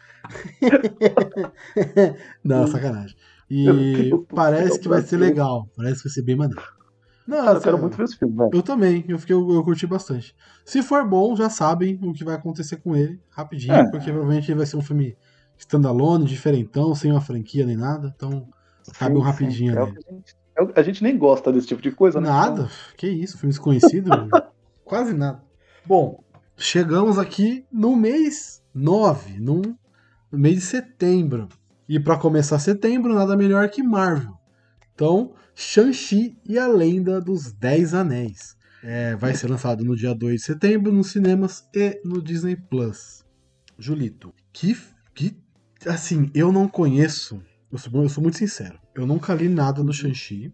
não, 2.45 2.67
sacanagem. 2.67 3.17
E 3.51 4.11
parece 4.35 4.79
que 4.79 4.89
vai 4.89 5.03
ser 5.03 5.17
legal. 5.17 5.67
Parece 5.77 6.03
que 6.03 6.09
vai 6.09 6.13
ser 6.15 6.23
bem 6.23 6.37
maneiro. 6.37 6.63
Não, 7.31 7.45
Cara, 7.45 7.59
eu 7.59 7.63
quero 7.63 7.79
muito 7.79 7.97
ver 7.97 8.05
esse 8.05 8.17
filme, 8.17 8.37
velho. 8.37 8.51
Eu 8.53 8.63
também. 8.63 9.05
Eu, 9.07 9.17
fiquei, 9.17 9.37
eu, 9.37 9.53
eu 9.53 9.63
curti 9.63 9.87
bastante. 9.87 10.35
Se 10.65 10.83
for 10.83 11.07
bom, 11.07 11.37
já 11.37 11.49
sabem 11.49 11.97
o 12.03 12.13
que 12.13 12.25
vai 12.25 12.35
acontecer 12.35 12.79
com 12.79 12.97
ele. 12.97 13.21
Rapidinho. 13.31 13.73
É. 13.73 13.89
Porque 13.89 14.11
provavelmente 14.11 14.51
ele 14.51 14.59
vai 14.59 14.67
ser 14.67 14.77
um 14.77 14.83
filme 14.83 15.17
standalone, 15.57 16.25
diferentão, 16.25 16.93
sem 16.93 17.13
uma 17.13 17.21
franquia 17.21 17.65
nem 17.65 17.77
nada. 17.77 18.13
Então, 18.17 18.49
cabe 18.99 19.15
um 19.15 19.21
Sim, 19.21 19.25
rapidinho 19.25 19.73
sim. 19.73 19.79
É 19.79 19.81
o 19.81 19.85
ali. 19.85 19.93
que 19.95 20.09
a, 20.09 20.13
gente, 20.13 20.37
é 20.57 20.81
a 20.81 20.83
gente 20.83 21.03
nem 21.05 21.17
gosta 21.17 21.53
desse 21.53 21.69
tipo 21.69 21.81
de 21.81 21.93
coisa, 21.93 22.21
né? 22.21 22.29
Nada. 22.29 22.69
Que 22.97 23.07
isso, 23.07 23.39
filme 23.39 23.53
desconhecido? 23.53 24.11
Quase 24.85 25.15
nada. 25.15 25.41
Bom, 25.87 26.25
chegamos 26.57 27.17
aqui 27.17 27.65
no 27.71 27.95
mês 27.95 28.61
9, 28.75 29.39
num 29.39 29.63
no 30.33 30.39
mês 30.39 30.57
de 30.57 30.61
setembro. 30.63 31.49
E 31.89 32.01
para 32.01 32.17
começar 32.17 32.59
setembro, 32.59 33.15
nada 33.15 33.37
melhor 33.37 33.69
que 33.69 33.83
Marvel. 33.83 34.35
Então, 34.95 35.33
Shang-Chi 35.55 36.39
e 36.47 36.59
a 36.59 36.67
Lenda 36.67 37.21
dos 37.21 37.53
Dez 37.53 37.95
Anéis. 37.95 38.57
É, 38.83 39.15
vai 39.17 39.35
ser 39.35 39.49
lançado 39.51 39.85
no 39.85 39.95
dia 39.95 40.15
2 40.15 40.37
de 40.37 40.47
setembro 40.47 40.91
nos 40.91 41.11
cinemas 41.11 41.69
e 41.75 42.01
no 42.05 42.23
Disney 42.23 42.57
Plus. 42.57 43.25
Julito, 43.79 44.33
que, 44.53 44.77
que. 45.15 45.37
Assim, 45.87 46.31
eu 46.35 46.51
não 46.51 46.69
conheço. 46.69 47.43
Eu 47.71 47.79
sou, 47.79 48.03
eu 48.03 48.09
sou 48.09 48.23
muito 48.23 48.39
sincero. 48.39 48.79
Eu 48.95 49.07
nunca 49.07 49.35
li 49.35 49.49
nada 49.49 49.83
do 49.85 49.93
Shang-Chi. 49.93 50.53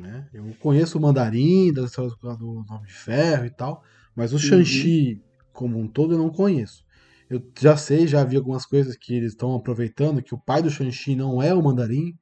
Né? 0.00 0.26
Eu 0.32 0.44
conheço 0.60 0.98
o 0.98 1.00
Mandarim, 1.00 1.72
das 1.72 1.90
histórias 1.90 2.16
do 2.38 2.64
Nome 2.68 2.86
de 2.86 2.92
Ferro 2.92 3.46
e 3.46 3.50
tal. 3.50 3.82
Mas 4.14 4.32
o 4.32 4.38
Shang-Chi, 4.38 5.22
como 5.52 5.78
um 5.78 5.86
todo, 5.86 6.14
eu 6.14 6.18
não 6.18 6.30
conheço. 6.30 6.84
Eu 7.28 7.42
já 7.58 7.76
sei, 7.76 8.06
já 8.06 8.22
vi 8.24 8.36
algumas 8.36 8.66
coisas 8.66 8.96
que 8.96 9.14
eles 9.14 9.32
estão 9.32 9.54
aproveitando, 9.54 10.22
que 10.22 10.34
o 10.34 10.38
pai 10.38 10.62
do 10.62 10.70
Shang-Chi 10.70 11.16
não 11.16 11.42
é 11.42 11.54
o 11.54 11.62
Mandarim, 11.62 12.16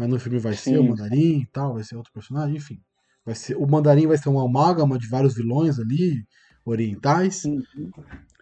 mas 0.00 0.08
no 0.08 0.18
filme 0.18 0.38
vai 0.38 0.54
Sim. 0.54 0.70
ser 0.70 0.78
o 0.78 0.88
Mandarim 0.88 1.40
e 1.40 1.46
tal, 1.52 1.74
vai 1.74 1.84
ser 1.84 1.94
outro 1.94 2.10
personagem, 2.10 2.56
enfim. 2.56 2.80
Vai 3.22 3.34
ser, 3.34 3.54
o 3.54 3.66
Mandarim 3.66 4.06
vai 4.06 4.16
ser 4.16 4.30
uma 4.30 4.46
amálgama 4.46 4.98
de 4.98 5.06
vários 5.06 5.34
vilões 5.34 5.78
ali, 5.78 6.24
orientais. 6.64 7.44
Uhum. 7.44 7.90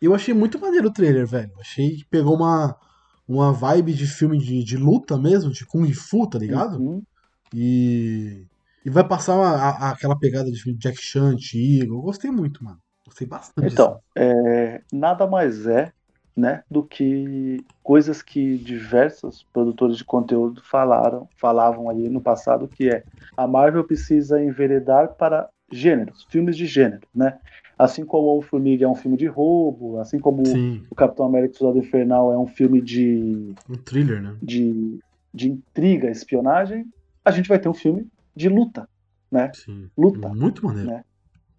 Eu 0.01 0.15
achei 0.15 0.33
muito 0.33 0.61
maneiro 0.61 0.87
o 0.87 0.93
trailer, 0.93 1.27
velho. 1.27 1.51
Achei 1.59 1.97
que 1.97 2.05
pegou 2.05 2.37
uma, 2.37 2.77
uma 3.27 3.53
vibe 3.53 3.93
de 3.93 4.07
filme 4.07 4.39
de, 4.39 4.63
de 4.63 4.77
luta 4.77 5.19
mesmo, 5.19 5.51
de 5.51 5.67
Kung 5.67 5.93
Fu, 5.93 6.29
tá 6.29 6.39
ligado? 6.39 6.79
Uhum. 6.79 7.03
E, 7.53 8.47
e 8.85 8.91
vai 8.91 9.03
passar 9.03 9.35
uma, 9.35 9.51
a, 9.51 9.91
aquela 9.91 10.17
pegada 10.17 10.49
de 10.49 10.63
filme 10.63 10.79
de 10.79 10.89
Jack 10.89 11.03
Chan 11.03 11.25
antigo. 11.25 11.97
Eu 11.97 12.03
gostei 12.03 12.31
muito, 12.31 12.63
mano. 12.63 12.79
Gostei 13.05 13.27
bastante. 13.27 13.73
Então, 13.73 13.99
é, 14.17 14.81
nada 14.93 15.27
mais 15.27 15.67
é 15.67 15.93
né, 16.39 16.63
do 16.71 16.85
que 16.85 17.65
coisas 17.83 18.23
que 18.23 18.57
diversos 18.59 19.45
produtores 19.53 19.97
de 19.97 20.05
conteúdo 20.05 20.63
falaram, 20.63 21.29
falavam 21.37 21.91
aí 21.91 22.09
no 22.09 22.21
passado, 22.21 22.69
que 22.69 22.89
é 22.89 23.03
a 23.37 23.45
Marvel 23.49 23.83
precisa 23.83 24.41
enveredar 24.41 25.15
para 25.15 25.49
gêneros, 25.71 26.25
filmes 26.31 26.57
de 26.57 26.65
gênero, 26.65 27.03
né? 27.13 27.39
Assim 27.77 28.05
como 28.05 28.39
o 28.39 28.43
Formiga 28.43 28.85
é 28.85 28.89
um 28.89 28.95
filme 28.95 29.17
de 29.17 29.27
roubo, 29.27 29.99
assim 29.99 30.21
como 30.21 30.47
Sim. 30.47 30.85
o 30.89 30.95
Capitão 30.95 31.27
América 31.27 31.55
Soldado 31.55 31.85
Infernal 31.85 32.33
é 32.33 32.39
um 32.39 32.47
filme 32.47 32.81
de 32.81 33.53
um 33.69 33.75
thriller, 33.75 34.23
né? 34.23 34.37
De, 34.41 35.01
de 35.35 35.51
intriga, 35.51 36.09
espionagem, 36.09 36.87
a 37.25 37.33
gente 37.33 37.49
vai 37.49 37.59
ter 37.59 37.69
um 37.69 37.75
filme 37.75 38.07
de 38.35 38.49
luta, 38.49 38.89
né? 39.31 39.51
Sim. 39.55 39.91
Luta. 39.99 40.29
Muito 40.29 40.65
maneiro. 40.65 40.89
Né? 40.89 41.05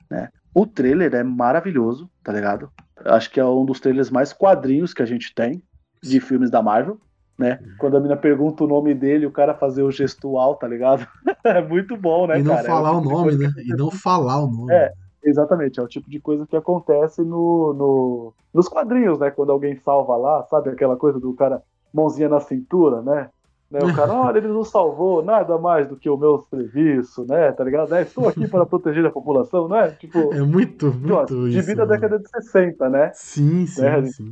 né? 0.09 0.29
O 0.53 0.65
trailer 0.65 1.13
é 1.13 1.23
maravilhoso, 1.23 2.09
tá 2.23 2.31
ligado? 2.31 2.71
Acho 3.05 3.31
que 3.31 3.39
é 3.39 3.45
um 3.45 3.65
dos 3.65 3.79
trailers 3.79 4.09
mais 4.09 4.33
quadrinhos 4.33 4.93
que 4.93 5.01
a 5.01 5.05
gente 5.05 5.33
tem 5.33 5.61
de 6.01 6.19
filmes 6.19 6.49
da 6.49 6.61
Marvel, 6.61 6.97
né? 7.37 7.59
Uhum. 7.61 7.75
Quando 7.77 7.97
a 7.97 7.99
mina 7.99 8.17
pergunta 8.17 8.63
o 8.63 8.67
nome 8.67 8.93
dele, 8.93 9.25
o 9.25 9.31
cara 9.31 9.53
fazer 9.53 9.83
o 9.83 9.91
gestual, 9.91 10.55
tá 10.55 10.67
ligado? 10.67 11.07
é 11.43 11.61
muito 11.61 11.95
bom, 11.95 12.27
né, 12.27 12.39
E 12.39 12.43
não 12.43 12.55
cara? 12.55 12.67
falar 12.67 12.89
é 12.89 12.93
o 12.93 13.01
nome, 13.01 13.37
né? 13.37 13.51
E 13.57 13.75
não 13.75 13.89
falar 13.89 14.43
o 14.43 14.47
nome. 14.47 14.73
É, 14.73 14.91
exatamente. 15.23 15.79
É 15.79 15.83
o 15.83 15.87
tipo 15.87 16.09
de 16.09 16.19
coisa 16.19 16.45
que 16.45 16.55
acontece 16.55 17.21
no, 17.21 17.73
no, 17.73 18.33
nos 18.53 18.67
quadrinhos, 18.67 19.19
né? 19.19 19.31
Quando 19.31 19.51
alguém 19.51 19.75
salva 19.77 20.17
lá, 20.17 20.43
sabe 20.43 20.69
aquela 20.69 20.97
coisa 20.97 21.19
do 21.19 21.33
cara 21.33 21.61
mãozinha 21.93 22.29
na 22.29 22.39
cintura, 22.39 23.01
né? 23.01 23.29
Né? 23.71 23.79
O 23.83 23.95
cara, 23.95 24.13
olha, 24.13 24.39
ele 24.39 24.47
não 24.47 24.63
salvou 24.63 25.23
nada 25.23 25.57
mais 25.59 25.87
do 25.87 25.95
que 25.95 26.09
o 26.09 26.17
meu 26.17 26.45
serviço, 26.49 27.23
né? 27.25 27.51
Tá 27.51 27.63
ligado? 27.63 27.93
É, 27.93 28.01
estou 28.01 28.27
aqui 28.27 28.47
para 28.47 28.65
proteger 28.65 29.05
a 29.05 29.11
população, 29.11 29.67
né? 29.67 29.91
Tipo, 29.91 30.33
é 30.33 30.41
muito, 30.41 30.91
muito 30.91 31.49
De 31.49 31.61
vida 31.61 31.85
da 31.85 31.93
década 31.95 32.17
de 32.17 32.27
60, 32.29 32.89
né? 32.89 33.11
Sim, 33.13 33.67
sim, 33.67 33.81
né? 33.81 34.05
sim. 34.05 34.31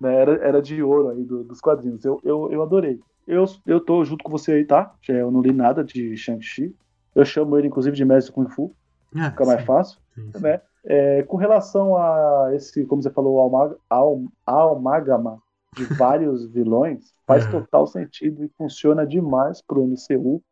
Né? 0.00 0.14
Era, 0.14 0.32
era 0.44 0.62
de 0.62 0.82
ouro 0.82 1.10
aí 1.10 1.22
do, 1.22 1.44
dos 1.44 1.60
quadrinhos. 1.60 2.04
Eu, 2.04 2.20
eu, 2.24 2.50
eu 2.50 2.62
adorei. 2.62 2.98
Eu, 3.26 3.44
eu 3.64 3.80
tô 3.80 4.04
junto 4.04 4.24
com 4.24 4.30
você 4.30 4.52
aí, 4.52 4.64
tá? 4.64 4.92
Eu 5.08 5.30
não 5.30 5.40
li 5.40 5.52
nada 5.52 5.84
de 5.84 6.16
Shang-Chi. 6.16 6.74
Eu 7.14 7.24
chamo 7.24 7.56
ele, 7.56 7.68
inclusive, 7.68 7.96
de 7.96 8.04
mestre 8.04 8.32
Kung 8.32 8.48
Fu. 8.48 8.74
Ah, 9.16 9.30
fica 9.30 9.44
sim. 9.44 9.50
mais 9.50 9.64
fácil, 9.64 10.00
sim, 10.14 10.30
sim. 10.34 10.42
né? 10.42 10.60
É, 10.84 11.22
com 11.22 11.36
relação 11.36 11.96
a 11.96 12.50
esse, 12.52 12.84
como 12.84 13.00
você 13.00 13.10
falou, 13.10 13.78
ao, 13.88 14.22
Almagama 14.44 15.38
de 15.74 15.84
vários 15.84 16.46
vilões, 16.46 17.12
faz 17.26 17.46
total 17.50 17.86
sentido 17.86 18.44
e 18.44 18.48
funciona 18.56 19.06
demais 19.06 19.62
pro 19.62 19.84
MCU. 19.84 20.42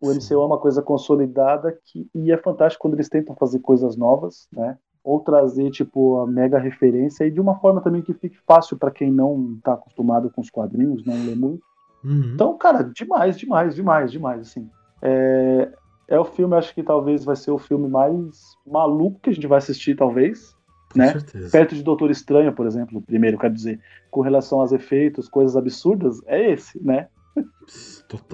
O 0.00 0.12
Sim. 0.12 0.16
MCU 0.16 0.42
é 0.42 0.46
uma 0.46 0.58
coisa 0.58 0.82
consolidada 0.82 1.78
que, 1.84 2.08
e 2.14 2.32
é 2.32 2.36
fantástico 2.36 2.82
quando 2.82 2.94
eles 2.94 3.08
tentam 3.08 3.36
fazer 3.36 3.60
coisas 3.60 3.96
novas, 3.96 4.48
né? 4.52 4.78
Ou 5.02 5.20
trazer, 5.20 5.70
tipo, 5.70 6.18
a 6.18 6.26
mega 6.26 6.58
referência 6.58 7.24
e 7.24 7.30
de 7.30 7.40
uma 7.40 7.58
forma 7.58 7.80
também 7.80 8.02
que 8.02 8.14
fique 8.14 8.38
fácil 8.46 8.76
para 8.76 8.90
quem 8.90 9.10
não 9.10 9.58
tá 9.62 9.74
acostumado 9.74 10.30
com 10.30 10.40
os 10.40 10.50
quadrinhos, 10.50 11.04
não 11.04 11.14
lê 11.14 11.34
muito. 11.34 11.62
Uhum. 12.04 12.32
Então, 12.34 12.56
cara, 12.56 12.82
demais, 12.82 13.38
demais, 13.38 13.74
demais, 13.74 14.10
demais, 14.10 14.40
assim. 14.40 14.68
É, 15.02 15.72
é 16.08 16.18
o 16.18 16.24
filme, 16.24 16.54
acho 16.54 16.74
que 16.74 16.82
talvez 16.82 17.24
vai 17.24 17.36
ser 17.36 17.50
o 17.50 17.58
filme 17.58 17.88
mais 17.88 18.56
maluco 18.66 19.20
que 19.20 19.30
a 19.30 19.32
gente 19.32 19.46
vai 19.46 19.58
assistir, 19.58 19.96
talvez 19.96 20.54
né? 20.94 21.12
Certeza. 21.12 21.50
Perto 21.50 21.74
de 21.74 21.82
Doutor 21.82 22.10
Estranho, 22.10 22.52
por 22.52 22.66
exemplo, 22.66 23.00
primeiro, 23.02 23.38
quero 23.38 23.54
dizer, 23.54 23.80
com 24.10 24.20
relação 24.20 24.60
aos 24.60 24.72
efeitos, 24.72 25.28
coisas 25.28 25.56
absurdas, 25.56 26.20
é 26.26 26.52
esse, 26.52 26.82
né? 26.82 27.08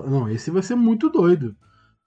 Não, 0.06 0.28
esse 0.28 0.50
vai 0.50 0.62
ser 0.62 0.74
muito 0.74 1.10
doido. 1.10 1.54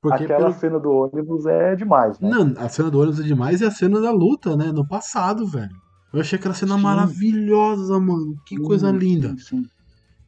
Porque 0.02 0.24
Aquela 0.24 0.46
pelo... 0.46 0.54
cena 0.54 0.80
do 0.80 0.92
ônibus 0.92 1.46
é 1.46 1.76
demais, 1.76 2.20
né? 2.20 2.30
Não, 2.30 2.54
a 2.58 2.70
cena 2.70 2.90
do 2.90 3.00
ônibus 3.00 3.20
é 3.20 3.24
demais 3.24 3.62
e 3.62 3.66
a 3.66 3.72
cena 3.72 4.00
da 4.00 4.12
luta, 4.12 4.56
né? 4.56 4.72
No 4.72 4.88
passado, 4.88 5.46
velho. 5.46 5.76
Eu 6.14 6.22
achei 6.22 6.40
aquela 6.40 6.54
cena 6.54 6.76
sim. 6.76 6.82
maravilhosa, 6.82 8.00
mano. 8.00 8.36
Que 8.46 8.56
sim, 8.56 8.64
coisa 8.64 8.92
linda. 8.92 9.36
Sim, 9.38 9.66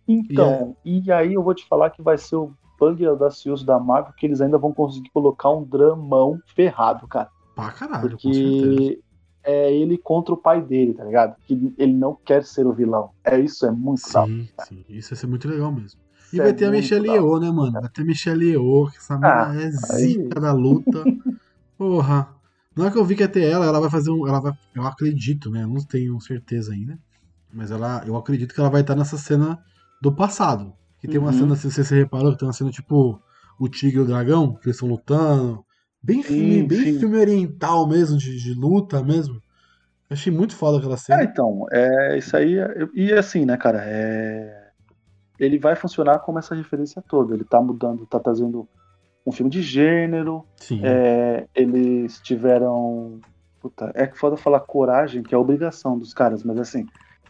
então, 0.07 0.75
e, 0.83 0.99
é... 0.99 1.03
e, 1.03 1.11
aí 1.11 1.33
eu 1.33 1.41
vou 1.41 1.55
te 1.55 1.65
falar 1.67 1.89
que 1.89 2.01
vai 2.01 2.17
ser 2.17 2.35
o 2.35 2.53
bang 2.79 3.05
audacioso 3.05 3.65
da 3.65 3.79
Marvel, 3.79 4.13
que 4.17 4.25
eles 4.25 4.41
ainda 4.41 4.57
vão 4.57 4.73
conseguir 4.73 5.09
colocar 5.11 5.49
um 5.51 5.63
dramão 5.63 6.39
ferrado, 6.53 7.07
cara. 7.07 7.29
Pra 7.55 7.71
caralho, 7.71 8.09
Porque 8.09 8.99
é 9.43 9.73
ele 9.73 9.97
contra 9.97 10.33
o 10.33 10.37
pai 10.37 10.61
dele, 10.61 10.93
tá 10.93 11.03
ligado? 11.03 11.35
Que 11.45 11.73
ele 11.77 11.93
não 11.93 12.15
quer 12.25 12.43
ser 12.43 12.65
o 12.65 12.73
vilão. 12.73 13.11
É 13.23 13.39
isso, 13.39 13.65
é 13.65 13.71
muito 13.71 14.01
sim, 14.01 14.11
Sim, 14.11 14.49
sim. 14.67 14.85
Isso 14.89 15.09
vai 15.09 15.17
ser 15.17 15.27
muito 15.27 15.47
legal 15.47 15.71
mesmo. 15.71 15.99
E 16.31 16.37
vai 16.37 16.49
é 16.49 16.53
ter 16.53 16.65
a 16.65 16.71
Michelle 16.71 17.09
Yeoh, 17.09 17.39
né, 17.39 17.51
mano? 17.51 17.73
Vai 17.73 17.89
ter 17.89 18.03
a 18.03 18.05
Michelle 18.05 18.45
Yeoh, 18.45 18.89
que 18.89 18.97
essa 18.97 19.19
ah, 19.21 19.53
é 19.55 19.69
zica 19.69 20.39
da 20.39 20.53
luta. 20.53 21.03
Porra. 21.77 22.29
Não 22.75 22.85
é 22.85 22.91
que 22.91 22.97
eu 22.97 23.03
vi 23.03 23.15
que 23.15 23.21
ia 23.21 23.27
ter 23.27 23.43
ela, 23.43 23.65
ela 23.65 23.81
vai 23.81 23.89
fazer 23.89 24.11
um. 24.11 24.25
Ela 24.25 24.39
vai, 24.39 24.53
eu 24.73 24.83
acredito, 24.87 25.49
né? 25.49 25.65
Não 25.65 25.83
tenho 25.83 26.19
certeza 26.21 26.71
ainda. 26.71 26.97
Mas 27.51 27.69
ela, 27.69 28.01
eu 28.07 28.15
acredito 28.15 28.53
que 28.53 28.61
ela 28.61 28.69
vai 28.69 28.79
estar 28.79 28.95
nessa 28.95 29.17
cena 29.17 29.59
do 30.01 30.13
passado. 30.13 30.73
Que 31.01 31.07
tem 31.07 31.19
uma 31.19 31.31
uhum. 31.31 31.37
cena, 31.37 31.55
se 31.55 31.69
você 31.69 31.83
se 31.83 31.95
reparou, 31.95 32.31
que 32.31 32.37
tem 32.37 32.47
uma 32.47 32.53
cena 32.53 32.71
tipo 32.71 33.21
o 33.59 33.67
tigre 33.67 33.97
e 33.97 34.01
o 34.01 34.05
dragão, 34.05 34.53
que 34.53 34.67
eles 34.67 34.77
estão 34.77 34.87
lutando. 34.87 35.65
Bem 36.03 36.23
filme, 36.23 36.63
bem 36.63 36.97
filme 36.97 37.17
oriental 37.17 37.87
mesmo, 37.87 38.17
de, 38.17 38.35
de 38.41 38.53
luta 38.53 39.03
mesmo. 39.03 39.35
Eu 40.09 40.15
achei 40.15 40.33
muito 40.33 40.55
foda 40.55 40.79
aquela 40.79 40.97
cena. 40.97 41.21
É, 41.21 41.23
então, 41.25 41.65
é, 41.71 42.17
isso 42.17 42.35
aí. 42.35 42.57
É, 42.57 42.87
e 42.93 43.13
assim, 43.13 43.45
né, 43.45 43.55
cara, 43.55 43.83
é, 43.85 44.69
ele 45.39 45.59
vai 45.59 45.75
funcionar 45.75 46.19
como 46.19 46.39
essa 46.39 46.55
referência 46.55 47.03
toda. 47.07 47.35
Ele 47.35 47.43
tá 47.43 47.61
mudando, 47.61 48.05
tá 48.07 48.19
trazendo 48.19 48.67
um 49.25 49.31
filme 49.31 49.51
de 49.51 49.61
gênero. 49.61 50.43
Sim. 50.57 50.81
É, 50.83 51.47
eles 51.53 52.19
tiveram. 52.19 53.19
Puta, 53.61 53.91
é 53.93 54.07
que 54.07 54.17
foda 54.17 54.35
falar 54.35 54.61
coragem, 54.61 55.21
que 55.21 55.35
é 55.35 55.37
a 55.37 55.41
obrigação 55.41 55.99
dos 55.99 56.15
caras, 56.15 56.43
mas 56.43 56.57
assim, 56.57 56.87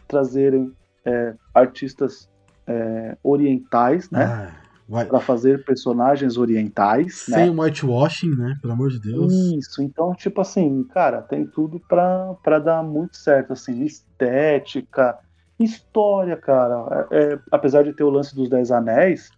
trazerem 0.08 0.72
é, 1.04 1.34
artistas 1.52 2.26
é, 2.66 3.18
orientais, 3.22 4.10
né? 4.10 4.24
Ah 4.24 4.61
para 4.88 5.20
fazer 5.20 5.64
personagens 5.64 6.36
orientais. 6.36 7.20
Sem 7.20 7.50
né? 7.50 7.62
whitewashing, 7.62 8.36
né? 8.36 8.58
Pelo 8.60 8.72
amor 8.72 8.90
de 8.90 9.00
Deus. 9.00 9.32
Isso, 9.32 9.82
então, 9.82 10.14
tipo 10.14 10.40
assim, 10.40 10.84
cara, 10.84 11.22
tem 11.22 11.46
tudo 11.46 11.80
para 11.80 12.58
dar 12.58 12.82
muito 12.82 13.16
certo, 13.16 13.52
assim, 13.52 13.82
estética, 13.82 15.18
história, 15.58 16.36
cara. 16.36 17.08
É, 17.10 17.34
é, 17.34 17.38
apesar 17.50 17.84
de 17.84 17.92
ter 17.92 18.04
o 18.04 18.10
lance 18.10 18.34
dos 18.34 18.48
Dez 18.48 18.70
Anéis, 18.70 19.30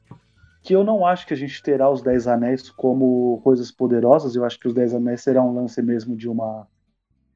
que 0.63 0.75
eu 0.75 0.83
não 0.83 1.07
acho 1.07 1.27
que 1.27 1.35
a 1.35 1.37
gente 1.37 1.63
terá 1.63 1.91
os 1.91 2.03
Dez 2.03 2.27
Anéis 2.27 2.71
como 2.71 3.41
coisas 3.45 3.71
poderosas, 3.71 4.35
eu 4.35 4.45
acho 4.45 4.59
que 4.59 4.67
os 4.67 4.75
Dez 4.75 4.95
Anéis 4.95 5.23
será 5.23 5.43
um 5.43 5.55
lance 5.55 5.81
mesmo 5.83 6.17
de 6.17 6.29
uma 6.29 6.67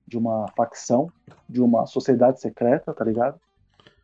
de 0.07 0.17
uma 0.17 0.49
facção, 0.57 1.13
de 1.47 1.61
uma 1.61 1.85
sociedade 1.85 2.41
secreta, 2.41 2.95
tá 2.95 3.05
ligado? 3.05 3.39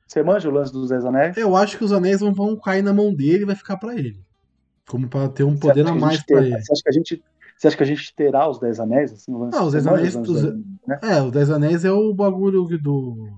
Você 0.07 0.23
manja 0.23 0.49
o 0.49 0.53
lance 0.53 0.73
dos 0.73 0.91
Dez 0.91 1.05
Anéis? 1.05 1.37
Eu 1.37 1.57
acho 1.57 1.79
que 1.79 1.85
os 1.85 1.93
anéis 1.93 2.21
vão 2.21 2.57
cair 2.57 2.83
na 2.83 2.93
mão 2.93 3.15
dele 3.15 3.43
e 3.43 3.47
vai 3.47 3.57
ficar 3.57 3.77
para 3.77 3.95
ele. 3.95 4.21
Como 4.87 5.09
para 5.09 5.29
ter 5.29 5.45
um 5.45 5.57
poder 5.57 5.87
a 5.87 5.95
mais 5.95 6.23
para 6.25 6.43
ele. 6.43 6.61
Você 6.61 6.73
acha 6.73 6.83
que 6.83 6.89
a 6.89 6.93
gente 6.93 7.23
você 7.57 7.69
acha 7.69 7.77
que 7.77 7.83
a 7.83 7.87
gente 7.87 8.15
terá 8.15 8.49
os 8.49 8.59
Dez 8.59 8.81
Anéis? 8.81 9.13
Assim, 9.13 9.33
não, 9.33 9.67
os 9.67 9.73
Dez 9.73 9.87
Anéis. 9.87 10.15
Os, 10.17 10.43
né? 10.87 10.99
É, 11.03 11.23
os 11.23 11.31
Dez 11.31 11.51
Anéis 11.51 11.85
é 11.85 11.91
o 11.91 12.13
bagulho 12.13 12.67
do. 12.79 13.29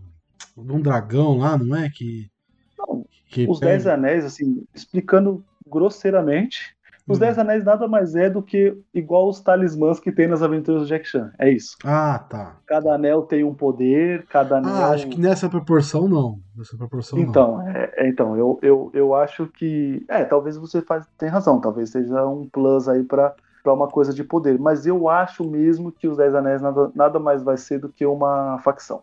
de 0.56 0.72
um 0.72 0.80
dragão 0.80 1.38
lá, 1.38 1.56
não 1.56 1.76
é? 1.76 1.88
Que. 1.90 2.30
Não, 2.78 3.04
que 3.28 3.46
os 3.48 3.60
Dez 3.60 3.86
Anéis, 3.86 4.24
assim, 4.24 4.64
explicando 4.74 5.44
grosseiramente, 5.66 6.75
Os 7.08 7.18
Hum. 7.18 7.20
Dez 7.20 7.38
Anéis 7.38 7.64
nada 7.64 7.86
mais 7.86 8.16
é 8.16 8.28
do 8.28 8.42
que 8.42 8.76
igual 8.92 9.28
os 9.28 9.40
talismãs 9.40 10.00
que 10.00 10.10
tem 10.10 10.26
nas 10.26 10.42
aventuras 10.42 10.82
do 10.82 10.88
Jack 10.88 11.06
Chan. 11.06 11.30
É 11.38 11.48
isso. 11.50 11.76
Ah, 11.84 12.18
tá. 12.28 12.56
Cada 12.66 12.94
anel 12.94 13.22
tem 13.22 13.44
um 13.44 13.54
poder, 13.54 14.26
cada 14.26 14.56
anel. 14.58 14.74
Ah, 14.74 14.90
acho 14.90 15.08
que 15.08 15.20
nessa 15.20 15.48
proporção 15.48 16.08
não. 16.08 16.40
Nessa 16.56 16.76
proporção 16.76 17.18
não. 17.18 17.24
Então, 17.26 17.68
é, 17.68 17.92
é, 17.96 18.08
então 18.08 18.36
eu, 18.36 18.58
eu, 18.60 18.90
eu 18.92 19.14
acho 19.14 19.46
que. 19.46 20.04
É, 20.08 20.24
talvez 20.24 20.56
você 20.56 20.82
faz, 20.82 21.06
tem 21.16 21.28
razão, 21.28 21.60
talvez 21.60 21.90
seja 21.90 22.26
um 22.26 22.48
plus 22.48 22.88
aí 22.88 23.02
pra 23.04 23.34
pra 23.62 23.74
uma 23.74 23.88
coisa 23.88 24.14
de 24.14 24.22
poder. 24.22 24.60
Mas 24.60 24.86
eu 24.86 25.08
acho 25.08 25.42
mesmo 25.42 25.90
que 25.90 26.06
os 26.06 26.16
Dez 26.16 26.32
Anéis 26.36 26.62
nada, 26.62 26.88
nada 26.94 27.18
mais 27.18 27.42
vai 27.42 27.56
ser 27.56 27.80
do 27.80 27.88
que 27.88 28.06
uma 28.06 28.60
facção. 28.60 29.02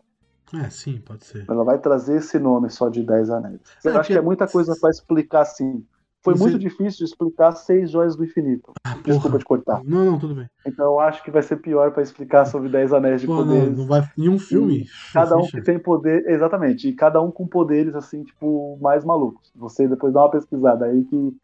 É, 0.54 0.70
sim, 0.70 1.02
pode 1.04 1.24
ser. 1.26 1.44
Ela 1.46 1.62
vai 1.64 1.78
trazer 1.78 2.16
esse 2.16 2.38
nome 2.38 2.70
só 2.70 2.88
de 2.88 3.02
Dez 3.02 3.28
Anéis. 3.28 3.60
Eu 3.84 3.92
É, 3.92 3.96
acho 3.98 4.08
que 4.10 4.16
é 4.16 4.22
muita 4.22 4.46
coisa 4.46 4.74
pra 4.80 4.88
explicar 4.88 5.42
assim. 5.42 5.84
Foi 6.24 6.34
muito 6.34 6.58
difícil 6.58 6.98
de 6.98 7.04
explicar 7.04 7.52
seis 7.52 7.90
joias 7.90 8.16
do 8.16 8.24
infinito. 8.24 8.72
Desculpa 9.04 9.28
porra. 9.28 9.38
te 9.38 9.44
cortar. 9.44 9.84
Não, 9.84 10.04
não, 10.04 10.18
tudo 10.18 10.34
bem. 10.34 10.46
Então 10.66 10.86
eu 10.86 11.00
acho 11.00 11.22
que 11.22 11.30
vai 11.30 11.42
ser 11.42 11.56
pior 11.56 11.92
pra 11.92 12.02
explicar 12.02 12.46
sobre 12.46 12.70
Dez 12.70 12.92
Anéis 12.94 13.20
de 13.20 13.26
Pô, 13.26 13.34
não, 13.36 13.44
poderes. 13.46 13.78
não 13.78 13.86
vai. 13.86 14.08
Em 14.16 14.28
um 14.30 14.38
filme. 14.38 14.86
Cada 15.12 15.36
um 15.36 15.42
que 15.46 15.60
tem 15.60 15.78
poder, 15.78 16.24
exatamente, 16.26 16.88
e 16.88 16.94
cada 16.94 17.20
um 17.20 17.30
com 17.30 17.46
poderes 17.46 17.94
assim, 17.94 18.24
tipo, 18.24 18.78
mais 18.80 19.04
malucos. 19.04 19.52
Você 19.56 19.86
depois 19.86 20.14
dá 20.14 20.22
uma 20.22 20.30
pesquisada 20.30 20.86
aí 20.86 21.04
que 21.04 21.36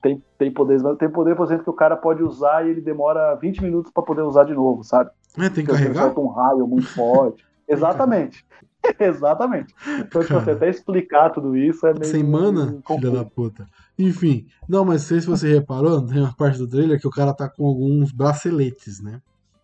tem, 0.00 0.22
tem 0.38 0.52
poderes, 0.52 0.82
mas 0.82 0.96
tem 0.96 1.10
poder, 1.10 1.34
por 1.34 1.44
exemplo, 1.46 1.64
que 1.64 1.70
o 1.70 1.74
cara 1.74 1.96
pode 1.96 2.22
usar 2.22 2.64
e 2.64 2.70
ele 2.70 2.80
demora 2.80 3.34
20 3.34 3.60
minutos 3.64 3.90
pra 3.92 4.04
poder 4.04 4.22
usar 4.22 4.44
de 4.44 4.54
novo, 4.54 4.84
sabe? 4.84 5.10
É, 5.36 5.50
tem 5.50 5.64
que 5.64 5.70
Porque 5.70 5.72
ele 5.72 5.94
carregar? 5.94 6.02
solta 6.14 6.20
um 6.20 6.28
raio 6.28 6.66
muito 6.68 6.86
forte. 6.86 7.44
Exatamente. 7.66 8.46
Exatamente. 8.98 9.74
Então, 10.00 10.22
se 10.22 10.32
você 10.32 10.50
até 10.52 10.70
explicar 10.70 11.30
tudo 11.30 11.56
isso, 11.56 11.86
é 11.86 11.92
meio. 11.92 12.04
Sem 12.04 12.22
mana, 12.22 12.80
confuso. 12.82 13.00
filha 13.00 13.10
da 13.10 13.24
puta. 13.24 13.66
Enfim, 13.98 14.46
não, 14.68 14.84
mas 14.84 15.02
não 15.02 15.08
sei 15.08 15.20
se 15.20 15.26
você 15.26 15.52
reparou, 15.52 16.04
tem 16.06 16.20
uma 16.20 16.34
parte 16.34 16.58
do 16.58 16.68
trailer 16.68 17.00
que 17.00 17.06
o 17.06 17.10
cara 17.10 17.34
tá 17.34 17.48
com 17.48 17.66
alguns 17.66 18.12
braceletes, 18.12 19.02
né? 19.02 19.20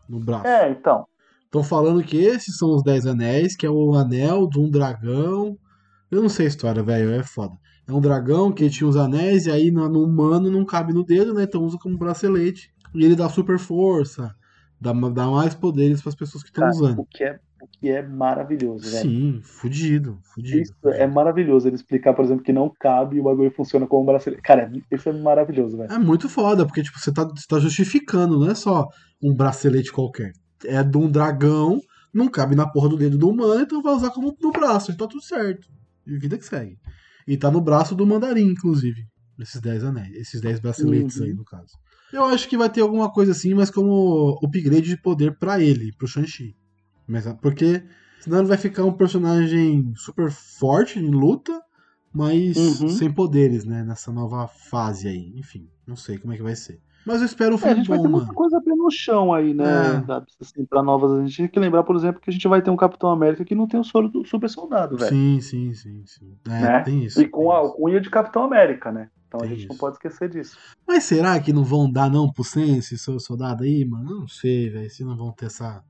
No 0.09 0.19
braço. 0.19 0.47
É, 0.47 0.71
então. 0.71 1.07
Estão 1.45 1.63
falando 1.63 2.03
que 2.03 2.17
esses 2.17 2.57
são 2.57 2.75
os 2.75 2.83
Dez 2.83 3.07
Anéis, 3.07 3.55
que 3.55 3.65
é 3.65 3.71
o 3.71 3.95
anel 3.95 4.49
de 4.49 4.59
um 4.59 4.69
dragão. 4.69 5.57
Eu 6.11 6.21
não 6.21 6.29
sei 6.29 6.47
a 6.47 6.49
história, 6.49 6.83
velho, 6.83 7.13
é 7.13 7.23
foda. 7.23 7.55
É 7.87 7.93
um 7.93 8.01
dragão 8.01 8.51
que 8.51 8.69
tinha 8.69 8.89
os 8.89 8.97
anéis 8.97 9.47
e 9.47 9.51
aí 9.51 9.71
no, 9.71 9.89
no 9.89 10.03
humano 10.03 10.51
não 10.51 10.65
cabe 10.65 10.93
no 10.93 11.05
dedo, 11.05 11.33
né? 11.33 11.45
Então 11.45 11.63
usa 11.63 11.79
como 11.79 11.97
bracelete. 11.97 12.73
E 12.95 13.05
ele 13.05 13.15
dá 13.15 13.29
super 13.29 13.59
força, 13.59 14.35
dá, 14.81 14.93
dá 14.93 15.27
mais 15.27 15.55
poderes 15.55 16.01
para 16.01 16.11
as 16.11 16.15
pessoas 16.15 16.43
que 16.43 16.51
estão 16.51 16.69
usando. 16.69 17.01
o, 17.01 17.07
que 17.07 17.25
é, 17.25 17.39
que 17.79 17.89
é 17.89 18.03
maravilhoso, 18.03 18.91
velho. 18.91 19.11
Sim, 19.11 19.41
fudido, 19.43 20.19
fudido. 20.35 20.61
Isso 20.61 20.75
é 20.85 21.07
maravilhoso. 21.07 21.69
Ele 21.69 21.77
explicar, 21.77 22.15
por 22.15 22.25
exemplo, 22.25 22.43
que 22.45 22.53
não 22.53 22.73
cabe 22.81 23.17
e 23.17 23.21
o 23.21 23.25
bagulho 23.25 23.51
funciona 23.51 23.87
como 23.87 24.03
um 24.03 24.07
bracelete. 24.07 24.43
Cara, 24.43 24.71
isso 24.91 25.09
é 25.09 25.13
maravilhoso, 25.13 25.77
velho. 25.77 25.93
É 25.93 25.99
muito 25.99 26.29
foda, 26.29 26.65
porque 26.67 26.83
tipo, 26.83 26.99
você 26.99 27.13
tá, 27.13 27.25
você 27.25 27.47
tá 27.49 27.59
justificando, 27.59 28.39
não 28.39 28.51
é 28.51 28.55
só 28.55 28.87
um 29.23 29.35
bracelete 29.35 29.93
qualquer. 29.93 30.33
É 30.65 30.83
de 30.83 30.97
um 30.97 31.11
dragão, 31.11 31.81
não 32.13 32.29
cabe 32.29 32.55
na 32.55 32.69
porra 32.69 32.89
do 32.89 32.97
dedo 32.97 33.19
do 33.19 33.29
humano, 33.29 33.61
então 33.61 33.83
vai 33.83 33.95
usar 33.95 34.11
como 34.11 34.37
no 34.41 34.53
braço, 34.53 34.93
então 34.93 35.07
tá 35.07 35.11
tudo 35.13 35.23
certo. 35.23 35.67
E 36.07 36.19
vida 36.19 36.39
que 36.39 36.45
segue. 36.45 36.77
E 37.27 37.37
tá 37.37 37.51
no 37.51 37.61
braço 37.61 37.95
do 37.95 38.07
mandarim, 38.07 38.47
inclusive. 38.51 39.03
Esses 39.41 39.61
10 39.61 39.83
anéis, 39.85 40.15
esses 40.15 40.41
10 40.41 40.61
braceletes 40.61 41.19
Uhum. 41.19 41.27
aí, 41.27 41.33
no 41.35 41.45
caso. 41.45 41.73
Eu 42.13 42.25
acho 42.27 42.49
que 42.49 42.57
vai 42.57 42.71
ter 42.71 42.83
alguma 42.83 43.11
coisa 43.11 43.33
assim, 43.33 43.53
mas 43.55 43.71
como 43.71 44.39
upgrade 44.45 44.89
de 44.89 44.97
poder 44.97 45.37
pra 45.37 45.61
ele, 45.61 45.93
pro 45.99 46.07
Shang-Chi. 46.07 46.55
Mas, 47.07 47.27
porque 47.35 47.83
senão 48.21 48.39
ele 48.39 48.49
vai 48.49 48.59
ficar 48.59 48.85
um 48.85 48.93
personagem 48.93 49.93
super 49.97 50.31
forte 50.31 50.99
em 50.99 51.11
luta, 51.11 51.61
mas 52.13 52.57
Uhum. 52.57 52.89
sem 52.89 53.13
poderes, 53.13 53.65
né? 53.65 53.83
Nessa 53.83 54.13
nova 54.13 54.47
fase 54.47 55.09
aí. 55.09 55.33
Enfim, 55.37 55.69
não 55.87 55.97
sei 55.97 56.19
como 56.19 56.33
é 56.33 56.37
que 56.37 56.43
vai 56.43 56.55
ser. 56.57 56.81
Mas 57.07 57.21
eu 57.21 57.27
espero 57.27 57.55
um 57.55 57.59
É, 57.59 57.61
a 57.61 57.69
filme 57.69 57.77
gente 57.77 57.89
vai 57.89 57.99
bom, 57.99 58.03
ter 58.05 58.09
mano. 58.09 58.25
muita 58.25 58.35
coisa 58.35 58.61
pé 58.63 58.71
no 58.75 58.91
chão 58.91 59.35
aí, 59.35 59.53
né? 59.53 59.65
É. 59.65 60.03
Assim, 60.41 60.65
pra 60.65 60.83
novas. 60.83 61.13
A 61.13 61.27
gente 61.27 61.37
tem 61.37 61.49
que 61.49 61.61
lembrar, 61.61 61.83
por 61.83 61.95
exemplo, 61.97 62.21
que 62.21 62.31
a 62.31 62.33
gente 62.33 62.49
vai 62.49 62.63
ter 62.63 62.71
um 62.71 62.77
Capitão 62.77 63.11
América 63.11 63.45
que 63.45 63.55
não 63.55 63.67
tem 63.69 63.79
o 63.79 63.85
soro 63.85 64.09
do 64.09 64.25
super 64.25 64.49
soldado, 64.49 64.97
velho. 64.97 65.11
Sim, 65.11 65.41
sim, 65.41 65.75
sim, 65.75 66.03
sim. 66.07 66.39
É, 66.47 66.61
Né? 66.63 66.81
tem 66.81 67.05
isso. 67.05 67.21
E 67.21 67.29
com 67.29 67.51
a 67.53 67.59
alcunha 67.59 68.01
de 68.01 68.09
Capitão 68.09 68.43
América, 68.45 68.91
né? 68.91 69.11
Então 69.29 69.41
a 69.41 69.43
Tem 69.43 69.55
gente 69.57 69.69
não 69.69 69.75
isso. 69.75 69.81
pode 69.81 69.97
esquecer 69.97 70.31
disso. 70.31 70.57
Mas 70.87 71.05
será 71.05 71.39
que 71.41 71.53
não 71.53 71.65
vão 71.65 71.91
dar 71.91 72.09
não 72.11 72.33
pro 72.33 72.45
Sense, 72.45 72.97
seu 72.97 73.19
soldado 73.21 73.65
aí, 73.65 73.85
mano? 73.85 74.11
Eu 74.13 74.21
não 74.21 74.29
sei, 74.29 74.71
velho. 74.71 74.89
Se 74.91 75.05
não 75.05 75.17
vão 75.17 75.33
ter 75.33 75.47
essa, 75.47 75.83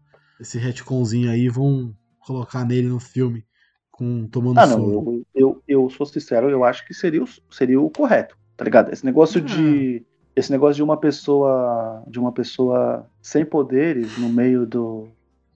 esse 0.45 0.59
retconzinho 0.59 1.31
aí, 1.31 1.49
vão 1.49 1.93
colocar 2.21 2.65
nele 2.65 2.89
no 2.89 3.01
filme 3.01 3.45
com 3.91 4.27
tomando 4.29 4.59
Ah, 4.59 4.67
não, 4.67 4.93
eu, 4.93 5.27
eu, 5.35 5.63
eu 5.67 5.91
sou 5.91 6.07
sincero, 6.07 6.51
eu 6.51 6.65
acho 6.65 6.87
que 6.87 6.93
seria 6.95 7.23
o, 7.23 7.27
seria 7.51 7.81
o 7.81 7.91
correto, 7.91 8.37
tá 8.57 8.65
ligado? 8.65 8.93
Esse 8.93 9.05
negócio 9.05 9.41
Ah. 9.41 9.45
de. 9.45 10.05
Esse 10.37 10.51
negócio 10.51 10.75
de 10.75 10.83
uma 10.83 10.97
pessoa. 10.97 12.03
De 12.09 12.19
uma 12.19 12.33
pessoa 12.33 13.09
sem 13.23 13.45
poderes 13.45 14.19
no 14.19 14.29
meio 14.29 14.67
do. 14.67 15.09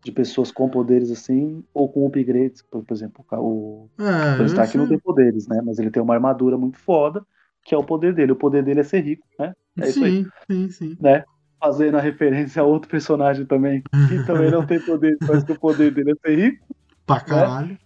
De 0.04 0.12
pessoas 0.12 0.52
com 0.52 0.68
poderes 0.70 1.10
assim, 1.10 1.64
ou 1.74 1.88
com 1.88 2.06
upgrades, 2.06 2.62
por, 2.62 2.84
por 2.84 2.94
exemplo, 2.94 3.24
o 3.32 3.88
É, 3.98 4.36
Tony 4.36 4.46
Stark 4.46 4.78
não 4.78 4.86
tem 4.86 4.98
poderes, 4.98 5.48
né? 5.48 5.60
Mas 5.64 5.78
ele 5.80 5.90
tem 5.90 6.00
uma 6.00 6.14
armadura 6.14 6.56
muito 6.56 6.78
foda, 6.78 7.26
que 7.64 7.74
é 7.74 7.78
o 7.78 7.82
poder 7.84 8.14
dele. 8.14 8.32
O 8.32 8.36
poder 8.36 8.62
dele 8.62 8.80
é 8.80 8.84
ser 8.84 9.00
rico, 9.00 9.26
né? 9.38 9.52
É 9.80 9.88
isso 9.88 10.04
aí. 10.04 10.24
sim, 10.24 10.30
sim, 10.46 10.70
sim. 10.70 10.96
né? 11.00 11.24
Fazendo 11.60 11.96
a 11.96 12.00
referência 12.00 12.62
a 12.62 12.64
outro 12.64 12.88
personagem 12.88 13.44
também, 13.44 13.82
que 14.08 14.18
também 14.26 14.50
não 14.50 14.64
tem 14.64 14.80
poder, 14.80 15.16
mas 15.26 15.42
que 15.44 15.52
o 15.52 15.58
poder 15.58 15.92
dele 15.92 16.12
é 16.12 16.28
ser 16.28 16.36
rico. 16.36 16.66
Pra 17.06 17.20
caralho. 17.20 17.76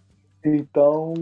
Então, 0.45 1.13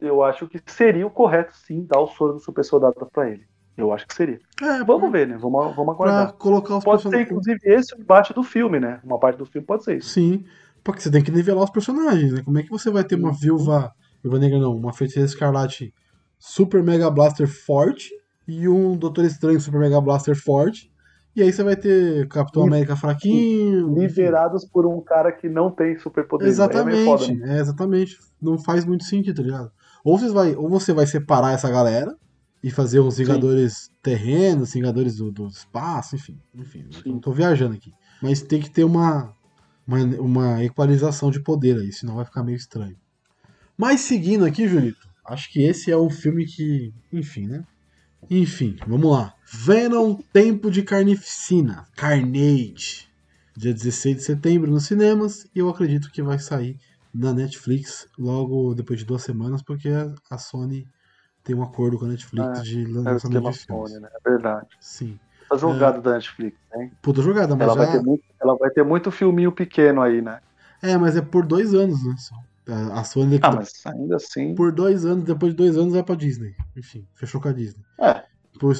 eu 0.00 0.22
acho 0.22 0.46
que 0.46 0.60
seria 0.66 1.06
o 1.06 1.10
correto, 1.10 1.52
sim, 1.56 1.84
dar 1.86 2.00
o 2.00 2.06
soro 2.06 2.34
do 2.34 2.38
super 2.40 2.64
soldado 2.64 2.94
pra 3.12 3.30
ele. 3.30 3.44
Eu 3.76 3.92
acho 3.92 4.06
que 4.06 4.14
seria. 4.14 4.38
É, 4.62 4.84
Vamos 4.84 5.10
ver, 5.10 5.26
né? 5.26 5.36
Vamos, 5.38 5.74
vamos 5.74 5.94
aguardar. 5.94 6.32
colocar 6.34 6.76
os 6.76 6.84
Pode 6.84 7.02
ser, 7.02 7.08
personagens. 7.08 7.26
inclusive, 7.26 7.58
esse 7.64 7.94
o 7.94 8.00
embate 8.00 8.32
do 8.32 8.42
filme, 8.42 8.78
né? 8.78 9.00
Uma 9.04 9.18
parte 9.18 9.38
do 9.38 9.46
filme 9.46 9.66
pode 9.66 9.84
ser 9.84 9.98
isso. 9.98 10.10
Sim, 10.10 10.44
porque 10.84 11.00
você 11.00 11.10
tem 11.10 11.22
que 11.22 11.30
nivelar 11.30 11.64
os 11.64 11.70
personagens, 11.70 12.32
né? 12.32 12.42
Como 12.44 12.58
é 12.58 12.62
que 12.62 12.70
você 12.70 12.90
vai 12.90 13.02
ter 13.04 13.16
uma 13.16 13.30
Uhum. 13.30 13.36
viúva, 13.40 13.90
viúva 14.22 14.38
negra 14.38 14.58
não, 14.58 14.72
uma 14.74 14.92
feiticeira 14.92 15.26
escarlate 15.26 15.92
super 16.38 16.82
mega 16.82 17.10
blaster 17.10 17.48
forte 17.48 18.08
e 18.46 18.68
um 18.68 18.96
doutor 18.96 19.24
estranho 19.24 19.60
super 19.60 19.80
mega 19.80 20.00
blaster 20.00 20.36
forte. 20.36 20.90
E 21.36 21.42
aí 21.42 21.52
você 21.52 21.62
vai 21.62 21.76
ter 21.76 22.26
Capitão 22.28 22.62
América 22.62 22.96
fraquinho. 22.96 23.90
enfim. 23.90 24.00
Liderados 24.00 24.64
por 24.64 24.86
um 24.86 25.02
cara 25.02 25.30
que 25.30 25.50
não 25.50 25.70
tem 25.70 25.98
superpoderes. 25.98 26.58
Aí 26.58 26.66
É 26.74 26.82
meio 26.82 27.04
foda, 27.04 27.24
Exatamente, 27.24 27.40
né? 27.46 27.56
é, 27.56 27.60
exatamente. 27.60 28.18
Não 28.40 28.58
faz 28.58 28.86
muito 28.86 29.04
sentido, 29.04 29.36
tá 29.36 29.42
ligado? 29.42 29.70
Ou 30.02 30.18
você 30.18 30.30
vai, 30.32 30.56
ou 30.56 30.66
você 30.70 30.94
vai 30.94 31.06
separar 31.06 31.52
essa 31.52 31.70
galera 31.70 32.16
e 32.62 32.70
fazer 32.70 33.00
uns 33.00 33.18
Vingadores 33.18 33.90
terrenos, 34.02 34.72
Vingadores 34.72 35.16
do, 35.16 35.30
do 35.30 35.46
espaço, 35.48 36.16
enfim. 36.16 36.38
Enfim, 36.54 36.86
Sim. 36.90 37.12
não 37.12 37.18
tô 37.20 37.32
viajando 37.32 37.74
aqui. 37.74 37.92
Mas 38.22 38.40
tem 38.40 38.58
que 38.60 38.70
ter 38.70 38.84
uma, 38.84 39.30
uma, 39.86 39.98
uma 40.18 40.64
equalização 40.64 41.30
de 41.30 41.40
poder 41.40 41.76
aí, 41.76 41.92
senão 41.92 42.16
vai 42.16 42.24
ficar 42.24 42.42
meio 42.42 42.56
estranho. 42.56 42.96
Mas 43.76 44.00
seguindo 44.00 44.46
aqui, 44.46 44.66
Julito, 44.66 45.06
acho 45.26 45.52
que 45.52 45.62
esse 45.62 45.90
é 45.92 45.98
um 45.98 46.08
filme 46.08 46.46
que. 46.46 46.94
Enfim, 47.12 47.46
né? 47.46 47.62
Enfim, 48.30 48.76
vamos 48.86 49.10
lá. 49.10 49.34
Venom 49.52 50.18
Tempo 50.32 50.70
de 50.70 50.82
Carnificina. 50.82 51.86
Carnage. 51.96 53.06
Dia 53.56 53.72
16 53.72 54.16
de 54.16 54.22
setembro 54.22 54.70
nos 54.70 54.86
cinemas. 54.86 55.44
E 55.54 55.60
eu 55.60 55.68
acredito 55.68 56.10
que 56.10 56.22
vai 56.22 56.38
sair 56.38 56.76
na 57.14 57.32
Netflix 57.32 58.06
logo 58.18 58.74
depois 58.74 58.98
de 58.98 59.06
duas 59.06 59.22
semanas, 59.22 59.62
porque 59.62 59.88
a- 60.30 60.38
Sony 60.38 60.86
tem 61.44 61.54
um 61.54 61.62
acordo 61.62 61.98
com 61.98 62.04
a 62.04 62.08
Netflix 62.08 62.58
É, 62.58 62.62
de 62.62 62.82
É 62.84 62.88
lançamento 62.88 63.16
esquema 63.24 63.50
de 63.52 63.58
filmes. 63.58 63.90
Sony, 63.90 64.02
né? 64.02 64.08
É 64.26 64.30
verdade. 64.30 64.66
Sim. 64.80 65.18
Tá 65.48 65.56
jogado 65.56 66.02
da 66.02 66.14
Netflix, 66.14 66.58
né? 66.74 66.90
Puta 67.00 67.22
jogada, 67.22 67.54
mas 67.54 67.62
Ela 67.68 67.74
já... 67.74 67.80
vai, 67.84 67.92
ter 67.92 68.04
muito, 68.04 68.24
ela 68.42 68.56
vai 68.56 68.70
ter 68.70 68.82
muito 68.84 69.10
filminho 69.12 69.52
pequeno 69.52 70.02
aí, 70.02 70.20
né? 70.20 70.40
É, 70.82 70.96
mas 70.98 71.16
é 71.16 71.22
por 71.22 71.46
dois 71.46 71.72
anos, 71.72 72.04
né? 72.04 72.14
A 72.68 73.00
a 73.00 73.04
Sony 73.04 73.38
Ah, 73.40 73.52
mas 73.52 73.70
ainda 73.86 74.16
assim. 74.16 74.56
por 74.56 74.72
dois 74.72 75.06
anos, 75.06 75.22
depois 75.24 75.52
de 75.52 75.56
dois 75.56 75.76
anos 75.76 75.94
vai 75.94 76.02
pra 76.02 76.16
Disney. 76.16 76.52
Enfim, 76.76 77.06
fechou 77.14 77.40
com 77.40 77.48
a 77.48 77.52
Disney. 77.52 77.82
É, 78.00 78.24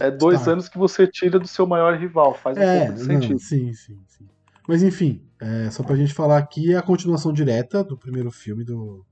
É 0.00 0.10
dois 0.10 0.40
Star. 0.40 0.52
anos 0.54 0.68
que 0.68 0.78
você 0.78 1.06
tira 1.06 1.38
do 1.38 1.46
seu 1.48 1.66
maior 1.66 1.96
rival. 1.98 2.34
Faz 2.34 2.56
um 2.56 2.60
É, 2.60 2.86
pouco 2.86 2.94
de 2.94 2.98
não, 3.08 3.20
sentido. 3.20 3.38
sim, 3.38 3.72
sim, 3.72 3.98
sim. 4.06 4.28
Mas 4.68 4.82
enfim, 4.82 5.24
é, 5.40 5.70
só 5.70 5.82
pra 5.82 5.96
gente 5.96 6.12
falar 6.14 6.38
aqui, 6.38 6.72
é 6.72 6.76
a 6.76 6.82
continuação 6.82 7.32
direta 7.32 7.84
do 7.84 7.96
primeiro 7.96 8.30
filme 8.30 8.64
do. 8.64 9.04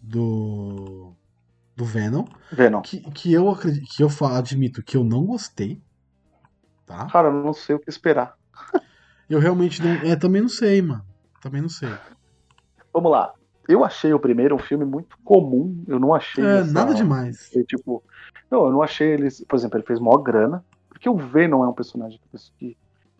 do. 0.00 1.14
do 1.76 1.84
Venom. 1.84 2.24
Venom. 2.50 2.80
Que, 2.82 3.00
que 3.10 3.32
eu 3.32 3.50
acredito, 3.50 3.86
que 3.94 4.02
eu 4.02 4.08
admito 4.26 4.82
que 4.82 4.96
eu 4.96 5.04
não 5.04 5.24
gostei. 5.26 5.80
Tá? 6.86 7.06
Cara, 7.06 7.28
eu 7.28 7.32
não 7.44 7.52
sei 7.52 7.74
o 7.76 7.78
que 7.80 7.90
esperar. 7.90 8.34
Eu 9.28 9.38
realmente 9.38 9.82
não. 9.82 9.92
É, 10.10 10.16
também 10.16 10.42
não 10.42 10.48
sei, 10.48 10.82
mano. 10.82 11.04
Também 11.40 11.62
não 11.62 11.68
sei. 11.68 11.88
Vamos 12.92 13.10
lá. 13.10 13.32
Eu 13.72 13.84
achei 13.84 14.12
o 14.12 14.18
primeiro 14.18 14.54
um 14.54 14.58
filme 14.58 14.84
muito 14.84 15.16
comum. 15.24 15.82
Eu 15.86 15.98
não 15.98 16.14
achei. 16.14 16.44
É, 16.44 16.58
essa- 16.60 16.72
nada 16.72 16.94
demais. 16.94 17.48
Foi, 17.52 17.64
tipo, 17.64 18.02
não, 18.50 18.66
eu 18.66 18.72
não 18.72 18.82
achei 18.82 19.08
ele. 19.12 19.28
Por 19.48 19.56
exemplo, 19.56 19.78
ele 19.78 19.86
fez 19.86 19.98
maior 20.00 20.18
grana. 20.18 20.64
Porque 20.88 21.08
o 21.08 21.16
Venom 21.16 21.64
é 21.64 21.68
um 21.68 21.72
personagem 21.72 22.20
que, 22.30 22.38
que, 22.58 22.76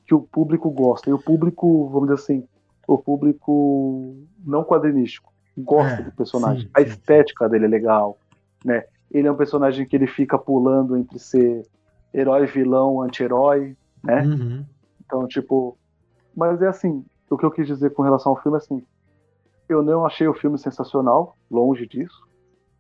que 0.07 0.15
o 0.15 0.21
público 0.21 0.71
gosta. 0.71 1.11
E 1.11 1.13
o 1.13 1.19
público, 1.19 1.89
vamos 1.89 2.09
dizer 2.11 2.23
assim, 2.23 2.45
o 2.87 2.97
público 2.99 4.15
não 4.45 4.63
quadrinístico 4.65 5.33
gosta 5.57 6.01
É, 6.01 6.05
do 6.05 6.13
personagem. 6.13 6.65
sim, 6.65 6.71
a 6.75 6.81
sim, 6.81 6.87
estética 6.87 7.49
dele 7.49 7.65
é 7.65 7.69
legal, 7.69 8.19
né? 8.65 8.85
Ele 9.11 9.29
é 9.29 9.33
um 9.33 9.37
personagem 9.37 9.87
que 9.87 9.95
ele 9.97 10.07
fica 10.07 10.39
pulando 10.39 10.97
entre 10.97 11.19
ser 11.19 11.67
herói, 12.15 12.47
vilão, 12.47 13.03
anti-herói, 13.03 13.77
né? 14.03 14.23
Uhum. 14.23 14.65
Então, 15.05 15.27
tipo. 15.27 15.77
Mas 16.35 16.63
é 16.63 16.69
assim, 16.69 17.05
o 17.29 17.37
que 17.37 17.45
eu 17.45 17.51
quis 17.51 17.67
dizer 17.67 17.91
com 17.91 18.03
relação 18.03 18.33
ao 18.33 18.41
filme, 18.43 18.57
assim. 18.59 18.83
Eu 19.69 19.83
não 19.83 20.05
achei 20.05 20.27
o 20.29 20.35
filme 20.35 20.59
sensacional, 20.59 21.37
longe 21.51 21.87
disso. 21.87 22.27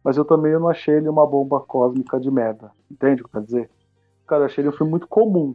Mas 0.04 0.16
eu 0.16 0.24
também 0.24 0.52
não 0.52 0.68
achei 0.68 0.96
ele 0.96 1.08
uma 1.08 1.26
bomba 1.26 1.60
cósmica 1.60 2.18
de 2.18 2.30
merda. 2.30 2.72
Entende 2.90 3.22
o 3.22 3.24
que 3.24 3.28
eu 3.28 3.32
quero 3.32 3.44
dizer? 3.44 3.70
Cara, 4.26 4.42
eu 4.42 4.46
achei 4.46 4.62
ele 4.62 4.68
um 4.70 4.72
filme 4.76 4.90
muito 4.90 5.06
comum. 5.06 5.54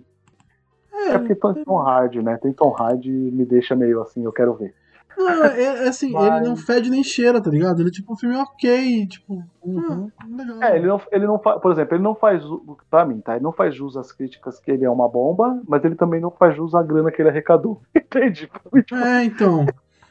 É, 1.10 1.18
porque 1.18 1.36
tem 1.36 1.64
Tom 1.64 1.78
Hardy, 1.80 2.22
né? 2.22 2.38
Tem 2.42 2.52
Tom 2.54 2.76
Hardy 2.78 3.12
me 3.12 3.46
deixa 3.46 3.76
meio 3.76 4.02
assim, 4.02 4.24
eu 4.24 4.32
quero 4.32 4.54
ver. 4.56 4.74
Não, 5.18 5.44
é, 5.46 5.64
é 5.64 5.88
assim, 5.88 6.12
Mas- 6.12 6.26
ele 6.42 6.48
não 6.48 6.56
fede 6.56 6.90
nem 6.92 7.04
cheira, 7.04 7.42
tá 7.42 7.50
ligado? 7.50 7.80
Ele 7.82 7.90
é 7.90 7.92
tipo 7.92 8.14
um 8.14 8.16
filme 8.16 8.36
ok, 8.38 9.08
tipo. 9.08 9.44
Uhum. 9.64 10.12
ah, 10.18 10.26
legal. 10.28 10.64
É, 10.64 10.78
ele 10.78 10.88
não, 10.88 11.02
ele 11.12 11.26
não 11.28 11.40
faz, 11.40 11.60
por 11.62 11.72
exemplo, 11.72 11.96
ele 11.96 12.04
não 12.04 12.14
faz, 12.14 12.44
pra 12.90 13.04
mim, 13.06 13.20
tá? 13.20 13.34
Ele 13.36 13.44
não 13.44 13.52
faz 13.52 13.74
jus 13.74 13.98
às 13.98 14.12
críticas 14.12 14.60
que 14.60 14.70
ele 14.70 14.86
é 14.86 14.90
uma 14.90 15.10
bomba, 15.10 15.60
mas 15.68 15.84
ele 15.84 15.96
também 15.96 16.22
não 16.22 16.30
faz 16.30 16.56
jus 16.56 16.76
à 16.76 16.84
grana 16.84 17.12
que 17.12 17.20
ele 17.22 17.30
arrecadou. 17.30 17.82
Entende? 17.96 18.42
Tipo, 18.82 18.96
É, 18.96 19.24
então. 19.24 19.66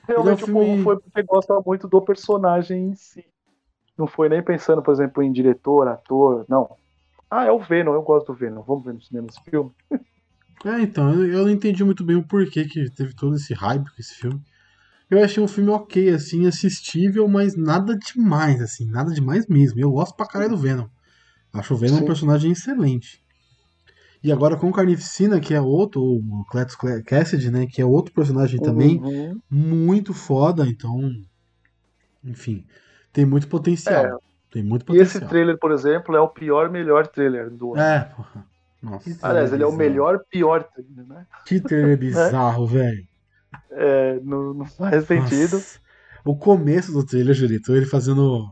Realmente 0.07 0.42
é 0.42 0.46
um 0.46 0.48
o 0.48 0.52
filme- 0.52 0.66
povo 0.66 0.82
foi 0.82 1.00
porque 1.00 1.22
gosta 1.22 1.61
muito 1.64 1.88
do 1.88 2.00
personagem 2.02 2.90
em 2.90 2.94
si. 2.94 3.24
Não 3.96 4.07
foi 4.07 4.28
nem 4.28 4.42
pensando, 4.42 4.82
por 4.82 4.92
exemplo, 4.92 5.22
em 5.22 5.32
diretor, 5.32 5.88
ator, 5.88 6.44
não. 6.48 6.76
Ah, 7.30 7.44
é 7.44 7.50
o 7.50 7.59
Venom, 7.59 7.94
eu 7.94 8.02
gosto 8.02 8.28
do 8.28 8.34
Venom. 8.34 8.62
Vamos 8.62 8.84
ver 8.84 8.94
no 8.94 9.02
cinema 9.02 9.26
esse 9.30 9.40
filme. 9.50 9.70
É, 10.64 10.80
então, 10.80 11.12
eu, 11.22 11.42
não 11.42 11.50
entendi 11.50 11.84
muito 11.84 12.02
bem 12.02 12.16
o 12.16 12.26
porquê 12.26 12.64
que 12.64 12.90
teve 12.90 13.14
todo 13.14 13.36
esse 13.36 13.52
hype 13.52 13.84
com 13.84 14.00
esse 14.00 14.14
filme. 14.14 14.40
Eu 15.11 15.22
achei 15.22 15.40
um 15.42 15.46
filme 15.46 15.68
ok, 15.70 16.09
assim, 16.09 16.46
assistível, 16.46 17.28
mas 17.28 17.54
nada 17.54 17.94
demais, 17.94 18.61
assim, 18.62 18.90
nada 18.90 19.12
demais 19.12 19.46
mesmo. 19.46 19.78
Eu 19.78 19.92
gosto 19.92 20.16
pra 20.16 20.26
caralho 20.26 20.52
do 20.52 20.57
Venom. 20.57 20.86
Acho 21.52 21.74
o 21.74 21.76
Venom 21.76 21.96
um 21.96 21.98
Sim. 22.00 22.07
personagem 22.07 22.52
excelente. 22.52 23.22
E 24.27 24.33
agora 24.33 24.57
com 24.57 24.72
Carnificina, 24.72 25.39
que 25.39 25.55
é 25.55 25.61
outro, 25.61 26.03
o 26.03 26.45
Cletus 26.51 26.74
Cassidy, 27.07 27.49
né, 27.49 27.64
que 27.64 27.81
é 27.81 27.87
outro 27.87 28.12
personagem 28.12 28.59
também, 28.61 29.01
Uhum. 29.01 29.41
muito 29.49 30.12
foda, 30.12 30.66
então, 30.66 30.99
enfim, 32.24 32.66
tem 33.12 33.24
muito 33.24 33.47
potencial. 33.47 34.05
É. 34.05 34.16
Tem 34.51 34.64
muito 34.64 34.83
E 34.93 34.99
esse 34.99 35.12
potencial. 35.12 35.29
trailer, 35.31 35.59
por 35.61 35.70
exemplo, 35.70 36.16
é 36.16 36.20
o 36.20 36.27
pior, 36.29 36.68
melhor 36.70 37.07
trailer 37.07 37.51
do 37.51 37.74
ano. 37.74 37.83
É, 37.83 38.01
porra. 38.16 38.45
Nossa. 38.83 39.16
Aliás, 39.22 39.53
ele 39.53 39.62
é 39.62 39.66
o 39.66 39.70
melhor, 39.72 40.18
pior 40.29 40.64
trailer, 40.64 41.07
né? 41.07 41.24
Que 41.47 41.61
trailer 41.61 41.97
bizarro, 41.97 42.66
velho. 42.66 43.07
É, 43.70 44.18
não, 44.24 44.53
não 44.55 44.64
faz 44.66 45.05
sentido. 45.07 45.55
Nossa. 45.55 45.79
O 46.24 46.37
começo 46.37 46.91
do 46.93 47.07
trailer, 47.07 47.33
Julito, 47.33 47.72
ele 47.77 47.87
fazendo. 47.87 48.51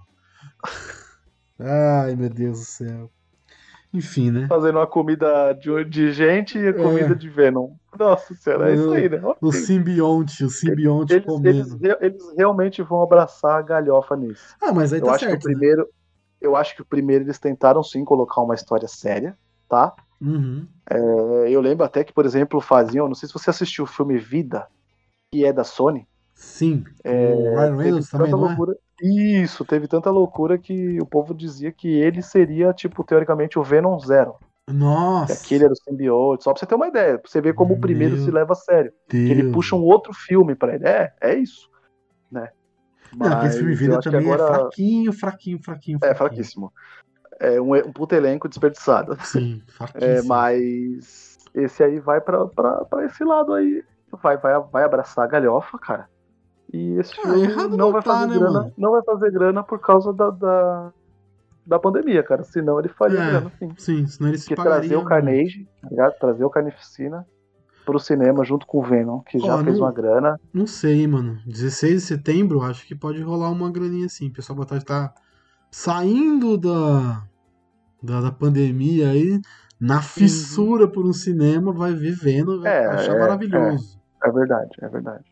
Ai, 1.58 2.14
meu 2.14 2.30
Deus 2.30 2.60
do 2.60 2.64
céu. 2.64 3.10
Enfim, 3.94 4.30
né? 4.32 4.46
Fazendo 4.48 4.76
uma 4.78 4.86
comida 4.88 5.52
de, 5.52 5.84
de 5.84 6.12
gente 6.12 6.58
e 6.58 6.72
comida 6.72 7.12
É. 7.12 7.14
de 7.14 7.28
Venom. 7.30 7.70
Nossa 7.96 8.34
senhora, 8.34 8.70
é 8.70 8.74
isso 8.74 8.90
aí, 8.90 9.08
né? 9.08 9.20
O 9.40 9.48
Ok. 9.48 9.52
simbionte, 9.52 10.44
o 10.44 10.50
simbionte 10.50 11.12
Eles, 11.14 11.26
eles, 11.44 11.68
comendo. 11.70 11.78
re- 11.80 11.98
eles 12.00 12.22
realmente 12.36 12.82
vão 12.82 13.02
abraçar 13.02 13.56
a 13.58 13.62
galhofa 13.62 14.16
nisso. 14.16 14.42
Ah, 14.60 14.72
mas 14.72 14.92
aí 14.92 14.98
Eu 15.00 15.06
tá 15.06 15.12
acho 15.14 15.24
que 15.24 15.30
certo. 15.30 15.40
o 15.42 15.44
primeiro. 15.44 15.88
Eu 16.40 16.56
acho 16.56 16.74
que 16.74 16.82
o 16.82 16.84
primeiro 16.84 17.24
eles 17.24 17.38
tentaram 17.38 17.82
sim 17.84 18.04
colocar 18.04 18.42
uma 18.42 18.54
história 18.56 18.88
séria, 18.88 19.38
tá? 19.68 19.94
né? 20.20 20.28
Uhum. 20.32 20.66
É, 20.90 21.50
Eu 21.50 21.60
lembro 21.60 21.84
até 21.84 22.02
que, 22.02 22.12
por 22.12 22.26
exemplo, 22.26 22.60
faziam. 22.60 23.06
Não 23.06 23.14
sei 23.14 23.28
se 23.28 23.32
você 23.32 23.50
assistiu 23.50 23.84
o 23.84 23.86
filme 23.86 24.18
Vida, 24.18 24.66
que 25.32 25.44
é 25.44 25.52
da 25.52 25.62
Sony. 25.62 26.06
Sim. 26.34 26.84
É, 27.04 27.32
o 27.32 27.54
Ryan 27.54 27.76
Reynolds 27.76 28.10
também, 28.10 28.32
não 28.32 28.50
é? 28.50 28.56
Isso, 29.02 29.64
teve 29.64 29.88
tanta 29.88 30.10
loucura 30.10 30.56
que 30.56 31.00
o 31.00 31.06
povo 31.06 31.34
dizia 31.34 31.72
que 31.72 31.88
ele 31.88 32.22
seria, 32.22 32.72
tipo, 32.72 33.02
teoricamente, 33.04 33.58
o 33.58 33.62
Venom 33.62 33.98
Zero. 33.98 34.36
Que 34.66 34.72
Nossa. 34.72 35.32
aquele 35.34 35.64
era 35.64 35.72
o 35.72 35.76
simbiote. 35.76 36.44
Só 36.44 36.52
pra 36.52 36.60
você 36.60 36.66
ter 36.66 36.74
uma 36.74 36.88
ideia, 36.88 37.18
pra 37.18 37.30
você 37.30 37.40
ver 37.40 37.54
como 37.54 37.74
o 37.74 37.80
primeiro 37.80 38.16
Meu 38.16 38.24
se 38.24 38.30
leva 38.30 38.52
a 38.52 38.56
sério. 38.56 38.92
Deus. 39.08 39.24
Que 39.26 39.30
ele 39.32 39.52
puxa 39.52 39.76
um 39.76 39.82
outro 39.82 40.12
filme 40.14 40.54
pra 40.54 40.74
ele. 40.74 40.86
É, 40.86 41.12
é 41.20 41.34
isso. 41.34 41.68
Né? 42.30 42.48
Não, 43.16 43.26
aquele 43.32 43.52
filme 43.52 43.70
Mas 43.70 43.78
Vida 43.78 43.98
que 43.98 44.10
também 44.10 44.30
é 44.30 44.32
agora- 44.34 44.54
fraquinho, 44.54 45.12
fraquinho, 45.12 45.58
fraquinho, 45.62 45.96
É, 45.96 46.00
fraquinho. 46.00 46.16
fraquíssimo. 46.16 46.72
É 47.40 47.60
um, 47.60 47.74
um 47.74 47.92
puto 47.92 48.14
elenco 48.14 48.48
desperdiçado. 48.48 49.16
Sim, 49.26 49.60
É, 49.66 49.72
fraquíssimo. 49.72 50.28
mas 50.28 51.36
esse 51.54 51.82
aí 51.82 52.00
vai 52.00 52.20
pra, 52.20 52.46
pra, 52.46 52.84
pra 52.86 53.04
esse 53.04 53.22
lado 53.24 53.52
aí. 53.52 53.84
Vai, 54.22 54.36
vai, 54.38 54.58
vai 54.72 54.84
abraçar 54.84 55.24
a 55.24 55.28
galhofa, 55.28 55.78
cara. 55.78 56.08
E 56.74 56.98
esse 56.98 57.12
Ah, 57.24 57.34
filme 57.34 57.76
não 57.76 57.92
vai 57.92 58.02
tá, 58.02 58.10
fazer 58.10 58.26
né, 58.26 58.34
grana. 58.34 58.52
mano? 58.60 58.72
Não 58.76 58.90
vai 58.90 59.02
fazer 59.04 59.30
grana 59.30 59.62
por 59.62 59.78
causa 59.78 60.12
da, 60.12 60.30
da, 60.30 60.92
da 61.64 61.78
pandemia, 61.78 62.20
cara. 62.24 62.42
Senão 62.42 62.80
ele 62.80 62.88
faria 62.88 63.20
É. 63.20 63.26
grana, 63.30 63.52
sim. 63.60 63.68
Sim, 63.78 64.06
senão 64.08 64.28
ele 64.30 64.38
se 64.38 64.44
Porque 64.48 64.56
pagaria. 64.56 64.80
trazer 64.80 64.96
o 64.96 65.04
Carnage, 65.04 65.68
tá 65.80 65.88
ligado? 65.88 66.18
Trazer 66.18 66.44
o 66.44 66.50
Carnificina 66.50 67.24
pro 67.86 68.00
cinema 68.00 68.44
junto 68.44 68.66
com 68.66 68.78
o 68.78 68.82
Venom, 68.82 69.20
que 69.20 69.38
já 69.38 69.62
fez 69.62 69.78
não- 69.78 69.84
uma 69.86 69.92
grana. 69.92 70.36
Não 70.52 70.66
sei, 70.66 71.06
mano. 71.06 71.38
16 71.46 71.94
de 72.02 72.08
setembro, 72.08 72.62
acho 72.62 72.84
que 72.88 72.94
pode 72.96 73.22
rolar 73.22 73.50
uma 73.50 73.70
graninha 73.70 74.06
assim. 74.06 74.28
O 74.28 74.32
pessoal 74.32 74.58
vai 74.58 74.78
estar 74.78 75.14
saindo 75.70 76.58
da, 76.58 77.22
da, 78.02 78.20
da 78.20 78.32
pandemia 78.32 79.10
aí, 79.10 79.40
na 79.80 80.02
fissura 80.02 80.88
por 80.90 81.06
um 81.06 81.12
cinema, 81.12 81.72
vai 81.72 81.92
ver 81.92 82.16
Venom, 82.16 82.60
vai 82.60 82.72
É, 82.72 82.86
achar 82.86 83.14
é, 83.14 83.18
maravilhoso. 83.20 83.98
É 84.24 84.30
verdade, 84.32 84.70
é 84.80 84.88
verdade. 84.88 85.24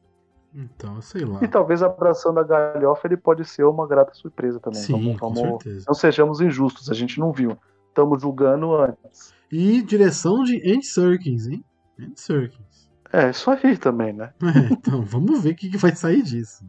Então, 0.54 1.00
sei 1.00 1.24
lá. 1.24 1.42
E 1.42 1.48
talvez 1.48 1.82
abraçando 1.82 2.38
a 2.38 2.42
galhofa 2.42 3.06
ele 3.06 3.16
pode 3.16 3.44
ser 3.44 3.64
uma 3.64 3.86
grata 3.86 4.12
surpresa 4.14 4.60
também. 4.60 4.80
Sim, 4.80 4.92
vamos, 4.92 5.20
com 5.20 5.34
certeza. 5.34 5.84
Não 5.88 5.94
sejamos 5.94 6.40
injustos, 6.40 6.90
a 6.90 6.94
gente 6.94 7.18
não 7.18 7.32
viu. 7.32 7.56
Estamos 7.88 8.20
julgando 8.20 8.74
antes. 8.74 9.34
E 9.50 9.82
direção 9.82 10.42
de 10.44 10.56
Andy 10.58 10.84
Serkins, 10.86 11.46
hein? 11.46 11.64
Andy 11.98 12.20
Serkins. 12.20 12.90
É, 13.12 13.30
isso 13.30 13.50
aí 13.50 13.76
também, 13.76 14.12
né? 14.12 14.32
É, 14.42 14.72
então, 14.72 15.02
vamos 15.04 15.42
ver 15.42 15.52
o 15.52 15.56
que, 15.56 15.70
que 15.70 15.76
vai 15.76 15.94
sair 15.94 16.22
disso. 16.22 16.64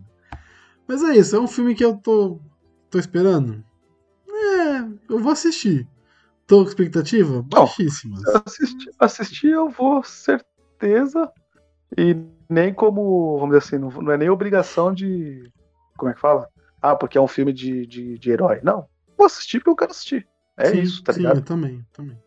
Mas 0.88 1.02
é 1.04 1.16
isso, 1.16 1.36
é 1.36 1.40
um 1.40 1.48
filme 1.48 1.76
que 1.76 1.84
eu 1.84 1.96
tô, 1.96 2.40
tô 2.90 3.00
esperando. 3.00 3.64
É, 4.30 4.80
eu 5.10 5.20
vou 5.20 5.32
assistir. 5.32 5.88
Tô 6.46 6.64
com 6.64 6.70
expectativa? 6.70 7.42
Baixíssimas. 7.42 8.22
Assistir, 8.28 8.92
assistir 9.00 9.50
eu 9.52 9.70
vou, 9.70 10.04
certeza. 10.04 11.32
E 11.98 12.16
nem 12.50 12.74
como, 12.74 13.38
vamos 13.38 13.56
dizer 13.56 13.76
assim, 13.76 13.78
não, 13.78 13.90
não 14.02 14.12
é 14.12 14.18
nem 14.18 14.30
obrigação 14.30 14.94
de. 14.94 15.52
Como 15.98 16.12
é 16.12 16.14
que 16.14 16.20
fala? 16.20 16.48
Ah, 16.82 16.96
porque 16.96 17.18
é 17.18 17.22
um 17.22 17.28
filme 17.28 17.54
de, 17.54 17.86
de, 17.86 18.18
de 18.18 18.32
herói. 18.32 18.60
Não. 18.64 18.86
Vou 19.18 19.26
assistir 19.26 19.60
porque 19.60 19.70
eu 19.70 19.76
quero 19.76 19.92
assistir. 19.92 20.28
É 20.58 20.70
Sim, 20.70 20.82
isso, 20.82 21.04
tá 21.04 21.14
sim, 21.14 21.20
ligado? 21.20 21.38
eu 21.38 21.44
também, 21.44 21.78
eu 21.78 21.86
também. 21.94 22.18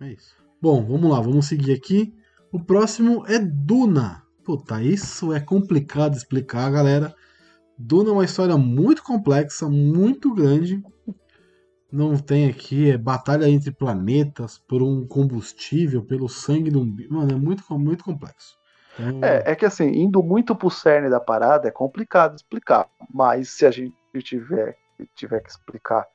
É 0.00 0.12
isso. 0.12 0.34
Bom, 0.60 0.84
vamos 0.84 1.10
lá, 1.10 1.20
vamos 1.20 1.46
seguir 1.46 1.72
aqui. 1.72 2.14
O 2.52 2.62
próximo 2.62 3.24
é 3.26 3.38
Duna. 3.38 4.22
Puta, 4.44 4.80
isso 4.82 5.32
é 5.32 5.40
complicado 5.40 6.16
explicar, 6.16 6.70
galera. 6.70 7.14
Duna 7.76 8.10
é 8.10 8.12
uma 8.12 8.24
história 8.24 8.56
muito 8.56 9.02
complexa, 9.02 9.68
muito 9.68 10.32
grande. 10.34 10.82
Não 11.90 12.16
tem 12.16 12.48
aqui, 12.48 12.90
é 12.90 12.98
batalha 12.98 13.48
entre 13.48 13.70
planetas 13.70 14.58
por 14.58 14.82
um 14.82 15.06
combustível, 15.06 16.04
pelo 16.04 16.28
sangue 16.28 16.70
de 16.70 16.78
um. 16.78 16.84
Mano, 17.10 17.32
é 17.32 17.36
muito, 17.36 17.62
muito 17.78 18.04
complexo. 18.04 18.56
É, 19.22 19.52
é 19.52 19.54
que 19.54 19.64
assim, 19.66 19.86
indo 19.88 20.22
muito 20.22 20.54
pro 20.54 20.70
cerne 20.70 21.10
da 21.10 21.20
parada 21.20 21.68
é 21.68 21.70
complicado 21.70 22.36
explicar. 22.36 22.88
Mas 23.12 23.50
se 23.50 23.66
a 23.66 23.70
gente 23.70 23.94
tiver, 24.20 24.76
tiver 25.14 25.40
que 25.40 25.50
explicar 25.50 26.06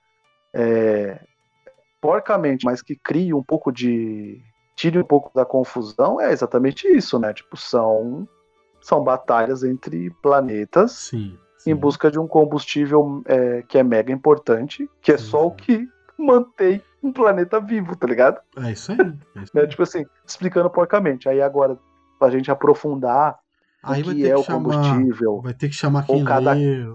é, 0.53 1.19
porcamente, 2.01 2.65
mas 2.65 2.81
que 2.81 2.95
crie 2.95 3.33
um 3.33 3.43
pouco 3.43 3.71
de. 3.71 4.41
tire 4.75 4.97
um 4.99 5.03
pouco 5.03 5.31
da 5.33 5.45
confusão, 5.45 6.19
é 6.19 6.31
exatamente 6.31 6.87
isso, 6.87 7.19
né? 7.19 7.33
Tipo, 7.33 7.57
são, 7.57 8.27
são 8.81 9.03
batalhas 9.03 9.63
entre 9.63 10.09
planetas 10.21 10.91
Sim. 10.93 11.37
em 11.65 11.73
sim. 11.73 11.75
busca 11.75 12.09
de 12.09 12.19
um 12.19 12.27
combustível 12.27 13.21
é, 13.25 13.61
que 13.63 13.77
é 13.77 13.83
mega 13.83 14.11
importante, 14.11 14.89
que 15.01 15.11
é 15.11 15.17
Sim, 15.17 15.25
só 15.25 15.45
o 15.47 15.51
que 15.51 15.87
mantém 16.17 16.81
um 17.01 17.13
planeta 17.13 17.59
vivo, 17.61 17.95
tá 17.95 18.07
ligado? 18.07 18.39
É 18.57 18.71
isso 18.71 18.91
aí. 18.91 18.97
É 19.35 19.43
isso 19.43 19.51
Né? 19.55 19.61
aí. 19.61 19.67
Tipo 19.67 19.83
assim, 19.83 20.05
explicando 20.25 20.69
porcamente. 20.69 21.29
Aí 21.29 21.41
agora, 21.41 21.77
pra 22.19 22.29
gente 22.29 22.51
aprofundar 22.51 23.39
Aí 23.81 24.01
o 24.01 24.05
que 24.05 24.27
é 24.27 24.35
o 24.35 24.43
chamar. 24.43 24.57
combustível. 24.57 25.41
Vai 25.41 25.53
ter 25.53 25.69
que 25.69 25.75
chamar 25.75 26.05
Ou 26.07 26.15
quem 26.17 26.25
cada- 26.25 26.55
é 26.55 26.89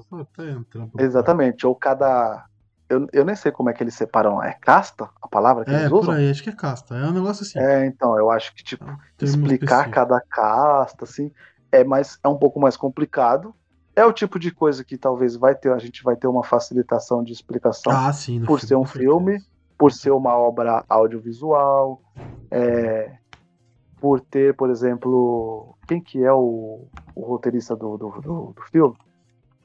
um 0.57 0.63
trampo 0.65 0.99
do 0.99 1.03
Exatamente, 1.03 1.67
ou 1.67 1.75
cada. 1.75 2.45
Eu, 2.89 3.07
eu 3.13 3.25
nem 3.25 3.35
sei 3.35 3.51
como 3.51 3.71
é 3.71 3.73
que 3.73 3.83
eles 3.83 3.95
separam. 3.95 4.43
É 4.43 4.53
casta 4.53 5.09
a 5.23 5.27
palavra 5.27 5.65
que 5.65 5.71
É, 5.71 5.79
eles 5.81 5.91
por 5.91 6.01
usam? 6.01 6.15
aí, 6.15 6.31
acho 6.31 6.43
que 6.43 6.51
é 6.51 6.55
casta. 6.55 6.95
É 6.95 7.07
um 7.07 7.13
negócio 7.13 7.43
assim. 7.43 7.59
É, 7.59 7.87
então, 7.87 8.19
eu 8.19 8.31
acho 8.31 8.55
que, 8.55 8.63
tipo, 8.63 8.85
É 8.85 8.95
um 9.25 9.25
explicar 9.25 9.91
cada 9.91 10.21
casta, 10.21 11.05
assim, 11.05 11.31
é, 11.73 11.83
mais, 11.83 12.19
é 12.23 12.29
um 12.29 12.37
pouco 12.37 12.61
mais 12.61 12.77
complicado. 12.77 13.55
É 13.97 14.05
o 14.05 14.13
tipo 14.13 14.39
de 14.39 14.51
coisa 14.51 14.85
que 14.85 14.99
talvez 14.99 15.37
vai 15.37 15.55
ter, 15.55 15.73
a 15.73 15.79
gente 15.79 16.03
vai 16.03 16.17
ter 16.17 16.27
uma 16.27 16.45
facilitação 16.45 17.23
de 17.23 17.33
explicação 17.33 17.93
Ah, 17.93 18.13
sim. 18.13 18.45
por 18.45 18.61
ser 18.61 18.75
um 18.75 18.85
filme, 18.85 19.39
por 19.79 19.91
ser 19.93 20.11
uma 20.11 20.37
obra 20.37 20.85
audiovisual, 20.89 22.03
é, 22.51 23.17
por 24.05 24.21
ter, 24.21 24.55
por 24.55 24.69
exemplo, 24.69 25.79
quem 25.89 25.99
que 25.99 26.23
é 26.23 26.31
o, 26.31 26.87
o 27.15 27.23
roteirista 27.23 27.75
do, 27.75 27.97
do, 27.97 28.11
do, 28.21 28.53
do 28.55 28.63
filme? 28.71 28.95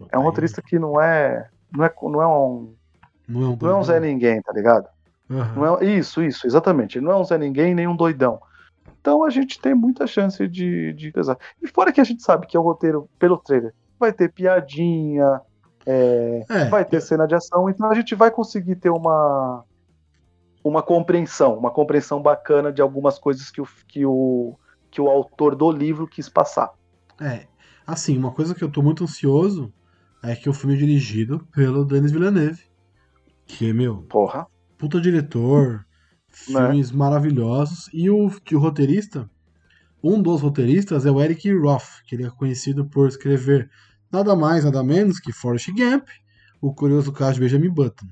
É 0.10 0.18
um 0.18 0.22
roteirista 0.22 0.62
que 0.62 0.80
não 0.80 1.02
é, 1.02 1.50
não 1.76 1.84
é, 1.84 1.94
não 2.04 2.22
é 2.22 2.28
um 2.28 2.74
Não 3.28 3.42
é 3.42 3.48
um, 3.50 3.58
Não 3.62 3.70
é 3.70 3.76
um 3.76 3.84
Zé 3.84 4.00
Ninguém, 4.00 4.42
tá 4.42 4.54
ligado? 4.54 4.88
Aham. 5.30 5.54
Não 5.58 5.78
é, 5.78 5.84
isso, 5.84 6.24
isso, 6.24 6.48
exatamente. 6.48 6.98
Ele 6.98 7.06
não 7.06 7.12
é 7.12 7.18
um 7.18 7.26
Zé 7.26 7.38
Ninguém 7.38 7.76
nem 7.76 7.86
um 7.86 7.98
doidão. 7.98 8.40
Então 9.02 9.26
a 9.26 9.30
gente 9.30 9.60
tem 9.60 9.76
muita 9.76 10.08
chance 10.08 10.48
de, 10.48 10.94
de 10.94 11.12
pesar. 11.12 11.38
E 11.62 11.68
fora 11.68 11.92
que 11.92 12.00
a 12.00 12.06
gente 12.06 12.24
sabe 12.24 12.48
que 12.48 12.56
é 12.56 12.60
o 12.62 12.64
roteiro, 12.64 13.10
pelo 13.20 13.38
trailer, 13.40 13.74
vai 14.00 14.14
ter 14.14 14.32
piadinha, 14.32 15.42
é, 15.86 16.46
É, 16.50 16.66
vai 16.70 16.86
ter 16.86 17.02
cena 17.02 17.28
de 17.28 17.36
ação, 17.36 17.70
então 17.70 17.92
a 17.92 17.94
gente 17.94 18.16
vai 18.16 18.32
conseguir 18.32 18.78
ter 18.78 18.90
uma 18.90 19.66
uma 20.64 20.82
compreensão, 20.84 21.58
uma 21.58 21.72
compreensão 21.72 22.22
bacana 22.22 22.72
de 22.72 22.82
algumas 22.82 23.18
coisas 23.18 23.50
que 23.50 23.62
o, 23.62 23.68
que 23.88 24.06
o, 24.06 24.58
que 24.92 25.02
o 25.02 25.08
autor 25.10 25.56
do 25.56 25.72
livro 25.72 26.08
quis 26.08 26.28
passar. 26.30 26.72
É, 27.20 27.48
assim, 27.86 28.18
uma 28.18 28.32
coisa 28.32 28.54
que 28.56 28.64
eu 28.64 28.72
tô 28.72 28.82
muito 28.82 29.04
ansioso 29.04 29.74
é 30.24 30.36
que 30.36 30.50
o 30.50 30.54
filme 30.54 30.76
é 30.76 30.78
dirigido 30.80 31.46
pelo 31.54 31.86
Denis 31.86 32.12
Villeneuve, 32.12 32.64
que 33.46 33.70
é, 33.70 33.74
meu, 33.74 34.04
Porra. 34.10 34.48
puta 34.78 35.00
diretor, 35.02 35.86
Né? 36.48 36.74
filmes 36.74 36.92
maravilhosos, 36.92 37.90
e 37.94 38.10
o, 38.10 38.30
que 38.42 38.56
o 38.56 38.60
roteirista, 38.60 39.30
um 40.04 40.22
dos 40.22 40.42
roteiristas 40.42 41.06
é 41.06 41.12
o 41.12 41.22
Eric 41.22 41.52
Roth, 41.58 42.04
que 42.06 42.16
ele 42.16 42.26
é 42.26 42.30
conhecido 42.30 42.86
por 42.86 43.08
escrever 43.08 43.70
nada 44.12 44.36
mais, 44.36 44.64
nada 44.66 44.84
menos 44.84 45.20
que 45.20 45.32
Forrest 45.34 45.70
Gump, 45.72 46.08
o 46.62 46.74
curioso 46.74 47.12
caso 47.12 47.36
de 47.36 47.42
Benjamin 47.42 47.70
Button. 47.70 48.08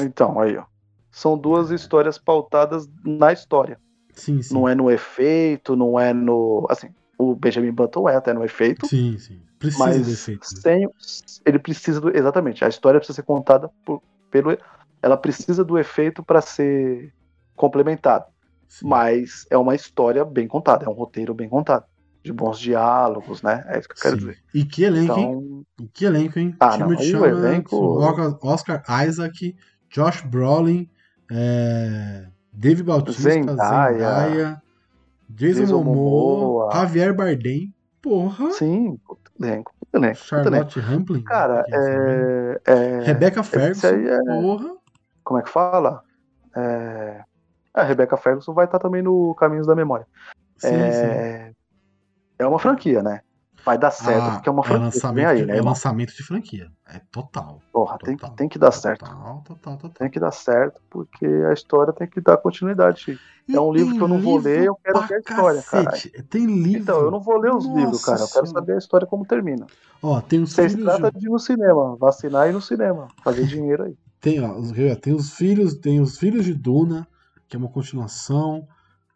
Então, 0.00 0.40
aí, 0.40 0.56
ó. 0.56 0.64
São 1.18 1.36
duas 1.36 1.72
histórias 1.72 2.16
pautadas 2.16 2.88
na 3.04 3.32
história. 3.32 3.76
Sim, 4.14 4.40
sim. 4.40 4.54
Não 4.54 4.68
é 4.68 4.74
no 4.74 4.88
efeito, 4.88 5.74
não 5.74 5.98
é 5.98 6.12
no. 6.12 6.64
Assim, 6.70 6.90
o 7.18 7.34
Benjamin 7.34 7.72
Button 7.72 8.08
é 8.08 8.14
até 8.14 8.32
no 8.32 8.44
efeito, 8.44 8.86
Sim, 8.86 9.18
sim. 9.18 9.40
Precisa 9.58 9.84
mas 9.84 10.06
de 10.06 10.12
efeito. 10.12 10.46
né? 10.54 10.60
sem, 10.62 10.88
ele 11.44 11.58
precisa 11.58 12.00
do. 12.00 12.16
Exatamente, 12.16 12.64
a 12.64 12.68
história 12.68 13.00
precisa 13.00 13.16
ser 13.16 13.24
contada 13.24 13.68
por, 13.84 14.00
pelo. 14.30 14.56
Ela 15.02 15.16
precisa 15.16 15.64
do 15.64 15.76
efeito 15.76 16.22
para 16.22 16.40
ser 16.40 17.12
complementada. 17.56 18.26
Mas 18.80 19.44
é 19.50 19.58
uma 19.58 19.74
história 19.74 20.24
bem 20.24 20.46
contada, 20.46 20.84
é 20.84 20.88
um 20.88 20.92
roteiro 20.92 21.34
bem 21.34 21.48
contado. 21.48 21.84
De 22.22 22.32
bons 22.32 22.60
diálogos, 22.60 23.42
né? 23.42 23.64
É 23.66 23.78
isso 23.80 23.88
que 23.88 23.94
eu 23.94 24.02
quero 24.02 24.14
Sim. 24.20 24.26
dizer. 24.26 24.38
E 24.54 24.64
que 24.64 24.84
elenco, 24.84 25.18
hein? 25.18 25.30
Então, 25.30 25.62
E 25.80 25.88
que 25.88 26.04
elenco, 26.04 26.38
hein? 26.38 26.54
Ah, 26.60 26.76
Timothy 26.76 27.12
não, 27.12 27.20
Chalamet, 27.20 27.46
elenco- 27.74 28.38
Oscar 28.42 28.84
Isaac, 29.04 29.56
Josh 29.90 30.22
Brolin, 30.22 30.88
é, 31.30 32.26
Dave 32.52 32.82
Bautista, 32.82 33.22
Zendaya, 33.22 33.92
Zendaya, 33.92 34.62
Jason, 35.30 35.60
Jason 35.60 35.84
Momoa, 35.84 36.38
Momoa. 36.38 36.72
Javier 36.72 37.14
Bardem, 37.14 37.74
porra, 38.02 38.50
sim, 38.52 38.96
puta 39.06 39.30
elenco, 39.38 39.72
puta 39.78 39.98
elenco. 39.98 40.16
Charlotte 40.16 40.80
Rampling, 40.80 41.22
Cara, 41.22 41.64
é 41.68 42.60
é, 42.66 42.72
é- 42.72 43.00
Rebecca 43.00 43.42
Ferguson, 43.42 43.86
é- 43.88 44.24
porra, 44.24 44.76
Como 45.24 45.40
é 45.40 45.42
que 45.42 45.50
fala? 45.50 46.02
É, 46.56 47.22
a 47.74 47.82
Rebecca 47.82 48.16
Ferguson 48.16 48.52
vai 48.54 48.64
estar 48.64 48.78
também 48.78 49.02
no 49.02 49.34
Caminhos 49.34 49.66
da 49.66 49.74
Memória. 49.76 50.06
sim, 50.56 50.68
sim. 50.68 50.74
é... 50.76 51.52
é 52.38 52.46
uma 52.46 52.58
franquia, 52.58 53.02
né? 53.02 53.20
Vai 53.64 53.78
dar 53.78 53.90
certo, 53.90 54.30
Ah, 54.30 54.32
porque 54.32 54.48
é 54.48 54.52
uma 54.52 54.62
é 54.62 54.64
franquia. 54.64 54.78
lançamento, 54.78 55.14
Vem 55.14 55.24
aí, 55.26 55.42
de, 55.42 55.46
né? 55.46 55.58
é 55.58 55.62
lançamento 55.62 56.14
de 56.14 56.22
franquia, 56.22 56.72
é 56.86 57.00
total. 57.10 57.60
Porra, 57.72 57.98
tem, 57.98 58.16
total, 58.16 58.34
tem 58.36 58.48
que 58.48 58.58
dar 58.58 58.72
certo. 58.72 59.04
Total, 59.04 59.42
total, 59.42 59.76
total. 59.78 59.90
Tem 59.98 60.10
que 60.10 60.20
dar 60.20 60.32
certo, 60.32 60.80
porque 60.90 61.26
a 61.26 61.52
história 61.52 61.92
tem 61.92 62.08
que 62.08 62.20
dar 62.20 62.36
continuidade. 62.38 63.20
É 63.52 63.60
um 63.60 63.72
E 63.74 63.78
livro 63.78 63.90
tem 63.90 63.98
que 63.98 64.02
eu 64.02 64.08
não 64.08 64.20
vou 64.20 64.38
ler, 64.38 64.64
eu 64.64 64.76
quero 64.76 65.02
ver 65.06 65.16
a 65.16 65.20
história, 65.20 65.62
cacete. 65.62 66.10
Tem 66.30 66.46
livro. 66.46 66.78
Então, 66.78 67.00
eu 67.02 67.10
não 67.10 67.20
vou 67.20 67.38
ler 67.38 67.52
os 67.54 67.64
Nossa 67.64 67.78
livros, 67.78 68.00
cara. 68.00 68.22
Eu 68.22 68.28
quero 68.28 68.46
Senhora. 68.46 68.52
saber 68.60 68.74
a 68.74 68.78
história 68.78 69.06
como 69.06 69.24
termina. 69.26 69.66
Ó, 70.02 70.20
tem 70.20 70.42
os 70.42 70.54
Vocês 70.54 70.72
filhos 70.72 70.84
tratam 70.84 71.10
de... 71.14 71.26
ir 71.26 71.30
no 71.30 71.38
cinema, 71.38 71.96
vacinar 71.96 72.46
e 72.46 72.50
ir 72.50 72.52
no 72.52 72.60
cinema, 72.62 73.08
fazer 73.22 73.44
dinheiro 73.46 73.84
aí. 73.84 73.98
Tem, 74.20 74.40
ó, 74.40 74.54
tem 75.00 75.14
os 75.14 75.32
filhos, 75.34 75.74
tem 75.74 76.00
os 76.00 76.18
filhos 76.18 76.44
de 76.44 76.54
Duna, 76.54 77.06
que 77.48 77.56
é 77.56 77.58
uma 77.58 77.68
continuação. 77.70 78.66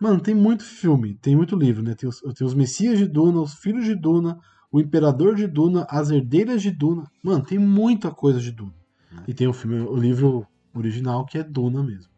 Mano, 0.02 0.20
tem 0.20 0.34
muito 0.34 0.64
filme, 0.64 1.14
tem 1.14 1.36
muito 1.36 1.54
livro, 1.54 1.80
né? 1.80 1.94
Tem 1.94 2.08
os, 2.08 2.20
tem 2.34 2.44
os 2.44 2.54
Messias 2.54 2.98
de 2.98 3.06
Duna, 3.06 3.40
os 3.40 3.54
Filhos 3.54 3.84
de 3.84 3.94
Duna, 3.94 4.36
o 4.72 4.80
Imperador 4.80 5.36
de 5.36 5.46
Duna, 5.46 5.86
as 5.88 6.10
Herdeiras 6.10 6.60
de 6.60 6.72
Duna. 6.72 7.04
Mano, 7.22 7.44
tem 7.44 7.56
muita 7.56 8.10
coisa 8.10 8.40
de 8.40 8.50
Duna. 8.50 8.74
E 9.28 9.32
tem 9.32 9.46
o 9.46 9.52
filme, 9.52 9.78
o 9.78 9.94
livro 9.94 10.44
original 10.74 11.24
que 11.24 11.38
é 11.38 11.44
Duna 11.44 11.84
mesmo. 11.84 12.10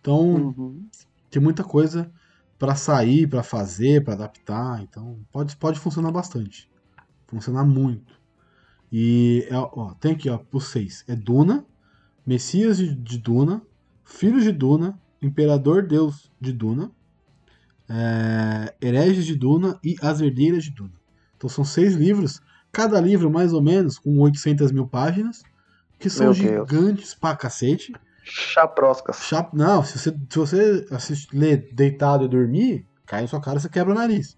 Então, 0.00 0.54
Uhum. 0.56 0.88
tem 1.30 1.42
muita 1.42 1.62
coisa 1.62 2.10
pra 2.58 2.74
sair, 2.74 3.28
pra 3.28 3.42
fazer, 3.42 4.02
pra 4.02 4.14
adaptar. 4.14 4.82
Então, 4.82 5.18
pode, 5.30 5.54
pode 5.58 5.78
funcionar 5.78 6.10
bastante. 6.10 6.70
Funcionar 7.26 7.64
muito. 7.66 8.18
E 8.90 9.46
é, 9.50 9.56
ó, 9.58 9.92
tem 10.00 10.12
aqui, 10.12 10.30
ó, 10.30 10.40
os 10.50 10.68
seis. 10.68 11.04
É 11.06 11.14
Duna, 11.14 11.66
Messias 12.26 12.78
de, 12.78 12.94
de 12.94 13.18
Duna, 13.18 13.60
Filhos 14.06 14.42
de 14.42 14.52
Duna, 14.52 14.98
Imperador 15.20 15.86
Deus 15.86 16.32
de 16.40 16.50
Duna, 16.50 16.90
é, 17.90 18.72
Hereges 18.80 19.26
de 19.26 19.34
Duna 19.34 19.78
e 19.82 19.96
As 20.00 20.20
Herdeiras 20.20 20.64
de 20.64 20.70
Duna. 20.70 20.92
Então 21.36 21.50
são 21.50 21.64
seis 21.64 21.94
livros, 21.94 22.40
cada 22.70 23.00
livro 23.00 23.30
mais 23.30 23.52
ou 23.52 23.60
menos 23.60 23.98
com 23.98 24.16
800 24.20 24.70
mil 24.72 24.86
páginas, 24.86 25.42
que 25.98 26.08
são 26.08 26.26
Meu 26.26 26.34
Deus. 26.34 26.68
gigantes 26.70 27.14
pra 27.14 27.34
cacete. 27.36 27.92
Chaproscas. 28.22 29.16
Chap- 29.24 29.52
Não, 29.54 29.82
se 29.82 29.98
você, 29.98 30.10
se 30.30 30.38
você 30.38 30.86
assiste, 30.90 31.36
ler 31.36 31.68
deitado 31.72 32.24
e 32.24 32.28
dormir, 32.28 32.86
cai 33.06 33.22
na 33.22 33.28
sua 33.28 33.40
cara 33.40 33.58
e 33.58 33.60
você 33.60 33.68
quebra 33.68 33.92
o 33.92 33.96
nariz. 33.96 34.36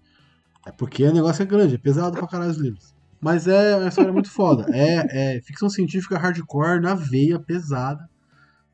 É 0.65 0.71
porque 0.71 1.03
o 1.05 1.13
negócio 1.13 1.43
é 1.43 1.45
grande, 1.45 1.75
é 1.75 1.77
pesado 1.77 2.17
pra 2.17 2.27
caralho 2.27 2.51
os 2.51 2.57
livros. 2.57 2.93
Mas 3.21 3.47
é 3.47 3.75
uma 3.77 3.87
história 3.87 4.11
muito 4.11 4.29
foda. 4.31 4.65
É, 4.75 5.35
é 5.37 5.41
ficção 5.41 5.69
científica 5.69 6.17
hardcore 6.17 6.81
na 6.81 6.93
veia, 6.95 7.39
pesada. 7.39 8.09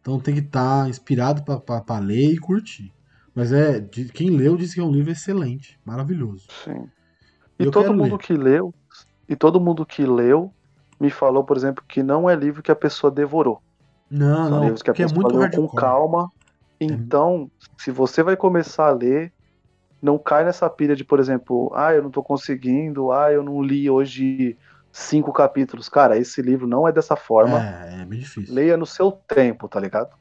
Então 0.02 0.20
tem 0.20 0.34
que 0.36 0.40
estar 0.42 0.88
inspirado 0.90 1.44
pra, 1.44 1.60
pra, 1.60 1.82
pra 1.82 2.00
ler 2.00 2.32
e 2.34 2.38
curtir. 2.38 2.92
Mas 3.40 3.54
é. 3.54 3.80
Quem 4.14 4.32
leu 4.32 4.58
disse 4.58 4.76
que 4.76 4.82
é 4.82 4.84
um 4.84 4.92
livro 4.92 5.12
excelente, 5.12 5.80
maravilhoso. 5.86 6.46
Sim. 6.64 6.90
E 7.58 7.64
Eu 7.64 7.72
todo 7.72 7.94
mundo 7.94 8.12
ler. 8.12 8.20
que 8.20 8.34
leu, 8.34 8.74
e 9.30 9.36
todo 9.36 9.62
mundo 9.62 9.86
que 9.86 10.06
leu 10.06 10.54
me 11.00 11.10
falou, 11.10 11.44
por 11.46 11.56
exemplo, 11.56 11.82
que 11.88 12.04
não 12.04 12.30
é 12.30 12.36
livro 12.36 12.62
que 12.62 12.72
a 12.72 12.76
pessoa 12.76 13.10
devorou. 13.10 13.62
Não, 14.12 14.48
São 14.48 14.50
não, 14.50 14.64
livros 14.64 14.82
que 14.82 14.90
a 14.90 14.94
é 14.94 14.96
pessoa 14.96 15.16
muito 15.22 15.32
leu 15.32 15.42
hardcore. 15.42 15.68
com 15.70 15.76
calma. 15.76 16.32
Então, 16.82 17.50
se 17.78 17.92
você 17.92 18.22
vai 18.24 18.36
começar 18.36 18.88
a 18.88 18.92
ler, 18.92 19.32
não 20.02 20.18
cai 20.18 20.44
nessa 20.44 20.70
pilha 20.70 20.96
de, 20.96 21.06
por 21.06 21.20
exemplo, 21.20 21.72
ah, 21.74 21.94
eu 21.94 22.04
não 22.04 22.10
tô 22.12 22.22
conseguindo, 22.22 23.12
ah, 23.14 23.32
eu 23.32 23.42
não 23.44 23.62
li 23.62 23.90
hoje 23.90 24.58
cinco 24.92 25.32
capítulos. 25.32 25.88
Cara, 25.88 26.18
esse 26.18 26.42
livro 26.42 26.68
não 26.68 26.86
é 26.88 26.92
dessa 26.92 27.16
forma. 27.16 27.60
É, 27.62 28.02
é 28.02 28.06
bem 28.06 28.20
difícil. 28.20 28.54
Leia 28.54 28.76
no 28.76 28.86
seu 28.86 29.12
tempo, 29.12 29.70
tá 29.70 29.80
ligado? 29.80 30.19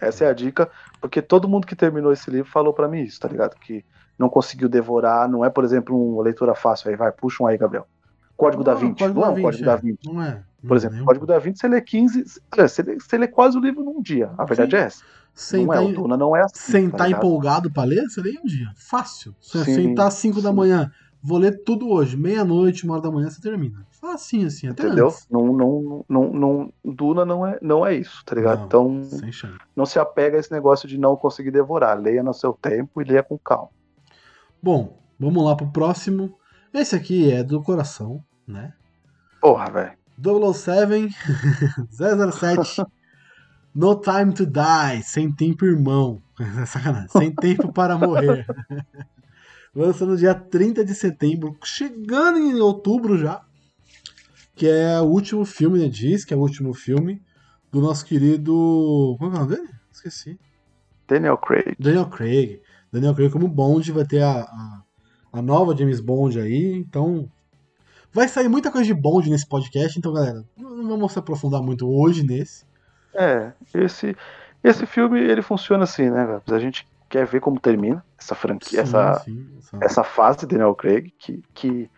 Essa 0.00 0.24
é 0.24 0.28
a 0.28 0.32
dica, 0.32 0.68
porque 1.00 1.20
todo 1.20 1.48
mundo 1.48 1.66
que 1.66 1.76
terminou 1.76 2.12
esse 2.12 2.30
livro 2.30 2.50
falou 2.50 2.72
pra 2.72 2.88
mim 2.88 3.02
isso, 3.02 3.20
tá 3.20 3.28
ligado? 3.28 3.54
Que 3.60 3.84
não 4.18 4.28
conseguiu 4.28 4.68
devorar, 4.68 5.28
não 5.28 5.44
é, 5.44 5.50
por 5.50 5.64
exemplo, 5.64 6.14
uma 6.14 6.22
leitura 6.22 6.54
fácil. 6.54 6.90
Aí 6.90 6.96
vai, 6.96 7.10
puxa 7.12 7.42
um 7.42 7.46
aí, 7.46 7.56
Gabriel. 7.58 7.86
Código 8.36 8.64
da 8.64 8.72
Não, 8.72 8.80
Vinci. 8.80 8.98
Código 8.98 9.20
não 9.20 9.26
é 9.28 9.32
da 9.32 9.38
um 9.38 9.42
Código 9.42 9.64
da 9.66 9.72
é. 9.72 9.76
Vinci. 9.76 9.98
Não 10.06 10.22
é. 10.22 10.42
Por 10.66 10.76
exemplo, 10.76 11.04
Código 11.04 11.26
da 11.26 11.38
Vinci 11.38 11.60
você 11.60 11.68
lê 11.68 11.80
15. 11.80 12.24
olha, 12.56 12.68
Você 12.68 12.82
lê, 12.82 12.94
você 12.98 13.18
lê 13.18 13.28
quase 13.28 13.56
o 13.58 13.60
livro 13.60 13.84
num 13.84 14.00
dia. 14.00 14.30
A 14.38 14.44
verdade 14.44 14.76
é 14.76 14.80
essa. 14.80 15.02
Não 15.02 15.08
Sentar, 15.34 15.76
é, 15.76 15.80
o 15.80 15.88
em- 15.90 15.92
Duna 15.94 16.16
não 16.16 16.34
é 16.34 16.40
assim. 16.42 16.52
tá 16.54 16.58
sentar 16.78 17.06
ligado? 17.06 17.20
empolgado 17.20 17.70
pra 17.70 17.84
ler, 17.84 18.02
você 18.08 18.20
lê 18.20 18.30
em 18.32 18.38
um 18.38 18.46
dia. 18.46 18.66
Fácil. 18.76 19.34
Você 19.40 19.64
Sim, 19.64 19.74
sentar 19.74 20.08
às 20.08 20.14
5 20.14 20.40
da 20.42 20.50
sim. 20.50 20.56
manhã, 20.56 20.90
vou 21.22 21.38
ler 21.38 21.62
tudo 21.64 21.88
hoje. 21.90 22.16
Meia-noite, 22.16 22.84
uma 22.84 22.94
hora 22.94 23.02
da 23.02 23.10
manhã, 23.10 23.28
você 23.30 23.40
termina. 23.40 23.86
Facinho 23.90 24.46
assim, 24.46 24.68
até 24.68 24.84
Entendeu? 24.86 25.08
antes. 25.08 25.26
Não, 25.30 25.52
não, 25.52 26.04
não, 26.08 26.32
não, 26.32 26.72
Duna 26.84 27.24
não 27.24 27.46
é, 27.46 27.58
não 27.60 27.86
é 27.86 27.94
isso, 27.94 28.24
tá 28.24 28.34
ligado? 28.34 28.60
Não, 28.60 28.66
Então, 28.66 29.08
não 29.76 29.84
se 29.86 29.98
apega 29.98 30.36
a 30.36 30.40
esse 30.40 30.50
negócio 30.50 30.88
de 30.88 30.98
não 30.98 31.16
conseguir 31.16 31.50
devorar. 31.50 31.98
Leia 31.98 32.22
no 32.22 32.32
seu 32.32 32.52
tempo 32.52 33.00
e 33.00 33.04
leia 33.04 33.22
com 33.22 33.38
calma. 33.38 33.68
Bom, 34.62 34.98
vamos 35.18 35.44
lá 35.44 35.54
pro 35.54 35.70
próximo. 35.70 36.34
Esse 36.72 36.94
aqui 36.96 37.30
é 37.30 37.42
do 37.42 37.62
coração, 37.62 38.24
né? 38.46 38.72
Porra, 39.40 39.70
velho. 39.70 39.92
007 40.54 41.14
007 41.90 42.82
No 43.74 43.94
Time 44.00 44.34
to 44.34 44.44
Die, 44.46 45.02
Sem 45.04 45.30
Tempo 45.32 45.64
Irmão. 45.64 46.20
Sacanagem. 46.66 47.08
Sem 47.08 47.34
Tempo 47.34 47.72
para 47.72 47.96
Morrer. 47.96 48.44
Lança 49.74 50.04
no 50.04 50.16
dia 50.16 50.34
30 50.34 50.84
de 50.84 50.94
setembro, 50.94 51.56
chegando 51.62 52.38
em 52.38 52.60
outubro 52.60 53.16
já. 53.16 53.42
Que 54.54 54.68
é 54.68 55.00
o 55.00 55.04
último 55.04 55.44
filme, 55.44 55.78
né? 55.78 55.88
Diz 55.88 56.24
que 56.24 56.34
é 56.34 56.36
o 56.36 56.40
último 56.40 56.74
filme 56.74 57.22
do 57.70 57.80
nosso 57.80 58.04
querido. 58.04 59.16
Como 59.18 59.30
é 59.30 59.36
o 59.36 59.38
nome 59.40 59.56
dele? 59.56 59.70
Esqueci. 59.92 60.38
Daniel 61.06 61.38
Craig. 61.38 61.76
Daniel 61.78 62.06
Craig. 62.06 62.60
Daniel 62.92 63.14
Craig 63.14 63.30
como 63.30 63.48
Bond, 63.48 63.92
vai 63.92 64.04
ter 64.04 64.22
a, 64.22 64.40
a, 64.40 64.82
a 65.32 65.42
nova 65.42 65.76
James 65.76 66.00
Bond 66.00 66.40
aí, 66.40 66.74
então. 66.74 67.30
Vai 68.12 68.26
sair 68.26 68.48
muita 68.48 68.72
coisa 68.72 68.86
de 68.86 68.94
Bond 68.94 69.30
nesse 69.30 69.46
podcast, 69.46 69.96
então, 69.96 70.12
galera, 70.12 70.44
não 70.56 70.88
vamos 70.88 71.12
se 71.12 71.18
aprofundar 71.20 71.62
muito 71.62 71.88
hoje 71.88 72.24
nesse. 72.24 72.64
É, 73.14 73.52
esse, 73.72 74.16
esse 74.64 74.84
filme 74.84 75.20
ele 75.20 75.42
funciona 75.42 75.84
assim, 75.84 76.10
né, 76.10 76.26
Gabs? 76.26 76.52
A 76.52 76.58
gente 76.58 76.86
quer 77.10 77.26
ver 77.26 77.40
como 77.40 77.60
termina 77.60 78.02
essa 78.18 78.34
franquia, 78.34 78.80
essa, 78.80 79.14
sim, 79.24 79.46
essa- 79.58 79.78
essa 79.82 80.04
fase 80.04 80.38
de 80.40 80.46
Daniel 80.46 80.74
Craig, 80.74 81.12
que, 81.18 81.42
que, 81.54 81.90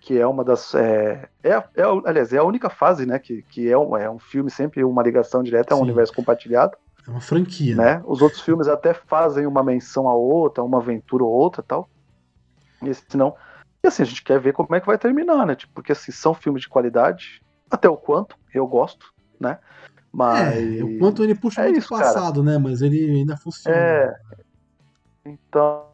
que 0.00 0.18
é 0.18 0.26
uma 0.26 0.42
das. 0.44 0.74
É, 0.74 1.28
é, 1.42 1.52
a- 1.52 1.68
é, 1.76 1.82
aliás, 2.06 2.32
é 2.32 2.38
a 2.38 2.44
única 2.44 2.70
fase, 2.70 3.04
né? 3.04 3.18
Que, 3.18 3.42
que 3.50 3.68
é, 3.68 3.76
um, 3.76 3.96
é 3.96 4.08
um 4.08 4.18
filme 4.18 4.50
sempre 4.50 4.82
uma 4.84 5.02
ligação 5.02 5.42
direta, 5.42 5.74
é 5.74 5.76
um 5.76 5.80
Sim. 5.80 5.84
universo 5.84 6.14
compartilhado. 6.14 6.76
É 7.06 7.10
uma 7.10 7.20
franquia. 7.20 7.74
né? 7.76 8.02
Os 8.06 8.22
outros 8.22 8.42
filmes 8.42 8.68
até 8.68 8.94
fazem 8.94 9.46
uma 9.46 9.62
menção 9.64 10.08
a 10.08 10.14
outra, 10.14 10.62
uma 10.62 10.78
aventura 10.78 11.24
ou 11.24 11.30
outra 11.30 11.62
tal. 11.62 11.88
E 12.82 12.88
esse 12.88 13.04
não. 13.14 13.34
E 13.84 13.88
assim, 13.88 14.02
a 14.02 14.06
gente 14.06 14.22
quer 14.22 14.38
ver 14.38 14.52
como 14.52 14.74
é 14.74 14.80
que 14.80 14.86
vai 14.86 14.98
terminar, 14.98 15.46
né? 15.46 15.56
Tipo, 15.56 15.72
porque 15.74 15.92
assim, 15.92 16.12
são 16.12 16.34
filmes 16.34 16.62
de 16.62 16.68
qualidade, 16.68 17.42
até 17.70 17.88
o 17.88 17.96
quanto, 17.96 18.36
eu 18.54 18.66
gosto, 18.66 19.06
né? 19.40 19.58
Mas. 20.12 20.78
É, 20.80 20.84
o 20.84 20.98
quanto 20.98 21.22
ele 21.24 21.34
puxa 21.34 21.62
é 21.62 21.64
muito 21.66 21.78
isso, 21.78 21.88
passado, 21.88 22.42
né? 22.42 22.58
Mas 22.58 22.82
ele 22.82 22.98
ainda 23.10 23.36
funciona. 23.36 23.76
É. 23.76 24.14
Então, 25.24 25.84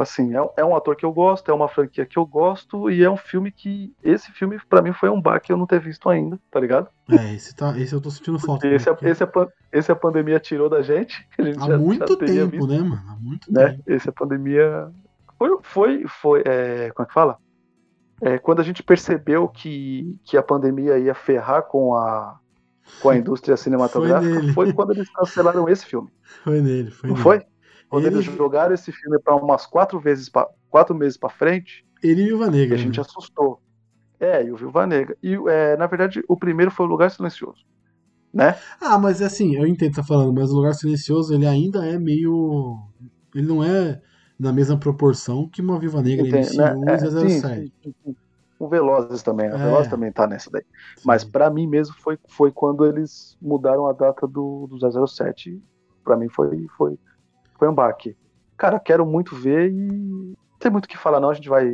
assim, 0.00 0.36
é, 0.36 0.40
é 0.58 0.64
um 0.64 0.74
ator 0.74 0.96
que 0.96 1.04
eu 1.04 1.12
gosto, 1.12 1.50
é 1.50 1.54
uma 1.54 1.68
franquia 1.68 2.04
que 2.06 2.18
eu 2.18 2.26
gosto, 2.26 2.90
e 2.90 3.02
é 3.04 3.10
um 3.10 3.16
filme 3.16 3.52
que. 3.52 3.94
Esse 4.02 4.32
filme, 4.32 4.58
pra 4.68 4.82
mim, 4.82 4.92
foi 4.92 5.08
um 5.08 5.20
baque 5.20 5.52
eu 5.52 5.56
não 5.56 5.66
ter 5.66 5.80
visto 5.80 6.08
ainda, 6.08 6.38
tá 6.50 6.58
ligado? 6.58 6.88
É, 7.10 7.34
esse, 7.34 7.54
tá, 7.54 7.78
esse 7.78 7.94
eu 7.94 8.00
tô 8.00 8.10
sentindo 8.10 8.38
falta. 8.38 8.66
Esse, 8.66 8.88
a, 8.88 8.94
porque 8.94 9.08
esse, 9.08 9.22
a, 9.22 9.26
pan- 9.26 9.48
esse 9.72 9.92
a 9.92 9.96
pandemia 9.96 10.40
tirou 10.40 10.68
da 10.68 10.82
gente. 10.82 11.26
que 11.34 11.42
a 11.42 11.44
gente 11.44 11.58
há 11.62 11.66
já- 11.66 11.78
muito 11.78 12.12
já 12.12 12.26
tempo, 12.26 12.50
visto, 12.50 12.66
né, 12.66 12.78
mano? 12.78 13.02
Há 13.08 13.16
muito 13.16 13.52
né? 13.52 13.68
tempo. 13.70 13.82
Esse 13.86 14.08
a 14.08 14.12
pandemia. 14.12 14.90
Foi. 15.38 15.58
foi, 15.62 16.04
foi 16.06 16.42
é, 16.46 16.90
como 16.94 17.04
é 17.04 17.08
que 17.08 17.14
fala? 17.14 17.38
É, 18.20 18.38
quando 18.38 18.60
a 18.60 18.62
gente 18.64 18.82
percebeu 18.84 19.48
que, 19.48 20.16
que 20.24 20.36
a 20.36 20.42
pandemia 20.42 20.96
ia 20.96 21.12
ferrar 21.14 21.62
com 21.64 21.96
a, 21.96 22.38
com 23.00 23.10
a 23.10 23.16
indústria 23.16 23.56
cinematográfica, 23.56 24.32
nele. 24.36 24.52
foi, 24.52 24.72
quando 24.72 24.92
eles 24.92 25.10
cancelaram 25.10 25.68
esse 25.68 25.84
filme. 25.84 26.08
Foi 26.44 26.60
nele, 26.60 26.90
foi 26.90 27.08
Não 27.10 27.16
nele. 27.16 27.22
foi? 27.22 27.42
Quando 27.92 28.06
Ele- 28.06 28.14
eles 28.16 28.24
jogaram 28.24 28.72
esse 28.72 28.90
filme 28.90 29.18
para 29.20 29.36
umas 29.36 29.66
quatro 29.66 30.00
vezes, 30.00 30.26
pra, 30.30 30.48
quatro 30.70 30.94
meses 30.94 31.18
para 31.18 31.28
frente, 31.28 31.84
Ele 32.02 32.22
e 32.22 32.24
Viúva 32.28 32.46
e 32.46 32.50
Negra. 32.50 32.74
a 32.74 32.78
gente 32.78 32.96
né? 32.96 33.02
assustou. 33.06 33.60
É, 34.18 34.42
e 34.42 34.50
o 34.50 34.56
Viúva 34.56 34.86
Negra. 34.86 35.14
E, 35.22 35.34
é, 35.46 35.76
na 35.76 35.86
verdade, 35.86 36.22
o 36.26 36.34
primeiro 36.34 36.70
foi 36.70 36.86
o 36.86 36.88
Lugar 36.88 37.10
Silencioso. 37.10 37.66
Né? 38.32 38.56
Ah, 38.80 38.98
mas 38.98 39.20
assim, 39.20 39.56
eu 39.56 39.66
entendo 39.66 39.88
o 39.88 39.90
que 39.90 40.00
tá 40.00 40.02
falando, 40.06 40.32
mas 40.32 40.50
o 40.50 40.56
Lugar 40.56 40.72
Silencioso, 40.72 41.34
ele 41.34 41.46
ainda 41.46 41.86
é 41.86 41.98
meio. 41.98 42.78
Ele 43.34 43.46
não 43.46 43.62
é 43.62 44.00
na 44.40 44.54
mesma 44.54 44.78
proporção 44.78 45.46
que 45.46 45.60
uma 45.60 45.78
Viúva 45.78 46.00
Negra 46.00 46.26
Entende, 46.26 46.48
MCU 46.56 46.56
né? 46.56 46.74
e 46.86 46.90
É, 46.92 46.98
007. 46.98 47.60
sim, 47.60 47.72
sim, 47.84 47.94
sim. 48.06 48.16
O 48.58 48.68
Velozes 48.68 49.22
também, 49.22 49.50
né? 49.50 49.54
O 49.54 49.58
É. 49.58 49.64
Velozes 49.64 49.90
também 49.90 50.10
tá 50.10 50.26
nessa 50.26 50.50
daí. 50.50 50.64
Mas 51.04 51.24
pra 51.24 51.50
mim 51.50 51.66
mesmo 51.66 51.94
foi, 51.98 52.18
foi 52.26 52.50
quando 52.50 52.86
eles 52.86 53.36
mudaram 53.42 53.86
a 53.86 53.92
data 53.92 54.26
do, 54.26 54.66
do 54.66 54.78
007. 55.06 55.62
Pra 56.02 56.16
mim 56.16 56.30
foi, 56.30 56.66
foi, 56.78 56.98
foi 57.62 57.68
um 57.68 57.74
baque. 57.74 58.16
Cara, 58.56 58.80
quero 58.80 59.06
muito 59.06 59.36
ver 59.36 59.70
e 59.70 59.72
não 59.72 60.34
tem 60.58 60.68
muito 60.68 60.86
o 60.86 60.88
que 60.88 60.98
falar 60.98 61.20
não, 61.20 61.30
a 61.30 61.34
gente 61.34 61.48
vai 61.48 61.64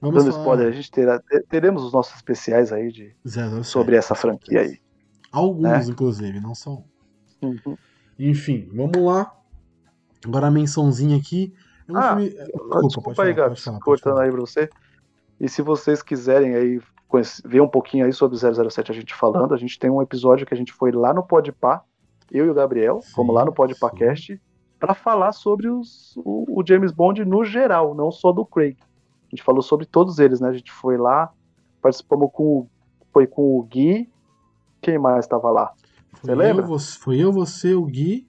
Vamos 0.00 0.24
dando 0.24 0.32
falar 0.32 0.42
spoiler, 0.42 0.68
a 0.68 0.70
gente 0.70 0.90
terá, 0.90 1.18
te- 1.18 1.42
teremos 1.50 1.84
os 1.84 1.92
nossos 1.92 2.14
especiais 2.16 2.72
aí 2.72 2.90
de, 2.90 3.14
007, 3.26 3.62
sobre 3.66 3.94
essa 3.96 4.14
franquia 4.14 4.60
aí. 4.62 4.78
Alguns, 5.30 5.86
É. 5.86 5.90
inclusive, 5.90 6.40
não 6.40 6.54
um. 6.54 6.82
Uhum. 7.42 7.76
Enfim, 8.18 8.70
vamos 8.72 8.96
lá. 8.96 9.34
Agora 10.24 10.46
a 10.46 10.50
mençãozinha 10.50 11.18
aqui. 11.18 11.52
É 11.86 11.92
um 11.92 11.96
Ah, 11.98 12.16
filme. 12.16 12.30
Desculpa, 12.30 12.80
Desculpa, 12.86 13.10
aí, 13.10 13.16
falar, 13.16 13.32
Gabs, 13.32 13.64
pode 13.64 13.80
cortando 13.80 14.12
falar. 14.14 14.24
aí 14.24 14.30
pra 14.30 14.40
você. 14.40 14.70
E 15.38 15.46
se 15.46 15.60
vocês 15.60 16.00
quiserem 16.02 16.54
aí 16.54 16.80
ver 17.44 17.60
um 17.60 17.68
pouquinho 17.68 18.06
aí 18.06 18.12
sobre 18.14 18.38
007 18.38 18.90
a 18.90 18.94
gente 18.94 19.14
falando, 19.14 19.52
a 19.52 19.58
gente 19.58 19.78
tem 19.78 19.90
um 19.90 20.00
episódio 20.00 20.46
que 20.46 20.54
a 20.54 20.56
gente 20.56 20.72
foi 20.72 20.90
lá 20.90 21.12
no 21.12 21.22
Podpah, 21.22 21.82
eu 22.32 22.46
e 22.46 22.50
o 22.50 22.54
Gabriel, 22.54 23.00
Sim, 23.02 23.12
fomos 23.12 23.34
lá 23.34 23.44
no 23.44 23.52
PodPahCast 23.52 24.40
para 24.78 24.94
falar 24.94 25.32
sobre 25.32 25.68
os, 25.68 26.16
o, 26.18 26.60
o 26.60 26.64
James 26.66 26.92
Bond 26.92 27.24
no 27.24 27.44
geral, 27.44 27.94
não 27.94 28.10
só 28.10 28.32
do 28.32 28.44
Craig. 28.44 28.76
A 29.26 29.30
gente 29.30 29.42
falou 29.42 29.62
sobre 29.62 29.84
todos 29.86 30.18
eles, 30.18 30.40
né? 30.40 30.48
A 30.48 30.52
gente 30.52 30.72
foi 30.72 30.96
lá, 30.96 31.30
participamos 31.82 32.30
com 32.32 32.44
o, 32.60 32.68
foi 33.12 33.26
com 33.26 33.58
o 33.58 33.62
Gui, 33.64 34.08
quem 34.80 34.98
mais 34.98 35.24
estava 35.24 35.50
lá? 35.50 35.72
Foi 36.14 36.30
eu, 36.30 36.36
lembra? 36.36 36.64
você, 36.64 36.98
foi 36.98 37.18
eu, 37.18 37.32
você, 37.32 37.74
o 37.74 37.84
Gui, 37.84 38.26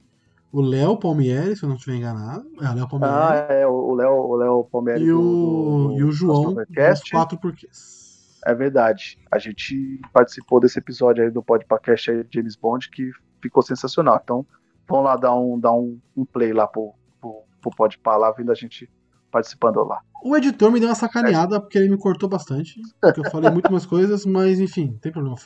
o 0.52 0.62
Léo 0.62 0.98
Palmieri, 0.98 1.56
se 1.56 1.64
eu 1.64 1.70
não 1.70 1.76
estiver 1.76 1.98
enganado. 1.98 2.46
É, 2.60 2.70
o 2.70 2.74
Léo 2.76 2.90
Palmieri. 2.90 3.14
Ah, 3.16 3.36
é, 3.54 3.68
o 3.68 3.94
Léo, 3.94 4.12
o 4.14 4.36
Léo 4.36 4.64
Palmieri 4.72 5.04
e, 5.06 5.14
o, 5.14 5.22
do- 5.22 5.94
e 5.98 6.04
o 6.04 6.12
João, 6.12 6.56
dos 6.56 7.10
quatro 7.12 7.38
porquês. 7.38 8.40
É 8.46 8.54
verdade. 8.54 9.20
A 9.30 9.38
gente 9.38 10.00
participou 10.12 10.60
desse 10.60 10.80
episódio 10.80 11.24
aí 11.24 11.30
do 11.30 11.44
podcast 11.44 12.10
aí 12.10 12.24
de 12.24 12.30
James 12.34 12.56
Bond 12.56 12.90
que 12.90 13.12
ficou 13.42 13.62
sensacional. 13.62 14.20
Então, 14.24 14.46
vamos 14.90 15.06
lá 15.06 15.16
dar 15.16 15.36
um, 15.36 15.60
dar 15.60 15.72
um, 15.72 16.00
um 16.16 16.26
play 16.26 16.52
lá 16.52 16.68
pro, 16.68 16.94
pro, 17.22 17.44
pro 17.62 17.72
Podpah 17.72 18.18
lá, 18.18 18.32
vendo 18.32 18.52
a 18.52 18.56
gente 18.56 18.90
participando 19.32 19.84
lá. 19.84 20.00
O 20.24 20.36
editor 20.36 20.72
me 20.72 20.80
deu 20.80 20.90
uma 20.90 20.96
sacaneada 20.96 21.62
porque 21.62 21.78
ele 21.78 21.90
me 21.90 21.98
cortou 21.98 22.28
bastante. 22.28 22.82
Porque 23.00 23.22
eu 23.22 23.32
falei 23.32 23.50
muito 23.52 23.72
mais 23.72 23.86
coisas, 23.86 24.26
mas 24.26 24.60
enfim, 24.60 24.88
não 24.88 24.98
tem 24.98 25.12
problema. 25.12 25.38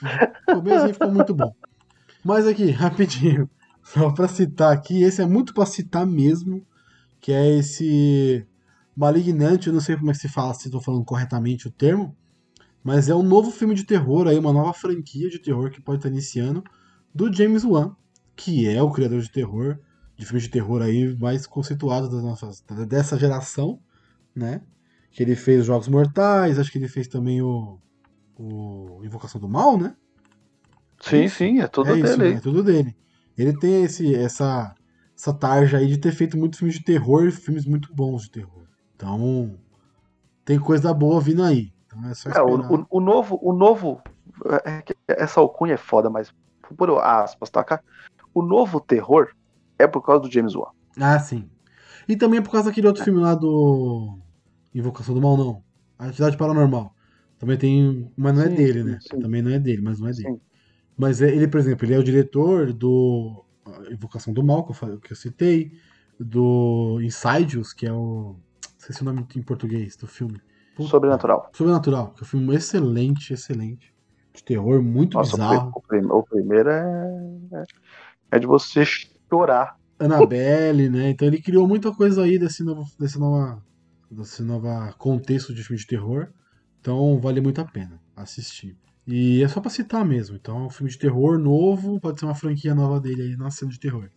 Bem 0.63 0.73
assim, 0.73 0.93
ficou 0.93 1.11
muito 1.11 1.35
bom. 1.35 1.53
Mas 2.23 2.47
aqui, 2.47 2.71
rapidinho, 2.71 3.49
só 3.83 4.11
pra 4.11 4.27
citar 4.27 4.73
aqui, 4.73 5.03
esse 5.03 5.21
é 5.21 5.25
muito 5.25 5.53
pra 5.53 5.65
citar 5.65 6.05
mesmo, 6.05 6.65
que 7.19 7.31
é 7.31 7.57
esse 7.57 8.47
Malignante, 8.95 9.67
eu 9.67 9.73
não 9.73 9.81
sei 9.81 9.97
como 9.97 10.09
é 10.09 10.13
que 10.13 10.19
se 10.19 10.29
fala, 10.29 10.53
se 10.53 10.67
estou 10.67 10.81
falando 10.81 11.03
corretamente 11.03 11.67
o 11.67 11.71
termo, 11.71 12.15
mas 12.83 13.09
é 13.09 13.15
um 13.15 13.23
novo 13.23 13.51
filme 13.51 13.75
de 13.75 13.83
terror 13.83 14.27
aí, 14.27 14.37
uma 14.37 14.53
nova 14.53 14.73
franquia 14.73 15.29
de 15.29 15.39
terror 15.39 15.69
que 15.69 15.81
pode 15.81 15.99
estar 15.99 16.09
iniciando, 16.09 16.63
do 17.13 17.31
James 17.31 17.63
Wan, 17.63 17.95
que 18.35 18.67
é 18.67 18.81
o 18.81 18.91
criador 18.91 19.21
de 19.21 19.31
terror, 19.31 19.79
de 20.17 20.25
filmes 20.25 20.43
de 20.43 20.49
terror 20.49 20.81
aí 20.81 21.15
mais 21.17 21.45
conceituados 21.47 22.09
das 22.09 22.23
nossas, 22.23 22.61
dessa 22.87 23.17
geração, 23.17 23.79
né? 24.35 24.61
Que 25.11 25.23
ele 25.23 25.35
fez 25.35 25.65
Jogos 25.65 25.87
Mortais, 25.87 26.57
acho 26.59 26.71
que 26.71 26.77
ele 26.77 26.87
fez 26.87 27.07
também 27.07 27.41
o, 27.41 27.79
o 28.37 29.01
Invocação 29.03 29.39
do 29.39 29.47
Mal, 29.49 29.77
né? 29.77 29.95
Sim, 31.01 31.25
Isso. 31.25 31.37
sim, 31.37 31.59
é 31.59 31.67
tudo 31.67 31.95
é 31.95 31.99
isso, 31.99 32.17
dele. 32.17 32.33
né? 32.33 32.37
é 32.37 32.41
tudo 32.41 32.63
dele. 32.63 32.95
Ele 33.37 33.57
tem 33.59 33.83
esse, 33.83 34.15
essa, 34.15 34.73
essa 35.17 35.33
tarja 35.33 35.77
aí 35.77 35.87
de 35.87 35.97
ter 35.97 36.11
feito 36.11 36.37
muitos 36.37 36.59
filmes 36.59 36.77
de 36.77 36.83
terror 36.83 37.27
e 37.27 37.31
filmes 37.31 37.65
muito 37.65 37.93
bons 37.93 38.23
de 38.23 38.31
terror. 38.31 38.67
Então, 38.95 39.57
tem 40.45 40.59
coisa 40.59 40.93
boa 40.93 41.19
vindo 41.21 41.43
aí. 41.43 41.71
Então 41.85 42.05
é 42.09 42.13
só 42.13 42.29
É, 42.29 42.41
esperar. 42.41 42.69
o, 42.69 42.85
o- 42.89 43.01
novo, 43.01 43.39
o 43.41 43.53
novo. 43.53 44.01
é 44.65 44.81
que 44.81 44.95
essa 45.07 45.39
alcunha 45.39 45.73
é 45.75 45.77
foda, 45.77 46.09
mas 46.09 46.33
por 46.77 46.89
aspas, 46.99 47.49
tá? 47.49 47.63
O 48.33 48.41
novo 48.41 48.79
terror 48.79 49.29
é 49.77 49.87
por 49.87 50.01
causa 50.01 50.21
do 50.21 50.31
James 50.31 50.55
Wan. 50.55 50.71
Ah, 50.99 51.19
sim. 51.19 51.49
E 52.07 52.15
também 52.15 52.39
é 52.39 52.41
por 52.41 52.51
causa 52.51 52.69
daquele 52.69 52.87
outro 52.87 53.03
filme 53.03 53.19
lá 53.21 53.35
do 53.35 54.19
Invocação 54.73 55.15
do 55.15 55.21
Mal, 55.21 55.37
não. 55.37 55.63
Atividade 55.97 56.37
Paranormal. 56.37 56.95
Também 57.39 57.57
tem. 57.57 58.11
Mas 58.17 58.35
não 58.35 58.43
é 58.43 58.49
Sim, 58.49 58.55
dele, 58.55 58.83
sim, 58.83 58.89
né? 58.91 58.99
sim. 58.99 59.19
Também 59.19 59.41
não 59.41 59.51
é 59.51 59.59
dele, 59.59 59.81
mas 59.81 59.99
não 59.99 60.07
é 60.07 60.13
dele. 60.13 60.31
Sim. 60.31 60.41
Mas 60.97 61.21
é- 61.21 61.33
ele, 61.35 61.47
por 61.47 61.59
exemplo, 61.59 61.85
ele 61.85 61.95
é 61.95 61.99
o 61.99 62.03
diretor 62.03 62.73
do 62.73 63.45
ah, 63.65 63.83
Invocação 63.91 64.33
do 64.33 64.43
Mal, 64.43 64.65
que 64.65 64.71
eu, 64.71 64.75
falei, 64.75 64.97
que 64.99 65.11
eu 65.13 65.17
citei, 65.17 65.71
do 66.19 66.99
Insidious, 67.01 67.73
que 67.73 67.85
é 67.85 67.93
o. 67.93 68.35
Esqueci 68.79 69.01
o 69.01 69.05
nome 69.05 69.25
em 69.35 69.41
português 69.43 69.95
do 69.97 70.07
filme. 70.07 70.41
Puta. 70.75 70.89
Sobrenatural. 70.89 71.41
Sobrenatural, 71.53 72.13
que 72.13 72.21
é 72.21 72.23
um 72.23 72.27
filme 72.27 72.55
excelente, 72.55 73.33
excelente. 73.33 73.93
De 74.33 74.43
terror, 74.43 74.81
muito 74.83 75.17
Nossa, 75.17 75.37
bizarro. 75.37 75.71
o 75.75 75.81
prim- 75.81 76.07
o 76.09 76.23
primeiro 76.23 76.69
é, 76.69 76.83
é. 78.35 78.39
de 78.39 78.47
você 78.47 78.83
chorar. 79.29 79.77
Annabelle, 79.99 80.89
né? 80.89 81.11
Então 81.11 81.27
ele 81.27 81.41
criou 81.41 81.67
muita 81.67 81.93
coisa 81.93 82.23
aí 82.23 82.37
desse 82.37 82.63
novo, 82.63 82.85
desse 82.99 83.17
nova, 83.19 83.63
desse 84.11 84.43
nova 84.43 84.93
contexto 84.97 85.53
de 85.53 85.63
filme 85.63 85.79
de 85.79 85.87
terror. 85.87 86.27
Então 86.79 87.19
vale 87.19 87.39
muito 87.39 87.61
a 87.61 87.65
pena 87.65 88.01
assistir. 88.15 88.75
E 89.07 89.43
é 89.43 89.47
só 89.47 89.61
pra 89.61 89.69
citar 89.69 90.03
mesmo. 90.03 90.35
Então 90.35 90.57
é 90.57 90.65
um 90.65 90.69
filme 90.69 90.91
de 90.91 90.97
terror 90.97 91.37
novo, 91.37 91.99
pode 91.99 92.19
ser 92.19 92.25
uma 92.25 92.35
franquia 92.35 92.75
nova 92.75 92.99
dele 92.99 93.21
aí 93.21 93.37
nascendo 93.37 93.71
de 93.71 93.79
terror. 93.79 94.09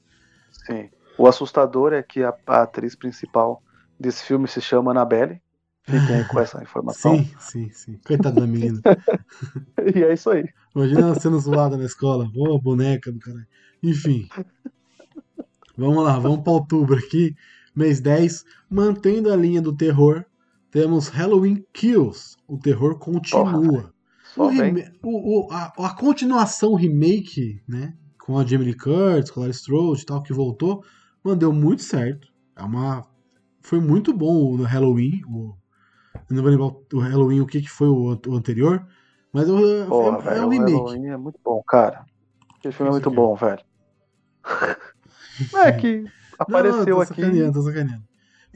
Sim. 0.51 0.91
O 1.19 1.27
assustador 1.27 1.93
é 1.93 2.03
que 2.03 2.23
a, 2.23 2.35
a 2.47 2.63
atriz 2.63 2.95
principal 2.95 3.63
desse 3.99 4.25
filme 4.25 4.47
se 4.49 4.61
chama 4.61 4.91
Annabelle. 4.91 5.41
Fiquem 5.83 6.25
com 6.25 6.41
essa 6.41 6.61
informação. 6.61 7.17
Sim, 7.17 7.31
sim, 7.39 7.71
sim. 7.71 8.01
Coitada 8.05 8.41
da 8.41 8.47
menina. 8.47 8.81
E 9.95 10.03
é 10.03 10.13
isso 10.13 10.31
aí. 10.31 10.45
Imagina 10.75 11.03
ela 11.03 11.15
sendo 11.15 11.39
zoada 11.39 11.77
na 11.77 11.85
escola. 11.85 12.29
Ô, 12.35 12.59
boneca 12.59 13.13
do 13.13 13.21
caralho. 13.21 13.47
Enfim. 13.87 14.29
Vamos 15.77 16.03
lá, 16.05 16.19
vamos 16.19 16.41
para 16.43 16.53
outubro 16.53 16.97
aqui. 16.97 17.35
Mês 17.75 18.01
10. 18.01 18.45
Mantendo 18.69 19.33
a 19.33 19.37
linha 19.37 19.61
do 19.61 19.75
terror, 19.77 20.25
temos 20.71 21.09
Halloween 21.09 21.65
Kills. 21.73 22.37
O 22.49 22.59
terror 22.59 22.99
continua. 22.99 23.93
O 24.37 24.49
vem. 24.49 24.57
reme- 24.59 24.91
o- 25.03 25.47
o- 25.47 25.53
a, 25.53 25.73
a 25.79 25.95
continuação 25.95 26.75
remake, 26.75 27.63
né? 27.69 27.95
Com 28.19 28.39
a 28.39 28.45
Jamie 28.45 28.67
Lee 28.67 28.75
Curtis, 28.77 29.31
com 29.31 29.41
a 29.41 29.43
Laurie 29.45 29.55
Strode 29.57 30.03
e 30.03 30.07
tal, 30.07 30.23
que 30.23 30.33
voltou, 30.33 30.83
mano, 31.23 31.37
deu 31.39 31.53
muito 31.53 31.83
certo. 31.83 32.29
É 32.57 32.63
uma, 32.63 33.07
foi 33.61 33.81
muito 33.81 34.13
bom 34.13 34.53
o 34.57 34.63
Halloween. 34.63 35.23
O, 35.29 35.55
eu 36.29 36.37
não 36.37 36.43
vou 36.43 36.51
lembrar 36.51 36.67
o 36.93 36.99
Halloween, 36.99 37.41
o 37.41 37.47
que, 37.47 37.61
que 37.63 37.71
foi 37.71 37.89
o, 37.89 38.19
o 38.27 38.35
anterior. 38.35 38.85
Mas 39.33 39.49
o, 39.49 39.87
Porra, 39.87 40.35
é, 40.35 40.39
é 40.39 40.43
um 40.43 40.47
o 40.47 40.51
remake. 40.51 40.73
Halloween 40.73 41.07
é 41.09 41.17
muito 41.17 41.39
bom, 41.45 41.63
cara. 41.67 42.05
Esse 42.65 42.73
filme 42.73 42.89
é 42.89 42.93
muito 42.93 43.09
aqui. 43.09 43.17
bom, 43.17 43.35
velho. 43.37 43.63
É 45.55 45.73
que 45.73 46.05
apareceu 46.39 46.79
não, 46.79 46.85
tô 46.87 47.01
aqui. 47.03 47.53
Tô 47.53 47.63
sacaneando. 47.63 48.05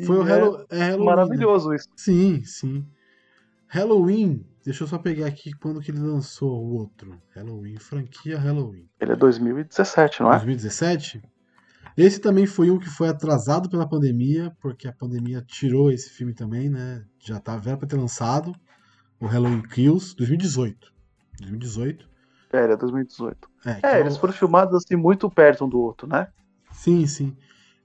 Foi 0.06 0.16
o 0.18 0.26
é 0.26 0.30
Hallow- 0.30 0.66
é 0.70 0.78
Halloween. 0.78 0.98
né? 0.98 1.04
Maravilhoso 1.04 1.74
isso. 1.74 1.88
Sim, 1.94 2.42
sim. 2.44 2.86
Halloween 3.66 4.46
Deixa 4.64 4.84
eu 4.84 4.88
só 4.88 4.98
pegar 4.98 5.26
aqui 5.26 5.52
quando 5.54 5.80
que 5.80 5.90
ele 5.90 6.00
lançou 6.00 6.62
o 6.62 6.74
outro. 6.74 7.18
Halloween, 7.34 7.78
franquia 7.78 8.38
Halloween. 8.38 8.86
Ele 9.00 9.12
é 9.12 9.16
2017, 9.16 10.22
não 10.22 10.28
é? 10.28 10.36
2017? 10.36 11.22
Esse 11.96 12.20
também 12.20 12.46
foi 12.46 12.70
um 12.70 12.78
que 12.78 12.88
foi 12.88 13.08
atrasado 13.08 13.70
pela 13.70 13.88
pandemia, 13.88 14.54
porque 14.60 14.86
a 14.86 14.92
pandemia 14.92 15.42
tirou 15.42 15.90
esse 15.90 16.10
filme 16.10 16.34
também, 16.34 16.68
né? 16.68 17.04
Já 17.18 17.40
tá 17.40 17.56
velho 17.56 17.78
pra 17.78 17.88
ter 17.88 17.96
lançado. 17.96 18.54
O 19.18 19.26
Halloween 19.26 19.62
Kills, 19.62 20.14
2018. 20.14 20.92
2018. 21.40 22.08
É, 22.52 22.64
ele 22.64 22.74
é 22.74 22.76
2018. 22.76 23.49
É, 23.66 23.96
É, 23.96 24.00
eles 24.00 24.16
foram 24.16 24.32
filmados 24.32 24.74
assim 24.74 24.96
muito 24.96 25.30
perto 25.30 25.64
um 25.64 25.68
do 25.68 25.80
outro, 25.80 26.06
né? 26.08 26.28
Sim, 26.72 27.06
sim. 27.06 27.36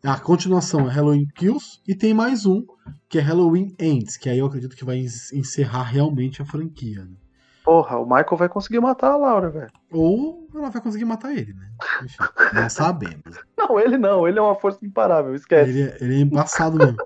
A 0.04 0.20
continuação 0.20 0.88
é 0.88 0.92
Halloween 0.94 1.28
Kills 1.36 1.80
e 1.88 1.96
tem 1.96 2.14
mais 2.14 2.46
um, 2.46 2.64
que 3.10 3.18
é 3.18 3.22
Halloween 3.22 3.76
Ends, 3.80 4.18
que 4.18 4.30
aí 4.30 4.38
eu 4.38 4.46
acredito 4.46 4.76
que 4.76 4.86
vai 4.86 4.98
en- 4.98 5.08
encerrar 5.34 5.84
realmente 5.84 6.42
a 6.42 6.46
franquia. 6.46 7.04
né? 7.04 7.16
Porra, 7.64 7.98
o 7.98 8.06
Michael 8.06 8.38
vai 8.38 8.48
conseguir 8.48 8.80
matar 8.80 9.12
a 9.14 9.18
Laura, 9.18 9.50
velho. 9.50 9.72
Ou 9.92 10.48
ela 10.54 10.70
vai 10.70 10.82
conseguir 10.82 11.06
matar 11.06 11.36
ele, 11.36 11.54
né? 11.54 11.68
Enfim, 12.04 12.24
não 12.54 12.70
sabemos. 12.70 13.24
Não, 13.58 13.80
ele 13.80 13.98
não, 13.98 14.28
ele 14.28 14.38
é 14.38 14.42
uma 14.42 14.54
força 14.54 14.86
imparável, 14.86 15.34
esquece. 15.34 15.72
Ele, 15.72 15.82
é- 15.84 15.98
ele 16.02 16.16
é 16.16 16.20
embaçado 16.20 16.78
mesmo. 16.78 16.98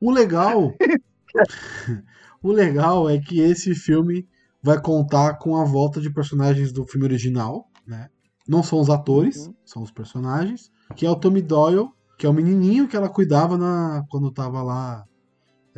O 0.00 0.10
legal. 0.10 0.72
o 2.42 2.52
legal 2.52 3.08
é 3.10 3.18
que 3.18 3.40
esse 3.40 3.74
filme 3.74 4.26
vai 4.62 4.80
contar 4.80 5.34
com 5.38 5.56
a 5.56 5.64
volta 5.64 6.00
de 6.00 6.10
personagens 6.10 6.72
do 6.72 6.86
filme 6.86 7.04
original, 7.06 7.68
né? 7.86 8.08
Não 8.48 8.62
são 8.62 8.80
os 8.80 8.88
atores, 8.90 9.46
Uhum. 9.46 9.54
são 9.64 9.82
os 9.82 9.90
personagens. 9.90 10.70
Que 10.94 11.04
é 11.06 11.10
o 11.10 11.16
Tommy 11.16 11.42
Doyle, 11.42 11.88
que 12.18 12.26
é 12.26 12.28
o 12.28 12.32
menininho 12.32 12.86
que 12.88 12.96
ela 12.96 13.08
cuidava 13.08 13.56
na, 13.58 14.04
quando 14.08 14.30
tava 14.30 14.62
lá. 14.62 15.04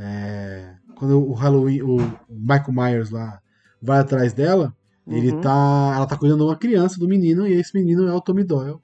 é, 0.01 0.77
quando 0.95 1.19
o 1.21 1.33
Halloween, 1.33 1.83
o 1.83 1.97
Michael 2.29 2.73
Myers 2.73 3.11
lá 3.11 3.41
vai 3.83 3.99
atrás 3.99 4.33
dela, 4.33 4.73
ele 5.07 5.33
Uhum. 5.33 5.41
tá. 5.41 5.93
Ela 5.97 6.07
tá 6.07 6.17
cuidando 6.17 6.39
de 6.39 6.45
uma 6.51 6.57
criança, 6.57 6.99
do 7.01 7.09
menino, 7.09 7.47
e 7.47 7.53
esse 7.55 7.77
menino 7.77 8.07
é 8.07 8.13
o 8.15 8.21
Tommy 8.21 8.45
Doyle. 8.45 8.79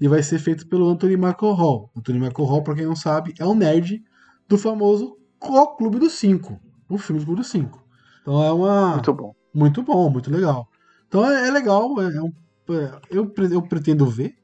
E 0.00 0.06
vai 0.06 0.22
ser 0.22 0.38
feito 0.38 0.68
pelo 0.68 0.88
Anthony 0.88 1.16
Michael 1.16 1.54
Hall. 1.54 1.90
Anthony 1.96 2.18
Michael 2.20 2.46
Hall, 2.48 2.62
pra 2.62 2.74
quem 2.74 2.84
não 2.84 2.94
sabe, 2.94 3.32
é 3.38 3.46
um 3.46 3.54
nerd 3.54 4.02
do 4.48 4.58
famoso 4.58 5.16
O 5.40 5.66
Clube 5.76 5.98
dos 5.98 6.12
Cinco. 6.14 6.60
O 6.88 6.98
filme 6.98 7.20
do 7.20 7.24
Clube 7.26 7.40
dos 7.40 7.50
Cinco. 7.50 7.82
Então 8.22 8.42
é 8.42 8.52
uma. 8.52 8.92
Muito 8.92 9.12
bom. 9.14 9.32
Muito 9.54 9.82
bom, 9.82 10.10
muito 10.10 10.30
legal. 10.30 10.68
Então 11.08 11.24
é, 11.24 11.48
é 11.48 11.50
legal, 11.50 11.98
é, 12.02 12.14
é 12.16 12.20
um- 12.22 12.32
eu, 13.10 13.32
eu 13.50 13.62
pretendo 13.62 14.06
ver, 14.06 14.34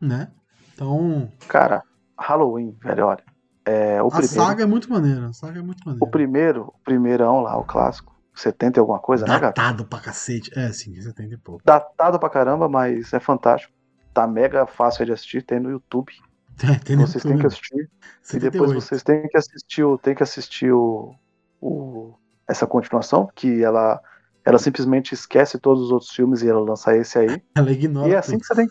né? 0.00 0.30
Então, 0.74 1.30
Cara, 1.48 1.82
Halloween, 2.18 2.76
velho, 2.82 3.06
olha. 3.06 3.22
É, 3.64 4.02
o 4.02 4.08
a 4.08 4.10
primeiro, 4.10 4.34
saga 4.34 4.62
é 4.62 4.66
muito 4.66 4.90
maneira, 4.90 5.26
a 5.28 5.32
saga 5.32 5.58
é 5.60 5.62
muito 5.62 5.80
o 5.82 5.86
maneira. 5.88 6.10
primeiro, 6.10 6.62
o 6.74 6.84
primeirão 6.84 7.40
lá, 7.40 7.56
o 7.56 7.64
clássico, 7.64 8.14
70 8.34 8.78
e 8.78 8.80
alguma 8.80 8.98
coisa, 8.98 9.24
né, 9.26 9.32
gato? 9.38 9.54
Datado 9.56 9.86
pra 9.86 10.00
cacete. 10.00 10.50
É, 10.58 10.70
sim, 10.72 11.00
70 11.00 11.34
e 11.34 11.38
pouco. 11.38 11.62
Datado 11.64 12.18
pra 12.18 12.28
caramba, 12.28 12.68
mas 12.68 13.12
é 13.12 13.20
fantástico. 13.20 13.72
Tá 14.12 14.26
mega 14.26 14.66
fácil 14.66 15.06
de 15.06 15.12
assistir, 15.12 15.42
tem 15.42 15.58
no 15.60 15.70
YouTube. 15.70 16.12
Tem 16.84 16.94
no 16.94 17.06
vocês 17.06 17.22
têm 17.22 17.32
YouTube. 17.32 17.40
que 17.40 17.46
assistir. 17.46 17.90
E 18.34 18.38
depois 18.38 18.70
78. 18.70 18.80
vocês 18.80 19.02
têm 19.02 19.28
que 19.28 19.36
assistir 19.36 19.82
o, 19.82 19.98
têm 19.98 20.14
que 20.14 20.22
assistir 20.22 20.70
o, 20.72 21.14
o- 21.60 22.14
essa 22.46 22.64
continuação, 22.66 23.28
que 23.34 23.64
ela, 23.64 24.00
ela 24.44 24.58
simplesmente 24.58 25.12
esquece 25.14 25.58
todos 25.58 25.84
os 25.84 25.90
outros 25.90 26.10
filmes 26.10 26.42
e 26.42 26.48
ela 26.48 26.60
lança 26.60 26.96
esse 26.96 27.18
aí. 27.18 27.42
Ela 27.56 27.72
ignora. 27.72 28.08
E 28.08 28.12
é 28.12 28.18
assim 28.18 28.38
que 28.38 28.46
você 28.46 28.54
tem, 28.54 28.66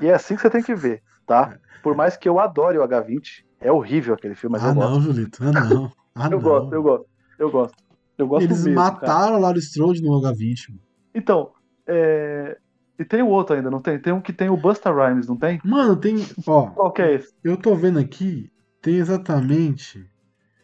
e 0.00 0.06
é 0.08 0.14
assim 0.14 0.36
que 0.36 0.42
você 0.42 0.50
tem 0.50 0.62
que 0.62 0.74
ver, 0.74 1.02
tá? 1.26 1.58
Por 1.82 1.94
mais 1.96 2.16
que 2.16 2.28
eu 2.28 2.38
adore 2.38 2.78
o 2.78 2.82
H20, 2.86 3.44
é 3.60 3.72
horrível 3.72 4.14
aquele 4.14 4.34
filme, 4.34 4.52
mas 4.52 4.64
ah, 4.64 4.68
eu 4.68 4.74
não, 4.74 4.82
gosto. 4.82 5.02
Julito. 5.02 5.38
Ah, 5.42 5.52
não. 5.52 5.92
Ah, 6.12 6.24
Eu 6.26 6.30
não. 6.32 6.40
gosto, 6.40 6.74
eu 6.74 6.82
gosto, 6.82 7.06
eu 7.38 7.50
gosto. 7.50 7.76
Eu 8.18 8.26
gosto 8.26 8.44
Eles 8.44 8.64
mesmo, 8.64 8.74
cara. 8.80 8.92
mataram 8.92 9.36
o 9.36 9.40
Laurie 9.40 9.60
Strode 9.60 10.02
no 10.02 10.10
H20. 10.20 10.68
mano. 10.70 10.80
Então, 11.14 11.52
é... 11.86 12.58
e 12.98 13.04
tem 13.04 13.22
o 13.22 13.28
outro 13.28 13.54
ainda, 13.54 13.70
não 13.70 13.80
tem? 13.80 13.96
Tem 13.98 14.12
um 14.12 14.20
que 14.20 14.32
tem 14.32 14.50
o 14.50 14.56
Busta 14.56 14.92
Rhymes, 14.92 15.28
não 15.28 15.36
tem? 15.36 15.60
Mano, 15.64 15.96
tem. 15.96 16.16
Ó, 16.46 16.66
Qual 16.70 16.92
que 16.92 17.00
é 17.00 17.14
esse? 17.14 17.32
eu 17.44 17.56
tô 17.56 17.74
vendo 17.76 17.98
aqui, 18.00 18.50
tem 18.82 18.96
exatamente. 18.96 20.04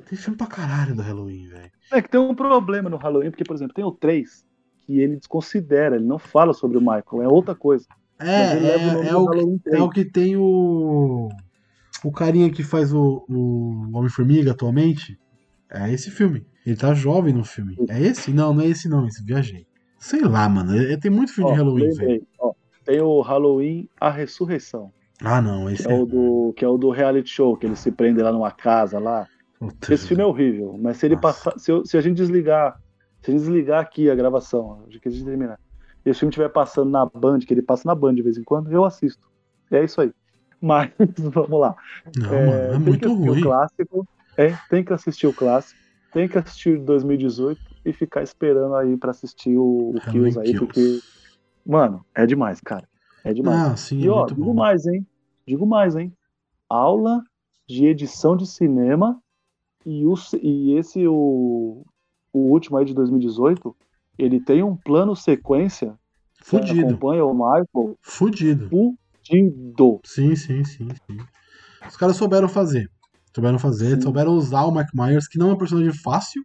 Tem 0.09 0.17
filme 0.17 0.37
pra 0.37 0.47
caralho 0.47 0.95
do 0.95 1.03
Halloween, 1.03 1.49
velho. 1.49 1.71
É 1.93 2.01
que 2.01 2.09
tem 2.09 2.21
um 2.21 2.35
problema 2.35 2.89
no 2.89 2.97
Halloween, 2.97 3.31
porque, 3.31 3.45
por 3.45 3.57
exemplo, 3.57 3.75
tem 3.75 3.85
o 3.85 3.91
3 3.93 4.45
que 4.87 5.01
ele 5.01 5.17
desconsidera, 5.17 5.97
ele 5.97 6.05
não 6.05 6.19
fala 6.19 6.53
sobre 6.55 6.79
o 6.79 6.81
Michael, 6.81 7.23
é 7.23 7.29
outra 7.29 7.55
coisa. 7.57 7.87
É, 8.21 8.53
é, 8.53 9.09
é, 9.09 9.17
o, 9.17 9.25
Halloween 9.27 9.59
3. 9.59 9.77
é 9.79 9.83
o 9.83 9.91
que 9.91 10.05
tem 10.05 10.37
o. 10.37 11.29
O 12.05 12.13
carinha 12.13 12.51
que 12.51 12.63
faz 12.63 12.93
o, 12.93 13.25
o 13.29 13.91
Homem-Formiga 13.93 14.53
atualmente. 14.53 15.19
É 15.69 15.93
esse 15.93 16.11
filme. 16.11 16.47
Ele 16.65 16.77
tá 16.77 16.95
jovem 16.95 17.35
no 17.35 17.45
filme. 17.45 17.77
É 17.89 18.01
esse? 18.01 18.31
Não, 18.33 18.55
não 18.55 18.63
é 18.63 18.67
esse 18.67 18.89
não, 18.89 19.07
esse 19.07 19.25
viajei. 19.25 19.67
Sei 19.99 20.21
lá, 20.21 20.49
mano. 20.49 20.77
é- 20.79 20.93
é- 20.93 20.97
tem 20.97 21.11
muito 21.11 21.33
filme 21.33 21.51
Ó, 21.51 21.53
de 21.53 21.59
Halloween, 21.59 21.91
velho. 21.95 22.27
tem 22.85 23.01
o 23.01 23.21
Halloween 23.23 23.89
A 24.01 24.11
Ressurreição, 24.11 24.93
Ah, 25.21 25.43
não, 25.43 25.69
esse 25.69 25.89
é, 25.89 25.93
é. 25.93 25.99
o 26.01 26.07
do, 26.07 26.53
que 26.57 26.65
é 26.65 26.69
o 26.69 26.79
do 26.79 26.91
reality 26.91 27.29
show, 27.31 27.57
que 27.57 27.67
ele 27.67 27.75
se 27.77 27.91
prende 27.91 28.23
lá 28.23 28.31
numa 28.31 28.51
casa 28.53 28.99
lá. 29.01 29.27
Puta, 29.59 29.89
Esse 29.89 30.07
filme 30.09 30.23
é 30.23 30.27
horrível, 30.27 30.77
mas 30.79 30.97
se 30.99 31.07
ele 31.07 31.17
Nossa. 31.17 31.17
passar, 31.17 31.59
se, 31.59 31.71
eu- 31.71 31.85
se 31.85 31.97
a 31.97 32.01
gente 32.01 32.17
desligar, 32.17 32.77
se 33.25 33.31
a 33.31 33.35
gente 33.35 33.41
desligar 33.43 33.81
aqui 33.83 34.11
a 34.11 34.15
gravação, 34.15 34.87
que 35.01 35.09
a 35.09 35.11
gente 35.11 35.25
terminar, 35.25 35.59
e 36.05 36.11
esse 36.11 36.21
filme 36.21 36.31
estiver 36.31 36.49
passando 36.51 36.91
na 36.91 37.07
Band, 37.07 37.41
que 37.41 37.53
ele 37.55 37.63
passa 37.63 37.83
na 37.87 37.95
Band 37.95 38.15
de 38.15 38.23
vez 38.23 38.37
em 38.39 38.45
quando, 38.45 38.71
eu 38.73 38.85
assisto. 38.85 39.21
É 39.71 39.85
isso 39.85 40.01
aí. 40.01 40.13
Mas 40.61 40.91
vamos 41.19 41.61
lá. 41.61 41.75
Não, 42.17 42.43
É, 42.43 42.43
mano, 42.43 42.75
é 42.75 42.79
muito 42.79 43.13
ruim. 43.15 43.25
O 43.25 43.37
clássico, 43.39 44.07
é, 44.37 44.59
tem 44.69 44.85
que 44.85 44.93
assistir 44.93 45.27
o 45.27 45.35
clássico, 45.35 45.79
tem 46.13 46.29
que 46.29 46.39
assistir 46.39 46.79
2018 46.81 47.61
e 47.85 47.93
ficar 47.93 48.23
esperando 48.23 48.75
aí 48.77 48.97
pra 48.97 49.11
assistir 49.13 49.57
o, 49.59 49.97
o 49.97 50.03
Halloween 50.05 50.39
Kills 50.41 50.41
aí, 50.41 50.55
Kills. 50.55 50.55
porque, 50.55 51.01
mano, 51.65 52.07
é 52.15 52.27
demais, 52.27 52.61
cara. 52.61 52.89
É 53.25 53.33
demais. 53.35 53.63
Ah, 53.63 53.75
sim, 53.77 54.03
e 54.03 54.09
é 54.09 54.11
ó, 54.11 54.29
digo 54.31 54.55
bom. 54.55 54.55
mais, 54.55 54.87
hein? 54.87 55.07
Digo 55.47 55.67
mais, 55.67 55.97
hein? 55.97 56.13
Aula 56.69 57.23
de 57.69 57.87
edição 57.87 58.37
de 58.37 58.47
cinema 58.47 59.23
e, 59.87 60.05
o, 60.05 60.15
e 60.43 60.75
esse, 60.75 61.07
o, 61.07 61.85
o 62.33 62.39
último 62.39 62.77
aí 62.77 62.85
de 62.85 62.93
2018, 62.93 63.75
ele 64.19 64.41
tem 64.41 64.63
um 64.63 64.77
plano 64.77 65.15
sequência 65.15 65.97
que 66.41 66.57
Fudido, 66.57 66.87
acompanha 66.87 67.25
o 67.25 67.33
Michael 67.33 67.97
fudido. 68.03 68.69
fudido. 68.69 70.01
Sim, 70.05 70.35
sim, 70.37 70.65
sim, 70.65 70.89
sim. 70.89 71.19
Os 71.89 71.97
caras 71.97 72.17
souberam 72.17 72.49
fazer. 72.49 72.91
Souberam 73.35 73.59
fazer, 73.59 73.97
Sim. 73.97 74.01
souberam 74.01 74.33
usar 74.33 74.65
o 74.65 74.75
Mike 74.75 74.91
Myers, 74.95 75.29
que 75.29 75.39
não 75.39 75.51
é 75.51 75.53
um 75.55 75.59
personagem 75.59 75.93
fácil, 75.93 76.43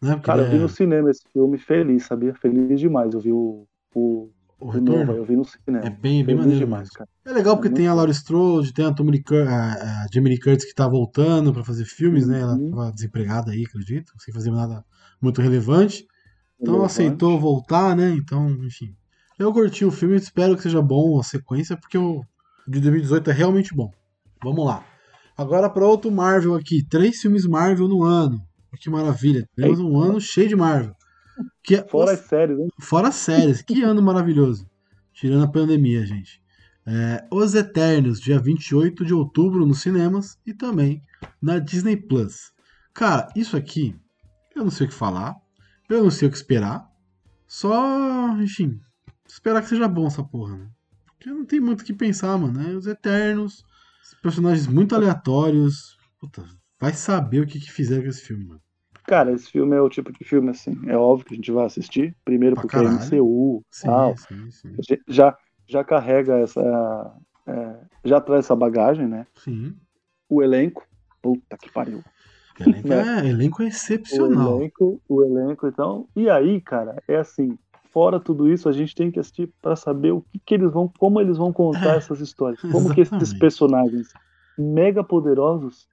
né? 0.00 0.14
Porque 0.14 0.30
Cara, 0.30 0.42
eu 0.42 0.46
ele 0.46 0.56
vi 0.56 0.58
é 0.58 0.60
no 0.60 0.68
cinema 0.68 1.10
esse 1.10 1.24
filme 1.32 1.58
feliz, 1.58 2.06
sabia? 2.06 2.34
Feliz 2.34 2.78
demais. 2.78 3.12
Eu 3.12 3.20
vi 3.20 3.32
o, 3.32 3.66
o, 3.94 4.30
o 4.68 4.72
novo, 4.72 4.78
retorno. 4.98 5.12
eu 5.16 5.24
vi 5.24 5.36
no 5.36 5.44
cinema. 5.44 5.84
É 5.86 5.90
bem, 5.90 6.24
bem 6.24 6.34
maneiro 6.34 6.58
demais, 6.60 6.88
cara. 6.90 7.08
É 7.24 7.32
legal 7.32 7.56
porque 7.56 7.68
É 7.68 7.72
tem 7.72 7.86
a. 7.88 7.94
Laurie 7.94 8.12
Strode, 8.14 8.72
tem 8.72 8.84
a, 8.84 8.94
Lee 8.98 9.22
Cur- 9.22 9.46
a, 9.46 9.72
a 9.74 10.06
Jamie 10.12 10.30
Lee 10.30 10.40
Curtis 10.40 10.64
que 10.64 10.74
tá 10.74 10.88
voltando 10.88 11.52
pra 11.52 11.62
fazer 11.64 11.84
filmes, 11.84 12.26
né? 12.26 12.40
Ela 12.40 12.54
Uhum. 12.54 12.70
tava 12.70 12.92
desempregada 12.92 13.50
aí, 13.52 13.64
acredito, 13.66 14.12
sem 14.18 14.32
fazer 14.32 14.50
nada 14.50 14.84
muito 15.20 15.40
relevante. 15.42 16.06
Então 16.60 16.74
Relevante. 16.74 16.92
aceitou 16.92 17.38
voltar, 17.38 17.94
né? 17.96 18.10
Então, 18.10 18.48
enfim. 18.64 18.94
Eu 19.38 19.52
curti 19.52 19.84
o 19.84 19.90
filme, 19.90 20.16
espero 20.16 20.56
que 20.56 20.62
seja 20.62 20.80
bom 20.80 21.18
a 21.18 21.22
sequência, 21.24 21.76
porque 21.76 21.98
o 21.98 22.22
de 22.66 22.80
2018 22.80 23.30
é 23.30 23.32
realmente 23.32 23.74
bom. 23.74 23.90
Vamos 24.42 24.64
lá. 24.64 24.84
Agora 25.36 25.68
para 25.68 25.84
outro 25.84 26.10
Marvel 26.10 26.54
aqui. 26.54 26.82
Três 26.88 27.20
filmes 27.20 27.44
Marvel 27.44 27.88
no 27.88 28.02
ano. 28.04 28.40
Que 28.80 28.88
maravilha. 28.88 29.46
Temos 29.56 29.78
um 29.80 29.96
ano 30.00 30.20
cheio 30.20 30.48
de 30.48 30.56
Marvel. 30.56 30.94
Que 31.64 31.76
é 31.76 31.88
Fora 31.88 32.12
as 32.12 32.20
séries, 32.20 32.58
hein? 32.58 32.68
Fora 32.78 33.08
as 33.08 33.14
séries, 33.14 33.62
que 33.62 33.82
ano 33.82 34.02
maravilhoso. 34.02 34.68
Tirando 35.14 35.44
a 35.44 35.48
pandemia, 35.48 36.04
gente. 36.04 36.42
É, 36.86 37.26
Os 37.30 37.54
Eternos, 37.54 38.20
dia 38.20 38.38
28 38.38 39.02
de 39.02 39.14
outubro 39.14 39.64
nos 39.64 39.80
cinemas 39.80 40.38
e 40.46 40.52
também 40.52 41.02
na 41.40 41.58
Disney 41.58 41.96
Plus. 41.96 42.52
Cara, 42.92 43.32
isso 43.34 43.56
aqui, 43.56 43.96
eu 44.54 44.62
não 44.62 44.70
sei 44.70 44.86
o 44.86 44.90
que 44.90 44.94
falar, 44.94 45.34
eu 45.88 46.04
não 46.04 46.10
sei 46.10 46.28
o 46.28 46.30
que 46.30 46.36
esperar. 46.36 46.86
Só, 47.46 48.36
enfim, 48.42 48.78
esperar 49.26 49.62
que 49.62 49.68
seja 49.68 49.88
bom 49.88 50.06
essa 50.06 50.22
porra, 50.22 50.58
né? 50.58 50.68
Porque 51.06 51.30
não 51.30 51.46
tem 51.46 51.60
muito 51.60 51.80
o 51.80 51.84
que 51.84 51.94
pensar, 51.94 52.36
mano. 52.36 52.60
É 52.60 52.74
Os 52.74 52.86
Eternos, 52.86 53.64
personagens 54.22 54.66
muito 54.66 54.94
aleatórios. 54.94 55.96
Puta, 56.20 56.44
vai 56.78 56.92
saber 56.92 57.40
o 57.40 57.46
que, 57.46 57.58
que 57.58 57.72
fizeram 57.72 58.02
com 58.02 58.10
esse 58.10 58.20
filme, 58.20 58.44
mano. 58.44 58.63
Cara, 59.06 59.32
esse 59.32 59.50
filme 59.50 59.76
é 59.76 59.80
o 59.80 59.88
tipo 59.88 60.10
de 60.12 60.24
filme, 60.24 60.50
assim, 60.50 60.74
é 60.88 60.96
óbvio 60.96 61.26
que 61.26 61.34
a 61.34 61.36
gente 61.36 61.52
vai 61.52 61.66
assistir. 61.66 62.16
Primeiro 62.24 62.54
Pra 62.54 62.62
porque 62.62 62.76
caralho. 62.76 62.94
é 62.96 63.04
MCU 63.04 63.62
Sim, 63.70 63.86
tal. 63.86 64.16
sim, 64.16 64.50
sim. 64.50 64.76
Já, 65.08 65.36
já 65.68 65.84
carrega 65.84 66.38
essa. 66.38 66.60
é, 67.46 67.76
já 68.04 68.20
traz 68.20 68.46
essa 68.46 68.56
bagagem, 68.56 69.06
né? 69.06 69.26
Sim. 69.36 69.74
O 70.28 70.42
elenco. 70.42 70.86
Puta 71.22 71.56
que 71.56 71.70
pariu. 71.70 72.02
Elenco 72.58 72.88
Né? 72.88 73.24
é, 73.24 73.28
elenco 73.28 73.62
é 73.62 73.66
O 73.66 73.68
excepcional. 73.68 74.58
elenco, 74.58 75.00
o 75.08 75.22
elenco, 75.24 75.66
então. 75.66 76.06
E 76.16 76.28
aí, 76.30 76.60
cara, 76.60 77.02
é 77.08 77.16
assim. 77.16 77.58
Fora 77.92 78.18
tudo 78.18 78.48
isso, 78.48 78.68
a 78.68 78.72
gente 78.72 78.92
tem 78.92 79.08
que 79.08 79.20
assistir 79.20 79.48
pra 79.62 79.76
saber 79.76 80.10
o 80.10 80.20
que, 80.20 80.40
que 80.44 80.54
eles 80.54 80.72
vão, 80.72 80.90
como 80.98 81.20
eles 81.20 81.36
vão 81.38 81.52
contar 81.52 81.94
É, 81.94 81.96
essas 81.98 82.20
histórias. 82.20 82.60
Como 82.72 82.92
que 82.92 83.00
esses 83.02 83.12
exatamente. 83.12 83.38
personagens 83.38 84.08
mega 84.58 85.04
poderosos 85.04 85.86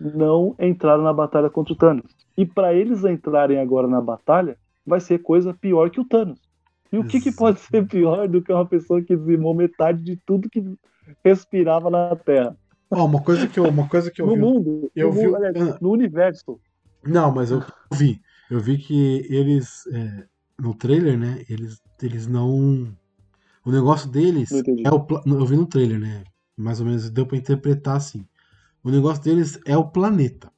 não 0.00 0.54
entraram 0.58 1.02
na 1.02 1.12
batalha 1.12 1.48
contra 1.50 1.72
o 1.72 1.76
Thanos. 1.76 2.14
E 2.36 2.44
pra 2.44 2.74
eles 2.74 3.04
entrarem 3.04 3.58
agora 3.58 3.86
na 3.86 4.00
batalha, 4.00 4.56
vai 4.86 5.00
ser 5.00 5.18
coisa 5.18 5.54
pior 5.54 5.90
que 5.90 6.00
o 6.00 6.04
Thanos. 6.04 6.40
E 6.92 6.98
o 6.98 7.04
que, 7.04 7.20
que 7.20 7.32
pode 7.32 7.60
ser 7.60 7.86
pior 7.86 8.28
do 8.28 8.40
que 8.42 8.52
uma 8.52 8.66
pessoa 8.66 9.02
que 9.02 9.16
dizimou 9.16 9.54
metade 9.54 10.02
de 10.02 10.16
tudo 10.24 10.48
que 10.48 10.62
respirava 11.24 11.90
na 11.90 12.14
Terra? 12.14 12.56
Ó, 12.90 13.04
uma 13.04 13.20
coisa 13.20 13.46
que 13.48 13.58
eu, 13.58 13.64
uma 13.64 13.88
coisa 13.88 14.10
que 14.10 14.22
eu 14.22 14.26
no 14.26 14.34
vi. 14.34 14.40
mundo, 14.40 14.90
eu 14.94 15.08
no, 15.08 15.14
vi- 15.14 15.26
mundo, 15.26 15.36
aliás, 15.36 15.80
no 15.80 15.90
universo. 15.90 16.60
Não, 17.04 17.34
mas 17.34 17.50
eu 17.50 17.62
vi. 17.92 18.20
Eu 18.50 18.60
vi 18.60 18.78
que 18.78 19.26
eles. 19.28 19.86
é, 19.88 20.24
no 20.60 20.74
trailer, 20.74 21.18
né? 21.18 21.44
Eles, 21.48 21.82
eles 22.00 22.26
não. 22.26 22.96
O 23.64 23.70
negócio 23.70 24.08
deles 24.08 24.50
é 24.52 24.90
o. 24.90 25.06
Eu 25.26 25.46
vi 25.46 25.56
no 25.56 25.66
trailer, 25.66 25.98
né? 25.98 26.22
Mais 26.56 26.78
ou 26.80 26.86
menos 26.86 27.10
deu 27.10 27.26
pra 27.26 27.36
interpretar 27.36 27.96
assim. 27.96 28.24
O 28.84 28.90
negócio 28.90 29.24
deles 29.24 29.58
é 29.64 29.74
o 29.78 29.88
planeta, 29.88 30.52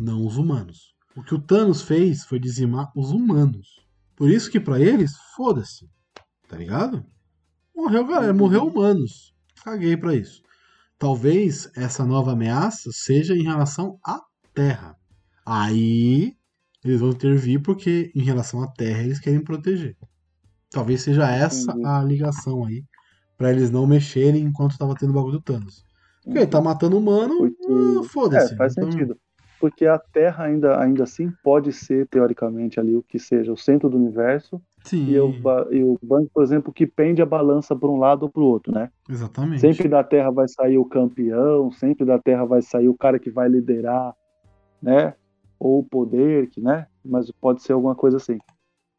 não 0.00 0.26
os 0.26 0.38
humanos. 0.38 0.94
O 1.14 1.22
que 1.22 1.34
o 1.34 1.38
Thanos 1.38 1.82
fez 1.82 2.24
foi 2.24 2.40
dizimar 2.40 2.90
os 2.96 3.10
humanos. 3.10 3.86
Por 4.16 4.30
isso 4.30 4.50
que 4.50 4.58
pra 4.58 4.80
eles, 4.80 5.14
foda-se. 5.36 5.86
Tá 6.48 6.56
ligado? 6.56 7.04
Morreu, 7.76 8.06
galera. 8.06 8.32
Morreu 8.32 8.66
humanos. 8.66 9.34
Caguei 9.62 9.94
pra 9.94 10.14
isso. 10.14 10.42
Talvez 10.98 11.70
essa 11.76 12.02
nova 12.06 12.32
ameaça 12.32 12.90
seja 12.92 13.36
em 13.36 13.42
relação 13.42 13.98
à 14.02 14.22
Terra. 14.54 14.96
Aí 15.44 16.34
eles 16.82 17.00
vão 17.00 17.10
intervir 17.10 17.60
porque 17.60 18.10
em 18.14 18.22
relação 18.22 18.62
à 18.62 18.68
Terra 18.68 19.02
eles 19.02 19.20
querem 19.20 19.44
proteger. 19.44 19.98
Talvez 20.70 21.02
seja 21.02 21.30
essa 21.30 21.74
a 21.84 22.02
ligação 22.02 22.64
aí. 22.64 22.82
Pra 23.36 23.52
eles 23.52 23.70
não 23.70 23.86
mexerem 23.86 24.44
enquanto 24.44 24.78
tava 24.78 24.94
tendo 24.94 25.10
o 25.10 25.12
bagulho 25.12 25.38
do 25.38 25.42
Thanos. 25.42 25.85
Porque 26.26 26.38
ele 26.40 26.46
tá 26.46 26.60
matando 26.60 26.98
humano, 26.98 27.36
Porque- 27.38 27.56
ah, 27.68 28.02
foda-se. 28.08 28.52
É, 28.52 28.56
faz 28.56 28.72
Então, 28.76 28.90
sentido. 28.90 29.16
Porque 29.58 29.86
a 29.86 29.98
Terra 29.98 30.44
ainda, 30.44 30.78
ainda 30.78 31.04
assim 31.04 31.32
pode 31.42 31.72
ser, 31.72 32.06
teoricamente, 32.08 32.78
ali 32.78 32.94
o 32.94 33.02
que 33.02 33.18
seja 33.18 33.52
o 33.52 33.56
centro 33.56 33.88
do 33.88 33.96
universo. 33.96 34.60
Sim, 34.84 35.08
E 35.08 35.18
o, 35.18 35.34
e 35.70 35.82
o 35.82 35.98
banco, 36.02 36.30
por 36.34 36.42
exemplo, 36.42 36.72
que 36.72 36.86
pende 36.86 37.22
a 37.22 37.26
balança 37.26 37.74
para 37.74 37.88
um 37.88 37.96
lado 37.98 38.24
ou 38.24 38.28
para 38.28 38.42
o 38.42 38.46
outro, 38.46 38.72
né? 38.72 38.90
exatamente. 39.08 39.60
Sempre 39.60 39.88
da 39.88 40.04
Terra 40.04 40.30
vai 40.30 40.46
sair 40.48 40.76
o 40.78 40.84
campeão, 40.84 41.70
sempre 41.72 42.04
da 42.04 42.18
Terra 42.18 42.44
vai 42.44 42.60
sair 42.60 42.88
o 42.88 42.96
cara 42.96 43.18
que 43.18 43.30
vai 43.30 43.48
liderar, 43.48 44.14
né? 44.82 45.14
Ou 45.58 45.78
o 45.78 45.84
poder, 45.84 46.48
que, 46.50 46.60
né? 46.60 46.86
Mas 47.04 47.30
pode 47.40 47.62
ser 47.62 47.72
alguma 47.72 47.94
coisa 47.94 48.18
assim. 48.18 48.38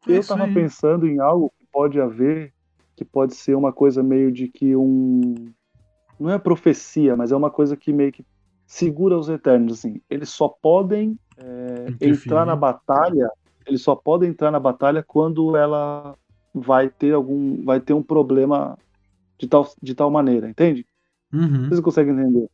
É 0.08 0.12
Eu 0.12 0.20
isso 0.20 0.28
tava 0.30 0.44
aí. 0.44 0.54
pensando 0.54 1.06
em 1.06 1.20
algo 1.20 1.52
que 1.58 1.64
pode 1.70 2.00
haver, 2.00 2.52
que 2.96 3.04
pode 3.04 3.34
ser 3.34 3.54
uma 3.54 3.72
coisa 3.72 4.02
meio 4.02 4.32
de 4.32 4.48
que 4.48 4.74
um. 4.74 5.34
Não 6.18 6.30
é 6.30 6.38
profecia, 6.38 7.16
mas 7.16 7.32
é 7.32 7.36
uma 7.36 7.50
coisa 7.50 7.76
que 7.76 7.92
meio 7.92 8.12
que 8.12 8.24
segura 8.66 9.16
os 9.18 9.28
eternos, 9.28 9.78
assim. 9.78 10.00
Eles 10.10 10.28
só 10.28 10.48
podem 10.48 11.18
é, 11.36 11.86
entrar 12.00 12.44
na 12.44 12.56
batalha, 12.56 13.30
eles 13.66 13.82
só 13.82 13.94
podem 13.94 14.30
entrar 14.30 14.50
na 14.50 14.60
batalha 14.60 15.02
quando 15.02 15.56
ela 15.56 16.14
vai 16.54 16.88
ter 16.88 17.14
algum. 17.14 17.62
vai 17.64 17.80
ter 17.80 17.92
um 17.92 18.02
problema 18.02 18.76
de 19.38 19.46
tal, 19.46 19.68
de 19.82 19.94
tal 19.94 20.10
maneira, 20.10 20.48
entende? 20.48 20.86
Uhum. 21.32 21.68
Vocês 21.68 21.80
conseguem 21.80 22.12
entender? 22.14 22.48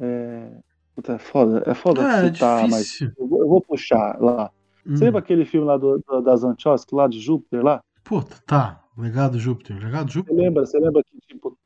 É, 0.00 0.50
puta, 0.94 1.12
é 1.14 1.18
foda, 1.18 1.62
é 1.66 1.74
foda 1.74 2.02
É, 2.02 2.26
é 2.28 2.32
citar, 2.32 2.68
mas 2.68 2.84
difícil. 2.86 3.12
eu 3.18 3.26
vou, 3.28 3.40
eu 3.40 3.48
vou 3.48 3.60
puxar 3.60 4.20
lá. 4.20 4.50
Hum. 4.86 4.96
Você 4.96 5.04
lembra 5.04 5.20
aquele 5.20 5.44
filme 5.44 5.66
lá 5.66 5.76
do, 5.76 5.98
do, 6.06 6.20
das 6.22 6.44
Anchosky, 6.44 6.94
lá 6.94 7.08
de 7.08 7.20
Júpiter, 7.20 7.62
lá? 7.64 7.82
Puta, 8.04 8.36
tá. 8.46 8.84
Legado 8.96 9.38
Júpiter. 9.38 9.78
Legado 9.82 10.10
Você 10.10 10.14
Júpiter? 10.14 10.36
lembra? 10.36 10.66
Você 10.66 10.78
lembra 10.78 11.02
que, 11.04 11.18
tipo. 11.26 11.56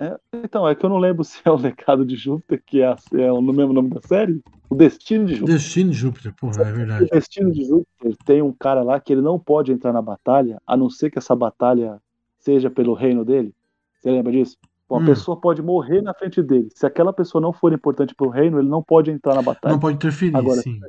É, 0.00 0.18
então, 0.44 0.68
é 0.68 0.74
que 0.74 0.84
eu 0.84 0.90
não 0.90 0.98
lembro 0.98 1.24
se 1.24 1.40
é 1.44 1.50
o 1.50 1.56
legado 1.56 2.04
de 2.04 2.16
Júpiter, 2.16 2.62
que 2.64 2.82
é, 2.82 2.94
é 3.14 3.32
o 3.32 3.40
mesmo 3.40 3.72
nome 3.72 3.90
da 3.90 4.00
série. 4.02 4.40
O 4.68 4.74
Destino 4.74 5.26
de 5.26 5.34
Júpiter. 5.36 5.54
Destino 5.54 5.90
de 5.90 5.96
Júpiter, 5.96 6.34
porra, 6.34 6.62
é 6.62 6.72
O 6.72 6.74
verdade. 6.74 7.06
Destino 7.10 7.52
de 7.52 7.64
Júpiter 7.64 8.16
tem 8.24 8.42
um 8.42 8.52
cara 8.52 8.82
lá 8.82 8.98
que 8.98 9.12
ele 9.12 9.22
não 9.22 9.38
pode 9.38 9.72
entrar 9.72 9.92
na 9.92 10.02
batalha, 10.02 10.60
a 10.66 10.76
não 10.76 10.90
ser 10.90 11.10
que 11.10 11.18
essa 11.18 11.36
batalha 11.36 12.00
seja 12.38 12.68
pelo 12.70 12.92
reino 12.94 13.24
dele. 13.24 13.54
Você 14.00 14.10
lembra 14.10 14.32
disso? 14.32 14.56
Uma 14.88 15.00
Hum. 15.00 15.04
pessoa 15.04 15.36
pode 15.40 15.60
morrer 15.62 16.00
na 16.00 16.14
frente 16.14 16.42
dele. 16.42 16.68
Se 16.74 16.86
aquela 16.86 17.12
pessoa 17.12 17.40
não 17.42 17.52
for 17.52 17.72
importante 17.72 18.14
pro 18.14 18.28
reino, 18.28 18.58
ele 18.58 18.68
não 18.68 18.82
pode 18.82 19.10
entrar 19.10 19.34
na 19.34 19.42
batalha. 19.42 19.72
Não 19.72 19.80
pode 19.80 19.96
interferir, 19.96 20.36
Agora, 20.36 20.60
sim. 20.60 20.80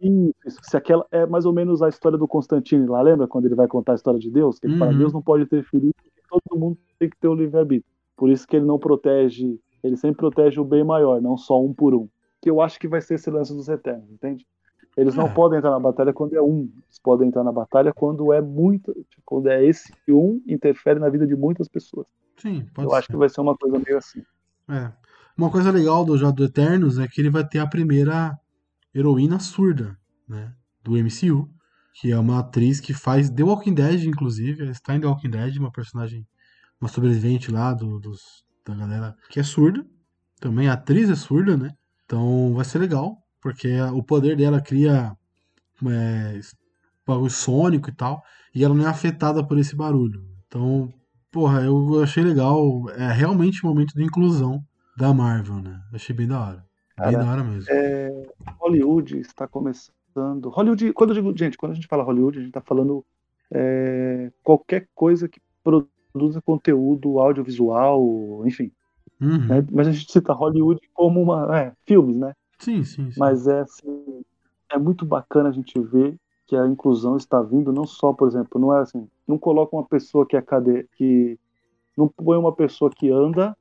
Isso, 0.00 0.34
isso. 0.44 0.58
Se 0.62 0.76
aquela 0.76 1.06
é 1.10 1.24
mais 1.26 1.46
ou 1.46 1.52
menos 1.52 1.80
a 1.82 1.88
história 1.88 2.18
do 2.18 2.26
Constantino 2.28 2.90
lá, 2.92 3.00
lembra 3.02 3.26
quando 3.26 3.46
ele 3.46 3.54
vai 3.54 3.66
contar 3.68 3.92
a 3.92 3.94
história 3.94 4.18
de 4.20 4.30
Deus? 4.30 4.58
Que 4.58 4.66
ele 4.66 4.78
fala, 4.78 4.90
Uhum. 4.92 4.98
Deus 4.98 5.12
não 5.12 5.22
pode 5.22 5.44
interferir, 5.44 5.90
porque 5.96 6.20
todo 6.28 6.58
mundo 6.60 6.76
tem 6.98 7.08
que 7.08 7.16
ter 7.18 7.28
o 7.28 7.34
livre-arbítrio. 7.34 7.95
Por 8.16 8.30
isso 8.30 8.46
que 8.46 8.56
ele 8.56 8.64
não 8.64 8.78
protege, 8.78 9.60
ele 9.82 9.96
sempre 9.96 10.16
protege 10.18 10.58
o 10.60 10.64
bem 10.64 10.82
maior, 10.84 11.20
não 11.20 11.36
só 11.36 11.62
um 11.62 11.72
por 11.72 11.94
um. 11.94 12.08
Que 12.40 12.50
eu 12.50 12.60
acho 12.60 12.78
que 12.78 12.88
vai 12.88 13.00
ser 13.00 13.14
esse 13.14 13.30
lance 13.30 13.52
dos 13.52 13.68
eternos, 13.68 14.10
entende? 14.10 14.46
Eles 14.96 15.14
não 15.14 15.26
É. 15.26 15.32
podem 15.32 15.58
entrar 15.58 15.70
na 15.70 15.78
batalha 15.80 16.12
quando 16.12 16.34
é 16.34 16.40
um, 16.40 16.70
eles 16.86 16.98
podem 17.02 17.28
entrar 17.28 17.44
na 17.44 17.52
batalha 17.52 17.92
quando 17.92 18.32
é 18.32 18.40
muito, 18.40 18.92
tipo, 19.10 19.22
quando 19.26 19.48
é 19.48 19.62
esse 19.64 19.92
um 20.08 20.40
interfere 20.46 20.98
na 20.98 21.08
vida 21.10 21.26
de 21.26 21.36
muitas 21.36 21.68
pessoas. 21.68 22.06
Sim, 22.38 22.66
pode 22.74 22.86
eu 22.86 22.90
ser. 22.90 22.96
acho 22.96 23.08
que 23.08 23.16
vai 23.16 23.28
ser 23.28 23.40
uma 23.42 23.56
coisa 23.56 23.78
meio 23.78 23.98
assim. 23.98 24.22
É. 24.68 24.90
Uma 25.36 25.50
coisa 25.50 25.70
legal 25.70 26.04
do 26.04 26.16
do 26.32 26.44
Eternos 26.44 26.98
é 26.98 27.06
que 27.06 27.20
ele 27.20 27.28
vai 27.28 27.46
ter 27.46 27.58
a 27.58 27.66
primeira 27.66 28.38
heroína 28.94 29.38
surda, 29.38 29.98
né? 30.26 30.54
Do 30.82 30.92
MCU. 30.96 31.48
Que 32.00 32.12
é 32.12 32.18
uma 32.18 32.40
atriz 32.40 32.78
que 32.80 32.92
faz 32.92 33.30
The 33.30 33.42
Walking 33.42 33.74
Dead, 33.74 34.04
inclusive. 34.04 34.62
Ela 34.62 34.70
está 34.70 34.94
em 34.94 35.00
The 35.00 35.06
Walking 35.06 35.30
Dead, 35.30 35.56
uma 35.58 35.70
personagem, 35.70 36.26
uma 36.80 36.88
sobrevivente 36.88 37.50
lá 37.50 37.72
do, 37.72 37.98
dos, 37.98 38.44
da 38.66 38.74
galera 38.74 39.16
que 39.30 39.40
é 39.40 39.42
surda. 39.42 39.84
Também 40.40 40.68
a 40.68 40.74
atriz 40.74 41.08
é 41.08 41.14
surda, 41.14 41.56
né? 41.56 41.70
Então 42.04 42.54
vai 42.54 42.64
ser 42.64 42.78
legal, 42.78 43.16
porque 43.40 43.80
o 43.94 44.02
poder 44.02 44.36
dela 44.36 44.60
cria 44.60 45.16
é, 45.84 46.40
sônico 47.28 47.90
e 47.90 47.94
tal, 47.94 48.22
e 48.54 48.64
ela 48.64 48.74
não 48.74 48.86
é 48.86 48.88
afetada 48.88 49.46
por 49.46 49.58
esse 49.58 49.74
barulho. 49.74 50.24
Então, 50.46 50.92
porra, 51.30 51.62
eu 51.62 52.02
achei 52.02 52.22
legal. 52.22 52.88
É 52.90 53.12
realmente 53.12 53.64
um 53.64 53.68
momento 53.68 53.94
de 53.94 54.04
inclusão 54.04 54.62
da 54.96 55.12
Marvel, 55.12 55.56
né? 55.56 55.80
Achei 55.92 56.14
bem 56.14 56.26
da 56.26 56.40
hora. 56.40 56.66
Bem 56.98 57.12
Cara, 57.12 57.18
da 57.18 57.30
hora 57.30 57.44
mesmo. 57.44 57.66
É, 57.70 58.10
Hollywood 58.58 59.18
está 59.18 59.46
começando. 59.46 60.48
Hollywood, 60.48 60.92
quando 60.94 61.10
eu 61.10 61.14
digo, 61.14 61.36
gente, 61.36 61.58
quando 61.58 61.72
a 61.72 61.74
gente 61.74 61.86
fala 61.86 62.02
Hollywood, 62.02 62.38
a 62.38 62.40
gente 62.40 62.50
está 62.50 62.62
falando 62.62 63.04
é, 63.52 64.32
qualquer 64.42 64.88
coisa 64.94 65.28
que 65.28 65.40
produza 66.16 66.40
conteúdo 66.40 67.20
audiovisual, 67.20 68.42
enfim. 68.46 68.72
Uhum. 69.20 69.46
né? 69.46 69.66
Mas 69.70 69.88
a 69.88 69.92
gente 69.92 70.10
cita 70.10 70.32
Hollywood 70.32 70.80
como 70.94 71.22
uma. 71.22 71.58
É, 71.58 71.72
filmes, 71.86 72.16
né? 72.16 72.32
Sim, 72.58 72.82
sim, 72.82 73.10
sim. 73.10 73.20
Mas 73.20 73.46
é 73.46 73.60
assim, 73.60 74.24
é 74.72 74.78
muito 74.78 75.04
bacana 75.04 75.50
a 75.50 75.52
gente 75.52 75.78
ver 75.78 76.16
que 76.46 76.56
a 76.56 76.66
inclusão 76.66 77.16
está 77.16 77.42
vindo 77.42 77.72
não 77.72 77.86
só, 77.86 78.12
por 78.12 78.28
exemplo, 78.28 78.60
não 78.60 78.74
é 78.74 78.80
assim, 78.80 79.06
não 79.28 79.36
coloca 79.36 79.76
uma 79.76 79.84
pessoa 79.84 80.24
que 80.24 80.36
é 80.36 80.40
cade... 80.40 80.88
que 80.96 81.38
não 81.96 82.08
põe 82.08 82.38
uma 82.38 82.52
pessoa 82.52 82.90
que 82.90 83.10
anda 83.10 83.56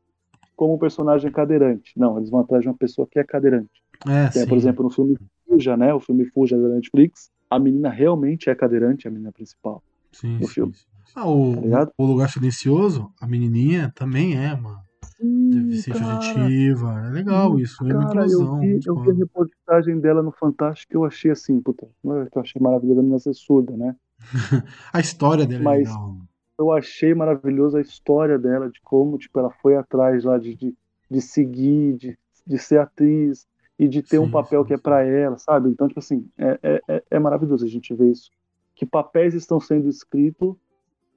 como 0.55 0.75
um 0.75 0.77
personagem 0.77 1.31
cadeirante. 1.31 1.91
Não, 1.97 2.17
eles 2.17 2.29
vão 2.29 2.39
atrás 2.39 2.61
de 2.61 2.69
uma 2.69 2.77
pessoa 2.77 3.07
que 3.09 3.19
é 3.19 3.23
cadeirante. 3.23 3.83
é, 4.07 4.25
é, 4.25 4.31
sim. 4.31 4.47
por 4.47 4.57
exemplo, 4.57 4.83
no 4.83 4.89
filme 4.89 5.17
Fuja, 5.45 5.75
né? 5.75 5.93
O 5.93 5.99
filme 5.99 6.25
Fuja 6.25 6.57
da 6.57 6.69
Netflix, 6.69 7.29
a 7.49 7.59
menina 7.59 7.89
realmente 7.89 8.49
é 8.49 8.55
cadeirante, 8.55 9.07
a 9.07 9.11
menina 9.11 9.31
principal. 9.31 9.83
sim, 10.11 10.37
no 10.37 10.47
sim, 10.47 10.53
filme. 10.53 10.73
sim. 10.73 10.94
Ah, 11.15 11.27
o, 11.29 11.69
Tá 11.69 11.91
o 11.97 12.05
Lugar 12.05 12.29
Silencioso, 12.29 13.11
a 13.21 13.25
menininha 13.27 13.91
também 13.95 14.35
é 14.37 14.53
uma 14.53 14.83
deficiente 15.21 15.99
cara, 15.99 16.13
auditiva. 16.13 17.07
É 17.07 17.09
legal 17.09 17.57
isso, 17.59 17.85
é 17.89 17.93
uma 17.95 18.03
inclusão. 18.03 18.55
eu 18.63 18.79
vi, 18.79 18.79
eu 18.85 18.95
vi 18.95 19.09
a 19.11 19.13
reportagem 19.13 19.99
dela 19.99 20.21
no 20.21 20.31
Fantástico 20.31 20.93
e 20.93 20.97
eu 20.97 21.05
achei 21.05 21.31
assim, 21.31 21.59
puta, 21.61 21.85
é 21.85 22.27
eu 22.35 22.41
achei 22.41 22.61
maravilhosa 22.61 22.99
a 22.99 23.03
menina 23.03 23.19
ser 23.19 23.33
surda, 23.33 23.75
né? 23.77 23.95
A 24.93 24.99
história 24.99 25.45
dela 25.45 25.61
é 25.61 25.63
Mas- 25.63 25.87
legal. 25.89 26.17
eu 26.59 26.71
achei 26.71 27.13
maravilhosa 27.13 27.77
a 27.79 27.81
história 27.81 28.37
dela, 28.39 28.69
de 28.69 28.79
como 28.81 29.17
tipo, 29.17 29.37
ela 29.39 29.51
foi 29.61 29.75
atrás 29.75 30.23
lá 30.23 30.37
de, 30.37 30.55
de, 30.55 30.73
de 31.09 31.21
seguir, 31.21 31.95
de, 31.97 32.17
de 32.45 32.57
ser 32.57 32.79
atriz 32.79 33.45
e 33.77 33.87
de 33.89 34.01
ter 34.01 34.19
um 34.19 34.25
Sim, 34.25 34.31
papel 34.31 34.61
sim, 34.61 34.67
que 34.67 34.73
é 34.73 34.77
pra 34.77 35.03
ela, 35.03 35.37
sabe? 35.37 35.69
Então, 35.69 35.87
tipo 35.87 35.99
assim, 35.99 36.27
é, 36.37 36.59
é, 36.63 36.81
é- 36.87 37.03
é 37.11 37.19
maravilhoso 37.19 37.65
a 37.65 37.69
gente 37.69 37.93
ver 37.93 38.11
isso. 38.11 38.29
Que 38.75 38.85
papéis 38.85 39.33
estão 39.33 39.59
sendo 39.59 39.87
escritos 39.89 40.55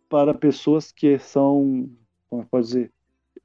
para 0.08 0.32
pessoas 0.34 0.90
que 0.92 1.18
são, 1.18 1.88
como 2.28 2.42
é 2.42 2.44
que 2.44 2.50
pode 2.50 2.66
dizer? 2.66 2.92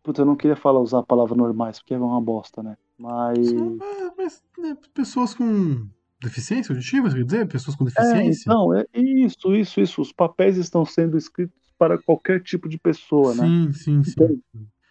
Puta, 0.02 0.22
eu 0.22 0.26
não 0.26 0.36
queria 0.36 0.56
falar, 0.56 0.80
usar 0.80 1.00
a 1.00 1.04
palavra 1.04 1.36
normais, 1.36 1.80
porque 1.80 1.94
é 1.94 1.98
uma 1.98 2.20
bosta, 2.22 2.62
né? 2.62 2.78
Mas. 2.98 3.38
É, 3.52 4.12
mas, 4.18 4.44
né, 4.58 4.78
pessoas 4.94 5.34
com 5.34 5.88
deficiência 6.22 6.74
auditiva, 6.74 7.10
quer 7.10 7.24
dizer? 7.24 7.48
Pessoas 7.48 7.76
com 7.76 7.84
É, 7.86 7.88
deficiência? 7.88 8.44
então, 8.50 8.74
é 8.74 8.86
isso, 8.94 9.54
isso, 9.56 9.80
isso. 9.82 10.02
Os 10.02 10.12
papéis 10.12 10.58
estão 10.58 10.86
sendo 10.86 11.18
escritos 11.18 11.58
para 11.78 11.98
qualquer 11.98 12.42
tipo 12.42 12.68
de 12.70 12.78
pessoa, 12.78 13.34
né? 13.36 13.46
sim, 13.46 13.72
sim, 13.74 14.04
sim. 14.04 14.12
Então- 14.12 14.36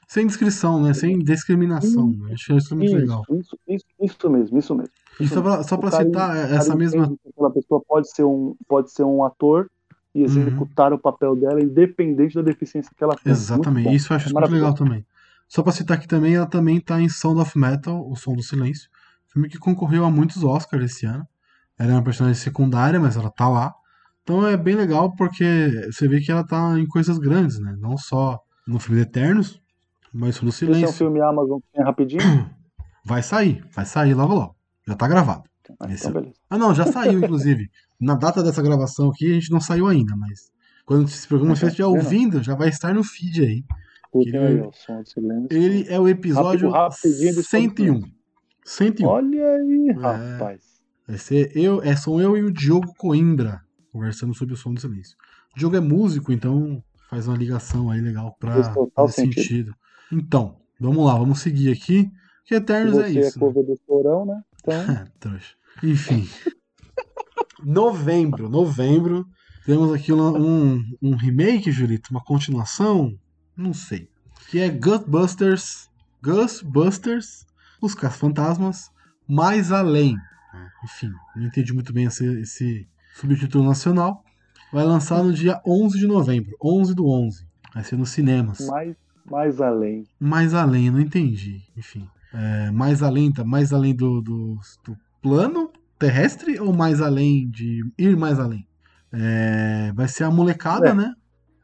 Sem 0.09 0.27
descrição, 0.27 0.83
né? 0.83 0.93
Sem 0.93 1.19
discriminação. 1.21 2.11
né? 2.11 2.35
Acho 2.35 2.55
isso 2.55 2.77
muito 2.77 2.95
legal. 2.95 3.23
Isso, 3.31 3.59
isso, 3.67 3.85
isso 3.99 4.31
mesmo, 4.31 4.59
isso 4.59 4.75
mesmo. 4.75 4.93
E 5.19 5.27
só 5.27 5.43
cara- 5.43 5.63
citar 6.05 6.37
essa 6.53 6.75
mesma. 6.77 7.15
Aquela 7.31 7.51
pessoa 7.51 7.81
pode 7.87 8.11
ser 8.11 8.25
um, 8.25 8.55
pode 8.69 8.91
ser 8.93 9.05
um 9.05 9.25
ator. 9.25 9.71
E 10.15 10.23
executar 10.23 10.93
o 10.93 10.99
papel 10.99 11.35
dela, 11.35 11.63
independente 11.63 12.35
da 12.35 12.43
deficiência 12.43 12.93
que 12.97 13.03
ela 13.03 13.17
tem. 13.17 13.33
Exatamente, 13.33 13.85
bom. 13.85 13.93
isso 13.93 14.13
eu 14.13 14.17
acho 14.17 14.29
É 14.29 14.33
muito 14.33 14.53
legal 14.53 14.75
também. 14.75 15.07
Só 15.49 15.63
pra 15.63 15.73
citar 15.73 15.97
aqui 15.97 16.09
também, 16.09 16.35
ela 16.35 16.47
também 16.47 16.81
tá 16.81 17.01
em 17.01 17.09
Sound 17.09 17.41
of 17.41 17.59
Metal, 17.59 18.09
O 18.09 18.17
Som 18.17 18.35
do 18.35 18.43
Silêncio. 18.43 18.89
Filme 19.29 19.49
que 19.49 19.59
concorreu 19.59 20.05
a 20.05 20.11
muitos 20.11 20.43
Oscars 20.45 20.85
esse 20.85 21.07
ano. 21.07 21.27
Ela 21.79 21.93
é 21.93 21.95
uma 21.95 22.05
personagem 22.05 22.41
secundária, 22.41 23.01
mas 23.01 23.17
ela 23.17 23.31
tá 23.31 23.49
lá. 23.49 23.75
Então 24.23 24.47
é 24.47 24.57
bem 24.57 24.77
legal 24.77 25.15
porque 25.17 25.71
você 25.91 26.07
vê 26.07 26.21
que 26.21 26.31
ela 26.31 26.47
tá 26.47 26.79
em 26.79 26.87
coisas 26.87 27.19
grandes, 27.19 27.59
né? 27.59 27.75
Não 27.79 27.97
só 27.97 28.39
no 28.67 28.79
filme 28.79 29.03
Eternos, 29.03 29.61
mas 30.13 30.41
no 30.41 30.51
Esse 30.51 30.65
é 30.65 30.69
um 30.69 30.73
Silêncio. 30.75 30.97
filme 30.97 31.21
Amazon 31.21 31.59
que 31.73 31.83
rapidinho? 31.83 32.23
Vai 33.05 33.21
sair, 33.21 33.65
vai 33.75 33.85
sair 33.85 34.15
logo 34.15 34.33
logo. 34.33 34.57
Já 34.87 34.95
tá 34.95 35.09
gravado. 35.09 35.43
Ah, 35.81 35.93
Esse- 35.93 36.09
então 36.09 36.13
beleza. 36.21 36.35
Ah, 36.51 36.59
não, 36.59 36.75
já 36.75 36.87
saiu, 36.87 37.19
inclusive. 37.19 37.71
Na 38.01 38.15
data 38.15 38.43
dessa 38.43 38.61
gravação 38.63 39.11
aqui, 39.11 39.31
a 39.31 39.35
gente 39.35 39.51
não 39.51 39.61
saiu 39.61 39.87
ainda, 39.87 40.17
mas 40.17 40.51
quando 40.85 41.07
esse 41.07 41.27
programa 41.29 41.55
você 41.55 41.67
estiver 41.67 41.85
não. 41.89 41.95
ouvindo, 41.95 42.43
já 42.43 42.55
vai 42.55 42.69
estar 42.69 42.93
no 42.95 43.05
feed 43.05 43.43
aí. 43.43 43.65
Ele- 44.15 44.37
aí, 44.39 44.61
ó, 44.61 44.69
o 44.69 44.73
som 44.73 45.01
do 45.03 45.09
silêncio. 45.09 45.49
Ele 45.51 45.87
é 45.89 45.99
o 46.01 46.09
episódio 46.09 46.69
Rápido, 46.71 47.01
rapidinho 47.09 47.35
do 47.35 47.43
101. 47.43 48.03
101. 48.65 49.07
Olha 49.09 49.47
aí, 49.57 49.89
É. 49.89 49.93
rapaz. 49.93 50.61
Vai 51.09 51.19
ser 51.19 51.57
eu, 51.57 51.83
é, 51.83 51.97
são 51.97 52.21
eu 52.21 52.37
e 52.37 52.43
o 52.43 52.53
Diogo 52.53 52.93
Coimbra 52.97 53.61
conversando 53.93 54.35
sobre 54.35 54.55
o 54.55 54.57
som 54.57 54.73
do 54.75 54.81
silêncio. 54.81 55.17
O 55.55 55.59
Diogo 55.59 55.77
é 55.77 55.81
músico, 55.81 56.33
então 56.33 56.83
faz 57.11 57.27
uma 57.29 57.37
ligação 57.37 57.91
aí 57.91 58.01
legal 58.01 58.37
pra 58.39 58.55
Faz 58.55 58.69
total 58.75 59.09
fazer 59.09 59.23
sentido. 59.23 59.75
Então, 60.11 60.57
vamos 60.81 61.05
lá, 61.07 61.15
vamos 61.19 61.41
seguir 61.41 61.71
aqui. 61.73 62.11
Que 62.45 62.55
Eternos 62.57 62.99
é 62.99 63.09
você 63.09 63.19
é, 63.19 63.21
isso. 63.23 63.39
né? 63.39 63.47
cover 63.47 63.65
do 63.65 63.79
Chorão, 63.87 64.27
né? 64.27 64.41
Então, 64.63 65.05
Trouxa. 65.21 65.55
Enfim. 65.83 66.29
novembro, 67.63 68.49
novembro. 68.49 69.27
Temos 69.65 69.93
aqui 69.93 70.13
um, 70.13 70.85
um, 71.01 71.15
remake, 71.15 71.71
Julito, 71.71 72.11
uma 72.11 72.23
continuação? 72.23 73.17
Não 73.57 73.73
sei. 73.73 74.09
Que 74.51 74.59
é 74.59 74.69
Ghostbusters. 74.69 75.89
Ghostbusters, 76.23 77.47
Os 77.81 77.95
Caça-Fantasmas, 77.95 78.91
Mais 79.29 79.73
Além. 79.73 80.17
Enfim, 80.85 81.13
não 81.35 81.47
entendi 81.47 81.73
muito 81.73 81.93
bem 81.93 82.05
esse, 82.07 82.25
esse 82.41 82.89
subtítulo 83.15 83.65
nacional. 83.65 84.25
Vai 84.73 84.85
lançar 84.85 85.23
no 85.23 85.33
dia 85.33 85.61
11 85.67 85.99
de 85.99 86.07
novembro. 86.07 86.57
11 86.63 86.95
do 86.95 87.07
11. 87.07 87.47
Vai 87.75 87.85
ser 87.85 87.97
nos 87.97 88.11
cinemas. 88.11 88.67
mais, 88.67 88.97
mais 89.25 89.61
além. 89.61 90.07
Mais 90.19 90.55
além, 90.55 90.91
não 90.91 91.01
entendi. 91.01 91.63
Enfim. 91.77 92.09
É, 92.35 92.71
mais 92.71 93.03
além, 93.03 93.33
tá? 93.33 93.45
Mais 93.45 93.73
além 93.73 93.95
do, 93.95 94.21
do, 94.23 94.59
do 94.85 94.97
plano 95.21 95.71
terrestre 95.99 96.59
ou 96.59 96.73
mais 96.73 97.01
além 97.01 97.49
de 97.51 97.85
ir 97.99 98.17
mais 98.17 98.39
além? 98.41 98.67
É, 99.13 99.93
vai 99.95 100.09
ser 100.09 100.25
a 100.25 100.31
molecada, 100.31 100.89
É. 100.89 100.95
né? 100.95 101.15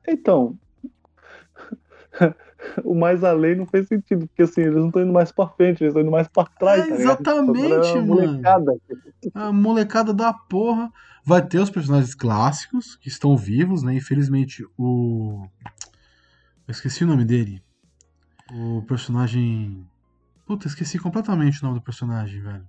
Então, 0.07 0.59
o 2.85 2.95
mais 2.95 3.23
além 3.24 3.57
não 3.57 3.66
fez 3.66 3.86
sentido, 3.89 4.27
porque 4.27 4.43
assim, 4.43 4.62
eles 4.62 4.77
não 4.77 4.86
estão 4.89 5.03
indo 5.03 5.12
mais 5.12 5.32
pra 5.32 5.49
frente, 5.49 5.82
eles 5.82 5.90
estão 5.93 6.03
indo 6.03 6.11
mais 6.11 6.28
trás, 6.59 6.81
É, 6.81 6.89
tá 6.89 6.97
ligado? 6.97 7.20
exatamente, 7.20 7.61
Agora 7.66 7.86
é 7.86 7.93
uma 7.93 8.15
mano. 8.16 8.27
molecada. 8.32 8.73
A 9.35 9.53
molecada 9.53 10.15
da 10.15 10.32
porra. 10.32 10.90
Vai 11.24 11.47
ter 11.47 11.59
os 11.59 11.69
personagens 11.69 12.15
clássicos 12.15 12.97
que 12.97 13.09
estão 13.09 13.36
vivos, 13.36 13.82
né? 13.82 13.95
Infelizmente, 13.95 14.65
o. 14.78 15.45
Eu 16.66 16.73
esqueci 16.73 17.05
o 17.05 17.07
nome 17.07 17.24
dele. 17.24 17.62
O 18.51 18.82
personagem. 18.82 19.85
Puta, 20.49 20.66
esqueci 20.66 20.99
completamente 20.99 21.61
o 21.61 21.66
nome 21.66 21.79
do 21.79 21.85
personagem, 21.85 22.41
velho. 22.41 22.66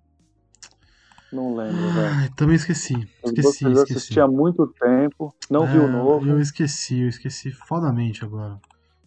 Não 1.32 1.56
lembro, 1.56 1.78
velho. 1.94 2.08
Ai, 2.14 2.30
também 2.36 2.58
esqueci. 2.58 2.94
Esqueci, 3.24 3.64
eu 3.64 3.72
esqueci. 3.72 3.94
assisti 3.94 4.20
há 4.20 4.28
muito 4.28 4.68
tempo, 4.68 5.34
não 5.50 5.66
vi 5.66 5.78
É, 5.78 5.80
o 5.80 5.88
novo. 5.88 6.28
Eu 6.28 6.42
esqueci, 6.42 7.00
eu 7.00 7.08
esqueci 7.08 7.52
fodamente 7.52 8.26
agora. 8.26 8.60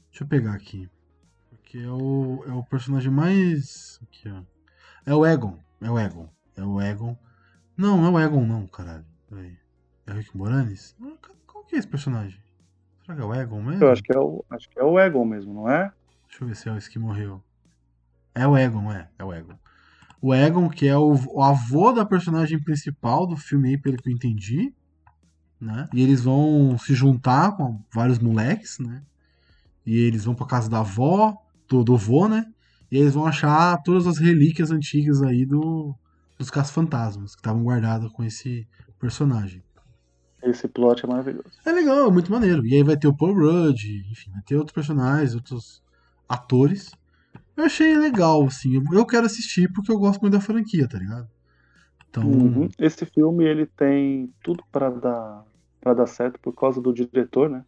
Deixa 0.09 0.24
eu 0.24 0.27
pegar 0.27 0.55
aqui. 0.55 0.89
Porque 1.51 1.81
é 1.81 1.90
o, 1.90 2.44
é 2.47 2.53
o 2.55 2.65
personagem 2.65 3.12
mais. 3.12 4.01
Aqui, 4.05 4.31
ó. 4.31 4.40
É 5.05 5.15
o 5.15 5.27
Egon. 5.27 5.59
É 5.78 5.90
o 5.90 5.99
Egon. 5.99 6.31
É 6.57 6.65
o 6.65 6.81
Egon. 6.81 7.15
Não, 7.77 8.01
não 8.01 8.19
é 8.19 8.23
o 8.23 8.27
Egon, 8.27 8.47
não, 8.47 8.66
caralho. 8.66 9.05
Peraí. 9.28 9.55
É 10.07 10.12
o 10.12 10.15
Rick 10.15 10.35
Moranis? 10.35 10.97
Ah, 10.99 11.12
Qual 11.47 11.62
que 11.65 11.77
é 11.77 11.78
esse 11.78 11.89
personagem? 11.89 12.40
Será 13.05 13.16
que 13.16 13.23
é 13.23 13.24
o 13.27 13.35
Egon 13.35 13.62
mesmo? 13.62 13.85
Eu 13.85 13.93
acho 13.93 14.03
que, 14.03 14.16
é 14.16 14.19
o, 14.19 14.43
acho 14.49 14.70
que 14.70 14.81
é 14.81 14.82
o 14.82 14.99
Egon 14.99 15.27
mesmo, 15.27 15.53
não 15.53 15.69
é? 15.70 15.93
Deixa 16.27 16.43
eu 16.43 16.49
ver 16.49 16.57
se 16.57 16.70
é 16.70 16.77
esse 16.78 16.89
que 16.89 16.99
morreu. 16.99 17.43
É 18.34 18.46
o 18.46 18.56
Egon, 18.56 18.90
é. 18.92 19.09
É 19.18 19.24
o 19.24 19.32
Egon. 19.32 19.59
O 20.20 20.34
Egon, 20.34 20.68
que 20.68 20.86
é 20.86 20.96
o, 20.96 21.14
o 21.32 21.42
avô 21.42 21.92
da 21.92 22.04
personagem 22.04 22.62
principal 22.62 23.26
do 23.26 23.36
filme 23.36 23.70
aí, 23.70 23.78
pelo 23.78 23.96
que 23.96 24.09
eu 24.09 24.14
entendi. 24.14 24.72
Né? 25.60 25.88
E 25.92 26.02
eles 26.02 26.22
vão 26.22 26.76
se 26.78 26.94
juntar 26.94 27.56
com 27.56 27.80
vários 27.92 28.18
moleques, 28.18 28.78
né? 28.78 29.02
E 29.86 29.96
eles 29.96 30.24
vão 30.24 30.34
pra 30.34 30.46
casa 30.46 30.68
da 30.68 30.80
avó, 30.80 31.36
do, 31.68 31.84
do 31.84 31.96
vô, 31.96 32.28
né? 32.28 32.46
E 32.90 32.98
eles 32.98 33.14
vão 33.14 33.26
achar 33.26 33.80
todas 33.82 34.06
as 34.06 34.18
relíquias 34.18 34.70
antigas 34.70 35.22
aí 35.22 35.46
do, 35.46 35.94
dos 36.38 36.50
caça-fantasmas, 36.50 37.34
que 37.34 37.40
estavam 37.40 37.62
guardadas 37.62 38.10
com 38.12 38.22
esse 38.22 38.66
personagem. 38.98 39.62
Esse 40.42 40.66
plot 40.66 41.04
é 41.04 41.09
maravilhoso. 41.09 41.48
É 41.64 41.72
legal, 41.72 42.09
é 42.09 42.10
muito 42.10 42.30
maneiro. 42.30 42.66
E 42.66 42.74
aí 42.74 42.82
vai 42.82 42.96
ter 42.96 43.06
o 43.06 43.16
Paul 43.16 43.34
Rudd, 43.34 43.84
enfim, 44.10 44.30
vai 44.32 44.42
ter 44.42 44.56
outros 44.56 44.74
personagens, 44.74 45.34
outros 45.34 45.82
atores. 46.28 46.90
Eu 47.56 47.64
achei 47.64 47.96
legal, 47.96 48.46
assim. 48.46 48.74
Eu- 48.92 49.06
quero 49.06 49.26
assistir 49.26 49.70
porque 49.72 49.90
eu 49.92 49.98
gosto 49.98 50.20
muito 50.20 50.34
da 50.34 50.40
franquia, 50.40 50.88
tá 50.88 50.98
ligado? 50.98 51.28
Então, 52.10 52.24
Uhum. 52.24 52.68
Esse 52.78 53.04
filme 53.06 53.44
ele 53.44 53.66
tem 53.66 54.32
tudo 54.42 54.64
para 54.70 54.90
dar 54.90 55.46
para 55.80 55.94
dar 55.94 56.06
certo 56.06 56.38
por 56.40 56.54
causa 56.54 56.80
do 56.80 56.92
diretor, 56.92 57.50
né? 57.50 57.64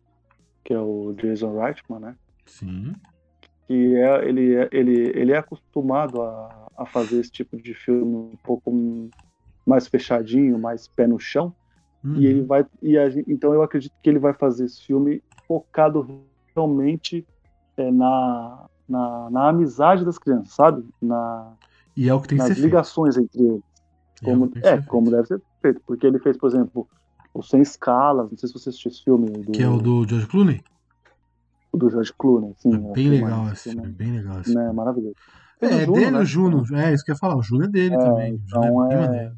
Que 0.65 0.75
é 0.75 0.81
o 0.81 1.15
Jason 1.15 1.59
Reitman, 1.61 2.01
né? 2.01 2.17
sim. 2.47 2.95
Que 3.67 3.73
é 3.97 4.29
ele 4.29 4.55
é, 4.55 4.69
ele, 4.73 4.93
ele 5.19 5.33
é 5.33 5.39
acostumado 5.39 6.21
a, 6.23 6.67
a 6.77 6.87
fazer 6.87 7.21
esse 7.21 7.31
tipo 7.31 7.57
de 7.57 7.75
filme 7.75 8.15
um 8.15 8.37
pouco 8.43 8.71
mais 9.67 9.89
fechadinho, 9.89 10.59
mais 10.59 10.89
pé 10.89 11.07
no 11.07 11.19
chão. 11.19 11.57
Uhum. 12.05 12.17
E 12.17 12.27
ele 12.27 12.43
vai 12.45 12.67
e 12.83 12.99
a 12.99 13.09
então 13.29 13.55
eu 13.55 13.63
acredito 13.63 13.95
que 14.03 14.11
ele 14.11 14.19
vai 14.21 14.35
fazer 14.35 14.67
esse 14.67 14.83
filme 14.85 15.23
focado 15.49 16.27
realmente 16.57 17.27
é, 17.79 17.91
na, 17.91 18.67
na 18.89 19.31
na 19.31 19.49
amizade 19.49 20.05
das 20.05 20.19
crianças, 20.19 20.55
sabe? 20.55 20.85
Na 21.01 21.55
E 21.97 22.09
é 22.09 22.15
o 22.15 22.21
que 22.21 22.29
tem 22.29 22.39
que 22.39 22.45
nas 22.45 22.49
ser 22.49 22.55
feito. 22.55 22.67
ligações 22.67 23.17
entre 23.17 23.43
eles. 23.43 23.63
É 24.23 24.27
o 24.27 24.27
Como, 24.27 24.49
que 24.49 24.61
que 24.61 24.69
é, 24.69 24.77
ser 24.77 24.83
como 24.87 25.11
feito. 25.11 25.17
deve 25.17 25.29
ser 25.29 25.43
feito. 25.63 25.81
Porque 25.87 26.07
ele 26.07 26.19
fez, 26.19 26.37
por 26.37 26.49
exemplo, 26.49 26.89
o 27.35 27.43
Sem 27.43 27.63
Escalas, 27.63 28.31
não 28.31 28.39
sei 28.39 28.49
se 28.49 28.53
você 28.55 28.69
assistiu 28.71 28.91
esse 28.91 29.03
filme 29.03 29.43
do, 29.45 29.53
Que 29.53 29.63
é 29.63 29.69
o 29.69 29.79
do 29.79 30.07
George 30.09 30.27
Clooney? 30.29 30.63
do 31.75 31.91
George 31.91 32.13
Clooney. 32.19 32.55
Sim, 32.59 32.75
É 32.75 32.91
é 32.91 32.95
bem 32.95 33.11
legal 33.11 33.49
esse 33.53 33.71
filme, 33.71 33.93
bem 33.93 34.13
legal 34.13 34.41
esse 34.41 34.55
Né, 34.55 34.63
filme. 34.63 34.77
maravilhoso. 34.77 35.17
É, 35.61 35.67
Tem 35.67 35.73
é 35.73 35.77
o 35.77 35.87
Juno, 35.87 36.01
dele 36.01 36.11
né? 36.13 36.19
o 36.19 36.25
Juno. 36.25 36.77
É, 36.77 36.93
isso 36.95 37.05
que 37.05 37.11
eu 37.11 37.15
ia 37.15 37.19
falar. 37.19 37.37
O 37.37 37.43
Juno 37.43 37.65
é 37.65 37.69
dele 37.69 37.95
É, 37.95 37.99
também. 37.99 38.35
O 38.35 38.39
então 38.39 38.85
é 38.93 39.17
é-. 39.17 39.33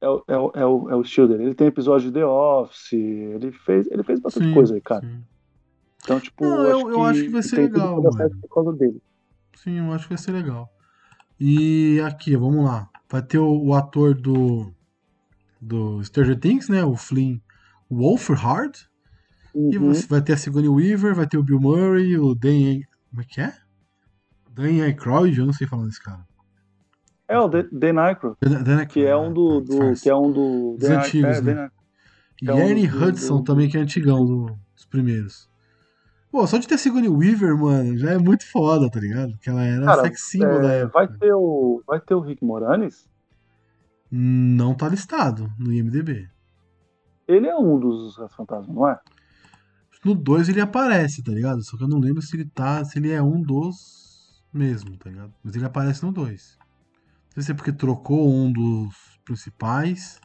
É, 0.00 0.08
o- 0.08 0.24
é, 0.28 0.38
o- 0.38 0.52
é, 0.54 0.66
o, 0.66 0.90
é 0.90 0.94
o 0.96 1.02
estilo 1.02 1.28
dele. 1.28 1.44
Ele 1.44 1.54
tem 1.54 1.66
episódio 1.66 2.08
de 2.08 2.14
The 2.14 2.24
Office, 2.24 2.92
ele 2.92 3.50
fez, 3.52 3.86
ele 3.90 4.02
fez 4.04 4.20
bastante 4.20 4.46
Sim, 4.46 4.54
coisa 4.54 4.74
aí, 4.74 4.80
cara. 4.80 5.00
sim. 5.00 5.24
Então, 6.02 6.20
tipo, 6.20 6.44
Não, 6.44 6.64
eu, 6.64 6.76
acho 6.78 6.88
eu 6.90 7.04
acho 7.04 7.22
que 7.24 7.28
vai 7.30 7.42
ser 7.42 7.56
legal, 7.56 8.02
por 8.02 8.48
causa 8.54 8.72
dele. 8.72 9.02
Sim, 9.56 9.78
eu 9.78 9.92
acho 9.92 10.04
que 10.04 10.14
vai 10.14 10.18
ser 10.22 10.32
legal. 10.32 10.68
E 11.38 12.00
aqui, 12.06 12.36
vamos 12.36 12.64
lá. 12.64 12.88
Vai 13.10 13.22
ter 13.22 13.38
o, 13.38 13.66
o 13.66 13.74
ator 13.74 14.14
do, 14.14 14.72
do 15.60 16.02
Stranger 16.04 16.38
Things, 16.38 16.68
né? 16.68 16.84
O 16.84 16.96
Flynn 16.96 17.38
Wolfhard. 17.90 18.78
E 19.54 19.76
Uhum. 19.78 19.92
você 19.92 20.06
vai 20.06 20.22
ter 20.22 20.34
a 20.34 20.36
Sigourney 20.36 20.68
Weaver, 20.68 21.14
vai 21.14 21.26
ter 21.26 21.36
o 21.36 21.42
Bill 21.42 21.58
Murray, 21.60 22.16
o 22.16 22.34
Dan... 22.34 22.80
Como 23.10 23.22
é 23.22 23.24
que 23.24 23.40
é? 23.40 23.52
Dan 24.50 24.84
Aykroyd, 24.84 25.38
eu 25.38 25.46
não 25.46 25.52
sei 25.52 25.66
falar 25.66 25.84
desse 25.86 26.02
cara. 26.02 26.24
É 27.26 27.38
o 27.38 27.48
Dan 27.48 28.00
Aykroyd, 28.00 28.36
que 28.88 29.04
é 29.04 29.16
um 29.16 29.32
do, 29.32 29.58
Aykroyd, 29.58 29.94
do 29.94 30.00
que 30.00 30.08
é 30.10 30.14
um 30.14 30.30
do 30.32 30.76
Dos 30.78 30.88
antigos, 30.88 31.38
é, 31.38 31.40
né? 31.42 31.70
E 32.42 32.50
é 32.50 32.68
Ernie 32.70 32.86
do- 32.86 33.04
Hudson 33.04 33.42
também, 33.42 33.68
que 33.68 33.76
é 33.76 33.80
antigão 33.80 34.24
do- 34.24 34.56
dos 34.76 34.84
primeiros. 34.86 35.47
Pô, 36.30 36.46
só 36.46 36.58
de 36.58 36.68
ter 36.68 36.76
Sigourney 36.78 37.08
Weaver, 37.08 37.56
mano, 37.56 37.96
já 37.96 38.10
é 38.12 38.18
muito 38.18 38.46
foda, 38.50 38.90
tá 38.90 39.00
ligado? 39.00 39.32
Porque 39.32 39.48
ela 39.48 39.64
era 39.64 39.84
Cara, 39.84 40.02
sex 40.02 40.20
symbol 40.30 40.58
É, 40.58 40.60
da 40.60 40.72
época. 40.72 40.92
vai 40.92 41.08
ter 41.08 41.32
o 41.34 41.82
vai 41.86 42.00
ter 42.00 42.14
o 42.14 42.20
Rick 42.20 42.44
Moranis. 42.44 43.08
Não 44.10 44.74
tá 44.74 44.88
listado 44.88 45.50
no 45.58 45.72
IMDB. 45.72 46.28
Ele 47.26 47.46
é 47.46 47.56
um 47.56 47.78
dos 47.78 48.16
fantasmas, 48.36 48.74
não 48.74 48.88
é? 48.88 48.98
No 50.04 50.14
2 50.14 50.48
ele 50.48 50.60
aparece, 50.60 51.22
tá 51.22 51.32
ligado? 51.32 51.62
Só 51.62 51.76
que 51.76 51.82
eu 51.82 51.88
não 51.88 51.98
lembro 51.98 52.22
se 52.22 52.36
ele 52.36 52.44
tá. 52.46 52.84
se 52.84 52.98
ele 52.98 53.10
é 53.10 53.22
um 53.22 53.42
dos 53.42 54.42
mesmo, 54.52 54.96
tá 54.96 55.10
ligado? 55.10 55.34
Mas 55.42 55.56
ele 55.56 55.64
aparece 55.64 56.04
no 56.04 56.12
2. 56.12 56.56
Não 56.60 57.34
sei 57.34 57.42
se 57.42 57.52
é 57.52 57.54
porque 57.54 57.72
trocou 57.72 58.32
um 58.32 58.50
dos 58.52 58.94
principais. 59.24 60.20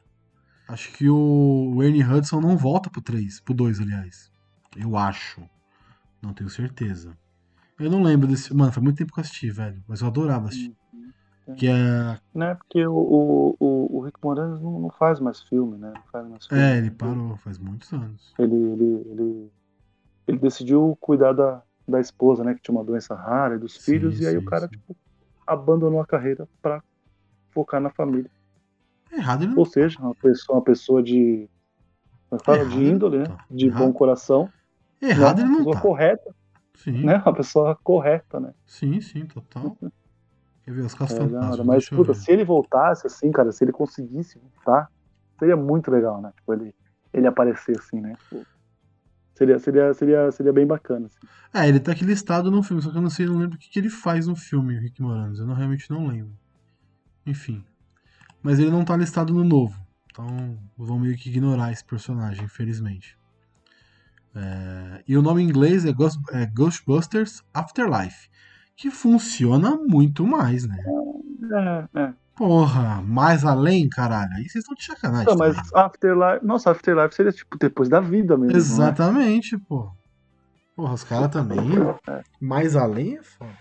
Acho 0.68 0.92
que 0.94 1.10
o, 1.10 1.74
o 1.76 1.84
Ernie 1.84 2.04
Hudson 2.04 2.40
não 2.40 2.56
volta 2.56 2.90
pro 2.90 3.02
3, 3.02 3.42
pro 3.42 3.54
2, 3.54 3.82
aliás. 3.82 4.32
Eu 4.78 4.96
acho. 4.96 5.42
Não 6.24 6.34
tenho 6.34 6.50
certeza. 6.50 7.18
Eu 7.78 7.91
não 7.91 8.02
lembro 8.02 8.28
desse. 8.28 8.54
Mano, 8.54 8.72
faz 8.72 8.84
muito 8.84 8.98
tempo 8.98 9.12
que 9.12 9.20
eu 9.20 9.22
assisti, 9.22 9.52
velho. 9.52 9.84
Mas 9.88 10.02
eu 10.02 10.08
adorava 10.08 10.48
assistir. 10.48 10.76
Que 11.58 11.68
é. 11.68 12.18
Né? 12.34 12.56
Porque 12.56 12.86
o, 12.88 13.56
o, 13.60 13.98
o, 13.98 14.02
Rick 14.02 14.18
Moranis 14.24 14.62
não, 14.62 14.80
não 14.80 14.90
faz 14.90 15.20
mais 15.20 15.41
filme, 15.41 15.78
né? 15.78 15.91
Não 15.94 16.04
faz 16.12 16.28
mais 16.28 16.48
filme. 16.48 16.64
É, 16.64 16.78
ele 16.78 16.90
parou 16.90 17.36
faz 17.38 17.58
muitos 17.58 17.91
anos. 17.91 18.34
Ele, 18.40 18.56
ele, 18.56 19.04
ele, 19.10 19.52
ele 20.26 20.40
decidiu 20.40 20.98
cuidar 21.02 21.34
da, 21.34 21.62
da 21.86 22.00
esposa, 22.00 22.44
né? 22.44 22.54
Que 22.54 22.62
tinha 22.62 22.74
uma 22.74 22.84
doença 22.86 23.14
rara 23.14 23.56
e 23.56 23.60
dos 23.60 23.74
Sim, 23.74 23.82
filhos, 23.82 24.22
e 24.22 24.26
aí 24.26 24.34
sim, 24.34 24.40
o 24.40 24.45
cara, 24.45 24.68
sim. 24.68 24.78
tipo, 24.78 24.95
abandonou 25.45 26.00
a 26.00 26.08
carreira 26.08 26.48
pra 26.62 26.82
focar 27.52 27.82
na 27.82 27.90
família. 27.90 28.32
É 29.12 29.18
errado 29.18 29.44
ele 29.44 29.52
não. 29.52 29.60
Ou 29.60 29.66
seja, 29.66 30.00
uma 30.00 30.16
pessoa, 30.16 30.58
uma 30.58 30.64
pessoa 30.64 31.04
de 31.04 31.50
Fala 32.44 32.60
Errado 32.60 32.70
de 32.70 32.84
índole, 32.84 33.18
não 33.18 33.36
né? 33.36 33.38
De 33.52 33.70
bom 33.70 33.91
coração. 33.91 34.50
Errado 35.10 35.38
né? 35.38 35.44
ele 35.44 35.50
Uma 35.50 35.58
não 35.58 35.58
pessoa 35.60 35.76
tá. 35.76 35.82
correta, 35.82 36.36
Sim, 36.76 37.04
né? 37.04 37.18
Uma 37.18 37.34
pessoa 37.34 37.80
correta, 37.84 38.40
né? 38.40 38.54
sim, 38.66 39.00
sim, 39.02 39.26
total. 39.26 39.78
Quer 40.64 40.74
ver 40.74 40.82
os 40.86 40.94
casos 40.94 41.16
É, 41.16 41.20
fantásticos? 41.20 41.66
Mas, 41.66 41.90
puta, 41.90 42.14
se 42.14 42.32
ele 42.32 42.44
voltasse, 42.46 43.06
assim, 43.08 43.32
cara, 43.32 43.52
se 43.52 43.64
ele 43.64 43.72
conseguisse 43.72 44.40
voltar, 44.40 44.90
seria 45.38 45.56
muito 45.58 45.92
legal, 45.92 46.22
né? 46.22 46.32
Tipo, 46.36 46.54
ele, 46.54 46.76
ele 47.14 47.28
aparecer 47.28 47.78
assim, 47.78 48.00
né? 48.00 48.16
Tipo, 48.16 48.46
seria, 49.36 49.60
seria, 49.60 49.94
seria, 49.94 50.32
seria 50.32 50.54
bem 50.54 50.66
bacana, 50.66 51.08
assim. 51.08 51.28
É, 51.54 51.68
ele 51.68 51.80
tá 51.80 51.92
aqui 51.92 52.04
listado 52.04 52.50
no 52.52 52.64
filme, 52.64 52.82
só 52.82 52.92
que 52.92 52.98
eu 52.98 53.02
não 53.02 53.10
sei, 53.10 53.26
não 53.26 53.38
lembro 53.38 53.56
o 53.56 53.60
que, 53.60 53.70
que 53.70 53.80
ele 53.80 53.90
faz 53.90 54.28
no 54.28 54.36
filme, 54.36 54.78
Rick 54.80 55.02
Moranis. 55.02 55.40
Eu 55.40 55.46
não, 55.46 55.54
realmente 55.54 55.90
não 55.90 56.08
lembro. 56.08 56.34
Enfim. 57.26 57.64
Mas 58.44 58.60
ele 58.60 58.72
não 58.72 58.86
tá 58.86 58.98
listado 58.98 59.34
no 59.34 59.44
novo. 59.44 59.80
Então 60.12 60.60
vão 60.78 61.00
meio 61.00 61.18
que 61.18 61.30
ignorar 61.30 61.72
esse 61.72 61.86
personagem, 61.86 62.46
infelizmente. 62.46 63.18
É, 64.35 65.03
E 65.07 65.15
o 65.18 65.22
nome 65.22 65.41
em 65.43 65.45
inglês 65.47 65.85
é, 65.85 65.91
Ghost- 65.91 66.19
é 66.31 66.45
Ghostbusters 66.45 67.43
Afterlife. 67.53 68.30
Que 68.76 68.89
funciona 68.89 69.76
muito 69.77 70.26
mais, 70.26 70.65
né? 70.68 70.84
É, 71.95 71.99
é. 71.99 72.14
Porra, 72.35 72.99
mais 73.03 73.45
além, 73.45 73.88
caralho. 73.88 74.31
Aí 74.34 74.49
vocês 74.49 74.64
estão 74.64 74.73
de 74.73 74.84
sacanagem. 74.84 75.27
Não, 75.27 75.35
mas 75.38 75.55
também. 75.55 75.72
Afterlife. 75.85 76.45
Nossa, 76.45 76.72
Afterlife 76.72 77.14
seria 77.14 77.31
tipo 77.31 77.55
depois 77.60 77.88
da 77.88 77.99
vida 77.99 78.35
mesmo. 78.35 78.53
né? 78.53 78.57
Exatamente, 78.57 79.55
pô. 79.60 79.91
Porra, 80.76 80.93
os 80.95 81.03
caras 81.03 81.30
também. 81.30 81.60
Mais 82.41 82.76
além 82.76 83.18
é 83.18 83.22
foda. 83.23 83.51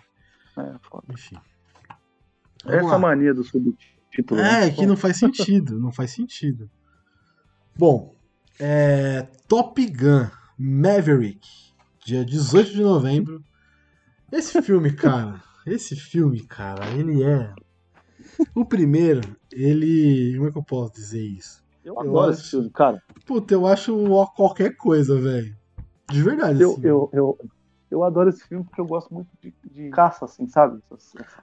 É, 0.57 0.75
foda. 0.81 1.05
Enfim. 1.11 1.37
Vamos 2.65 2.79
Essa 2.81 2.93
lá. 2.93 2.99
mania 2.99 3.35
do 3.35 3.45
subtítulo. 3.45 4.41
né? 4.41 4.69
É, 4.69 4.71
que 4.71 4.87
não 4.87 4.97
faz 4.97 5.19
sentido, 5.19 5.79
não 5.79 5.93
faz 5.93 6.13
sentido. 6.13 6.71
Bom, 7.77 8.15
é, 8.59 9.27
Top 9.47 9.85
Gun 9.87 10.29
Maverick, 10.63 11.41
dia 12.05 12.25
18 12.25 12.73
de 12.73 12.83
novembro. 12.83 13.43
Esse 14.33 14.61
filme, 14.63 14.93
cara, 14.97 15.41
esse 15.67 15.97
filme, 15.97 16.47
cara, 16.47 16.91
ele 16.93 17.23
é. 17.23 17.53
O 18.55 18.65
primeiro, 18.65 19.37
ele. 19.53 20.35
Como 20.37 20.49
é 20.49 20.53
que 20.53 20.59
eu 20.59 20.65
posso 20.65 20.93
dizer 20.95 21.23
isso? 21.23 21.63
Eu 21.85 21.95
eu 21.95 22.01
adoro 22.01 22.31
acho- 22.31 22.41
esse 22.41 22.51
filme, 22.51 22.71
cara. 22.71 23.03
Puta, 23.27 23.55
eu 23.55 23.67
acho 23.67 23.95
qualquer 24.35 24.77
coisa, 24.77 25.21
velho. 25.21 25.55
De 26.11 26.23
verdade, 26.23 26.61
Eu, 26.61 26.73
assim. 26.73 26.83
eu, 26.85 27.11
eu, 27.13 27.39
eu 27.91 28.05
adoro 28.05 28.29
esse 28.29 28.45
filme 28.47 28.65
porque 28.65 28.81
eu 28.81 28.87
gosto 28.87 29.13
muito 29.13 29.29
de, 29.43 29.55
de 29.65 29.91
caça, 29.91 30.25
assim, 30.25 30.47
sabe? 30.49 30.81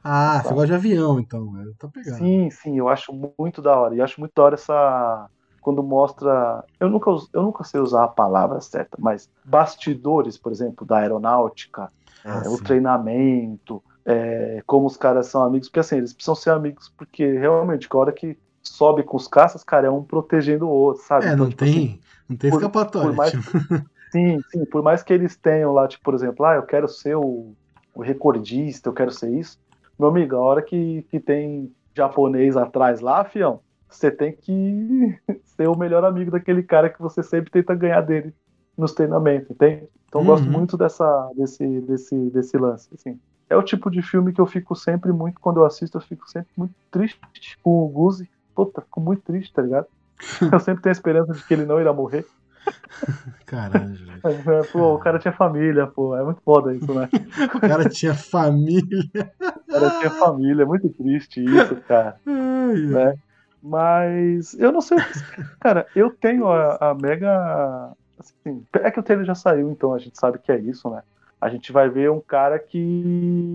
Ah, 0.03 0.41
você 0.43 0.53
gosta 0.53 0.67
de 0.67 0.73
avião, 0.73 1.19
então, 1.19 1.51
velho. 1.53 1.75
Tá. 1.77 1.89
Sim, 2.17 2.49
sim, 2.49 2.77
eu 2.77 2.87
acho 2.89 3.13
muito 3.39 3.61
da 3.61 3.77
hora. 3.77 3.95
E 3.95 4.01
acho 4.01 4.19
muito 4.19 4.33
da 4.35 4.43
hora 4.43 4.55
essa. 4.55 5.29
Quando 5.69 5.83
mostra. 5.83 6.63
Eu 6.79 6.89
nunca, 6.89 7.11
eu 7.33 7.43
nunca 7.43 7.63
sei 7.63 7.79
usar 7.79 8.05
a 8.05 8.07
palavra 8.07 8.59
certa, 8.59 8.97
mas 8.99 9.29
bastidores, 9.43 10.37
por 10.37 10.51
exemplo, 10.51 10.85
da 10.85 10.97
aeronáutica, 10.97 11.91
Ah, 12.23 12.41
é, 12.43 12.49
o 12.49 12.57
treinamento, 12.57 13.83
é, 14.05 14.61
como 14.65 14.87
os 14.87 14.97
caras 14.97 15.27
são 15.27 15.43
amigos, 15.43 15.67
porque 15.69 15.79
assim, 15.79 15.97
eles 15.97 16.13
precisam 16.13 16.35
ser 16.35 16.51
amigos, 16.51 16.91
porque 16.97 17.23
realmente, 17.37 17.87
a 17.91 17.97
hora 17.97 18.11
que 18.11 18.37
sobe 18.63 19.03
com 19.03 19.15
os 19.17 19.27
caças, 19.27 19.63
cara, 19.63 19.87
é 19.87 19.89
um 19.91 20.03
protegendo 20.03 20.65
o 20.67 20.69
outro, 20.71 21.03
sabe? 21.03 21.27
É, 21.27 21.33
Então, 21.33 21.45
não 21.45 21.49
tipo 21.51 21.63
assim, 21.65 21.73
tem, 21.73 21.99
não 22.29 22.37
tem 22.37 22.49
por- 22.49 22.59
escapatória. 22.59 23.09
por 23.09 23.15
mais- 23.15 23.31
tipo. 23.31 23.51
Sim, 24.11 24.39
sim, 24.51 24.65
por 24.65 24.81
mais 24.81 25.03
que 25.03 25.13
eles 25.13 25.37
tenham 25.37 25.71
lá, 25.71 25.87
tipo, 25.87 26.03
por 26.03 26.15
exemplo, 26.15 26.43
ah, 26.43 26.55
eu 26.55 26.65
quero 26.65 26.87
ser 26.87 27.15
o, 27.15 27.55
o 27.93 28.01
recordista, 28.01 28.89
eu 28.89 28.93
quero 28.93 29.11
ser 29.11 29.31
isso. 29.37 29.55
Meu 29.99 30.09
amigo, 30.09 30.35
a 30.35 30.39
hora 30.41 30.61
que, 30.63 31.03
que 31.11 31.19
tem 31.19 31.71
japonês 31.95 32.57
atrás 32.57 33.01
lá, 33.01 33.23
fião, 33.23 33.61
você 33.89 34.11
tem 34.11 34.33
que 34.35 35.19
ser 35.45 35.67
o 35.67 35.77
melhor 35.77 36.03
amigo 36.05 36.31
daquele 36.31 36.63
cara 36.63 36.89
que 36.89 37.01
você 37.01 37.23
sempre 37.23 37.51
tenta 37.51 37.73
ganhar 37.75 38.01
dele 38.01 38.33
nos 38.77 38.93
treinamentos, 38.93 39.49
entende? 39.51 39.87
Então 40.07 40.21
eu 40.21 40.25
gosto 40.25 40.45
Uhum. 40.45 40.53
muito 40.53 40.77
dessa, 40.77 41.31
desse, 41.35 41.81
desse, 41.81 42.15
desse 42.31 42.57
lance, 42.57 42.87
assim. 42.93 43.19
É 43.49 43.55
o 43.57 43.63
tipo 43.63 43.89
de 43.89 44.01
filme 44.01 44.31
que 44.31 44.39
eu 44.39 44.45
fico 44.45 44.75
sempre 44.75 45.11
muito, 45.11 45.39
quando 45.39 45.57
eu 45.59 45.65
assisto, 45.65 45.97
eu 45.97 46.01
fico 46.01 46.29
sempre 46.29 46.49
muito 46.55 46.73
triste 46.91 47.19
com 47.63 47.83
o 47.83 47.87
Guzi. 47.89 48.29
Puta, 48.55 48.81
fico 48.81 49.01
muito 49.01 49.21
triste, 49.23 49.51
tá 49.53 49.61
ligado? 49.61 49.87
Eu 50.53 50.59
sempre 50.59 50.83
tenho 50.83 50.91
a 50.91 50.97
esperança 50.97 51.33
de 51.33 51.41
que 51.45 51.53
ele 51.53 51.65
não 51.65 51.79
irá 51.79 51.93
morrer. 51.93 52.25
Caralho. 53.45 53.95
É, 54.23 54.63
Pô, 54.71 54.95
o 54.95 54.99
cara 54.99 55.17
tinha 55.17 55.31
família, 55.31 55.87
pô. 55.87 56.15
É 56.15 56.23
muito 56.23 56.41
foda 56.41 56.75
isso, 56.75 56.93
né? 56.93 57.07
O 57.55 57.59
cara 57.59 57.87
tinha 57.89 58.13
família. 58.13 59.09
O 59.39 59.71
cara 59.71 59.89
tinha 59.99 60.11
família. 60.11 60.63
É 60.63 60.65
muito 60.65 60.89
triste 60.89 61.43
isso, 61.43 61.75
cara. 61.87 62.17
Ai. 62.25 62.81
Né? 62.81 63.13
Mas 63.61 64.53
eu 64.53 64.71
não 64.71 64.81
sei 64.81 64.97
o 64.97 65.01
que. 65.01 65.43
Cara, 65.59 65.85
eu 65.95 66.11
tenho 66.11 66.47
a, 66.47 66.91
a 66.91 66.93
mega. 66.93 67.91
Assim, 68.17 68.65
é 68.73 68.91
que 68.91 68.99
o 68.99 69.03
trailer 69.03 69.25
já 69.25 69.35
saiu, 69.35 69.69
então 69.69 69.93
a 69.93 69.99
gente 69.99 70.17
sabe 70.17 70.39
que 70.39 70.51
é 70.51 70.57
isso, 70.57 70.89
né? 70.89 71.01
A 71.39 71.49
gente 71.49 71.71
vai 71.71 71.89
ver 71.89 72.11
um 72.11 72.21
cara 72.21 72.57
que. 72.57 73.53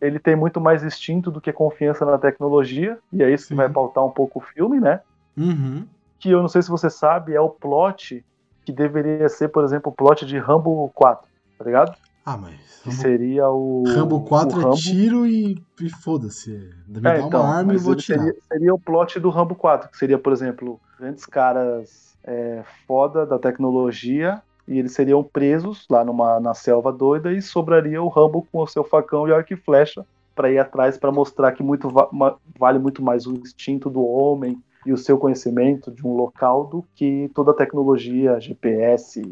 Ele 0.00 0.20
tem 0.20 0.36
muito 0.36 0.60
mais 0.60 0.84
instinto 0.84 1.28
do 1.28 1.40
que 1.40 1.52
confiança 1.52 2.04
na 2.04 2.16
tecnologia, 2.16 2.98
e 3.12 3.22
é 3.22 3.30
isso 3.32 3.44
Sim. 3.44 3.48
que 3.48 3.54
vai 3.56 3.68
pautar 3.68 4.04
um 4.04 4.10
pouco 4.10 4.38
o 4.38 4.42
filme, 4.42 4.78
né? 4.78 5.00
Uhum. 5.36 5.84
Que 6.20 6.30
eu 6.30 6.40
não 6.40 6.48
sei 6.48 6.62
se 6.62 6.70
você 6.70 6.88
sabe, 6.88 7.34
é 7.34 7.40
o 7.40 7.48
plot 7.48 8.24
que 8.64 8.70
deveria 8.70 9.28
ser, 9.28 9.48
por 9.48 9.64
exemplo, 9.64 9.90
o 9.90 9.94
plot 9.94 10.24
de 10.24 10.38
Rambo 10.38 10.88
4, 10.94 11.26
tá 11.58 11.64
ligado? 11.64 11.96
Ah, 12.30 12.36
mas. 12.36 12.80
Que 12.82 12.90
Rambo, 12.90 13.00
seria 13.02 13.48
o. 13.48 13.84
Rambo 13.88 14.20
4 14.24 14.56
o 14.58 14.60
é 14.60 14.64
Rambo- 14.64 14.76
tiro 14.76 15.26
e, 15.26 15.56
e 15.80 15.88
foda-se. 15.88 16.50
Me 16.86 17.00
dá 17.00 17.14
É, 17.14 17.20
então, 17.20 17.40
uma 17.40 17.54
arma 17.54 17.72
e 17.74 17.78
vou 17.78 17.94
tirar. 17.96 18.18
seria, 18.18 18.36
seria 18.52 18.74
o 18.74 18.78
plot 18.78 19.18
do 19.18 19.30
Rambo 19.30 19.54
4, 19.54 19.88
que 19.90 19.96
seria, 19.96 20.18
por 20.18 20.32
exemplo, 20.32 20.78
grandes 20.98 21.24
caras 21.24 22.16
é, 22.22 22.62
foda 22.86 23.24
da 23.24 23.38
tecnologia 23.38 24.42
e 24.66 24.78
eles 24.78 24.92
seriam 24.92 25.24
presos 25.24 25.86
lá 25.88 26.04
numa, 26.04 26.38
na 26.38 26.52
selva 26.52 26.92
doida 26.92 27.32
e 27.32 27.40
sobraria 27.40 28.02
o 28.02 28.08
Rambo 28.08 28.46
com 28.52 28.58
o 28.62 28.66
seu 28.66 28.84
facão 28.84 29.26
e 29.26 29.32
arco 29.32 29.54
e 29.54 29.56
flecha 29.56 30.04
para 30.34 30.50
ir 30.52 30.58
atrás 30.58 30.98
para 30.98 31.10
mostrar 31.10 31.52
que 31.52 31.62
muito 31.62 31.88
va- 31.88 32.10
vale 32.58 32.78
muito 32.78 33.02
mais 33.02 33.26
o 33.26 33.32
instinto 33.32 33.88
do 33.88 34.04
homem 34.04 34.56
e 34.84 34.92
o 34.92 34.98
seu 34.98 35.16
conhecimento 35.18 35.90
de 35.90 36.06
um 36.06 36.12
local 36.14 36.66
do 36.66 36.84
que 36.94 37.30
toda 37.34 37.50
a 37.52 37.54
tecnologia, 37.54 38.38
GPS, 38.38 39.22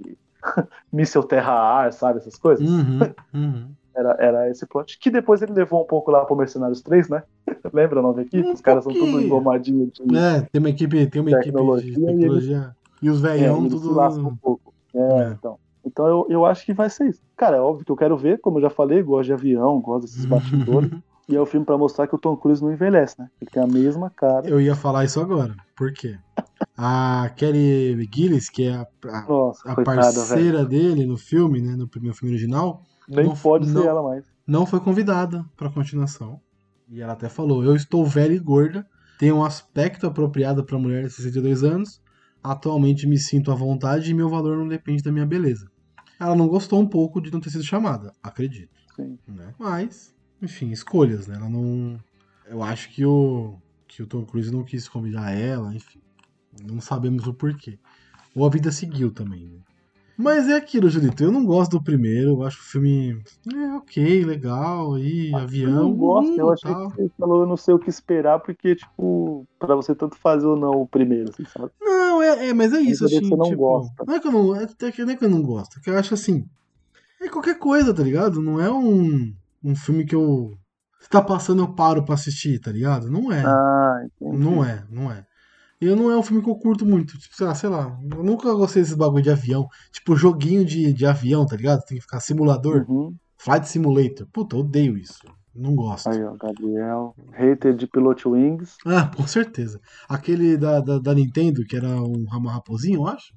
míssel 0.93 1.23
terra-ar, 1.25 1.93
sabe, 1.93 2.19
essas 2.19 2.37
coisas. 2.39 2.69
Uhum, 2.69 3.01
uhum. 3.35 3.69
Era, 3.97 4.15
era 4.21 4.51
esse 4.51 4.67
plot. 4.67 4.99
Que 5.01 5.11
depois 5.11 5.41
ele 5.41 5.55
levou 5.55 5.83
um 5.83 5.87
pouco 5.87 6.11
lá 6.11 6.23
pro 6.27 6.37
Mercenários 6.37 6.83
3, 6.83 7.09
né? 7.09 7.23
Lembra 7.73 8.01
o 8.01 8.03
nome 8.03 8.25
aqui? 8.25 8.43
Um 8.43 8.53
Os 8.53 8.61
caras 8.61 8.85
são 8.85 8.93
tudo 8.93 9.05
pouquinho. 9.07 9.23
engomadinhos 9.27 9.91
de. 9.95 10.15
É, 10.19 10.43
tem 10.53 10.59
uma 10.59 10.69
equipe, 10.69 11.07
tem 11.07 11.23
uma 11.23 11.31
equipe 11.31 11.45
de 11.47 11.53
Tecnologia 11.53 11.93
e 11.99 12.03
ele- 12.05 12.13
tecnologia. 12.19 12.77
E 13.01 13.09
os 13.09 13.25
É, 13.25 13.29
velhão 13.29 13.63
se 13.63 13.71
tudo. 13.71 14.29
um 14.29 14.37
pouco. 14.37 14.75
É, 14.95 14.99
É. 14.99 15.29
então. 15.31 15.59
Então 15.83 16.07
eu, 16.07 16.27
eu 16.29 16.45
acho 16.45 16.67
que 16.67 16.75
vai 16.75 16.91
ser 16.91 17.07
isso. 17.09 17.23
Cara, 17.39 17.57
é 17.57 17.61
óbvio 17.61 17.87
que 17.87 17.91
eu 17.93 17.97
quero 17.97 18.19
ver, 18.19 18.39
como 18.41 18.59
eu 18.59 18.63
já 18.63 18.69
falei, 18.71 19.03
gosto 19.03 19.29
de 19.29 19.33
avião, 19.33 19.81
gosto 19.81 20.03
desses 20.03 20.27
bastidores. 20.27 20.91
e 21.27 21.35
é 21.35 21.41
o 21.41 21.47
filme 21.47 21.65
pra 21.65 21.79
mostrar 21.79 22.07
que 22.07 22.15
o 22.15 22.19
Tom 22.19 22.37
Cruise 22.37 22.63
não 22.63 22.71
envelhece, 22.71 23.19
né? 23.19 23.29
Ele 23.41 23.51
tem 23.51 23.63
a 23.63 23.67
mesma 23.67 24.11
cara. 24.15 24.47
Eu 24.47 24.61
ia 24.61 24.75
falar 24.77 25.07
isso 25.07 25.19
agora. 25.21 25.55
Por 25.75 25.91
quê? 25.95 26.19
A 26.77 27.31
Kelly 27.37 28.09
Gillis, 28.13 28.51
que 28.51 28.65
é 28.65 28.75
a, 28.75 28.87
a- 29.07 29.27
Nossa, 29.27 29.71
a 29.71 29.75
coitada, 29.75 30.03
velho. 30.11 30.15
parceira 30.15 30.65
dele 30.65 31.07
no 31.07 31.17
filme, 31.17 31.61
né? 31.63 31.75
No 31.75 31.89
primeiro 31.89 32.15
filme 32.17 32.35
original, 32.35 32.83
Nem 33.09 33.27
não- 33.27 33.35
pode 33.37 33.67
não- 33.69 33.83
ser 33.83 33.89
ela 33.89 34.03
mais. 34.03 34.25
não 34.47 34.67
foi 34.67 34.81
convidada 34.81 35.45
pra 35.57 35.71
continuação. 35.71 36.41
E 36.89 37.01
ela 37.01 37.15
até 37.15 37.29
falou: 37.29 37.65
Eu 37.65 37.75
estou 37.75 38.05
velha 38.05 38.35
e 38.35 38.39
gorda, 38.39 38.87
tenho 39.19 39.37
um 39.37 39.45
aspecto 39.45 40.07
apropriado 40.07 40.65
pra 40.65 40.79
mulher 40.79 41.05
de 41.05 41.11
62 41.11 41.65
anos, 41.65 42.01
atualmente 42.43 43.07
me 43.07 43.19
sinto 43.19 43.51
à 43.51 43.55
vontade 43.55 44.11
e 44.11 44.15
meu 44.15 44.29
valor 44.29 44.57
não 44.59 44.69
depende 44.69 45.03
da 45.03 45.11
minha 45.11 45.27
beleza. 45.27 45.67
Ela 46.21 46.37
não 46.37 46.47
gostou 46.49 46.81
um 46.81 46.87
pouco 46.87 47.21
de 47.21 47.33
não 47.33 47.41
ter 47.41 47.51
sido 47.51 47.65
chamada, 47.65 48.13
acredito. 48.23 48.75
Sim. 48.95 49.19
né? 49.29 49.53
Mas, 49.59 50.15
enfim, 50.41 50.71
escolhas, 50.71 51.27
né? 51.27 51.37
Ela 51.37 51.49
não. 51.49 51.99
Eu 52.49 52.63
acho 52.63 52.91
que 52.91 53.05
o, 53.05 53.57
que 53.89 54.03
o 54.03 54.07
Tom 54.07 54.25
Cruise 54.25 54.51
não 54.53 54.63
quis 54.63 54.89
convidar 54.89 55.33
ela, 55.33 55.75
enfim. 55.75 56.01
Não 56.65 56.81
sabemos 56.81 57.27
o 57.27 57.35
porquê. 57.35 57.79
Ou 58.35 58.47
a 58.47 58.51
vida 58.51 58.71
seguiu 58.71 59.11
também, 59.13 59.47
né? 59.49 59.59
Mas 60.19 60.49
é 60.49 60.57
aquilo, 60.57 60.89
Julito. 60.89 61.23
Eu 61.23 61.31
não 61.31 61.45
gosto 61.45 61.73
do 61.73 61.83
primeiro. 61.85 62.31
Eu 62.31 62.43
acho 62.43 62.59
o 62.61 62.65
filme. 62.65 63.23
É 63.55 63.73
ok, 63.75 64.25
legal. 64.25 64.95
Aí, 64.95 65.31
Eu 65.31 65.39
avião. 65.39 65.73
não 65.85 65.95
gosto, 65.95 66.39
eu 66.39 66.47
uhum, 66.47 66.53
achei 66.53 66.73
tal. 66.73 66.91
que 66.91 66.97
você 66.97 67.11
falou, 67.19 67.41
eu 67.43 67.47
não 67.47 67.57
sei 67.57 67.75
o 67.75 67.79
que 67.79 67.91
esperar, 67.91 68.41
porque, 68.41 68.75
tipo, 68.77 69.47
pra 69.59 69.75
você 69.75 69.95
tanto 69.95 70.17
fazer 70.17 70.47
ou 70.47 70.57
não 70.57 70.71
o 70.83 70.89
primeiro, 70.89 71.31
assim, 71.31 71.45
sabe? 71.45 71.71
Não, 71.81 72.23
é, 72.23 72.49
é, 72.49 72.55
mas 72.55 72.73
é 72.73 72.81
isso, 72.81 73.05
Mas 73.05 73.13
assim. 73.13 73.29
você 73.29 73.37
não 73.37 73.45
tipo, 73.51 73.57
gosta. 73.57 74.05
Não 74.07 74.15
é 74.15 74.21
que 74.21 74.27
eu 74.29 74.33
não. 74.33 74.57
É 74.57 74.65
até 74.65 74.91
que 74.91 75.05
não 75.05 75.13
é 75.13 75.17
que 75.17 75.25
eu 75.25 75.31
não 75.31 75.43
gosto. 75.43 75.79
É 75.79 75.83
que 75.83 75.91
eu 75.91 75.99
acho 75.99 76.15
assim. 76.15 76.45
É 77.21 77.29
qualquer 77.29 77.59
coisa, 77.59 77.93
tá 77.95 78.03
ligado? 78.03 78.41
Não 78.41 78.61
é 78.61 78.71
um, 78.73 79.35
um 79.63 79.75
filme 79.77 80.05
que 80.07 80.15
eu. 80.15 80.53
Se 81.01 81.09
tá 81.11 81.21
passando, 81.23 81.63
eu 81.63 81.75
paro 81.75 82.05
pra 82.05 82.15
assistir, 82.15 82.59
tá 82.59 82.73
ligado? 82.73 83.11
Não 83.11 83.31
é. 83.31 83.43
Ah, 83.45 84.03
entendi. 84.05 84.39
Não 84.39 84.65
é, 84.65 84.85
não 84.91 85.11
é. 85.13 85.25
Eu 85.81 85.95
não 85.95 86.11
é 86.11 86.17
um 86.17 86.23
filme 86.23 86.43
que 86.43 86.49
eu 86.49 86.57
curto 86.57 86.87
muito. 86.87 87.19
Tipo, 87.19 87.37
sei 87.37 87.47
lá, 87.47 87.55
sei 87.55 87.69
lá. 87.69 87.99
Eu 88.11 88.25
nunca 88.25 88.53
gostei 88.55 88.83
desse 88.83 88.97
bagulho 88.97 89.23
de 89.23 89.31
avião. 89.31 89.69
Tipo, 89.93 90.17
joguinho 90.17 90.65
de, 90.65 90.93
de 90.93 91.07
avião, 91.07 91.45
tá 91.45 91.57
ligado? 91.57 91.85
Tem 91.85 91.97
que 91.97 92.03
ficar 92.03 92.21
simulador. 92.21 92.87
Uhum. 92.89 93.15
Flight 93.37 93.69
Simulator. 93.69 94.27
Puta, 94.33 94.57
eu 94.57 94.61
odeio 94.61 94.97
isso. 94.97 95.21
Não 95.55 95.75
gosto. 95.75 96.09
Aí, 96.09 96.23
ó, 96.23 96.35
Gabriel. 96.37 97.15
Hater 97.33 97.75
de 97.75 97.87
Pilot 97.87 98.29
Wings. 98.29 98.77
Ah, 98.87 99.11
com 99.15 99.27
certeza. 99.27 99.81
Aquele 100.09 100.57
da, 100.57 100.81
da, 100.81 100.99
da 100.99 101.15
Nintendo, 101.15 101.65
que 101.65 101.77
era 101.77 101.89
um, 101.89 102.27
uma 102.31 102.53
raposinha, 102.53 102.97
eu 102.97 103.07
acho. 103.07 103.35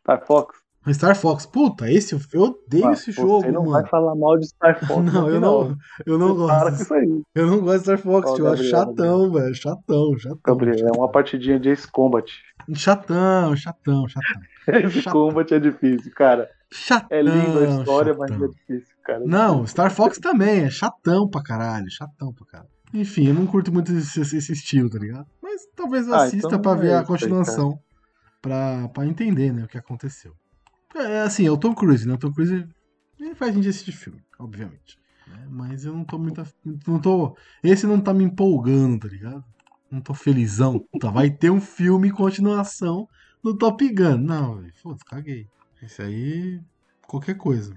Star 0.00 0.26
Fox? 0.26 0.58
Star 0.94 1.16
Fox. 1.16 1.46
Puta, 1.46 1.90
esse 1.90 2.14
eu- 2.14 2.40
odeio 2.42 2.86
Ah, 2.86 2.92
esse 2.92 3.12
você 3.12 3.20
jogo, 3.20 3.46
não 3.52 3.60
mano. 3.62 3.72
vai 3.72 3.86
falar 3.86 4.14
mal 4.14 4.38
de 4.38 4.46
Star 4.48 4.78
Fox. 4.86 5.12
Não, 5.12 5.28
eu 5.28 5.40
não, 5.40 5.76
eu 6.06 6.18
não 6.18 6.46
Para 6.46 6.70
com 6.72 6.76
gosto. 6.78 6.94
aí, 6.94 7.22
Eu 7.34 7.46
não 7.46 7.60
gosto 7.60 7.76
de 7.78 7.82
Star 7.84 7.98
Fox, 7.98 8.32
tio. 8.34 8.46
Eu 8.46 8.52
acho 8.52 8.62
Gabriel, 8.70 8.86
chatão, 8.86 9.32
velho. 9.32 9.54
Chatão, 9.54 10.18
chatão. 10.18 10.40
Gabriel. 10.46 10.74
É 10.74 10.78
chatão. 10.78 11.00
uma 11.00 11.08
partidinha 11.10 11.58
de 11.60 11.68
Ace 11.70 11.90
Combat. 11.90 12.30
Chatão, 12.74 13.56
chatão, 13.56 14.06
chatão. 14.08 14.42
Chato. 14.90 15.12
Combat 15.12 15.50
é 15.54 15.58
difícil, 15.58 16.12
cara. 16.14 16.48
Chatão. 16.70 17.08
É 17.16 17.22
lindo 17.22 17.58
a 17.58 17.64
história, 17.64 18.14
mas 18.14 18.30
chatão. 18.30 18.44
é 18.46 18.48
difícil, 18.50 18.94
cara. 19.02 19.20
Não, 19.24 19.66
Star 19.66 19.90
Fox 19.90 20.18
também, 20.18 20.64
é 20.64 20.70
chatão 20.70 21.26
pra 21.26 21.42
caralho, 21.42 21.90
chatão 21.90 22.32
pra 22.34 22.44
caralho. 22.46 22.68
Enfim, 22.92 23.28
eu 23.28 23.34
não 23.34 23.46
curto 23.46 23.72
muito 23.72 23.90
esse, 23.92 24.20
esse 24.20 24.52
estilo, 24.52 24.90
tá 24.90 24.98
ligado? 24.98 25.26
Mas 25.42 25.62
talvez 25.74 26.06
eu 26.06 26.14
Ah, 26.14 26.24
assista 26.24 26.48
então 26.48 26.60
pra 26.60 26.72
é 26.72 26.74
ver 26.76 26.92
a 26.92 27.00
isso 27.00 27.00
aí, 27.00 27.06
continuação, 27.06 27.78
pra, 28.42 28.88
pra 28.92 29.06
entender, 29.06 29.52
né, 29.52 29.64
o 29.64 29.68
que 29.68 29.78
aconteceu. 29.78 30.32
É 30.94 31.20
assim, 31.20 31.46
é 31.46 31.50
o 31.50 31.56
Tom 31.58 31.74
Cruise, 31.74 32.06
né? 32.06 32.14
O 32.14 32.18
Tom 32.18 32.32
Cruise 32.32 32.66
ele 33.20 33.34
faz 33.34 33.52
a 33.52 33.54
gente 33.54 33.68
assistir 33.68 33.92
filme, 33.92 34.20
obviamente. 34.38 34.96
né? 35.26 35.46
Mas 35.50 35.84
eu 35.84 35.92
não 35.94 36.04
tô 36.04 36.18
muito. 36.18 36.40
af- 36.40 36.54
Não 36.86 37.00
tô, 37.00 37.36
esse 37.62 37.86
não 37.86 38.00
tá 38.00 38.14
me 38.14 38.24
empolgando, 38.24 39.00
tá 39.00 39.08
ligado? 39.08 39.44
Não 39.90 40.00
tô 40.00 40.14
felizão. 40.14 40.84
Tá, 41.00 41.10
vai 41.10 41.30
ter 41.30 41.50
um 41.50 41.60
filme 41.60 42.10
continuação 42.10 43.06
do 43.42 43.56
Top 43.56 43.86
Gun. 43.92 44.18
Não, 44.18 44.62
foda-se, 44.82 45.04
caguei. 45.04 45.46
Esse 45.82 46.02
aí, 46.02 46.60
qualquer 47.06 47.34
coisa. 47.36 47.76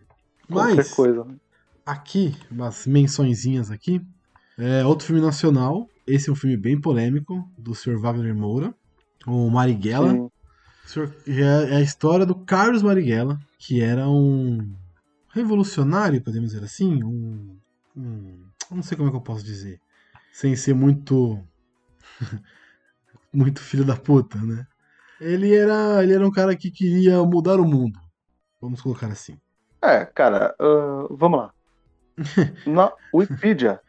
Qualquer 0.50 0.76
Mas, 0.78 0.90
coisa. 0.90 1.24
né? 1.24 1.36
aqui, 1.86 2.36
umas 2.50 2.86
mençõezinhas 2.86 3.72
aqui. 3.72 4.02
É 4.58 4.86
outro 4.86 5.08
filme 5.08 5.22
nacional. 5.22 5.88
Esse 6.06 6.30
é 6.30 6.34
um 6.34 6.36
filme 6.36 6.58
bem 6.58 6.80
polêmico, 6.80 7.48
do 7.58 7.74
Sr. 7.74 7.98
Wagner 8.00 8.36
Moura, 8.36 8.74
o 9.26 9.50
Marighella. 9.50 10.14
Sim. 10.14 10.31
É 11.28 11.74
é 11.74 11.76
a 11.78 11.82
história 11.82 12.26
do 12.26 12.36
Carlos 12.36 12.82
Marighella, 12.84 13.38
que 13.60 13.82
era 13.82 14.10
um 14.10 14.58
revolucionário, 15.34 16.22
podemos 16.22 16.52
dizer 16.52 16.64
assim, 16.66 17.02
um, 17.04 17.58
um- 17.96 18.44
não 18.70 18.84
sei 18.84 18.98
como 18.98 19.08
é 19.10 19.12
que 19.12 19.18
eu 19.18 19.22
posso 19.22 19.44
dizer, 19.44 19.80
sem 20.34 20.56
ser 20.56 20.74
muito 20.74 21.42
muito 23.34 23.62
filho 23.62 23.86
da 23.86 23.96
puta, 23.96 24.38
né? 24.38 24.66
Ele 25.20 25.54
era, 25.56 26.04
ele 26.04 26.14
era 26.14 26.28
um 26.28 26.32
cara 26.32 26.56
que 26.56 26.72
queria 26.72 27.24
mudar 27.24 27.60
o 27.60 27.66
mundo, 27.66 28.00
vamos 28.60 28.82
colocar 28.82 29.08
assim. 29.08 29.38
É, 29.82 30.06
cara, 30.06 30.54
ah, 30.60 31.08
vamos 31.12 31.40
lá. 31.40 31.52
Na 32.66 32.92
Wikipedia 33.14 33.80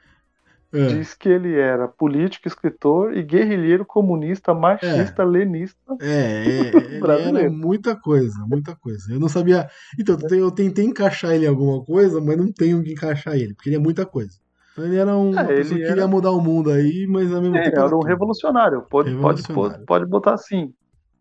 É, 0.72 0.86
diz 0.86 1.12
que 1.14 1.28
ele 1.28 1.54
era 1.58 1.86
político, 1.86 2.48
escritor 2.48 3.14
e 3.16 3.22
guerrilheiro 3.22 3.84
comunista, 3.84 4.54
marxista, 4.54 5.22
lenista. 5.22 5.76
é, 6.00 6.44
é, 6.46 6.46
ele 6.48 7.00
Brasileiro. 7.00 7.52
muita 7.52 7.94
coisa, 7.94 8.38
muita 8.46 8.74
coisa. 8.76 9.12
Eu 9.12 9.20
não 9.20 9.28
sabia. 9.28 9.68
Então, 10.00 10.16
eu 10.30 10.50
tentei 10.50 10.84
encaixar 10.86 11.32
ele 11.32 11.44
em 11.44 11.48
alguma 11.48 11.84
coisa, 11.84 12.20
mas 12.20 12.36
não 12.38 12.50
tenho 12.50 12.82
que 12.82 12.92
encaixar 12.92 13.34
ele, 13.36 13.54
porque 13.54 13.68
ele 13.68 13.76
é 13.76 13.78
muita 13.78 14.06
coisa. 14.06 14.32
Então, 14.72 14.86
Ele 14.86 14.96
era 14.96 15.14
um, 15.14 15.38
É, 15.38 15.44
pessoa 15.48 15.60
ele 15.60 15.68
que 15.68 15.74
queria 15.74 15.92
era- 16.04 16.08
mudar 16.08 16.30
o 16.30 16.40
mundo 16.40 16.70
aí, 16.70 17.06
mas 17.06 17.30
ao 17.30 17.42
mesmo 17.42 17.56
É, 17.58 17.64
tempo. 17.64 17.76
era 17.78 17.94
um 17.96 18.00
revolucionário. 18.02 18.80
Pode, 18.88 19.10
Pode, 19.10 19.42
Revolucionário. 19.42 19.84
pode 19.86 20.06
botar 20.06 20.32
assim. 20.34 20.72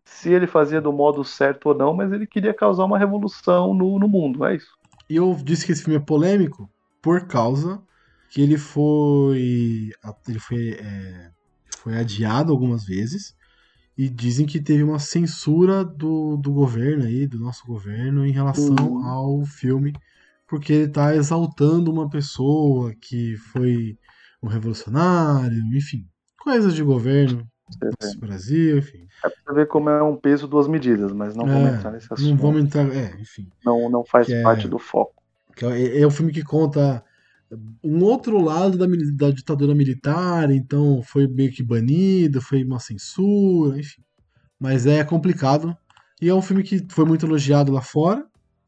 Se 0.06 0.30
ele 0.32 0.46
fazia 0.46 0.80
do 0.80 0.92
modo 0.92 1.22
certo 1.22 1.66
ou 1.68 1.74
não, 1.74 1.92
mas 1.94 2.10
ele 2.10 2.26
queria 2.26 2.54
causar 2.54 2.84
uma 2.84 2.98
revolução 2.98 3.74
no, 3.74 3.98
no 3.98 4.08
mundo, 4.08 4.44
é 4.46 4.56
isso. 4.56 4.70
E 5.10 5.16
eu 5.16 5.36
disse 5.44 5.66
que 5.66 5.72
esse 5.72 5.82
filme 5.84 5.98
é 5.98 6.00
polêmico 6.02 6.68
por 7.02 7.26
causa 7.26 7.80
que 8.32 8.40
ele 8.40 8.56
foi. 8.56 9.90
Ele 10.28 10.38
foi, 10.38 10.70
é, 10.70 11.30
foi 11.76 11.98
adiado 11.98 12.50
algumas 12.50 12.84
vezes. 12.84 13.34
E 13.96 14.08
dizem 14.08 14.46
que 14.46 14.58
teve 14.60 14.82
uma 14.82 14.98
censura 14.98 15.84
do, 15.84 16.38
do 16.38 16.50
governo 16.50 17.04
aí, 17.04 17.26
do 17.26 17.38
nosso 17.38 17.66
governo, 17.66 18.26
em 18.26 18.32
relação 18.32 18.74
Uhum. 18.74 19.04
ao 19.04 19.44
filme, 19.44 19.92
porque 20.48 20.72
ele 20.72 20.88
tá 20.88 21.14
exaltando 21.14 21.92
uma 21.92 22.08
pessoa 22.08 22.94
que 22.98 23.36
foi 23.36 23.98
um 24.42 24.48
revolucionário, 24.48 25.58
enfim, 25.76 26.06
coisas 26.42 26.74
de 26.74 26.82
governo, 26.82 27.46
nosso 28.00 28.18
Brasil, 28.18 28.78
enfim. 28.78 29.06
É 29.24 29.28
pra 29.44 29.54
ver 29.54 29.68
como 29.68 29.90
é 29.90 30.02
um 30.02 30.16
peso, 30.16 30.48
duas 30.48 30.66
medidas, 30.66 31.12
mas 31.12 31.36
não 31.36 31.44
vamos 31.44 31.68
É, 31.70 31.76
entrar 31.76 31.90
nesse 31.92 32.10
Não 32.10 32.16
assunto. 32.16 32.40
vamos 32.40 32.64
entrar. 32.64 32.96
É, 32.96 33.14
enfim. 33.20 33.46
Não, 33.64 33.90
não 33.90 34.04
faz 34.04 34.28
é- 34.30 34.42
parte 34.42 34.66
do 34.66 34.78
foco. 34.78 35.22
É, 35.62 36.00
é 36.00 36.06
um 36.06 36.10
filme 36.10 36.32
que 36.32 36.42
conta 36.42 37.04
um 37.82 38.02
outro 38.02 38.40
lado 38.40 38.78
da, 38.78 38.86
da 39.14 39.30
ditadura 39.30 39.74
militar, 39.74 40.50
então 40.50 41.02
foi 41.02 41.26
meio 41.26 41.52
que 41.52 41.62
banido, 41.62 42.40
foi 42.40 42.64
uma 42.64 42.78
censura, 42.78 43.78
enfim. 43.78 44.02
Mas 44.58 44.86
é 44.86 45.02
complicado. 45.04 45.76
E 46.20 46.28
é 46.28 46.34
um 46.34 46.42
filme 46.42 46.62
que 46.62 46.86
foi 46.88 47.04
muito 47.04 47.26
elogiado 47.26 47.72
lá 47.72 47.80
fora, 47.80 48.24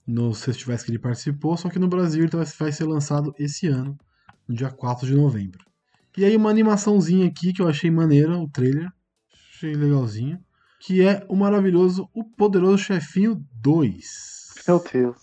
nos 0.06 0.44
festivais 0.44 0.82
que 0.82 0.90
ele 0.90 0.98
participou, 0.98 1.56
só 1.56 1.70
que 1.70 1.78
no 1.78 1.88
Brasil 1.88 2.24
ele 2.24 2.44
vai 2.58 2.72
ser 2.72 2.84
lançado 2.84 3.32
esse 3.38 3.68
ano, 3.68 3.96
no 4.46 4.54
dia 4.54 4.70
4 4.70 5.06
de 5.06 5.14
novembro. 5.14 5.64
E 6.16 6.24
aí 6.24 6.36
uma 6.36 6.50
animaçãozinha 6.50 7.26
aqui 7.26 7.52
que 7.52 7.62
eu 7.62 7.68
achei 7.68 7.90
maneira, 7.90 8.38
o 8.38 8.48
trailer, 8.48 8.90
achei 9.52 9.74
legalzinho, 9.74 10.38
que 10.80 11.00
é 11.00 11.24
o 11.28 11.36
maravilhoso 11.36 12.08
O 12.12 12.24
Poderoso 12.24 12.78
Chefinho 12.78 13.42
2. 13.62 14.54
Meu 14.66 14.84
Deus. 14.92 15.16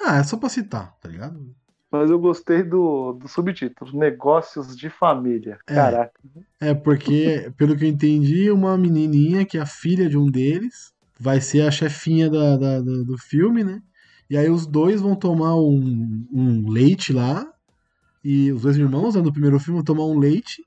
Ah, 0.00 0.18
é 0.18 0.22
só 0.22 0.36
pra 0.36 0.48
citar, 0.48 0.94
tá 1.00 1.08
ligado? 1.08 1.54
Mas 1.98 2.10
eu 2.10 2.18
gostei 2.18 2.62
do, 2.62 3.12
do 3.14 3.28
subtítulo, 3.28 3.98
Negócios 3.98 4.76
de 4.76 4.88
Família. 4.90 5.58
É. 5.68 5.74
Caraca. 5.74 6.12
É 6.60 6.74
porque, 6.74 7.52
pelo 7.56 7.76
que 7.76 7.84
eu 7.84 7.88
entendi, 7.88 8.50
uma 8.50 8.76
menininha 8.78 9.44
que 9.44 9.58
é 9.58 9.60
a 9.60 9.66
filha 9.66 10.08
de 10.08 10.16
um 10.16 10.30
deles 10.30 10.92
vai 11.18 11.40
ser 11.40 11.62
a 11.62 11.70
chefinha 11.70 12.30
da, 12.30 12.56
da- 12.56 12.80
da- 12.80 13.02
do 13.04 13.18
filme, 13.18 13.62
né? 13.64 13.80
E 14.28 14.36
aí 14.36 14.50
os 14.50 14.66
dois 14.66 15.00
vão 15.00 15.14
tomar 15.14 15.54
um, 15.56 16.26
um 16.32 16.68
leite 16.68 17.12
lá. 17.12 17.46
E 18.24 18.50
os 18.52 18.62
dois 18.62 18.76
irmãos, 18.76 19.14
né, 19.14 19.22
no 19.22 19.32
primeiro 19.32 19.58
filme, 19.60 19.78
vão 19.78 19.84
tomar 19.84 20.04
um 20.06 20.18
leite 20.18 20.62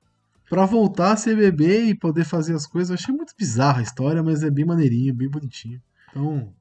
pra 0.49 0.65
voltar 0.65 1.11
a 1.13 1.17
ser 1.17 1.35
bebê 1.35 1.83
e 1.85 1.95
poder 1.95 2.23
fazer 2.25 2.53
as 2.53 2.65
coisas. 2.65 2.89
Eu 2.89 2.95
achei 2.95 3.13
muito 3.13 3.33
bizarra 3.37 3.79
a 3.79 3.83
história, 3.83 4.23
mas 4.23 4.43
é 4.43 4.49
bem 4.49 4.65
maneirinho, 4.65 5.13
bem 5.13 5.29
bonitinho. 5.29 5.81
Então, 6.09 6.53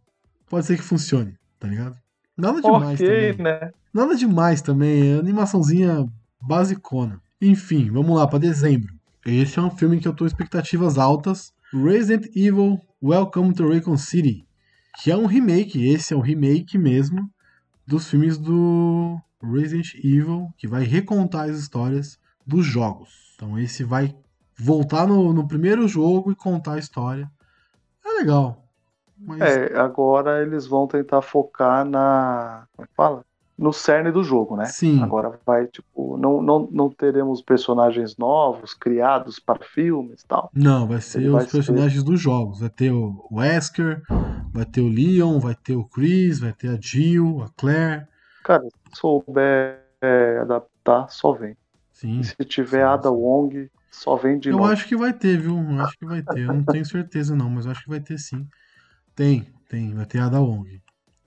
pode 0.49 0.66
ser 0.66 0.77
que 0.77 0.82
funcione, 0.82 1.35
tá 1.59 1.69
ligado? 1.69 1.97
Nada 2.39 2.62
demais 2.62 3.01
ok, 3.01 3.32
também. 3.32 3.44
né? 3.44 3.73
Nada 3.93 4.15
demais 4.15 4.62
também, 4.62 5.10
é 5.10 5.19
animaçãozinha 5.19 6.06
basicona. 6.40 7.20
Enfim, 7.43 7.90
vamos 7.90 8.16
lá 8.16 8.28
para 8.28 8.39
dezembro. 8.39 8.94
Esse 9.27 9.59
é 9.59 9.62
um 9.62 9.70
filme 9.70 9.98
que 9.98 10.06
eu 10.06 10.15
tô 10.15 10.24
expectativas 10.24 10.98
altas. 10.98 11.52
Resident 11.73 12.27
Evil 12.36 12.81
Welcome 13.02 13.52
to 13.55 13.69
Raccoon 13.69 13.97
City, 13.97 14.47
que 15.02 15.10
é 15.10 15.16
um 15.16 15.27
remake, 15.27 15.85
esse 15.86 16.15
é 16.15 16.16
um 16.16 16.20
remake 16.20 16.78
mesmo 16.78 17.28
dos 17.86 18.09
filmes 18.09 18.39
do 18.39 19.19
Resident 19.43 19.94
Evil, 19.97 20.48
que 20.56 20.69
vai 20.69 20.85
recontar 20.85 21.51
as 21.51 21.59
histórias 21.59 22.19
dos 22.47 22.65
jogos. 22.65 23.35
Então 23.35 23.59
esse 23.59 23.82
vai 23.82 24.15
voltar 24.56 25.06
no, 25.06 25.32
no 25.32 25.47
primeiro 25.47 25.86
jogo 25.89 26.31
e 26.31 26.36
contar 26.36 26.74
a 26.74 26.78
história. 26.78 27.31
É 28.05 28.09
legal. 28.20 28.68
Mas 29.19 29.59
É, 29.61 29.78
agora 29.78 30.43
eles 30.43 30.66
vão 30.66 30.86
tentar 30.86 31.23
focar 31.23 31.85
na. 31.85 32.66
Como 32.73 32.85
é 32.85 32.89
que 32.89 32.95
fala? 32.97 33.24
No 33.57 33.73
cerne 33.73 34.12
do 34.12 34.23
jogo, 34.23 34.57
né? 34.57 34.74
Sim. 34.74 34.97
Agora 34.97 35.40
vai, 35.47 35.66
tipo, 35.69 36.16
não, 36.16 36.40
não, 36.43 36.69
não 36.70 36.90
teremos 36.90 37.43
personagens 37.43 38.16
novos 38.16 38.74
criados 38.74 39.39
para 39.40 39.65
filmes 39.65 40.23
e 40.23 40.27
tal. 40.27 40.53
Não, 40.53 40.86
vai 40.86 41.01
ser 41.01 41.20
Ele 41.20 41.28
os 41.31 41.45
vai 41.45 41.49
ser- 41.49 41.62
personagens 41.62 42.03
dos 42.03 42.20
jogos. 42.20 42.61
Vai 42.61 42.69
ter 42.70 42.93
o 42.93 43.27
Wesker, 43.32 44.03
vai 44.53 44.65
ter 44.66 44.81
o 44.82 44.89
Leon, 44.89 45.39
vai 45.39 45.55
ter 45.55 45.74
o 45.77 45.85
Chris, 45.85 46.39
vai 46.40 46.53
ter 46.53 46.69
a 46.69 46.78
Jill, 46.81 47.43
a 47.43 47.49
Claire. 47.57 48.07
Cara, 48.45 48.62
se 48.70 48.99
souber 49.01 49.85
é, 50.01 50.39
adaptar, 50.39 51.09
só 51.11 51.32
vem. 51.32 51.57
Sim. 51.93 52.20
E 52.20 52.24
se 52.24 52.36
tiver 52.47 52.85
sim, 52.85 52.86
Ada 52.86 53.11
sim. 53.12 53.12
Wong, 53.12 53.70
só 53.93 54.16
vem 54.16 54.39
de 54.39 54.53
Eu 54.53 54.55
novo. 54.55 54.65
acho 54.65 54.86
que 54.89 54.97
vai 54.97 55.12
ter, 55.12 55.40
viu? 55.40 55.57
Eu 55.59 55.81
acho 55.81 55.97
que 55.99 56.05
vai 56.07 56.23
ter. 56.23 56.40
Eu 56.47 56.51
não 56.53 56.65
tenho 56.66 56.85
certeza 56.85 57.35
não, 57.36 57.51
mas 57.51 57.66
eu 57.66 57.73
acho 57.73 57.82
que 57.82 57.89
vai 57.90 58.01
ter 58.01 58.19
sim. 58.19 58.49
Tem, 59.19 59.53
tem. 59.69 59.93
Vai 59.95 60.07
ter 60.07 60.20
a 60.20 60.27
Ada 60.27 60.40
Wong. 60.40 60.81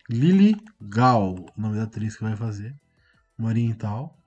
Lily 0.09 0.55
Gal, 0.79 1.35
o 1.35 1.61
nome 1.61 1.75
da 1.75 1.83
atriz 1.83 2.15
que 2.15 2.23
vai 2.23 2.37
fazer. 2.37 2.73
Uma 3.37 3.49
oriental. 3.49 4.17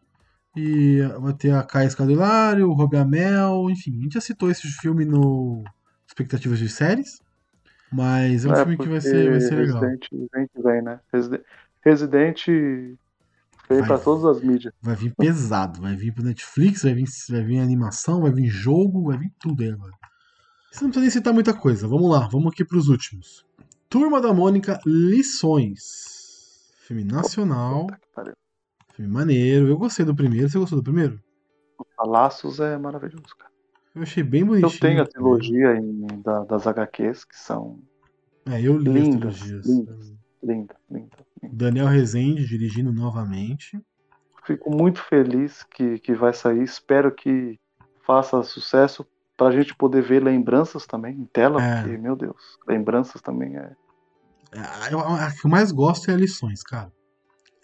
E 0.55 1.01
vai 1.19 1.33
ter 1.33 1.55
a 1.55 1.63
Caia 1.63 1.87
Escadulário, 1.87 2.69
o 2.69 2.75
Robbie 2.75 2.99
Amell, 2.99 3.71
enfim. 3.71 3.97
A 3.99 4.03
gente 4.03 4.13
já 4.13 4.21
citou 4.21 4.51
esse 4.51 4.69
filme 4.69 5.07
no 5.07 5.65
Expectativas 6.07 6.59
de 6.59 6.69
Séries. 6.69 7.23
Mas 7.91 8.45
é 8.45 8.53
um 8.53 8.55
filme 8.55 8.77
que 8.77 8.87
vai 8.87 9.01
ser, 9.01 9.31
vai 9.31 9.41
ser 9.41 9.55
legal. 9.55 9.81
Resident 9.81 10.09
vem 10.63 10.83
né? 10.83 11.01
Resident, 11.11 11.43
Resident 11.83 12.47
vem 12.47 13.83
pra 13.87 13.99
todas 13.99 14.27
as 14.27 14.45
mídias. 14.45 14.75
Vai 14.83 14.95
vir 14.95 15.15
pesado, 15.15 15.81
vai 15.81 15.97
vir 15.97 16.13
pro 16.13 16.23
Netflix, 16.23 16.83
vai 16.83 16.93
vir, 16.93 17.07
vai 17.31 17.43
vir 17.43 17.61
animação, 17.61 18.21
vai 18.21 18.31
vir 18.31 18.47
jogo, 18.47 19.05
vai 19.05 19.17
vir 19.17 19.33
tudo 19.39 19.63
aí 19.63 19.71
agora. 19.71 19.95
Você 20.75 20.83
não 20.83 20.91
precisa 20.91 21.01
nem 21.03 21.11
citar 21.11 21.33
muita 21.33 21.55
coisa. 21.55 21.87
Vamos 21.87 22.11
lá, 22.11 22.27
vamos 22.27 22.53
aqui 22.53 22.65
pros 22.65 22.89
últimos. 22.89 23.47
Turma 23.89 24.21
da 24.21 24.35
Mônica 24.35 24.81
Lições. 24.85 26.73
Filme 26.79 27.05
nacional, 27.05 27.87
filme 28.95 29.09
maneiro. 29.11 29.69
Eu 29.69 29.79
gostei 29.79 30.05
do 30.05 30.17
primeiro. 30.17 30.49
Você 30.49 30.59
gostou 30.59 30.81
do 30.81 30.83
primeiro? 30.83 31.21
Laços 32.05 32.59
é 32.59 32.77
maravilhoso, 32.77 33.37
cara. 33.39 33.53
Eu 33.95 34.03
achei 34.03 34.25
bem 34.25 34.41
Eu 34.41 34.47
bonitinho. 34.49 34.81
tenho 34.81 35.03
a 35.03 35.07
trilogia 35.07 35.77
em- 35.77 36.21
da- 36.23 36.43
das 36.45 36.67
HQs, 36.67 37.25
que 37.25 37.37
são 37.37 37.79
É, 38.45 38.61
eu 38.61 38.77
li 38.77 38.91
as 38.91 38.95
Lindas, 39.07 39.39
trilogias. 39.39 39.67
lindas. 39.67 40.13
Linda, 40.43 40.77
linda. 40.91 41.17
Daniel 41.53 41.87
Rezende 41.87 42.49
dirigindo 42.49 42.93
novamente. 42.93 43.81
Fico 44.45 44.71
muito 44.77 45.01
feliz 45.05 45.63
que, 45.63 46.01
que 46.01 46.15
vai 46.15 46.35
sair. 46.35 46.65
Espero 46.65 47.15
que 47.15 47.61
faça 48.05 48.43
sucesso 48.43 49.07
pra 49.37 49.51
gente 49.51 49.75
poder 49.77 50.03
ver 50.03 50.23
lembranças 50.23 50.87
também 50.87 51.15
em 51.15 51.27
tela, 51.27 51.61
É. 51.63 51.83
porque, 51.83 51.97
meu 51.97 52.17
Deus, 52.17 52.59
lembranças 52.67 53.21
também 53.21 53.57
é. 53.57 53.73
É, 54.53 54.93
eu- 54.93 55.01
A 55.01 55.31
que 55.33 55.47
eu 55.47 55.51
mais 55.51 55.73
gosto 55.73 56.11
é 56.11 56.15
lições, 56.15 56.63
cara. 56.63 56.93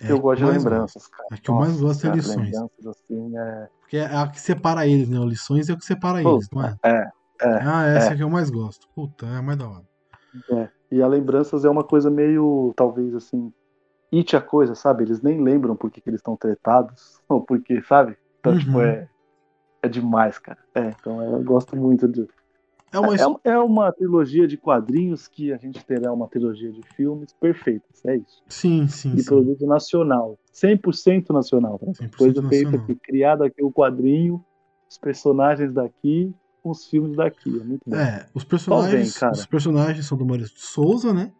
É 0.00 0.06
a 0.06 0.10
eu 0.10 0.16
que 0.16 0.22
gosto 0.22 0.38
de 0.38 0.50
lembranças, 0.50 1.06
cara. 1.06 1.28
A 1.30 1.36
que 1.36 1.50
eu 1.50 1.54
mais 1.54 1.80
gosto 1.80 2.00
é 2.00 2.02
cara, 2.04 2.16
lições. 2.16 2.50
Lembranças 2.52 2.86
assim 2.86 3.38
é. 3.38 3.68
Porque 3.80 3.96
é 3.96 4.06
a 4.16 4.26
que 4.28 4.40
separa 4.40 4.86
eles, 4.86 5.08
né? 5.08 5.18
O 5.18 5.24
lições 5.24 5.68
é 5.68 5.72
o 5.72 5.76
que 5.76 5.84
separa 5.84 6.22
Pô, 6.22 6.34
eles, 6.34 6.48
não 6.50 6.64
é? 6.64 6.74
É, 6.84 6.90
é. 7.42 7.62
Ah, 7.62 7.86
essa 7.86 8.12
é. 8.14 8.16
que 8.16 8.22
eu 8.22 8.30
mais 8.30 8.50
gosto. 8.50 8.86
Puta, 8.94 9.26
é 9.26 9.36
a 9.36 9.42
mais 9.42 9.58
da 9.58 9.68
hora. 9.68 9.84
É, 10.50 10.68
e 10.92 11.02
a 11.02 11.06
lembranças 11.06 11.64
é 11.64 11.70
uma 11.70 11.84
coisa 11.84 12.10
meio, 12.10 12.72
talvez 12.76 13.14
assim, 13.14 13.52
it 14.12 14.36
a 14.36 14.40
coisa, 14.40 14.74
sabe? 14.74 15.04
Eles 15.04 15.20
nem 15.22 15.42
lembram 15.42 15.76
por 15.76 15.90
que, 15.90 16.00
que 16.00 16.08
eles 16.08 16.20
estão 16.20 16.36
tretados, 16.36 17.20
ou 17.28 17.40
porque, 17.44 17.82
sabe? 17.82 18.16
Então, 18.40 18.52
Uhum. 18.52 18.58
tipo, 18.58 18.80
é, 18.80 19.08
é 19.82 19.88
demais, 19.88 20.38
cara. 20.38 20.58
É, 20.74 20.94
então 20.98 21.22
eu 21.22 21.42
gosto 21.42 21.76
muito 21.76 22.06
de. 22.08 22.26
É 22.92 22.98
uma. 22.98 23.14
É, 23.14 23.50
é 23.52 23.58
uma 23.58 23.92
trilogia 23.92 24.48
de 24.48 24.56
quadrinhos 24.56 25.28
que 25.28 25.52
a 25.52 25.56
gente 25.56 25.84
terá 25.84 26.12
uma 26.12 26.28
trilogia 26.28 26.72
de 26.72 26.82
filmes 26.96 27.32
perfeitas, 27.32 28.04
é 28.04 28.16
isso. 28.16 28.42
Sim, 28.48 28.88
sim, 28.88 29.14
De 29.14 29.22
sim. 29.22 29.28
produto 29.28 29.64
nacional, 29.66 30.38
100% 30.52 31.30
nacional. 31.30 31.78
tá? 31.78 31.86
100% 31.86 32.16
Coisa 32.16 32.48
feita 32.48 32.76
aqui, 32.76 32.94
criada 32.96 33.46
aqui 33.46 33.62
o 33.62 33.70
quadrinho, 33.72 34.44
os 34.90 34.98
personagens 34.98 35.72
daqui, 35.72 36.34
os 36.64 36.84
filmes 36.86 37.16
daqui. 37.16 37.48
É 37.60 37.64
muito 37.64 37.82
bom. 37.86 37.96
É, 37.96 38.26
os 38.34 38.42
personagens, 38.44 39.12
vem, 39.12 39.20
cara. 39.20 39.32
os 39.32 39.46
personagens 39.46 40.06
são 40.06 40.18
do 40.18 40.26
Maurício 40.26 40.54
de 40.56 40.62
Souza, 40.62 41.12
né? 41.14 41.30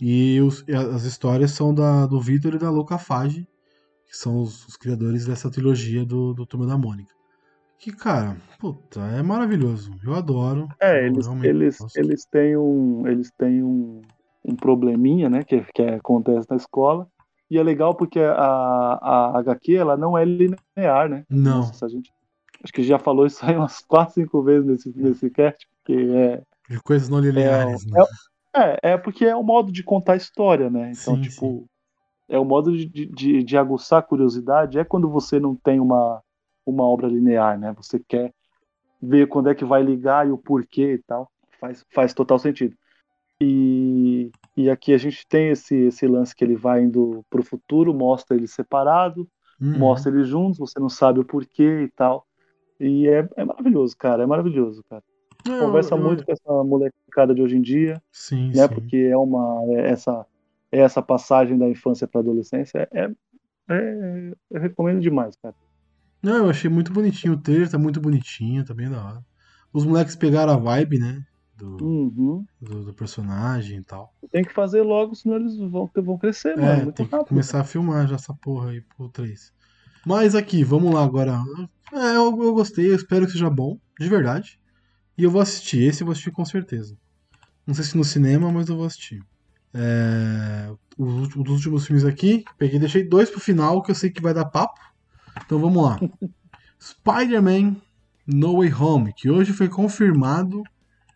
E, 0.00 0.40
os- 0.40 0.64
as 0.94 1.04
histórias 1.04 1.52
são 1.52 1.72
da, 1.74 2.06
do 2.06 2.20
Vitor 2.20 2.54
e 2.54 2.58
da 2.58 2.70
Luca 2.70 2.98
Fage, 2.98 3.46
que 4.06 4.16
são 4.16 4.42
os, 4.42 4.66
os 4.66 4.76
criadores 4.76 5.26
dessa 5.26 5.48
trilogia 5.50 6.04
do, 6.04 6.32
do 6.34 6.44
Turma 6.46 6.66
da 6.66 6.76
Mônica. 6.76 7.14
Que, 7.80 7.92
cara, 7.92 8.36
puta, 8.58 9.00
é 9.00 9.22
maravilhoso. 9.22 9.90
Eu 10.04 10.14
adoro. 10.14 10.68
É, 10.78 11.06
eles, 11.06 11.26
eles, 11.42 11.78
gosto. 11.78 11.96
eles 11.96 12.26
têm 12.26 12.54
um, 12.54 13.08
eles 13.08 13.32
têm 13.38 13.64
um, 13.64 14.02
um 14.44 14.54
probleminha, 14.54 15.30
né, 15.30 15.42
que, 15.42 15.62
que 15.74 15.80
acontece 15.80 16.46
na 16.50 16.56
escola. 16.56 17.08
E 17.50 17.56
é 17.56 17.62
legal 17.62 17.94
porque 17.94 18.20
a, 18.20 18.34
a 18.34 19.38
HQ 19.38 19.76
ela 19.76 19.96
não 19.96 20.16
é 20.16 20.26
linear, 20.26 21.08
né? 21.08 21.24
Não. 21.30 21.60
Nossa, 21.60 21.86
a 21.86 21.88
gente, 21.88 22.12
acho 22.62 22.70
que 22.70 22.82
já 22.82 22.98
falou 22.98 23.24
isso 23.24 23.44
aí 23.46 23.56
umas 23.56 23.80
4, 23.80 24.12
5 24.12 24.42
vezes 24.42 24.66
nesse, 24.66 24.92
nesse 24.94 25.30
cast, 25.30 25.66
porque 25.78 25.94
é, 26.14 26.42
De 26.68 26.78
coisas 26.82 27.08
não 27.08 27.18
lineares, 27.18 27.86
né? 27.86 28.04
é, 28.54 28.92
é 28.92 28.98
porque 28.98 29.24
é 29.24 29.34
o 29.34 29.42
modo 29.42 29.72
de 29.72 29.82
contar 29.82 30.12
a 30.12 30.16
história, 30.16 30.68
né? 30.68 30.92
Então, 30.92 31.16
Sim, 31.16 31.22
tipo, 31.22 31.66
é 32.28 32.38
o 32.38 32.44
modo 32.44 32.76
de, 32.76 33.06
de, 33.06 33.42
de 33.42 33.56
aguçar 33.56 34.00
a 34.00 34.02
curiosidade, 34.02 34.78
é 34.78 34.84
quando 34.84 35.08
você 35.08 35.40
não 35.40 35.56
tem 35.56 35.80
uma, 35.80 36.22
uma 36.70 36.84
obra 36.84 37.08
linear, 37.08 37.58
né? 37.58 37.72
Você 37.74 37.98
quer 38.00 38.32
ver 39.00 39.28
quando 39.28 39.50
é 39.50 39.54
que 39.54 39.64
vai 39.64 39.82
ligar 39.82 40.26
e 40.28 40.32
o 40.32 40.38
porquê 40.38 40.94
e 40.94 40.98
tal. 41.02 41.30
Faz, 41.60 41.84
faz 41.94 42.14
total 42.14 42.38
sentido. 42.38 42.76
E, 43.40 44.30
e 44.56 44.70
aqui 44.70 44.92
a 44.92 44.98
gente 44.98 45.26
tem 45.28 45.50
esse, 45.50 45.74
esse 45.74 46.06
lance 46.06 46.34
que 46.34 46.44
ele 46.44 46.56
vai 46.56 46.82
indo 46.82 47.24
pro 47.30 47.42
futuro, 47.42 47.94
mostra 47.94 48.36
ele 48.36 48.46
separado, 48.46 49.28
Uhum. 49.60 49.78
mostra 49.78 50.10
eles 50.12 50.28
juntos, 50.28 50.58
você 50.58 50.78
não 50.78 50.88
sabe 50.88 51.20
o 51.20 51.24
porquê 51.24 51.82
e 51.84 51.88
tal. 51.90 52.26
E 52.78 53.08
é, 53.08 53.28
é 53.36 53.44
maravilhoso, 53.44 53.96
cara, 53.96 54.22
é 54.22 54.26
maravilhoso, 54.26 54.82
cara. 54.88 55.02
Eu- 55.46 55.58
Conversa 55.58 55.94
eu- 55.94 55.98
muito 55.98 56.24
com 56.24 56.32
essa 56.32 56.64
molecada 56.64 57.34
de 57.34 57.42
hoje 57.42 57.56
em 57.56 57.62
dia 57.62 58.02
Sim, 58.12 58.52
né? 58.54 58.66
sim. 58.68 58.74
Porque 58.74 58.96
é 58.96 59.16
uma 59.16 59.62
é 59.74 59.90
essa 59.90 60.26
é 60.72 60.78
essa 60.80 61.02
passagem 61.02 61.58
da 61.58 61.68
infância 61.68 62.06
para 62.06 62.20
adolescência 62.20 62.88
é, 62.92 63.10
é- 63.68 64.32
eu 64.50 64.60
recomendo 64.60 65.00
demais, 65.00 65.36
cara. 65.42 65.54
Não, 66.22 66.36
eu 66.44 66.50
achei 66.50 66.68
muito 66.70 66.92
bonitinho. 66.92 67.34
O 67.34 67.40
trailer 67.40 67.70
tá 67.70 67.78
muito 67.78 68.00
bonitinho, 68.00 68.64
tá 68.64 68.74
bem 68.74 68.90
da 68.90 69.02
hora. 69.04 69.24
Os 69.72 69.84
moleques 69.84 70.16
pegaram 70.16 70.52
a 70.52 70.56
vibe, 70.56 70.98
né? 70.98 71.20
Do, 71.56 71.76
Uhum. 71.76 72.44
do, 72.60 72.84
do 72.86 72.94
personagem 72.94 73.78
e 73.78 73.84
tal. 73.84 74.12
Tem 74.30 74.44
que 74.44 74.52
fazer 74.52 74.82
logo, 74.82 75.14
senão 75.14 75.36
eles 75.36 75.56
vão, 75.56 75.90
vão 75.94 76.18
crescer, 76.18 76.56
mano. 76.56 76.72
É, 76.72 76.84
Muito 76.84 76.96
tem 76.96 77.06
que 77.06 77.12
rápido. 77.12 77.28
começar 77.28 77.60
a 77.60 77.64
filmar 77.64 78.06
já 78.06 78.16
essa 78.16 78.34
porra 78.42 78.70
aí 78.70 78.80
pro 78.96 79.08
3. 79.08 79.52
Mas 80.06 80.34
aqui, 80.34 80.64
vamos 80.64 80.92
lá 80.92 81.04
agora. 81.04 81.38
É, 81.92 82.16
eu, 82.16 82.42
eu 82.42 82.54
gostei, 82.54 82.90
eu 82.90 82.94
espero 82.96 83.26
que 83.26 83.32
seja 83.32 83.50
bom, 83.50 83.78
de 83.98 84.08
verdade. 84.08 84.58
E 85.18 85.24
eu 85.24 85.30
vou 85.30 85.40
assistir, 85.40 85.82
esse 85.82 86.02
eu 86.02 86.06
vou 86.06 86.12
assistir 86.12 86.30
com 86.32 86.44
certeza. 86.44 86.96
Não 87.66 87.74
sei 87.74 87.84
se 87.84 87.96
no 87.96 88.04
cinema, 88.04 88.50
mas 88.52 88.68
eu 88.68 88.76
vou 88.76 88.86
assistir. 88.86 89.20
É, 89.74 90.70
os, 90.98 91.14
últimos- 91.14 91.48
os 91.50 91.56
últimos 91.56 91.86
filmes 91.86 92.04
aqui, 92.04 92.44
peguei 92.58 92.78
deixei 92.78 93.08
dois 93.08 93.30
pro 93.30 93.40
final, 93.40 93.82
que 93.82 93.90
eu 93.90 93.94
sei 93.94 94.10
que 94.10 94.22
vai 94.22 94.34
dar 94.34 94.46
papo. 94.46 94.80
Então 95.44 95.58
vamos 95.58 95.82
lá. 95.82 95.98
Spider-Man 96.80 97.76
No 98.26 98.58
Way 98.58 98.72
Home, 98.74 99.12
que 99.12 99.30
hoje 99.30 99.52
foi 99.52 99.68
confirmado 99.68 100.62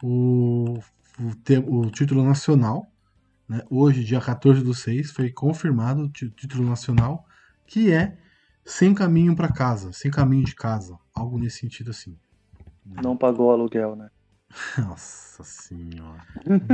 o, 0.02 0.78
o, 1.18 1.78
o 1.78 1.90
título 1.90 2.22
nacional 2.24 2.86
né? 3.48 3.60
Hoje, 3.70 4.04
dia 4.04 4.20
14 4.20 4.62
do 4.64 4.72
6, 4.72 5.10
foi 5.12 5.30
confirmado 5.30 6.02
o 6.04 6.08
tí- 6.08 6.30
título 6.30 6.68
nacional, 6.68 7.26
que 7.66 7.92
é 7.92 8.16
Sem 8.64 8.94
Caminho 8.94 9.36
para 9.36 9.52
Casa, 9.52 9.92
Sem 9.92 10.10
Caminho 10.10 10.44
de 10.44 10.54
Casa, 10.54 10.98
algo 11.14 11.38
nesse 11.38 11.58
sentido 11.58 11.90
assim. 11.90 12.16
Não 12.84 13.16
pagou 13.16 13.48
o 13.48 13.50
aluguel, 13.50 13.96
né? 13.96 14.08
Nossa 14.78 15.44
senhora. 15.44 16.22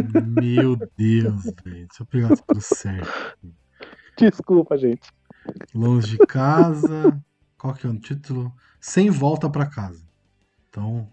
Meu 0.04 0.76
Deus, 0.96 1.44
velho. 1.64 1.86
Deixa 1.88 2.02
eu 2.02 2.06
pegar 2.06 2.36
tudo 2.36 2.60
certo. 2.60 3.36
Desculpa, 4.16 4.76
gente. 4.76 5.08
Longe 5.74 6.18
de 6.18 6.26
casa. 6.26 7.20
Qual 7.60 7.74
que 7.74 7.86
é 7.86 7.90
o 7.90 7.98
título? 7.98 8.52
Sem 8.80 9.10
volta 9.10 9.50
para 9.50 9.66
casa. 9.66 10.02
Então, 10.68 11.06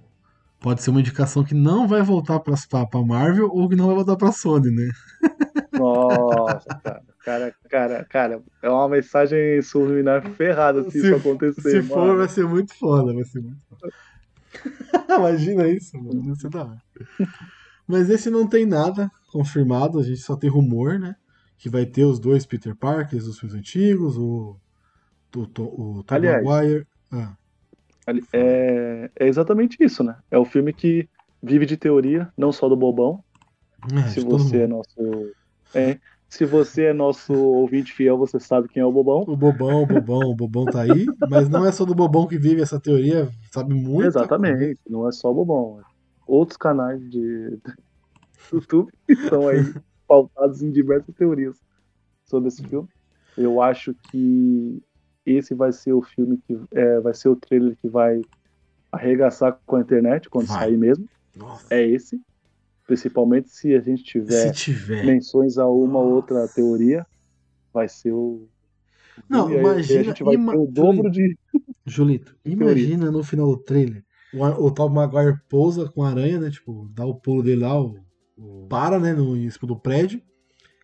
pode 0.59 0.81
ser 0.81 0.89
uma 0.91 1.01
indicação 1.01 1.43
que 1.43 1.53
não 1.53 1.87
vai 1.87 2.01
voltar 2.01 2.39
para 2.39 2.55
pra 2.87 3.01
Marvel 3.03 3.49
ou 3.51 3.67
que 3.67 3.75
não 3.75 3.87
vai 3.87 3.95
voltar 3.95 4.15
pra 4.15 4.31
Sony, 4.31 4.71
né? 4.71 4.89
Nossa, 5.73 6.67
cara. 6.83 7.03
Cara, 7.25 7.53
cara, 7.69 8.05
cara, 8.05 8.43
é 8.61 8.69
uma 8.69 8.87
mensagem 8.87 9.61
subliminar 9.61 10.25
ferrada 10.31 10.81
se, 10.85 10.91
Se- 10.91 10.97
isso 10.99 11.15
acontecer. 11.15 11.61
Se 11.61 11.75
mano. 11.81 11.87
for, 11.89 12.17
vai 12.17 12.29
ser 12.29 12.47
muito 12.47 12.73
foda, 12.73 13.13
vai 13.13 13.25
ser 13.25 13.41
muito 13.41 13.59
foda. 13.67 13.93
Imagina 15.19 15.67
isso, 15.67 15.97
mano. 16.01 16.23
Vai 16.23 16.35
ser 16.37 16.49
da 16.49 16.63
hora. 16.63 16.81
Mas 17.85 18.09
esse 18.09 18.29
não 18.29 18.47
tem 18.47 18.65
nada 18.65 19.11
confirmado, 19.29 19.99
a 19.99 20.03
gente 20.03 20.21
só 20.21 20.37
tem 20.37 20.49
rumor, 20.49 20.97
né? 20.97 21.17
Que 21.57 21.67
vai 21.69 21.85
ter 21.85 22.05
os 22.05 22.17
dois 22.17 22.45
Peter 22.45 22.73
Parkers, 22.73 23.25
os 23.27 23.37
filmes 23.37 23.57
antigos, 23.57 24.17
o. 24.17 24.55
O, 25.35 25.39
o, 25.39 25.97
o 25.99 26.03
Tom 26.03 26.15
Aliás, 26.15 26.43
Maguire. 26.43 26.87
Ah, 27.11 27.35
É, 28.33 29.11
é 29.19 29.27
exatamente 29.27 29.77
isso, 29.79 30.03
né? 30.03 30.17
É 30.31 30.37
o 30.37 30.45
filme 30.45 30.73
que 30.73 31.09
vive 31.41 31.65
de 31.65 31.77
teoria, 31.77 32.31
não 32.37 32.51
só 32.51 32.67
do 32.69 32.75
bobão. 32.75 33.23
é, 33.93 34.07
se 34.07 34.19
você 34.21 34.61
é 34.61 34.67
nosso. 34.67 35.33
É, 35.73 35.99
se 36.29 36.45
você 36.45 36.85
é 36.85 36.93
nosso 36.93 37.33
ouvinte 37.33 37.93
fiel, 37.93 38.17
você 38.17 38.39
sabe 38.39 38.67
quem 38.67 38.81
é 38.81 38.85
o 38.85 38.91
bobão. 38.91 39.23
O 39.27 39.37
Bobão, 39.37 39.83
o 39.83 39.85
Bobão, 39.85 40.29
o 40.29 40.35
Bobão 40.35 40.65
tá 40.65 40.81
aí, 40.81 41.05
mas 41.29 41.47
não 41.47 41.65
é 41.65 41.71
só 41.71 41.85
do 41.85 41.95
Bobão 41.95 42.27
que 42.27 42.37
vive 42.37 42.61
essa 42.61 42.79
teoria, 42.79 43.29
sabe 43.51 43.73
muito. 43.73 44.07
Exatamente, 44.07 44.79
não 44.89 45.07
é 45.07 45.11
só 45.11 45.31
o 45.31 45.33
bobão. 45.33 45.81
Outros 46.25 46.57
canais 46.57 46.99
de 47.09 47.57
YouTube 48.51 48.91
estão 49.07 49.47
aí 49.47 49.73
pautados 50.05 50.61
em 50.61 50.69
diversas 50.69 51.15
teorias 51.15 51.57
sobre 52.25 52.49
esse 52.49 52.61
filme. 52.61 52.89
Eu 53.37 53.61
acho 53.61 53.95
que 54.11 54.83
esse 55.31 55.53
vai 55.53 55.71
ser 55.71 55.93
o 55.93 56.01
filme 56.01 56.37
que 56.47 56.57
é, 56.71 56.99
vai 56.99 57.13
ser 57.13 57.29
o 57.29 57.35
trailer 57.35 57.75
que 57.81 57.87
vai 57.89 58.21
arregaçar 58.91 59.59
com 59.65 59.75
a 59.75 59.81
internet 59.81 60.29
quando 60.29 60.47
Vai. 60.47 60.59
sair 60.59 60.77
mesmo. 60.77 61.05
Nossa, 61.35 61.65
É 61.73 61.85
esse. 61.85 62.19
Principalmente 62.85 63.49
se 63.49 63.73
a 63.75 63.81
gente 63.81 64.03
tiver 64.03 64.51
tiver. 64.51 65.05
menções 65.05 65.57
a 65.57 65.67
uma 65.67 65.99
ou 65.99 66.13
outra 66.13 66.47
teoria, 66.47 67.05
vai 67.73 67.87
ser 67.89 68.13
o. 68.13 68.47
Não, 69.29 69.49
e 69.49 69.55
aí, 69.55 69.59
imagina- 69.59 69.99
a 69.99 70.03
gente 70.03 70.23
vai 70.23 70.35
ima- 70.35 70.53
ter 70.53 70.57
o 70.59 70.67
dobro 70.67 71.11
de. 71.11 71.37
Julito, 71.85 72.35
imagina 72.45 73.11
no 73.11 73.23
final 73.23 73.47
do 73.47 73.57
trailer 73.57 74.03
o, 74.33 74.43
o 74.45 74.71
Tom 74.71 74.89
Maguire 74.89 75.37
pousa 75.49 75.89
com 75.89 76.03
a 76.03 76.09
aranha, 76.09 76.39
né? 76.39 76.49
Tipo, 76.49 76.89
dá 76.93 77.05
o 77.05 77.15
pulo 77.15 77.43
dele 77.43 77.61
lá, 77.61 77.79
o, 77.81 77.97
o- 78.37 78.67
para, 78.69 78.97
né? 78.99 79.13
No, 79.13 79.35
em 79.35 79.49
cima 79.49 79.67
do 79.67 79.77
prédio. 79.79 80.21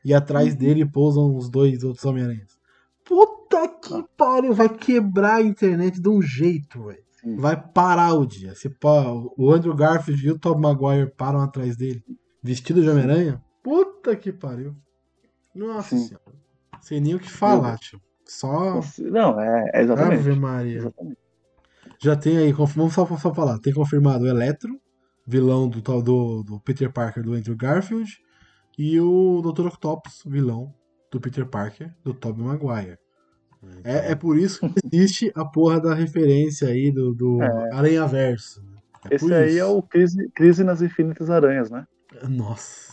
E 0.03 0.13
atrás 0.13 0.49
Uhum. 0.51 0.59
dele 0.59 0.85
pousam 0.85 1.33
os 1.37 1.49
dois 1.49 1.81
outros 1.85 2.03
Homem-Aranhas. 2.03 2.57
Puta 3.05 3.67
que 3.67 4.03
pariu! 4.17 4.53
Vai 4.53 4.69
quebrar 4.69 5.35
a 5.35 5.41
internet 5.41 5.99
de 6.01 6.09
um 6.09 6.21
jeito, 6.21 6.83
velho. 6.85 7.03
Vai 7.37 7.55
parar 7.61 8.13
o 8.15 8.25
dia. 8.25 8.53
Se 8.55 8.69
pá, 8.69 9.05
o 9.37 9.51
Andrew 9.51 9.73
Garfield 9.75 10.25
e 10.27 10.31
o 10.31 10.37
Tom 10.39 10.57
Maguire 10.59 11.09
param 11.15 11.39
atrás 11.41 11.77
dele, 11.77 12.03
vestido 12.41 12.81
de 12.81 12.89
Homem-Aranha. 12.89 13.41
Puta 13.63 14.15
que 14.15 14.31
pariu. 14.33 14.75
Nossa 15.55 15.95
Sim. 15.95 16.07
senhora. 16.07 16.23
Sem 16.81 16.99
nem 16.99 17.15
o 17.15 17.19
que 17.19 17.29
falar, 17.29 17.77
tio. 17.77 18.01
Só. 18.25 18.81
Não, 18.99 19.39
é, 19.39 19.71
é 19.73 19.81
exatamente. 19.83 20.19
Ave 20.19 20.35
Maria. 20.39 20.77
exatamente. 20.79 21.17
Já 22.01 22.15
tem 22.17 22.37
aí, 22.37 22.51
vamos 22.51 22.93
só, 22.93 23.05
só 23.17 23.33
falar, 23.33 23.57
tem 23.59 23.73
confirmado 23.73 24.25
o 24.25 24.27
Eletro, 24.27 24.77
vilão 25.25 25.69
do, 25.69 25.81
tal- 25.81 26.01
do, 26.01 26.43
do 26.43 26.59
Peter 26.59 26.91
Parker 26.91 27.23
do 27.23 27.33
Andrew 27.33 27.55
Garfield. 27.55 28.11
e 28.77 28.99
o 28.99 29.41
Dr. 29.41 29.67
Octopus, 29.67 30.23
vilão 30.25 30.73
do 31.13 31.21
Peter 31.21 31.45
Parker, 31.45 31.93
do 32.03 32.11
Tobey 32.11 32.43
Maguire. 32.43 32.97
É, 33.83 34.11
é 34.11 34.15
por 34.15 34.35
isso 34.37 34.59
que 34.67 34.79
existe 34.91 35.31
a 35.35 35.45
porra 35.45 35.79
da 35.79 35.93
referência 35.93 36.67
aí 36.67 36.91
do, 36.91 37.13
do 37.13 37.41
É. 37.41 37.73
Aranha 37.73 38.05
Verso. 38.07 38.61
né? 38.63 38.79
É 39.11 39.15
Esse 39.15 39.33
aí 39.33 39.49
isso. 39.51 39.59
é 39.59 39.65
o 39.65 39.81
crise, 39.83 40.29
crise 40.33 40.63
nas 40.63 40.81
Infinitas 40.81 41.29
Aranhas, 41.29 41.69
né? 41.69 41.85
Nossa. 42.27 42.91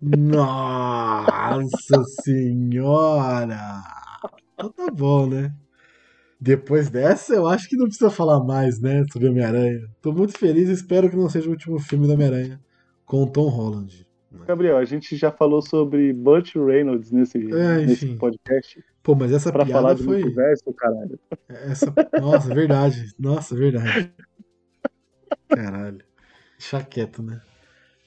Nossa 0.00 2.04
senhora! 2.22 3.82
Então 4.54 4.70
tá 4.70 4.90
bom, 4.92 5.26
né? 5.26 5.52
Depois 6.38 6.90
dessa, 6.90 7.34
eu 7.34 7.46
acho 7.46 7.68
que 7.68 7.76
não 7.76 7.86
precisa 7.86 8.10
falar 8.10 8.44
mais, 8.44 8.78
né? 8.78 9.04
Sobre 9.10 9.28
Homem-Aranha. 9.28 9.88
Tô 10.02 10.12
muito 10.12 10.36
feliz 10.38 10.68
e 10.68 10.72
espero 10.72 11.08
que 11.08 11.16
não 11.16 11.30
seja 11.30 11.48
o 11.48 11.52
último 11.52 11.78
filme 11.78 12.06
do 12.06 12.12
Homem-Aranha 12.12 12.60
com 13.06 13.22
o 13.22 13.30
Tom 13.30 13.48
Holland. 13.48 14.06
Gabriel, 14.46 14.76
a 14.76 14.84
gente 14.84 15.16
já 15.16 15.30
falou 15.30 15.62
sobre 15.62 16.12
Burt 16.12 16.54
Reynolds 16.54 17.10
nesse, 17.10 17.38
É, 17.52 17.86
nesse 17.86 18.14
podcast 18.16 18.82
Pô, 19.02 19.16
mas 19.16 19.32
essa 19.32 19.50
pra 19.50 19.66
falar 19.66 19.88
piada 19.88 19.94
do 19.96 20.04
foi. 20.04 20.20
multiverso, 20.20 20.72
caralho. 20.74 21.18
Essa... 21.48 21.92
Nossa, 22.20 22.54
verdade. 22.54 23.12
Nossa, 23.18 23.54
verdade. 23.54 24.12
Caralho. 25.48 26.04
Deixa 26.56 26.84
quieto, 26.84 27.20
né? 27.22 27.40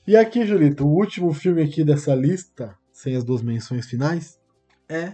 E 0.07 0.15
aqui, 0.15 0.45
Julito, 0.45 0.85
o 0.85 0.93
último 0.93 1.33
filme 1.33 1.61
aqui 1.61 1.83
dessa 1.83 2.15
lista, 2.15 2.77
sem 2.93 3.15
as 3.15 3.25
duas 3.25 3.41
menções 3.41 3.85
finais, 3.87 4.39
é 4.87 5.13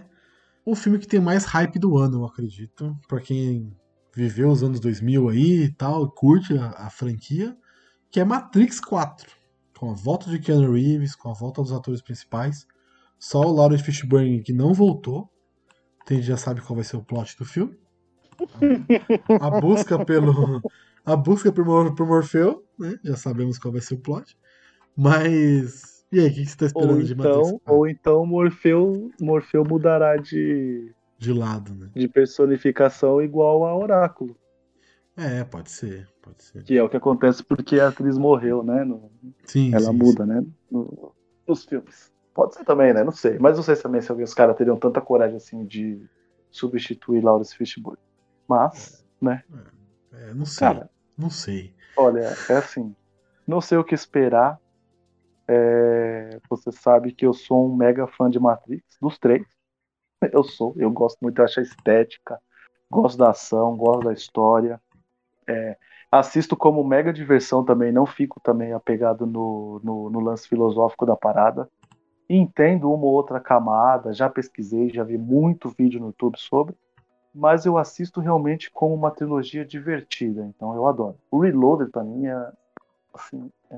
o 0.64 0.76
filme 0.76 0.98
que 0.98 1.08
tem 1.08 1.18
mais 1.18 1.44
hype 1.46 1.80
do 1.80 1.98
ano, 1.98 2.20
eu 2.20 2.24
acredito. 2.26 2.96
Pra 3.08 3.20
quem 3.20 3.76
viveu 4.14 4.50
os 4.50 4.62
anos 4.62 4.78
2000 4.78 5.28
aí 5.30 5.64
e 5.64 5.72
tal, 5.72 6.08
curte 6.12 6.56
a, 6.56 6.86
a 6.86 6.90
franquia, 6.90 7.56
que 8.08 8.20
é 8.20 8.24
Matrix 8.24 8.78
4. 8.78 9.28
Com 9.82 9.90
a 9.90 9.94
volta 9.94 10.30
de 10.30 10.38
Keanu 10.38 10.74
Reeves, 10.74 11.16
com 11.16 11.28
a 11.28 11.32
volta 11.32 11.60
dos 11.60 11.72
atores 11.72 12.00
principais. 12.00 12.64
Só 13.18 13.40
o 13.40 13.52
Lawrence 13.52 13.82
Fishburne 13.82 14.40
que 14.40 14.52
não 14.52 14.72
voltou. 14.72 15.28
A 16.08 16.14
gente 16.14 16.22
já 16.24 16.36
sabe 16.36 16.60
qual 16.60 16.76
vai 16.76 16.84
ser 16.84 16.96
o 16.98 17.02
plot 17.02 17.36
do 17.36 17.44
filme. 17.44 17.76
A 19.40 19.50
busca 19.60 20.04
pelo. 20.04 20.62
A 21.04 21.16
busca 21.16 21.50
por, 21.50 21.64
Mor- 21.64 21.96
por 21.96 22.06
Morfeu, 22.06 22.64
né? 22.78 22.96
Já 23.02 23.16
sabemos 23.16 23.58
qual 23.58 23.72
vai 23.72 23.80
ser 23.80 23.94
o 23.94 23.98
plot. 23.98 24.38
Mas. 24.96 26.04
E 26.12 26.20
aí, 26.20 26.28
o 26.28 26.32
que 26.32 26.42
que 26.44 26.46
você 26.46 26.56
tá 26.58 26.66
esperando 26.66 26.98
Ou 26.98 27.02
de 27.02 27.12
então, 27.14 27.42
4? 27.42 27.74
ou 27.74 27.88
então 27.88 28.24
Morfeu, 28.24 29.10
Morfeu 29.20 29.64
mudará 29.64 30.16
de, 30.16 30.94
De 31.18 31.32
lado, 31.32 31.74
né? 31.74 31.90
de 31.92 32.06
personificação 32.06 33.20
igual 33.20 33.64
a 33.66 33.76
Oráculo. 33.76 34.36
É, 35.16 35.42
pode 35.42 35.70
ser, 35.72 36.08
pode 36.22 36.42
ser. 36.44 36.64
Que 36.64 36.76
é 36.78 36.82
o 36.82 36.88
que 36.88 36.96
acontece 36.96 37.42
porque 37.44 37.80
a 37.80 37.88
atriz 37.88 38.16
morreu, 38.18 38.62
né? 38.62 38.84
no- 38.84 39.10
Sim, 39.44 39.76
ela 39.76 39.92
sim, 39.92 39.92
muda, 39.92 40.26
né? 40.26 40.42
no- 40.70 41.14
nos 41.46 41.64
filmes. 41.64 42.10
Pode 42.34 42.54
ser 42.54 42.64
também, 42.64 42.94
né? 42.94 43.04
Não 43.04 43.12
sei. 43.12 43.38
Mas 43.38 43.56
não 43.56 43.62
sei 43.64 43.76
também 43.76 44.00
se 44.02 44.12
os 44.12 44.34
caras 44.34 44.56
teriam 44.56 44.78
tanta 44.78 45.00
coragem 45.00 45.36
assim 45.36 45.66
de 45.66 46.06
substituir 46.50 47.22
Lawrence 47.24 47.56
Fishburne. 47.56 47.98
Mas, 48.48 49.04
né? 49.20 49.44
sim. 49.46 49.62
É, 50.12 50.34
não 50.34 50.44
sei, 50.46 50.80
Cara, 50.80 50.90
não 51.16 51.30
sei. 51.30 51.74
olha, 51.96 52.38
é 52.48 52.54
assim. 52.56 52.94
Não 53.46 53.60
sei 53.60 53.78
o 53.78 53.84
que 53.84 53.94
esperar. 53.94 54.60
É, 55.48 56.40
você 56.50 56.72
sabe 56.72 57.12
que 57.14 57.26
eu 57.26 57.32
sou 57.34 57.66
um 57.70 57.76
mega 57.76 58.06
fã 58.06 58.30
de 58.30 58.38
Matrix, 58.40 58.84
dos 59.00 59.18
três. 59.18 59.46
Eu 60.32 60.44
sou, 60.44 60.74
eu 60.78 60.90
gosto 60.90 61.18
muito, 61.22 61.38
eu 61.40 61.44
acho 61.46 61.60
a 61.60 61.62
estética, 61.64 62.40
gosto 62.90 63.18
da 63.18 63.30
ação, 63.30 63.76
gosto 63.76 64.04
da 64.04 64.12
história. 64.14 64.80
É, 65.48 65.78
assisto 66.12 66.54
como 66.54 66.84
mega 66.84 67.10
diversão 67.10 67.64
também, 67.64 67.90
não 67.90 68.04
fico 68.04 68.38
também 68.38 68.74
apegado 68.74 69.26
no, 69.26 69.80
no, 69.82 70.10
no 70.10 70.20
lance 70.20 70.46
filosófico 70.46 71.06
da 71.06 71.16
parada. 71.16 71.66
Entendo 72.28 72.92
uma 72.92 73.06
ou 73.06 73.12
outra 73.12 73.40
camada, 73.40 74.12
já 74.12 74.28
pesquisei, 74.28 74.90
já 74.90 75.02
vi 75.02 75.16
muito 75.16 75.70
vídeo 75.70 75.98
no 75.98 76.08
YouTube 76.08 76.38
sobre, 76.38 76.74
mas 77.34 77.64
eu 77.64 77.78
assisto 77.78 78.20
realmente 78.20 78.70
como 78.70 78.94
uma 78.94 79.10
trilogia 79.10 79.64
divertida, 79.64 80.44
então 80.44 80.74
eu 80.74 80.86
adoro. 80.86 81.16
O 81.30 81.40
Reloaded 81.40 81.90
pra 81.90 82.04
mim 82.04 82.26
é, 82.26 82.52
assim, 83.14 83.50
é, 83.70 83.76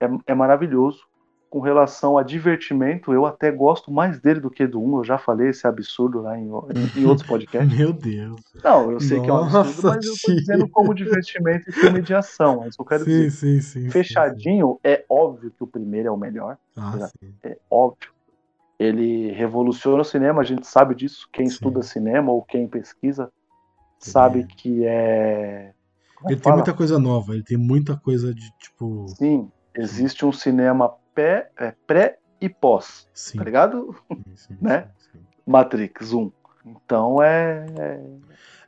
é, 0.00 0.08
é 0.26 0.34
maravilhoso. 0.34 1.06
Com 1.54 1.60
relação 1.60 2.18
a 2.18 2.24
divertimento, 2.24 3.12
eu 3.12 3.24
até 3.24 3.48
gosto 3.48 3.88
mais 3.88 4.18
dele 4.18 4.40
do 4.40 4.50
que 4.50 4.66
do 4.66 4.82
1. 4.82 4.98
Eu 4.98 5.04
já 5.04 5.18
falei 5.18 5.50
esse 5.50 5.64
absurdo 5.68 6.20
lá 6.20 6.36
em, 6.36 6.48
em, 6.96 7.04
outros 7.06 7.24
podcasts. 7.24 7.78
Meu 7.78 7.92
Deus. 7.92 8.40
Não, 8.60 8.90
eu 8.90 8.98
sei 8.98 9.20
que 9.20 9.30
é 9.30 9.32
um 9.32 9.36
absurdo, 9.36 9.68
Nossa, 9.68 9.88
mas 9.94 10.04
eu 10.04 10.14
tô 10.20 10.34
dizendo 10.34 10.68
como 10.68 10.92
divertimento 10.92 11.70
e 11.70 11.72
filme 11.72 12.02
de 12.02 12.12
ação. 12.12 12.64
É 12.64 12.70
que 12.70 12.80
eu 12.80 12.84
quero 12.84 13.04
Sim, 13.04 13.10
dizer. 13.10 13.30
sim, 13.30 13.60
sim. 13.60 13.88
Fechadinho, 13.88 14.80
é 14.82 15.04
óbvio 15.08 15.52
que 15.52 15.62
o 15.62 15.66
primeiro 15.68 16.08
é 16.08 16.10
o 16.10 16.16
melhor. 16.16 16.58
Ah, 16.76 17.08
sim. 17.20 17.32
É 17.44 17.56
óbvio. 17.70 18.10
Ele 18.76 19.30
revoluciona 19.30 20.02
o 20.02 20.04
cinema, 20.04 20.40
a 20.40 20.44
gente 20.44 20.66
sabe 20.66 20.92
disso. 20.92 21.28
Quem 21.32 21.46
estuda 21.46 21.82
cinema 21.82 22.32
ou 22.32 22.42
quem 22.42 22.66
pesquisa 22.66 23.30
sabe 24.00 24.40
é. 24.40 24.42
que 24.42 24.84
é. 24.84 25.72
como 26.16 26.30
Ele 26.30 26.34
tem 26.34 26.42
fala? 26.42 26.56
muita 26.56 26.74
coisa 26.74 26.98
nova, 26.98 27.32
ele 27.32 27.44
tem 27.44 27.56
muita 27.56 27.96
coisa 27.96 28.34
de 28.34 28.50
tipo. 28.58 29.06
Sim, 29.06 29.48
existe 29.72 30.26
um 30.26 30.32
cinema 30.32 30.92
pré, 31.14 31.50
é, 31.56 31.72
pré 31.86 32.18
e 32.40 32.48
pós, 32.48 33.08
Sim, 33.12 33.38
tá 33.38 33.44
ligado? 33.44 33.94
sim, 34.08 34.36
sim, 34.36 34.58
Né? 34.60 34.90
Matrix 35.46 36.12
1. 36.12 36.30
Então 36.66 37.22
é. 37.22 37.66
é- 37.78 38.10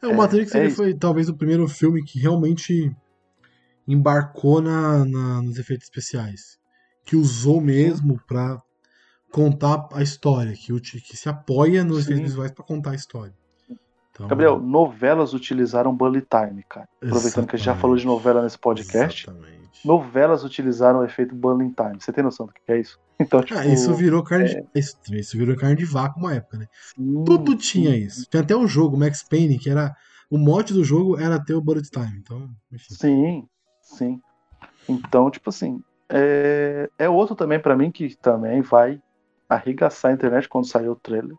É, 0.02 0.06
o 0.06 0.14
Matrix 0.14 0.54
é 0.54 0.58
ele 0.60 0.70
foi 0.70 0.94
talvez 0.94 1.28
o 1.28 1.36
primeiro 1.36 1.66
filme 1.66 2.04
que 2.04 2.18
realmente 2.18 2.94
embarcou 3.88 4.60
na, 4.60 5.04
na- 5.04 5.42
nos 5.42 5.58
efeitos 5.58 5.86
especiais. 5.86 6.58
Que 7.04 7.16
usou 7.16 7.60
mesmo 7.60 8.20
pra 8.26 8.60
contar 9.30 9.88
a 9.92 10.02
história, 10.02 10.52
que, 10.54 10.78
que 10.80 11.16
se 11.16 11.28
apoia 11.28 11.84
nos 11.84 12.00
efeitos 12.04 12.24
visuais 12.24 12.50
pra 12.50 12.64
contar 12.64 12.90
a 12.90 12.94
história. 12.94 13.34
Então, 14.16 14.28
Gabriel, 14.28 14.58
novelas 14.58 15.34
utilizaram 15.34 15.94
bullet 15.94 16.26
time, 16.26 16.64
cara. 16.66 16.88
Aproveitando 17.04 17.46
que 17.46 17.54
a 17.54 17.58
gente 17.58 17.66
já 17.66 17.74
falou 17.74 17.96
de 17.96 18.06
novela 18.06 18.42
nesse 18.42 18.58
podcast. 18.58 19.28
Exatamente. 19.28 19.56
Novelas 19.84 20.42
utilizaram 20.42 21.00
o 21.00 21.04
efeito 21.04 21.34
bullet 21.34 21.74
time. 21.74 22.00
Você 22.00 22.10
tem 22.12 22.24
noção 22.24 22.46
do 22.46 22.52
que 22.52 22.60
é 22.68 22.80
isso? 22.80 22.98
Então, 23.18 23.40
tipo. 23.40 23.58
Ah, 23.58 23.64
isso 23.64 23.94
virou 23.94 24.22
carne 24.22 24.44
é. 24.44 24.60
de, 24.60 24.66
isso, 24.74 24.94
isso 25.10 25.38
virou 25.38 25.56
carne 25.56 25.74
de 25.74 25.86
vaca 25.86 26.18
uma 26.18 26.34
época, 26.34 26.58
né? 26.58 26.66
sim, 26.94 27.24
Tudo 27.24 27.52
sim. 27.52 27.56
tinha 27.56 27.96
isso. 27.96 28.28
Tem 28.28 28.42
até 28.42 28.54
um 28.54 28.68
jogo, 28.68 28.94
Max 28.94 29.22
Payne, 29.22 29.58
que 29.58 29.70
era. 29.70 29.96
O 30.28 30.36
mote 30.36 30.74
do 30.74 30.84
jogo 30.84 31.18
era 31.18 31.42
ter 31.42 31.54
o 31.54 31.62
Bullet 31.62 31.88
Time. 31.88 32.18
Então, 32.18 32.46
enfim. 32.70 32.94
Sim, 32.94 33.48
sim. 33.80 34.20
Então, 34.86 35.30
tipo 35.30 35.48
assim, 35.48 35.82
é, 36.10 36.90
é 36.98 37.08
outro 37.08 37.34
também 37.34 37.58
pra 37.58 37.74
mim 37.74 37.90
que 37.90 38.14
também 38.16 38.60
vai 38.60 39.00
arregaçar 39.48 40.10
a 40.10 40.14
internet 40.14 40.46
quando 40.46 40.66
sair 40.66 40.88
o 40.88 40.96
trailer. 40.96 41.36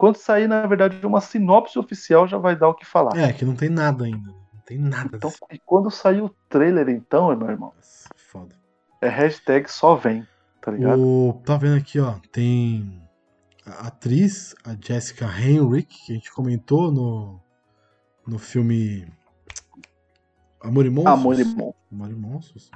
Quando 0.00 0.16
sair, 0.16 0.48
na 0.48 0.66
verdade, 0.66 1.06
uma 1.06 1.20
sinopse 1.20 1.78
oficial 1.78 2.26
já 2.26 2.38
vai 2.38 2.56
dar 2.56 2.68
o 2.70 2.74
que 2.74 2.86
falar. 2.86 3.14
É, 3.18 3.34
que 3.34 3.44
não 3.44 3.54
tem 3.54 3.68
nada 3.68 4.06
ainda. 4.06 4.30
Não 4.30 4.60
tem 4.64 4.78
nada. 4.78 5.14
Então, 5.14 5.28
desse- 5.28 5.44
e 5.52 5.58
quando 5.58 5.90
sair 5.90 6.22
o 6.22 6.34
trailer, 6.48 6.88
então, 6.88 7.36
meu 7.36 7.50
irmão, 7.50 7.74
Nossa, 7.76 8.08
foda. 8.16 8.56
é 9.02 9.10
hashtag 9.10 9.70
só 9.70 9.94
vem, 9.96 10.26
tá 10.58 10.70
ligado? 10.70 10.98
O, 10.98 11.42
tá 11.44 11.58
vendo 11.58 11.76
aqui, 11.76 12.00
ó. 12.00 12.14
Tem 12.32 13.06
a 13.66 13.88
atriz, 13.88 14.54
a 14.64 14.74
Jessica 14.74 15.26
Henwick, 15.26 16.06
que 16.06 16.12
a 16.12 16.14
gente 16.14 16.32
comentou 16.32 16.90
no, 16.90 17.38
no 18.26 18.38
filme 18.38 19.06
Amor 20.62 20.86
e 20.86 20.88
Monstros. 20.88 21.18
Amor 21.18 21.38
e 21.38 21.44
Monstros. 21.44 21.74
Amor 21.92 22.10
e 22.10 22.14
Monstros. 22.14 22.70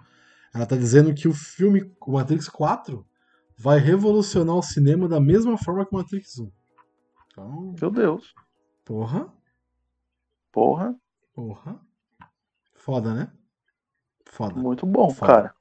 Ela 0.55 0.67
tá 0.67 0.77
dizendo 0.77 1.15
que 1.15 1.27
o 1.27 1.33
filme 1.33 1.91
o 2.07 2.13
Matrix 2.13 2.51
4 2.51 3.03
vai 3.57 3.79
revolucionar 3.79 4.57
o 4.57 4.63
cinema 4.63 5.09
da 5.09 5.19
mesma 5.19 5.57
forma 5.57 5.87
que 5.87 5.95
o 5.95 5.99
Matrix 5.99 6.39
1. 6.39 6.51
Então, 7.35 7.74
Meu 7.81 7.90
Deus. 7.90 8.32
porra, 8.85 9.27
Porra, 10.52 10.94
porra. 11.35 11.81
Foda, 12.77 13.12
né? 13.12 13.32
Foda. 14.24 14.55
muito 14.55 14.86
bom, 14.86 15.11
Foda. 15.11 15.32
cara. 15.32 15.55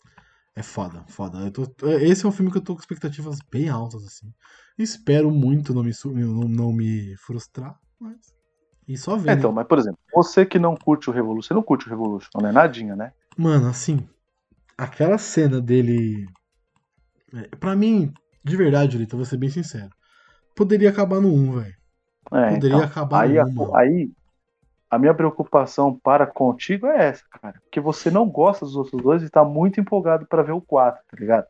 É 0.56 0.62
foda, 0.62 1.04
foda. 1.08 1.50
Tô- 1.52 1.64
esse 2.00 2.24
é 2.26 2.30
um 2.30 2.32
filme 2.32 2.52
que 2.52 2.60
eu 2.60 2.64
tô 2.64 2.76
com 2.76 2.80
expectativas 2.80 3.40
bem 3.52 3.70
altas, 3.70 4.06
assim. 4.06 4.32
Espero 4.78 5.32
muito 5.32 5.74
não 5.74 5.82
me, 5.84 5.92
não, 6.14 6.48
não 6.48 6.72
me 6.72 7.18
frustrar, 7.18 7.76
mas. 8.00 8.18
E 8.88 8.96
só 8.96 9.16
ver. 9.16 9.32
É, 9.32 9.34
né? 9.34 9.40
então, 9.40 9.52
mas 9.52 9.66
por 9.66 9.80
exemplo, 9.80 9.98
você 10.14 10.46
que 10.46 10.60
não 10.60 10.76
curte 10.76 11.10
o 11.10 11.14
Revolution, 11.14 11.48
você 11.48 11.54
não 11.56 11.64
curte 11.64 11.88
o 11.88 11.90
Revolution, 11.90 12.30
não 12.36 12.50
é 12.50 12.52
nadinha, 12.52 12.96
né? 12.96 13.14
Mano, 13.36 13.68
assim. 13.68 14.08
Aquela 14.78 15.18
cena 15.18 15.60
dele. 15.60 16.28
É, 17.34 17.48
pra 17.58 17.76
mim, 17.76 18.14
de 18.44 18.56
verdade, 18.56 18.98
Lito, 18.98 19.16
eu 19.16 19.18
vou 19.18 19.26
ser 19.26 19.38
bem 19.38 19.50
sincero. 19.50 19.90
Poderia 20.56 20.90
acabar 20.90 21.20
no 21.22 21.30
1, 21.34 21.60
velho. 21.62 21.76
É, 22.34 22.52
Poderia 22.52 22.78
então, 22.78 22.80
acabar 22.82 23.24
aí, 23.24 23.34
no 23.34 23.40
a, 23.40 23.46
1, 23.46 23.52
mano. 23.54 23.76
aí 23.76 24.12
a 24.90 25.00
minha 25.00 25.14
preocupação 25.14 26.00
para 26.00 26.28
contigo 26.28 26.88
é 26.88 27.08
essa, 27.10 27.24
cara. 27.42 27.60
Porque 27.64 27.80
você 27.80 28.12
não 28.12 28.30
gosta 28.30 28.66
dos 28.66 28.76
outros 28.76 29.02
dois 29.02 29.24
e 29.24 29.30
tá 29.30 29.44
muito 29.44 29.80
empolgado 29.80 30.28
pra 30.28 30.44
ver 30.44 30.52
o 30.52 30.62
4, 30.62 31.04
tá 31.10 31.18
ligado? 31.20 31.48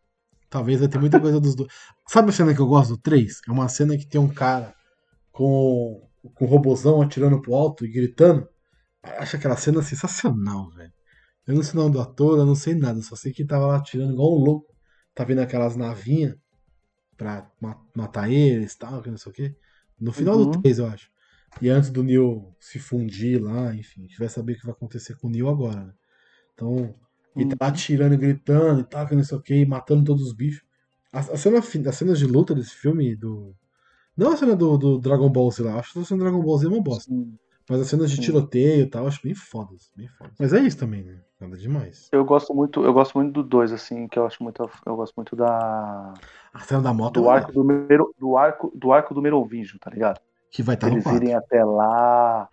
Talvez 0.49 0.79
vai 0.79 0.87
ter 0.87 0.99
muita 0.99 1.19
coisa 1.19 1.41
dos 1.41 1.55
dois. 1.55 1.71
Sabe 2.07 2.29
a 2.29 2.33
cena 2.33 2.53
que 2.53 2.61
eu 2.61 2.67
gosto 2.67 2.91
do 2.91 2.97
3? 3.01 3.41
É 3.47 3.51
uma 3.51 3.67
cena 3.67 3.97
que 3.97 4.07
tem 4.07 4.21
um 4.21 4.33
cara 4.33 4.73
com, 5.31 6.07
com 6.35 6.45
um 6.45 6.47
robozão 6.47 7.01
atirando 7.01 7.41
pro 7.41 7.55
alto 7.55 7.85
e 7.85 7.91
gritando. 7.91 8.47
Eu 9.03 9.19
Acho 9.21 9.35
aquela 9.37 9.57
cena 9.57 9.81
sensacional, 9.81 10.69
velho. 10.71 10.93
Eu 11.47 11.55
não 11.55 11.63
sei 11.63 11.79
o 11.79 11.83
nome 11.83 11.93
do 11.95 12.01
ator, 12.01 12.39
eu 12.39 12.45
não 12.45 12.55
sei 12.55 12.75
nada, 12.75 13.01
só 13.01 13.15
sei 13.15 13.33
que 13.33 13.45
tava 13.45 13.67
lá 13.67 13.77
atirando 13.77 14.13
igual 14.13 14.33
um 14.35 14.43
louco. 14.43 14.73
Tá 15.13 15.23
vendo 15.25 15.41
aquelas 15.41 15.75
navinhas? 15.75 16.35
Pra 17.23 17.51
ma- 17.61 17.81
matar 17.95 18.29
eles 18.31 18.73
e 18.73 18.77
tal, 18.77 19.01
que 19.01 19.09
não 19.09 19.17
sei 19.17 19.31
o 19.31 19.35
quê. 19.35 19.55
No 19.99 20.11
final 20.13 20.37
Uhum. 20.37 20.45
do 20.45 20.47
3, 20.47 20.79
eu 20.79 20.87
acho. 20.87 21.09
E 21.61 21.69
antes 21.69 21.89
do 21.91 22.03
Neil 22.03 22.55
se 22.59 22.79
fundir 22.79 23.41
lá, 23.41 23.73
enfim, 23.75 24.01
a 24.01 24.03
gente 24.07 24.19
vai 24.19 24.29
saber 24.29 24.53
o 24.53 24.57
que 24.59 24.65
vai 24.65 24.73
acontecer 24.73 25.15
com 25.17 25.27
o 25.27 25.29
Neil 25.29 25.47
agora, 25.49 25.85
né? 25.85 25.93
Então, 26.53 26.95
ele 27.37 27.49
tá 27.57 27.67
Uhum. 27.67 27.67
atirando 27.67 28.15
e 28.15 28.17
gritando 28.17 28.81
e 28.81 28.83
tal, 28.85 29.07
que 29.07 29.15
não 29.15 29.23
sei 29.23 29.37
o 29.37 29.41
quê, 29.41 29.55
e 29.57 29.65
matando 29.65 30.03
todos 30.05 30.23
os 30.27 30.33
bichos. 30.33 30.63
A, 31.11 31.19
a 31.19 31.37
cena, 31.37 31.59
as 31.59 31.95
cenas 31.97 32.19
de 32.19 32.25
luta 32.27 32.55
desse 32.55 32.75
filme, 32.75 33.15
do. 33.15 33.55
Não 34.17 34.33
a 34.33 34.37
cena 34.37 34.55
do, 34.55 34.77
do 34.77 34.99
Dragon 34.99 35.29
Ball 35.31 35.51
Z 35.51 35.63
lá, 35.63 35.79
acho 35.79 35.93
que 35.93 35.99
a 35.99 36.05
cena 36.05 36.19
do 36.19 36.23
Dragon 36.25 36.43
Ball 36.43 36.57
Z 36.59 36.67
é 36.67 36.69
uma 36.69 36.83
bosta. 36.83 37.11
Sim. 37.11 37.37
Mas 37.69 37.81
as 37.81 37.87
cenas 37.87 38.11
de 38.11 38.19
tiroteio 38.19 38.83
e 38.83 38.89
tal, 38.89 39.07
acho 39.07 39.21
bem 39.23 39.33
fodas, 39.33 39.91
bem 39.95 40.07
fodas. 40.07 40.33
Mas 40.39 40.53
é 40.53 40.59
isso 40.59 40.77
também, 40.77 41.03
né? 41.03 41.21
Nada 41.39 41.57
demais. 41.57 42.09
Eu 42.11 42.23
gosto 42.23 42.53
muito, 42.53 42.83
eu 42.83 42.93
gosto 42.93 43.17
muito 43.17 43.31
do 43.33 43.43
2, 43.43 43.71
assim, 43.71 44.07
que 44.07 44.17
eu 44.17 44.25
acho 44.25 44.41
muito. 44.43 44.69
Eu 44.85 44.95
gosto 44.95 45.13
muito 45.15 45.35
da. 45.35 46.13
A 46.53 46.59
cena 46.61 46.81
da 46.81 46.93
moto 46.93 47.21
Do 47.21 47.29
é 47.29 47.33
arco 47.33 47.51
do, 47.51 47.63
Mero, 47.63 48.13
do 48.19 48.37
arco 48.37 48.71
do 48.75 48.91
arco 48.91 49.13
do 49.13 49.21
Merovingio, 49.21 49.79
tá 49.79 49.89
ligado? 49.89 50.19
que 50.53 50.61
vai 50.61 50.75
estar 50.75 50.87
no 50.87 50.93
Eles 50.93 51.03
4. 51.03 51.23
irem 51.23 51.35
até 51.35 51.65
lá 51.65 52.47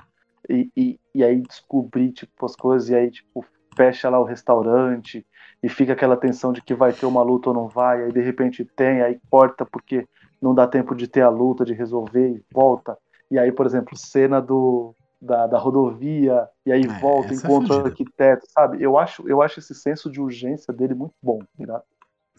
e, 0.49 0.71
e, 0.75 1.01
e 1.15 1.23
aí 1.23 1.43
descobrir, 1.43 2.11
tipo, 2.13 2.47
as 2.47 2.57
coisas, 2.57 2.89
e 2.89 2.95
aí, 2.95 3.11
tipo, 3.11 3.45
fecha 3.77 4.09
lá 4.09 4.19
o 4.19 4.25
restaurante 4.25 5.25
e 5.63 5.69
fica 5.69 5.93
aquela 5.93 6.17
tensão 6.17 6.51
de 6.51 6.63
que 6.63 6.75
vai 6.75 6.95
ter 6.95 7.05
uma 7.05 7.23
luta 7.23 7.51
ou 7.51 7.55
não 7.55 7.69
vai, 7.69 8.03
aí 8.03 8.11
de 8.11 8.23
repente 8.23 8.65
tem, 8.65 9.03
aí 9.03 9.21
corta 9.31 9.67
porque 9.67 10.09
não 10.41 10.55
dá 10.55 10.67
tempo 10.67 10.95
de 10.95 11.07
ter 11.07 11.21
a 11.21 11.29
luta, 11.29 11.63
de 11.63 11.75
resolver 11.75 12.31
e 12.31 12.43
volta. 12.51 12.97
E 13.31 13.39
aí, 13.39 13.53
por 13.53 13.67
exemplo, 13.67 13.95
cena 13.95 14.41
do, 14.41 14.95
da, 15.21 15.47
da 15.47 15.59
rodovia, 15.59 16.49
e 16.65 16.73
aí 16.73 16.83
É, 16.83 17.01
volta, 17.01 17.33
é 17.35 17.37
encontra 17.37 17.77
o 17.77 17.87
arquiteto, 17.87 18.47
sabe? 18.51 18.83
Eu 18.83 18.97
acho, 18.97 19.29
eu 19.29 19.43
acho 19.43 19.59
esse 19.61 19.75
senso 19.75 20.11
de 20.11 20.21
urgência 20.21 20.73
dele 20.73 20.95
muito 20.95 21.15
bom, 21.23 21.39
tá 21.39 21.47
ligado? 21.59 21.83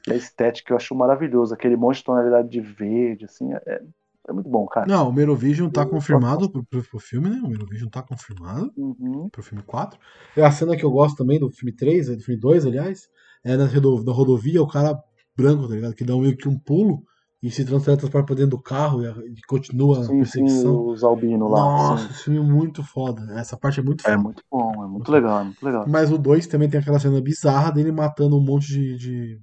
E 0.07 0.13
a 0.13 0.15
estética 0.15 0.73
eu 0.73 0.77
acho 0.77 0.95
maravilhoso, 0.95 1.53
aquele 1.53 1.75
monte 1.75 1.97
de 1.97 2.05
tonalidade 2.05 2.49
de 2.49 2.59
verde, 2.59 3.25
assim, 3.25 3.53
é, 3.53 3.81
é 4.27 4.33
muito 4.33 4.49
bom, 4.49 4.65
cara. 4.65 4.87
Não, 4.87 5.09
o 5.09 5.13
Merovision 5.13 5.69
tá 5.69 5.83
Eu 5.83 5.89
confirmado 5.89 6.49
pro, 6.49 6.63
pro, 6.65 6.83
pro 6.83 6.99
filme, 6.99 7.29
né? 7.29 7.39
O 7.43 7.47
Merovision 7.47 7.89
tá 7.89 8.01
confirmado 8.01 8.71
Uhum. 8.75 9.29
pro 9.29 9.43
filme 9.43 9.63
4. 9.63 9.99
E 10.35 10.41
a 10.41 10.51
cena 10.51 10.75
que 10.75 10.83
eu 10.83 10.91
gosto 10.91 11.17
também 11.17 11.39
do 11.39 11.51
filme 11.51 11.71
3, 11.75 12.09
é 12.09 12.15
do 12.15 12.23
filme 12.23 12.39
2, 12.39 12.65
aliás, 12.65 13.07
é 13.43 13.55
na 13.57 13.65
rodovia, 14.11 14.61
o 14.61 14.67
cara 14.67 14.99
branco, 15.35 15.67
tá 15.67 15.75
ligado? 15.75 15.95
Que 15.95 16.03
dá 16.03 16.15
meio 16.15 16.35
que 16.35 16.47
um 16.49 16.57
pulo 16.57 17.03
e 17.41 17.49
se 17.49 17.65
transporta 17.65 18.07
pra 18.09 18.35
dentro 18.35 18.51
do 18.51 18.61
carro 18.61 19.01
e, 19.03 19.07
a- 19.07 19.15
continua 19.47 19.99
a 19.99 20.03
Sim, 20.03 20.07
sim, 20.07 20.17
perseguição. 20.43 20.85
os 20.87 21.03
albinos 21.03 21.49
lá. 21.51 21.59
Nossa, 21.59 22.03
sim. 22.07 22.11
esse 22.13 22.23
filme 22.25 22.39
é 22.39 22.43
muito 22.43 22.83
foda. 22.83 23.21
Essa 23.39 23.57
parte 23.57 23.79
é 23.79 23.83
muito 23.83 24.01
É 24.01 24.11
foda. 24.11 24.17
muito 24.23 24.43
bom, 24.51 24.83
é 24.83 24.87
muito 24.87 25.11
legal, 25.11 25.39
é 25.39 25.43
muito 25.45 25.65
legal. 25.65 25.85
Mas 25.87 26.11
o 26.11 26.17
2 26.17 26.45
também 26.47 26.69
tem 26.69 26.79
aquela 26.79 26.99
cena 26.99 27.19
bizarra 27.21 27.71
dele 27.71 27.91
matando 27.91 28.37
um 28.37 28.43
monte 28.43 28.67
de, 28.67 28.95
de, 28.97 29.41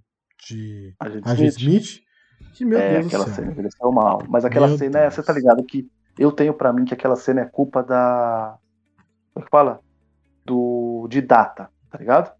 de 0.49 0.95
A 1.01 1.09
gente 1.09 1.29
agente 1.29 1.59
Smith. 1.59 2.01
Que, 2.55 2.65
meu 2.65 2.79
é, 2.79 2.95
Deus 2.95 3.07
aquela 3.07 3.25
do 3.25 3.27
céu. 3.27 3.35
cena 3.37 3.51
envelheceu 3.53 3.93
mal. 3.93 4.23
Mas 4.29 4.45
aquela 4.45 4.69
Meu 4.69 4.79
cena, 4.79 4.99
é, 5.01 5.11
você 5.11 5.23
tá 5.23 5.33
ligado 5.33 5.65
que 5.65 5.89
eu 6.19 6.31
tenho 6.33 6.55
pra 6.55 6.73
mim 6.73 6.85
que 6.85 6.95
aquela 6.95 7.17
cena 7.17 7.41
é 7.43 7.45
culpa 7.47 7.83
da. 7.83 8.57
Como 9.35 9.43
é 9.43 9.45
que 9.45 9.51
fala? 9.51 9.81
Do. 10.45 11.07
De 11.11 11.21
data, 11.21 11.69
tá 11.91 11.99
ligado? 11.99 12.33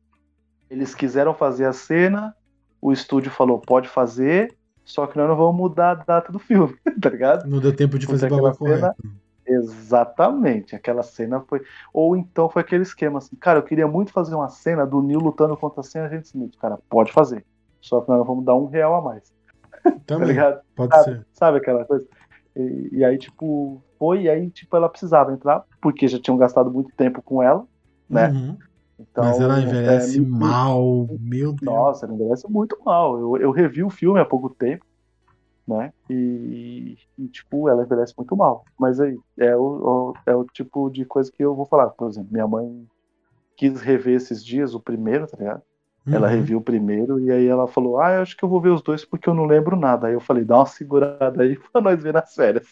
Eles 0.71 0.95
quiseram 0.95 1.33
fazer 1.35 1.65
a 1.67 1.73
cena, 1.73 2.35
o 2.81 2.93
estúdio 2.93 3.31
falou, 3.31 3.59
pode 3.61 3.89
fazer, 3.89 4.55
só 4.89 5.07
que 5.07 5.19
nós 5.19 5.29
não 5.29 5.37
vamos 5.37 5.55
mudar 5.55 5.91
a 5.91 5.95
data 5.95 6.33
do 6.33 6.39
filme, 6.39 6.75
tá 7.01 7.11
ligado? 7.11 7.47
Não 7.47 7.61
deu 7.61 7.77
tempo 7.77 7.99
de 7.99 8.07
fazer 8.07 8.33
o 8.33 8.41
bagulho 8.41 8.75
aquela 8.75 8.95
cena-. 8.95 8.95
Exatamente, 9.47 10.75
aquela 10.75 11.03
cena 11.03 11.41
foi. 11.41 11.63
Ou 11.93 12.17
então 12.17 12.49
foi 12.49 12.63
aquele 12.63 12.83
esquema 12.83 13.19
assim, 13.19 13.37
cara, 13.37 13.59
eu 13.59 13.63
queria 13.63 13.87
muito 13.87 14.13
fazer 14.13 14.35
uma 14.35 14.49
cena 14.49 14.87
do 14.87 15.03
Neil 15.03 15.21
lutando 15.21 15.57
contra 15.57 15.81
a 15.81 15.85
cena 15.85 16.07
Agente 16.07 16.29
Smith. 16.29 16.57
Cara, 16.59 16.79
pode 16.89 17.13
fazer. 17.13 17.45
Só 17.81 18.01
que 18.01 18.09
nós 18.09 18.27
vamos 18.27 18.45
dar 18.45 18.57
um 18.57 18.67
real 18.67 18.95
a 18.95 19.03
mais, 19.03 19.31
tá 19.85 19.93
Também, 20.07 20.29
ligado? 20.29 20.61
pode 20.75 20.95
Sabe, 20.95 21.05
ser. 21.05 21.27
sabe 21.35 21.59
aquela 21.59 21.85
coisa? 21.85 22.07
E, 22.57 22.89
e 22.93 23.05
aí, 23.05 23.19
tipo, 23.19 23.83
foi, 23.99 24.23
e 24.23 24.31
aí, 24.31 24.51
tipo, 24.51 24.75
ela 24.75 24.89
precisava 24.89 25.33
entrar, 25.33 25.65
porque 25.83 26.09
já 26.09 26.19
tinham 26.19 26.39
gastado 26.39 26.71
muito 26.71 26.91
tempo 26.97 27.21
com 27.23 27.43
ela, 27.43 27.65
né? 28.09 28.29
Uhum. 28.31 28.59
Então, 28.99 29.25
Mas 29.25 29.39
ela 29.41 29.61
envelhece 29.61 30.21
é, 30.21 30.27
mal, 30.27 31.07
meu 31.21 31.53
Deus. 31.53 31.63
Nossa, 31.63 32.07
ela 32.07 32.15
envelhece 32.15 32.49
muito 32.51 32.77
mal. 32.85 33.19
Eu, 33.19 33.37
eu 33.39 33.51
revi 33.51 33.83
o 33.83 33.91
filme 33.91 34.21
há 34.21 34.25
pouco 34.25 34.51
tempo, 34.55 34.85
né? 35.69 35.93
E, 36.11 36.97
e, 37.19 37.29
tipo, 37.29 37.69
ela 37.69 37.85
envelhece 37.85 38.15
muito 38.17 38.37
mal. 38.37 38.65
Mas 38.79 39.01
aí, 39.01 39.19
é 39.39 39.57
o, 39.57 40.15
é 40.27 40.35
o 40.37 40.45
tipo 40.47 40.91
de 40.91 41.05
coisa 41.07 41.33
que 41.33 41.45
eu 41.45 41.55
vou 41.57 41.67
falar. 41.67 41.91
Por 41.91 42.09
exemplo, 42.11 42.33
minha 42.33 42.49
mãe 42.49 42.87
quis 43.57 43.81
rever 43.83 44.17
esses 44.17 44.45
dias 44.45 44.75
o 44.75 44.81
primeiro, 44.81 45.27
tá 45.29 45.37
ligado? 45.39 45.63
Ela 46.13 46.29
Uhum. 46.29 46.35
reviu 46.37 46.59
o 46.59 46.63
primeiro 46.63 47.21
e 47.21 47.31
aí 47.33 47.47
ela 47.49 47.69
falou: 47.69 48.01
Ah, 48.01 48.13
eu 48.17 48.23
acho 48.23 48.37
que 48.37 48.45
eu 48.45 48.49
vou 48.51 48.61
ver 48.63 48.71
os 48.71 48.83
dois 48.83 49.05
porque 49.05 49.29
eu 49.29 49.35
não 49.35 49.47
lembro 49.47 49.77
nada. 49.77 50.09
Aí 50.09 50.15
eu 50.15 50.21
falei: 50.21 50.45
Dá 50.45 50.59
uma 50.59 50.67
segurada 50.67 51.43
aí 51.43 51.59
pra 51.73 51.83
nós 51.83 52.03
ver 52.03 52.15
nas 52.15 52.35
férias. 52.35 52.69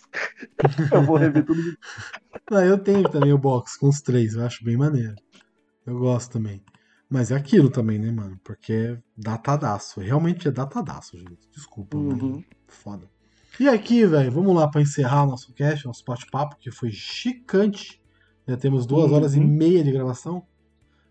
eu 0.92 1.04
vou 1.04 1.16
rever 1.16 1.44
tudo. 1.46 1.62
de- 1.62 1.76
Ah, 2.50 2.64
eu 2.64 2.78
tenho 2.82 3.08
também 3.08 3.32
o 3.32 3.38
box 3.38 3.76
com 3.78 3.88
os 3.88 4.00
três, 4.00 4.34
eu 4.34 4.44
acho 4.44 4.64
bem 4.64 4.76
maneiro. 4.76 5.14
Eu 5.86 5.98
gosto 5.98 6.32
também. 6.32 6.62
Mas 7.08 7.30
é 7.30 7.36
aquilo 7.36 7.70
também, 7.70 7.98
né, 7.98 8.10
mano? 8.10 8.38
Porque 8.42 8.72
é 8.72 8.98
datadaço. 9.16 10.00
Realmente 10.00 10.48
é 10.48 10.50
datadaço, 10.50 11.16
gente. 11.16 11.48
Desculpa, 11.54 11.96
Uhum. 11.96 12.32
mas 12.32 12.44
foda. 12.66 13.08
E 13.60 13.68
aqui, 13.68 14.04
velho, 14.04 14.30
vamos 14.32 14.54
lá 14.54 14.68
pra 14.68 14.82
encerrar 14.82 15.24
nosso 15.24 15.52
cast, 15.54 15.86
nosso 15.86 16.04
bate-papo, 16.04 16.56
que 16.58 16.70
foi 16.70 16.90
chicante. 16.90 18.02
Já 18.46 18.56
temos 18.56 18.86
duas 18.86 19.10
Uhum. 19.10 19.16
horas 19.16 19.34
e 19.36 19.40
meia 19.40 19.82
de 19.84 19.92
gravação. 19.92 20.44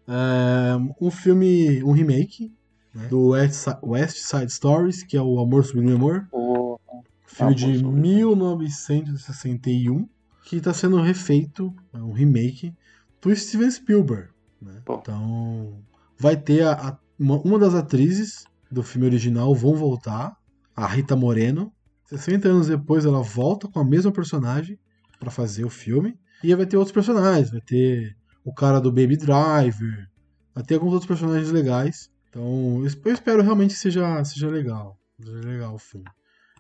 É, 0.08 0.76
um 1.02 1.10
filme, 1.10 1.82
um 1.84 1.92
remake 1.92 2.54
né, 2.94 3.08
do 3.08 3.30
West 3.30 3.54
Si- 3.54 3.78
West 3.82 4.18
Side 4.18 4.52
Stories, 4.54 5.02
que 5.04 5.18
é 5.18 5.22
o 5.22 5.40
Amor 5.40 5.66
Sublime 5.66 5.94
Amor. 5.94 6.28
Pô, 6.30 6.80
Filme 7.26 7.54
Amor 7.54 7.56
de 7.56 7.78
Sublime. 7.80 8.02
1961, 8.02 10.08
que 10.44 10.58
está 10.58 10.74
sendo 10.74 11.02
refeito, 11.02 11.74
é 11.94 11.98
um 11.98 12.12
remake, 12.12 12.74
do 13.22 13.36
Steven 13.36 13.72
Spielberg. 13.72 14.30
Né? 14.66 14.82
Então, 15.02 15.84
vai 16.18 16.36
ter 16.36 16.64
a, 16.64 16.74
a- 16.74 16.98
uma, 17.18 17.40
uma 17.42 17.60
das 17.60 17.74
atrizes 17.76 18.46
do 18.70 18.84
filme 18.84 19.08
original 19.08 19.54
vão 19.56 19.76
voltar, 19.76 20.36
a 20.76 20.86
Rita 20.88 21.16
Moreno. 21.16 21.72
60 22.08 22.48
anos 22.50 22.68
depois, 22.68 23.06
ela 23.06 23.22
volta 23.22 23.68
com 23.68 23.80
a 23.80 23.86
mesma 23.86 24.12
personagem 24.12 24.78
para 25.20 25.32
fazer 25.32 25.64
o 25.64 25.70
filme. 25.70 26.18
E 26.44 26.54
vai 26.54 26.66
ter 26.66 26.78
outros 26.78 26.94
personagens, 26.94 27.50
vai 27.50 27.62
ter 27.62 28.16
o 28.44 28.54
cara 28.54 28.80
do 28.80 28.92
Baby 28.92 29.18
Driver, 29.18 30.08
vai 30.54 30.64
ter 30.64 30.76
alguns 30.76 30.92
outros 30.94 31.08
personagens 31.08 31.50
legais. 31.52 32.10
Então, 32.30 32.82
eu 32.82 33.12
espero 33.14 33.42
realmente 33.42 33.74
que 33.74 33.80
seja, 33.80 34.24
seja 34.26 34.48
legal. 34.50 35.00
Seja 35.20 35.40
legal 35.48 35.74
o 35.76 35.80
filme. 35.80 36.06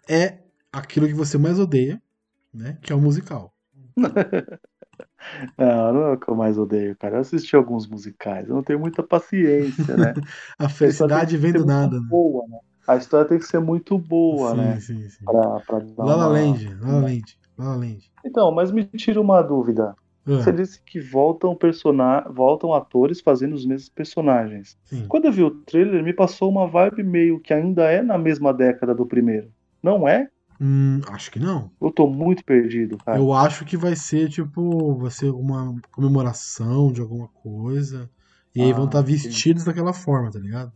É 0.07 0.40
aquilo 0.72 1.07
que 1.07 1.14
você 1.14 1.38
mais 1.38 1.60
odeia, 1.60 2.02
né? 2.53 2.77
Que 2.82 2.94
é 2.94 2.95
o 2.95 3.02
musical. 3.02 3.53
Não, 5.58 5.94
não 5.94 6.02
é 6.08 6.12
o 6.14 6.20
que 6.20 6.30
eu 6.30 6.36
mais 6.36 6.58
odeio, 6.58 6.96
cara. 6.98 7.18
Eu 7.18 7.22
assisti 7.22 7.56
alguns 7.56 7.88
musicais, 7.88 8.48
eu 8.48 8.56
não 8.56 8.64
tenho 8.64 8.80
muita 8.80 9.04
paciência, 9.04 9.98
né? 9.98 10.18
A 10.60 10.70
felicidade 10.70 11.38
vem 11.38 11.54
do 11.54 11.66
nada, 11.66 12.00
né? 12.00 12.08
Boa, 12.10 12.48
né? 12.48 12.60
A 12.88 12.96
história 12.98 13.28
tem 13.28 13.40
que 13.40 13.46
ser 13.46 13.60
muito 13.60 13.98
boa, 13.98 14.52
sim, 14.52 14.56
né? 14.56 14.82
sim, 14.82 15.10
sim. 15.10 15.26
Pra, 15.26 15.60
pra 15.62 15.80
dar 15.80 16.06
La 16.06 16.16
La 16.16 16.28
uma- 16.28 16.28
La 16.28 16.30
La 16.30 17.00
Land, 17.02 17.36
La 17.58 17.66
La 17.66 17.76
Land. 17.76 18.06
Então, 18.24 18.52
mas 18.52 18.72
me 18.72 18.84
tira 18.86 19.22
uma 19.22 19.42
dúvida. 19.42 19.96
Ah, 20.28 20.40
Você 20.40 20.52
disse 20.52 20.82
que 20.86 21.00
voltam, 21.00 21.56
persona... 21.56 22.22
voltam 22.30 22.74
atores 22.74 23.22
fazendo 23.22 23.54
os 23.54 23.66
mesmos 23.66 23.90
personagens. 23.90 24.78
sim. 24.86 25.08
Quando 25.08 25.26
eu 25.26 25.32
vi 25.32 25.44
o 25.44 25.64
trailer, 25.64 26.04
me 26.04 26.14
passou 26.14 26.50
uma 26.50 26.68
vibe 26.68 27.04
meio 27.04 27.40
que 27.40 27.54
ainda 27.54 27.90
é 27.92 28.02
na 28.02 28.18
mesma 28.18 28.54
década 28.54 28.94
do 28.94 29.06
primeiro. 29.06 29.52
Não 29.82 30.08
é? 30.08 30.28
Hum, 30.60 30.99
acho 31.07 31.32
que 31.32 31.40
não. 31.40 31.72
Eu 31.80 31.90
tô 31.91 32.06
muito 32.07 32.44
perdido, 32.44 32.98
cara. 32.98 33.18
Eu 33.18 33.34
acho 33.34 33.65
que 33.65 33.76
vai 33.77 33.95
ser, 33.95 34.30
tipo, 34.30 34.95
vai 34.98 35.10
ser 35.10 35.32
uma 35.32 35.73
comemoração 35.91 36.91
de 36.91 37.02
alguma 37.02 37.27
coisa. 37.30 38.10
E 38.53 38.61
aí 38.61 38.72
Ah, 38.72 38.76
vão 38.76 38.86
estar 38.86 39.02
entendi. 39.02 39.02
vestidos 39.02 39.64
daquela 39.64 39.94
forma, 39.94 40.32
tá 40.32 40.38
ligado? 40.40 40.72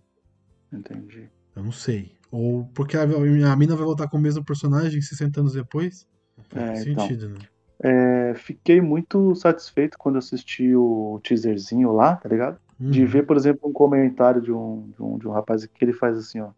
Entendi. 0.72 1.30
Eu 1.56 1.64
não 1.64 1.72
sei. 1.72 2.12
Ou 2.32 2.66
porque 2.74 2.98
a, 2.98 3.04
a 3.04 3.56
mina 3.56 3.76
vai 3.76 3.86
voltar 3.86 4.08
com 4.08 4.18
o 4.18 4.22
mesmo 4.22 4.44
personagem 4.44 5.02
60 5.02 5.40
anos 5.42 5.54
depois? 5.54 6.08
Faz 6.50 6.80
É, 6.80 6.82
então. 6.82 7.04
sentido, 7.04 7.30
né? 7.30 7.40
É, 7.84 8.34
fiquei 8.36 8.82
muito 8.82 9.36
satisfeito 9.36 9.98
quando 9.98 10.18
assisti 10.18 10.76
o 10.76 11.20
teaserzinho 11.24 11.92
lá, 11.94 12.16
tá 12.18 12.30
ligado? 12.30 12.60
De 12.90 13.06
Uhum. 13.06 13.08
ver, 13.08 13.26
por 13.26 13.38
exemplo, 13.38 13.70
um 13.70 13.74
comentário 13.74 14.42
de 14.42 14.52
um, 14.52 14.90
de 14.92 15.04
um, 15.04 15.18
de 15.20 15.28
um 15.28 15.32
rapaz 15.32 15.66
que 15.66 15.86
ele 15.86 15.94
faz 15.94 16.18
assim, 16.18 16.42
ó. 16.42 16.52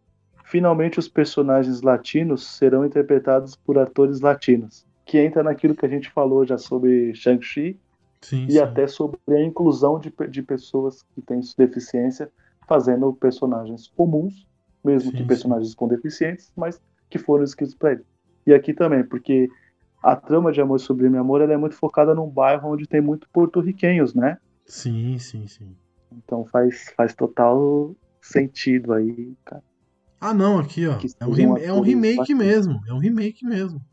Finalmente 0.51 0.99
os 0.99 1.07
personagens 1.07 1.81
latinos 1.81 2.45
serão 2.45 2.85
interpretados 2.85 3.55
por 3.55 3.79
atores 3.79 4.19
latinos. 4.19 4.85
Que 5.05 5.17
entra 5.17 5.41
naquilo 5.41 5.73
que 5.73 5.85
a 5.85 5.89
gente 5.89 6.11
falou 6.11 6.45
já 6.45 6.57
sobre 6.57 7.15
Shang-Chi 7.15 7.79
Sim, 8.19 8.47
e 8.49 8.51
sim. 8.51 8.59
até 8.59 8.85
sobre 8.85 9.17
a 9.29 9.41
inclusão 9.41 9.97
de, 9.97 10.13
de 10.29 10.43
pessoas 10.43 11.03
que 11.15 11.21
têm 11.21 11.39
deficiência 11.57 12.29
fazendo 12.67 13.13
personagens 13.13 13.87
comuns, 13.95 14.45
mesmo 14.83 15.11
Sim, 15.11 15.15
que 15.15 15.23
sim. 15.23 15.27
personagens 15.27 15.73
com 15.73 15.87
deficientes, 15.87 16.51
mas 16.53 16.81
que 17.09 17.17
foram 17.17 17.45
escritos 17.45 17.73
para 17.73 17.93
ele. 17.93 18.03
E 18.45 18.53
aqui 18.53 18.73
também, 18.73 19.05
porque 19.05 19.47
a 20.03 20.17
trama 20.17 20.51
de 20.51 20.59
Amor 20.59 20.81
Sublime 20.81 21.17
Amor 21.17 21.39
ela 21.39 21.53
é 21.53 21.57
muito 21.57 21.77
focada 21.77 22.13
num 22.13 22.27
bairro 22.27 22.73
onde 22.73 22.85
tem 22.85 22.99
muito 22.99 23.25
porto-riquenhos, 23.31 24.13
né? 24.13 24.37
Sim, 24.65 25.17
sim, 25.17 25.47
sim. 25.47 25.73
Então 26.11 26.43
faz, 26.43 26.93
faz 26.97 27.15
total 27.15 27.95
sentido 28.21 28.91
aí, 28.91 29.33
cara. 29.45 29.63
Ah, 30.23 30.35
não, 30.35 30.59
aqui, 30.59 30.85
ó. 30.85 30.99
É 31.19 31.25
um, 31.25 31.57
é 31.57 31.73
um 31.73 31.81
remake 31.81 32.35
mesmo. 32.35 32.79
É 32.87 32.93
um 32.93 32.99
remake 32.99 33.43
mesmo. 33.43 33.83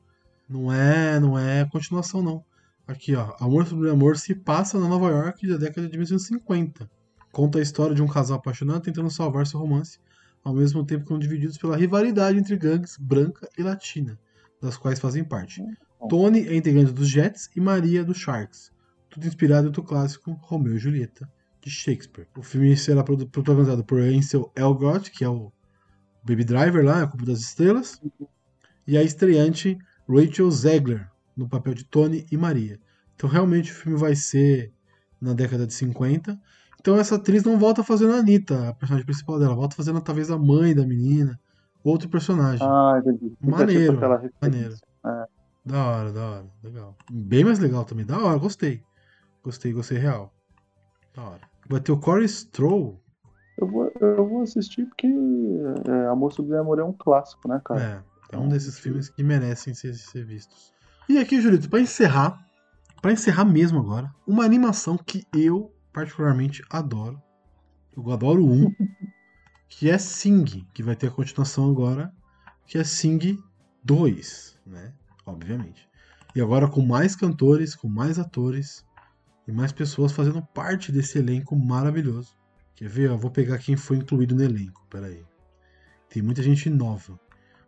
Não 0.46 0.70
é, 0.70 1.18
não 1.18 1.38
é 1.38 1.64
continuação, 1.64 2.22
não. 2.22 2.44
Aqui, 2.86 3.14
ó. 3.14 3.34
Amor 3.40 3.66
sobre 3.66 3.88
Amor 3.88 4.18
se 4.18 4.34
passa 4.34 4.78
na 4.78 4.86
Nova 4.86 5.08
York 5.08 5.48
da 5.48 5.56
década 5.56 5.88
de 5.88 5.96
1950. 5.96 6.90
Conta 7.32 7.58
a 7.58 7.62
história 7.62 7.94
de 7.94 8.02
um 8.02 8.06
casal 8.06 8.36
apaixonado 8.36 8.82
tentando 8.82 9.10
salvar 9.10 9.46
seu 9.46 9.58
romance, 9.58 9.98
ao 10.44 10.52
mesmo 10.52 10.84
tempo 10.84 11.04
que 11.04 11.08
são 11.08 11.18
divididos 11.18 11.56
pela 11.56 11.78
rivalidade 11.78 12.38
entre 12.38 12.58
gangues 12.58 12.98
branca 12.98 13.48
e 13.56 13.62
latina, 13.62 14.18
das 14.60 14.76
quais 14.76 14.98
fazem 14.98 15.24
parte. 15.24 15.64
Tony 16.10 16.46
é 16.46 16.54
integrante 16.54 16.92
dos 16.92 17.08
Jets 17.08 17.48
e 17.56 17.60
Maria 17.60 18.04
dos 18.04 18.18
Sharks. 18.18 18.70
Tudo 19.08 19.26
inspirado 19.26 19.72
no 19.74 19.82
clássico 19.82 20.38
Romeu 20.42 20.76
e 20.76 20.78
Julieta, 20.78 21.26
de 21.62 21.70
Shakespeare. 21.70 22.28
O 22.36 22.42
filme 22.42 22.76
será 22.76 23.02
protagonizado 23.02 23.82
por 23.82 23.98
Ansel 23.98 24.52
Elgort, 24.54 25.10
que 25.10 25.24
é 25.24 25.28
o 25.28 25.50
Baby 26.22 26.44
Driver 26.44 26.84
lá, 26.84 27.02
a 27.02 27.06
Culpa 27.06 27.26
das 27.26 27.40
Estrelas, 27.40 28.00
e 28.86 28.96
a 28.96 29.02
estreante 29.02 29.78
Rachel 30.08 30.50
Zegler, 30.50 31.10
no 31.36 31.48
papel 31.48 31.74
de 31.74 31.84
Tony 31.84 32.26
e 32.30 32.36
Maria. 32.36 32.80
Então 33.14 33.28
realmente 33.28 33.72
o 33.72 33.74
filme 33.74 33.98
vai 33.98 34.14
ser 34.14 34.72
na 35.20 35.32
década 35.32 35.66
de 35.66 35.74
50. 35.74 36.40
Então 36.80 36.96
essa 36.96 37.16
atriz 37.16 37.42
não 37.44 37.58
volta 37.58 37.82
fazendo 37.82 38.14
a 38.14 38.18
Anitta, 38.18 38.68
a 38.68 38.74
personagem 38.74 39.04
principal 39.04 39.38
dela, 39.38 39.54
volta 39.54 39.76
fazendo 39.76 40.00
talvez 40.00 40.30
a 40.30 40.38
mãe 40.38 40.74
da 40.74 40.86
menina, 40.86 41.38
outro 41.82 42.08
personagem. 42.08 42.66
Ah, 42.66 43.00
entendi. 43.00 43.36
Maneiro, 43.40 43.94
tipo 43.94 44.36
maneiro. 44.40 44.74
Da 45.64 45.84
hora, 45.84 46.12
da 46.12 46.30
hora, 46.30 46.46
legal. 46.62 46.96
Bem 47.10 47.44
mais 47.44 47.58
legal 47.58 47.84
também, 47.84 48.06
da 48.06 48.18
hora, 48.18 48.38
gostei. 48.38 48.82
Gostei, 49.42 49.72
gostei 49.72 49.98
real. 49.98 50.32
Da 51.14 51.22
hora. 51.22 51.40
Vai 51.68 51.80
ter 51.80 51.92
o 51.92 51.98
Corey 51.98 52.28
Stroll. 52.28 53.00
Eu 53.60 53.66
vou, 53.66 53.92
eu 54.00 54.28
vou 54.28 54.42
assistir 54.42 54.86
porque 54.86 55.06
é, 55.06 56.06
Amor 56.06 56.32
sobre 56.32 56.56
Amor 56.56 56.78
é 56.78 56.84
um 56.84 56.92
clássico, 56.92 57.48
né, 57.48 57.60
cara? 57.64 58.04
É, 58.32 58.36
é 58.36 58.38
um 58.38 58.48
desses 58.48 58.78
filmes 58.78 59.08
que 59.08 59.22
merecem 59.22 59.74
ser, 59.74 59.94
ser 59.94 60.24
vistos. 60.24 60.72
E 61.08 61.18
aqui, 61.18 61.40
Julito, 61.40 61.68
pra 61.68 61.80
encerrar, 61.80 62.46
pra 63.02 63.12
encerrar 63.12 63.44
mesmo 63.44 63.80
agora, 63.80 64.14
uma 64.26 64.44
animação 64.44 64.96
que 64.96 65.26
eu 65.34 65.74
particularmente 65.92 66.62
adoro. 66.70 67.20
Eu 67.96 68.12
adoro 68.12 68.46
um, 68.46 68.72
que 69.68 69.90
é 69.90 69.98
Sing, 69.98 70.64
que 70.72 70.82
vai 70.82 70.94
ter 70.94 71.08
a 71.08 71.10
continuação 71.10 71.68
agora, 71.68 72.12
que 72.64 72.78
é 72.78 72.84
Sing 72.84 73.42
2, 73.82 74.60
né? 74.64 74.92
Obviamente. 75.26 75.88
E 76.32 76.40
agora 76.40 76.68
com 76.68 76.80
mais 76.80 77.16
cantores, 77.16 77.74
com 77.74 77.88
mais 77.88 78.20
atores 78.20 78.86
e 79.48 79.50
mais 79.50 79.72
pessoas 79.72 80.12
fazendo 80.12 80.42
parte 80.54 80.92
desse 80.92 81.18
elenco 81.18 81.56
maravilhoso. 81.56 82.37
Quer 82.78 82.88
ver? 82.88 83.08
Eu 83.08 83.18
vou 83.18 83.28
pegar 83.28 83.58
quem 83.58 83.74
foi 83.76 83.96
incluído 83.96 84.36
no 84.36 84.44
elenco. 84.44 84.86
Peraí. 84.88 85.24
Tem 86.08 86.22
muita 86.22 86.44
gente 86.44 86.70
nova. 86.70 87.18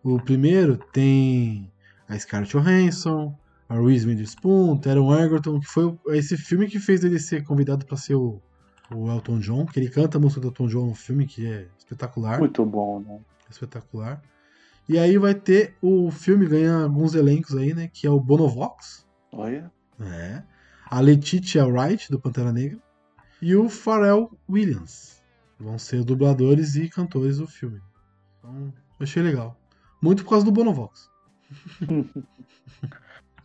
O 0.05 0.21
primeiro 0.21 0.77
tem 0.93 1.69
a 2.09 2.17
Scarlett 2.17 2.57
Johansson, 2.57 3.37
a 3.69 3.75
Reese 3.75 4.07
Witherspoon, 4.07 4.77
Taron 4.79 5.13
Egerton, 5.13 5.59
que 5.59 5.67
foi 5.67 5.99
esse 6.11 6.37
filme 6.37 6.69
que 6.69 6.79
fez 6.79 7.03
ele 7.03 7.19
ser 7.19 7.43
convidado 7.43 7.85
para 7.85 7.97
ser 7.97 8.15
o, 8.15 8.41
o 8.95 9.11
Elton 9.11 9.41
John, 9.41 9.67
que 9.67 9.81
ele 9.81 9.91
canta 9.91 10.17
a 10.17 10.21
música 10.21 10.41
do 10.41 10.47
Elton 10.47 10.69
John 10.69 10.87
no 10.87 10.95
filme, 10.95 11.27
que 11.27 11.45
é 11.45 11.67
espetacular. 11.77 12.39
Muito 12.39 12.65
bom, 12.65 13.01
né? 13.01 13.19
Espetacular. 13.51 14.23
E 14.89 14.97
aí 14.97 15.19
vai 15.19 15.35
ter 15.35 15.75
o 15.83 16.13
filme 16.13 16.47
ganha 16.47 16.85
alguns 16.85 17.17
elencos 17.17 17.57
aí, 17.57 17.75
né? 17.75 17.91
Que 17.93 18.07
é 18.07 18.11
o 18.11 18.21
Bonovox, 18.21 19.05
Olha. 19.33 19.73
né? 19.99 20.45
A 20.89 21.01
Letitia 21.01 21.67
Wright, 21.67 22.09
do 22.13 22.21
Pantera 22.21 22.53
Negra, 22.53 22.79
e 23.43 23.55
o 23.57 23.69
Pharrell 23.69 24.31
Williams. 24.49 25.21
Vão 25.59 25.79
ser 25.79 26.03
dubladores 26.05 26.75
e 26.77 26.89
cantores 26.89 27.39
do 27.39 27.47
filme. 27.47 27.81
Então, 28.39 28.73
achei 28.99 29.23
legal. 29.23 29.57
Muito 30.03 30.25
por 30.25 30.31
causa 30.31 30.45
do 30.45 30.53
Bonovox. 30.53 31.11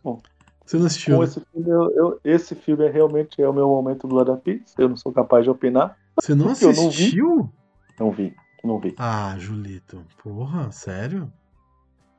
Bom, 0.03 0.21
Você 0.65 0.77
não 0.77 0.85
assistiu, 0.85 1.17
né? 1.19 1.23
esse 1.25 1.41
filme, 1.51 1.69
eu, 1.69 1.91
eu- 1.95 2.19
esse 2.23 2.55
filme 2.55 2.85
é 2.85 2.89
realmente 2.91 3.41
é 3.41 3.47
o 3.49 3.53
meu 3.53 3.67
momento 3.67 4.07
Glória 4.07 4.35
Pires. 4.37 4.73
Eu 4.77 4.89
não 4.89 4.95
sou 4.97 5.11
capaz 5.11 5.43
de 5.43 5.49
opinar. 5.49 5.97
Você 6.19 6.33
não 6.33 6.45
eu 6.45 6.51
não 6.51 6.55
vi. 6.55 6.69
assistiu? 6.69 7.53
Não 7.99 8.11
vi, 8.11 8.35
não 8.63 8.79
vi. 8.79 8.95
Ah, 8.97 9.35
Julito. 9.37 10.05
Porra, 10.23 10.71
sério? 10.71 11.31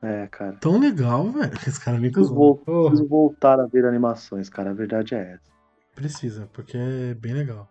É, 0.02 0.26
cara. 0.26 0.56
Tão 0.60 0.78
legal, 0.78 1.30
velho. 1.30 1.52
Esse 1.66 1.80
cara 1.80 1.98
Preciso, 1.98 2.34
vol- 2.34 2.56
Porra. 2.58 2.90
preciso 2.90 3.08
voltar 3.08 3.58
a 3.60 3.66
ver 3.66 3.86
animações, 3.86 4.48
cara. 4.50 4.70
A 4.70 4.74
verdade 4.74 5.14
é 5.14 5.32
essa. 5.34 5.55
Precisa, 5.96 6.46
porque 6.52 6.76
é 6.76 7.14
bem 7.14 7.32
legal. 7.34 7.68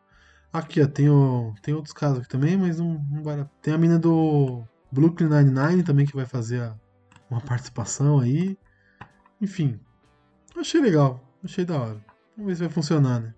Aqui, 0.51 0.81
ó, 0.81 0.87
tem, 0.87 1.09
o, 1.09 1.53
tem 1.61 1.73
outros 1.73 1.93
casos 1.93 2.19
aqui 2.19 2.27
também, 2.27 2.57
mas 2.57 2.77
não, 2.79 2.95
não 3.09 3.23
vai. 3.23 3.37
dar. 3.37 3.45
Tem 3.61 3.73
a 3.73 3.77
mina 3.77 3.97
do 3.99 4.63
Brooklyn 4.91 5.29
Nine-Nine 5.29 5.83
também 5.83 6.05
que 6.05 6.15
vai 6.15 6.25
fazer 6.25 6.61
a- 6.61 6.75
uma 7.31 7.39
participação 7.41 8.19
aí. 8.19 8.57
Enfim, 9.41 9.79
achei 10.57 10.81
legal, 10.81 11.23
achei 11.43 11.65
da 11.65 11.79
hora. 11.79 12.05
Vamos 12.35 12.49
ver 12.51 12.55
se 12.55 12.63
vai 12.63 12.69
funcionar, 12.69 13.21
né? 13.21 13.33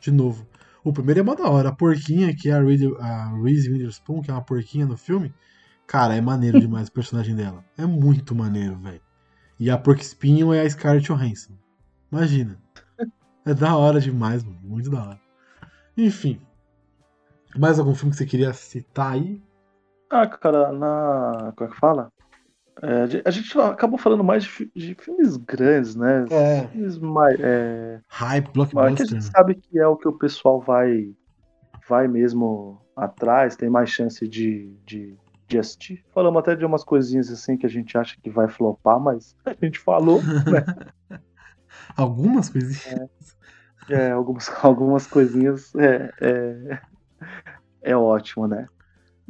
De 0.00 0.10
novo. 0.10 0.46
O 0.84 0.92
primeiro 0.92 1.20
é 1.20 1.22
mó 1.22 1.34
da 1.34 1.48
hora. 1.48 1.68
A 1.70 1.74
porquinha, 1.74 2.34
que 2.36 2.50
é 2.50 2.54
a 2.54 2.62
Reese, 2.62 2.92
a 3.00 3.32
Reese 3.42 3.70
Witherspoon, 3.70 4.22
que 4.22 4.30
é 4.30 4.34
uma 4.34 4.42
porquinha 4.44 4.84
no 4.86 4.96
filme. 4.96 5.32
Cara, 5.86 6.14
é 6.16 6.20
maneiro 6.20 6.58
demais 6.60 6.88
o 6.88 6.92
personagem 6.92 7.36
dela. 7.36 7.64
É 7.78 7.86
muito 7.86 8.34
maneiro, 8.34 8.76
velho. 8.78 9.00
E 9.60 9.70
a 9.70 9.78
Pork 9.78 10.02
Espinho 10.02 10.52
é 10.52 10.60
a 10.62 10.68
Scarlett 10.68 11.06
Johansson. 11.06 11.52
Imagina. 12.10 12.58
É 13.46 13.52
da 13.54 13.76
hora 13.76 14.00
demais, 14.00 14.44
mano. 14.44 14.58
Muito 14.62 14.88
da 14.90 15.02
hora. 15.02 15.20
Enfim. 15.96 16.40
Mais 17.56 17.78
algum 17.78 17.94
filme 17.94 18.12
que 18.12 18.16
você 18.18 18.26
queria 18.26 18.52
citar 18.52 19.12
aí? 19.14 19.42
Ah, 20.10 20.26
cara, 20.26 20.72
na. 20.72 21.52
Como 21.56 21.68
é 21.68 21.72
que 21.72 21.78
fala? 21.80 22.10
É, 22.82 23.22
a 23.24 23.30
gente- 23.30 23.58
acabou 23.60 23.98
falando 23.98 24.24
mais 24.24 24.44
de, 24.44 24.70
de 24.74 24.94
filmes 24.94 25.36
grandes, 25.36 25.94
né? 25.94 26.24
É. 26.30 26.66
Filmes 26.68 26.98
mais. 26.98 27.36
É, 27.40 28.00
Hype, 28.08 28.44
mas 28.46 28.52
que 28.52 28.60
a 28.60 28.74
blockbuster. 28.74 29.06
gente 29.08 29.24
sabe 29.24 29.54
que 29.56 29.78
é 29.78 29.86
o 29.86 29.96
que 29.96 30.08
o 30.08 30.12
pessoal 30.18 30.60
vai, 30.60 31.12
vai 31.88 32.08
mesmo 32.08 32.80
atrás, 32.96 33.56
tem 33.56 33.68
mais 33.68 33.90
chance 33.90 34.26
de, 34.26 34.72
de, 34.86 35.16
de 35.48 35.58
assistir. 35.58 36.02
Falamos 36.14 36.40
até 36.40 36.54
de 36.56 36.64
umas 36.64 36.82
coisinhas 36.84 37.30
assim 37.30 37.56
que 37.56 37.66
a 37.66 37.68
gente 37.68 37.96
acha 37.98 38.16
que 38.22 38.30
vai 38.30 38.48
flopar, 38.48 38.98
mas 38.98 39.36
a 39.44 39.52
gente 39.60 39.78
falou, 39.78 40.22
né? 40.22 40.64
Algumas 41.96 42.48
coisinhas. 42.48 43.10
É, 43.88 44.10
algumas, 44.10 44.48
algumas 44.62 45.06
coisinhas 45.06 45.74
é, 45.74 46.10
é, 46.20 46.80
é 47.82 47.96
ótimo, 47.96 48.46
né? 48.46 48.66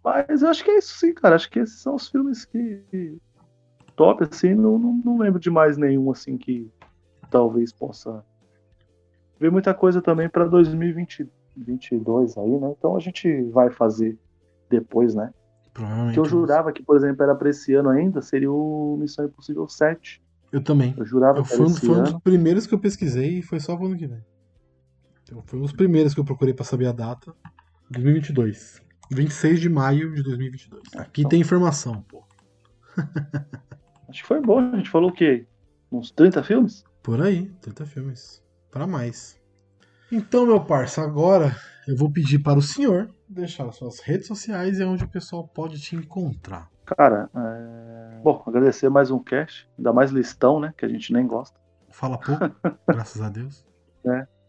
Mas 0.02 0.42
eu 0.42 0.48
acho 0.48 0.64
que 0.64 0.70
é 0.70 0.78
isso 0.78 0.94
sim, 0.98 1.14
cara. 1.14 1.36
Acho 1.36 1.50
que 1.50 1.60
esses 1.60 1.80
são 1.80 1.94
os 1.94 2.08
filmes 2.08 2.44
que. 2.44 3.18
Top, 3.94 4.24
assim, 4.24 4.54
não, 4.54 4.78
não, 4.78 5.00
não 5.04 5.18
lembro 5.18 5.38
de 5.38 5.50
mais 5.50 5.76
nenhum, 5.76 6.10
assim, 6.10 6.38
que 6.38 6.70
talvez 7.30 7.72
possa 7.72 8.24
ver 9.38 9.50
muita 9.50 9.74
coisa 9.74 10.00
também 10.00 10.28
para 10.28 10.46
2022 10.46 12.38
aí, 12.38 12.58
né? 12.58 12.74
Então 12.78 12.96
a 12.96 13.00
gente 13.00 13.42
vai 13.50 13.70
fazer 13.70 14.18
depois, 14.70 15.14
né? 15.14 15.32
Que 16.12 16.18
eu 16.18 16.24
jurava 16.24 16.72
que, 16.72 16.82
por 16.82 16.96
exemplo, 16.96 17.22
era 17.22 17.34
para 17.34 17.50
esse 17.50 17.74
ano 17.74 17.88
ainda, 17.90 18.20
seria 18.22 18.50
o 18.50 18.96
Missão 18.98 19.24
Impossível 19.24 19.68
7. 19.68 20.22
Eu 20.52 20.62
também. 20.62 20.94
Eu 20.96 21.04
jurava 21.06 21.38
Eu 21.38 21.44
que 21.44 21.54
um, 21.56 21.64
esse 21.66 21.80
foi 21.86 21.98
um 21.98 22.02
dos 22.02 22.20
primeiros 22.20 22.66
que 22.66 22.74
eu 22.74 22.78
pesquisei 22.78 23.38
e 23.38 23.42
foi 23.42 23.58
só 23.58 23.76
pro 23.76 23.86
ano 23.86 23.96
que 23.96 24.06
vem. 24.06 24.22
Então, 25.22 25.42
foi 25.46 25.58
um 25.58 25.62
dos 25.62 25.72
primeiros 25.72 26.12
que 26.12 26.20
eu 26.20 26.24
procurei 26.24 26.52
pra 26.52 26.64
saber 26.64 26.86
a 26.86 26.92
data. 26.92 27.34
2022. 27.90 28.82
26 29.10 29.60
de 29.60 29.68
maio 29.68 30.14
de 30.14 30.22
2022. 30.22 30.82
Aqui 30.96 31.22
Então. 31.22 31.30
tem 31.30 31.40
informação, 31.40 32.02
pô. 32.02 32.24
Acho 34.08 34.22
que 34.22 34.28
foi 34.28 34.40
bom. 34.40 34.58
A 34.58 34.76
gente 34.76 34.90
falou 34.90 35.10
o 35.10 35.12
quê? 35.12 35.46
Uns 35.90 36.10
30 36.10 36.42
filmes? 36.42 36.84
Por 37.02 37.20
aí, 37.20 37.50
30 37.60 37.86
filmes. 37.86 38.42
Pra 38.70 38.86
mais. 38.86 39.38
Então, 40.10 40.46
meu 40.46 40.60
parça, 40.64 41.02
agora 41.02 41.56
eu 41.88 41.96
vou 41.96 42.10
pedir 42.10 42.38
para 42.38 42.58
o 42.58 42.62
senhor 42.62 43.08
deixar 43.28 43.66
as 43.66 43.76
suas 43.76 44.00
redes 44.00 44.26
sociais 44.26 44.78
e 44.78 44.84
onde 44.84 45.04
o 45.04 45.08
pessoal 45.08 45.46
pode 45.48 45.80
te 45.80 45.96
encontrar. 45.96 46.70
Cara, 46.84 47.30
é... 47.34 48.20
bom, 48.22 48.42
agradecer 48.46 48.88
mais 48.88 49.10
um 49.10 49.18
cast, 49.18 49.68
ainda 49.78 49.92
mais 49.92 50.10
listão, 50.10 50.60
né? 50.60 50.74
Que 50.76 50.84
a 50.84 50.88
gente 50.88 51.12
nem 51.12 51.26
gosta. 51.26 51.58
Fala 51.90 52.18
pouco, 52.18 52.54
graças 52.88 53.20
a 53.22 53.28
Deus. 53.28 53.64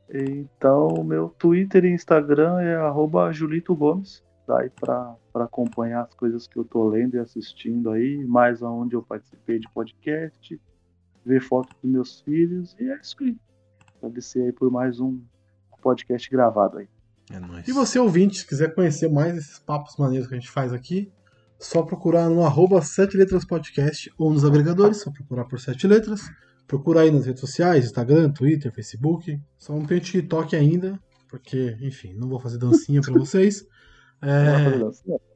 Então, 0.10 1.04
meu 1.04 1.30
Twitter 1.30 1.86
e 1.86 1.92
Instagram 1.92 2.60
é 2.62 2.76
arroba 2.76 3.32
Julito 3.32 3.76
Gomes. 3.76 4.24
Daí 4.48 4.70
pra, 4.70 5.16
pra 5.32 5.46
acompanhar 5.46 6.04
as 6.04 6.14
coisas 6.14 6.48
que 6.48 6.58
eu 6.58 6.66
tô 6.66 6.88
lendo 6.90 7.16
e 7.16 7.20
assistindo 7.20 7.92
aí, 7.92 8.26
mais 8.26 8.62
aonde 8.62 8.96
eu 8.96 9.02
participei 9.02 9.58
de 9.58 9.70
podcast, 9.70 10.60
ver 11.26 11.40
fotos 11.40 11.74
dos 11.82 11.90
meus 11.90 12.22
filhos, 12.22 12.76
e 12.78 12.90
é 12.90 13.00
isso 13.00 13.16
aí. 13.22 13.38
Agradecer 13.98 14.42
aí 14.42 14.52
por 14.52 14.70
mais 14.70 15.00
um 15.00 15.22
podcast 15.82 16.30
gravado 16.30 16.80
aí. 16.80 16.90
É 17.32 17.40
nóis. 17.40 17.68
E 17.68 17.72
você, 17.72 17.98
ouvinte, 18.00 18.38
se 18.38 18.48
quiser 18.48 18.76
conhecer 18.76 19.10
mais 19.10 19.38
esses 19.38 19.60
papos 19.60 19.96
maneiros 19.98 20.28
que 20.28 20.36
a 20.36 20.38
gente 20.38 20.52
faz 20.52 20.74
aqui, 20.74 21.12
só 21.64 21.82
procurar 21.82 22.30
no 22.30 22.46
arroba 22.46 22.82
7 22.82 23.16
Letras 23.16 23.46
Podcast 23.46 24.12
ou 24.18 24.32
nos 24.32 24.44
agregadores, 24.44 24.98
só 24.98 25.10
procurar 25.10 25.46
por 25.46 25.60
7 25.60 25.88
Letras. 25.88 26.22
Procura 26.68 27.02
aí 27.02 27.12
nas 27.12 27.26
redes 27.26 27.40
sociais, 27.40 27.86
Instagram, 27.86 28.32
Twitter, 28.32 28.74
Facebook. 28.74 29.40
Só 29.58 29.74
não 29.74 29.86
tem 29.86 30.00
TikTok 30.00 30.56
ainda, 30.56 31.00
porque, 31.30 31.78
enfim, 31.82 32.14
não 32.16 32.28
vou 32.28 32.40
fazer 32.40 32.58
dancinha 32.58 33.02
pra 33.02 33.14
vocês. 33.14 33.66
É, 34.26 34.80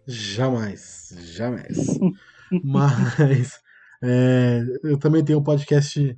Jamais, 0.08 1.14
jamais. 1.20 2.00
Mas 2.64 3.60
é, 4.02 4.64
eu 4.82 4.98
também 4.98 5.26
tenho 5.26 5.40
um 5.40 5.44
podcast 5.44 6.18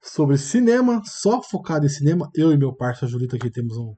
sobre 0.00 0.38
cinema, 0.38 1.02
só 1.04 1.42
focado 1.42 1.86
em 1.86 1.88
cinema. 1.88 2.30
Eu 2.36 2.52
e 2.52 2.56
meu 2.56 2.72
parceiro 2.72 3.10
Julito 3.10 3.34
aqui 3.34 3.50
temos 3.50 3.76
um, 3.76 3.96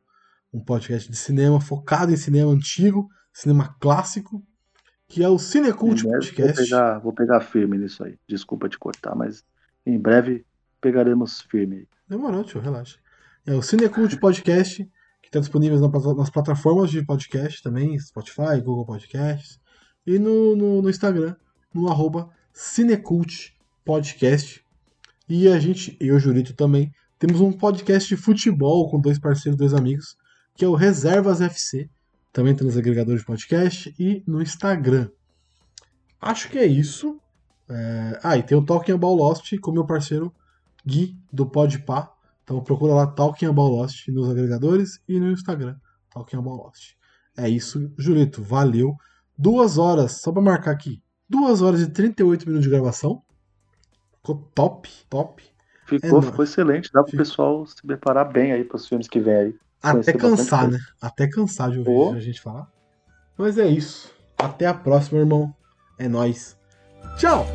um 0.50 0.64
podcast 0.64 1.10
de 1.10 1.18
cinema 1.18 1.60
focado 1.60 2.10
em 2.10 2.16
cinema 2.16 2.50
antigo, 2.50 3.06
cinema 3.34 3.76
clássico, 3.78 4.42
que 5.08 5.22
é 5.22 5.28
o 5.28 5.38
Cinecult 5.38 6.02
Podcast. 6.02 6.56
Vou 6.56 6.64
pegar, 6.64 6.98
vou 6.98 7.12
pegar 7.12 7.40
firme 7.40 7.78
nisso 7.78 8.04
aí. 8.04 8.18
Desculpa 8.28 8.68
te 8.68 8.78
cortar, 8.78 9.14
mas 9.14 9.44
em 9.84 9.98
breve 9.98 10.44
pegaremos 10.80 11.40
firme. 11.42 11.88
Demorou, 12.08 12.44
tio, 12.44 12.60
relaxa. 12.60 12.98
É 13.46 13.54
o 13.54 13.62
Cinecult 13.62 14.16
Podcast, 14.20 14.84
que 15.22 15.28
está 15.28 15.40
disponível 15.40 15.78
nas 15.80 16.30
plataformas 16.30 16.90
de 16.90 17.04
podcast 17.04 17.62
também, 17.62 17.98
Spotify, 17.98 18.60
Google 18.62 18.86
Podcasts, 18.86 19.60
e 20.06 20.18
no, 20.18 20.54
no, 20.54 20.82
no 20.82 20.90
Instagram, 20.90 21.34
no 21.72 21.88
arroba 21.88 22.30
Cinecult 22.52 23.52
Podcast. 23.84 24.64
E 25.28 25.48
a 25.48 25.58
gente, 25.58 25.96
eu 26.00 26.14
e 26.14 26.16
o 26.16 26.20
Jurito 26.20 26.54
também, 26.54 26.92
temos 27.18 27.40
um 27.40 27.52
podcast 27.52 28.08
de 28.08 28.20
futebol 28.20 28.90
com 28.90 29.00
dois 29.00 29.18
parceiros, 29.18 29.58
dois 29.58 29.74
amigos, 29.74 30.16
que 30.54 30.64
é 30.64 30.68
o 30.68 30.74
Reservas 30.74 31.40
FC. 31.40 31.90
Também 32.36 32.54
tem 32.54 32.66
nos 32.66 32.76
agregadores 32.76 33.20
de 33.22 33.26
podcast 33.26 33.94
e 33.98 34.22
no 34.26 34.42
Instagram. 34.42 35.08
Acho 36.20 36.50
que 36.50 36.58
é 36.58 36.66
isso. 36.66 37.18
É, 37.66 38.20
Ah, 38.22 38.36
e 38.36 38.42
tem 38.42 38.58
o 38.58 38.62
Talking 38.62 38.92
About 38.92 39.16
Lost 39.18 39.58
com 39.58 39.72
meu 39.72 39.86
parceiro 39.86 40.30
Gui, 40.86 41.16
do 41.32 41.46
Podpah. 41.46 42.12
Então 42.44 42.62
procura 42.62 42.92
lá 42.92 43.06
Talking 43.06 43.46
About 43.46 43.70
Lost 43.74 44.08
nos 44.08 44.28
agregadores 44.28 45.00
e 45.08 45.18
no 45.18 45.32
Instagram, 45.32 45.76
Talking 46.10 46.36
About 46.36 46.58
Lost. 46.62 46.92
É 47.38 47.48
isso, 47.48 47.90
Julito, 47.96 48.42
valeu. 48.42 48.94
Duas 49.38 49.78
horas, 49.78 50.20
só 50.20 50.30
pra 50.30 50.42
marcar 50.42 50.72
aqui, 50.72 51.02
duas 51.26 51.62
horas 51.62 51.80
e 51.80 51.90
38 51.90 52.44
minutos 52.46 52.64
de 52.64 52.70
gravação. 52.70 53.22
Ficou 54.18 54.50
top, 54.54 54.90
top. 55.08 55.42
Ficou, 55.86 56.06
É 56.08 56.12
nóis. 56.12 56.26
ficou 56.26 56.44
excelente. 56.44 56.90
Dá 56.92 57.00
pro 57.02 57.12
Fica. 57.12 57.22
pessoal 57.22 57.64
se 57.64 57.80
preparar 57.82 58.30
bem 58.30 58.52
aí 58.52 58.62
pros 58.62 58.86
filmes 58.86 59.08
que 59.08 59.20
vem 59.20 59.34
aí. 59.34 59.54
Até 59.82 60.12
cansar, 60.12 60.68
né? 60.68 60.78
Até 61.00 61.28
cansar 61.28 61.70
de 61.70 61.78
ouvir 61.78 61.90
Ô. 61.90 62.12
a 62.12 62.20
gente 62.20 62.40
falar. 62.40 62.68
Mas 63.36 63.58
é 63.58 63.66
isso. 63.66 64.10
Até 64.38 64.66
a 64.66 64.74
próxima, 64.74 65.20
irmão. 65.20 65.54
É 65.98 66.08
nóis. 66.08 66.56
Tchau! 67.18 67.46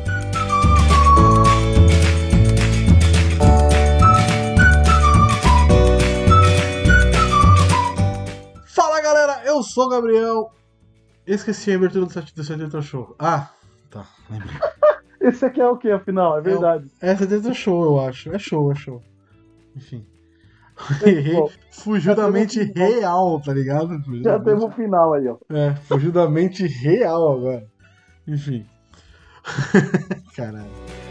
Fala 8.66 9.00
galera, 9.00 9.42
eu 9.44 9.62
sou 9.62 9.86
o 9.86 9.88
Gabriel. 9.88 10.50
Esqueci 11.26 11.70
a 11.72 11.76
abertura 11.76 12.06
do 12.06 12.12
set 12.12 12.34
do 12.34 12.42
Setenta 12.42 12.82
Show. 12.82 13.14
Ah, 13.18 13.50
tá, 13.90 14.06
lembrei. 14.28 14.56
Esse 15.20 15.44
aqui 15.44 15.60
é 15.60 15.68
o 15.68 15.76
que, 15.76 15.88
afinal? 15.88 16.38
É 16.38 16.40
verdade. 16.40 16.90
É 17.00 17.14
Setenta 17.14 17.54
Show, 17.54 17.84
eu 17.84 18.00
acho. 18.00 18.34
É 18.34 18.38
show, 18.38 18.72
é 18.72 18.74
show. 18.74 19.02
Enfim. 19.76 20.04
Fugiu 21.70 22.14
da 22.14 22.30
mente 22.30 22.60
um- 22.60 22.72
real, 22.74 23.40
tá 23.40 23.52
ligado? 23.52 24.02
Fugiu 24.02 24.22
Já 24.22 24.38
teve 24.38 24.64
o 24.64 24.70
final 24.70 25.14
aí, 25.14 25.28
ó. 25.28 25.36
É, 25.50 25.74
fugiu 25.74 26.12
da 26.12 26.28
mente 26.28 26.66
real 26.66 27.32
agora. 27.32 27.66
Enfim. 28.26 28.66
Caralho. 30.36 31.01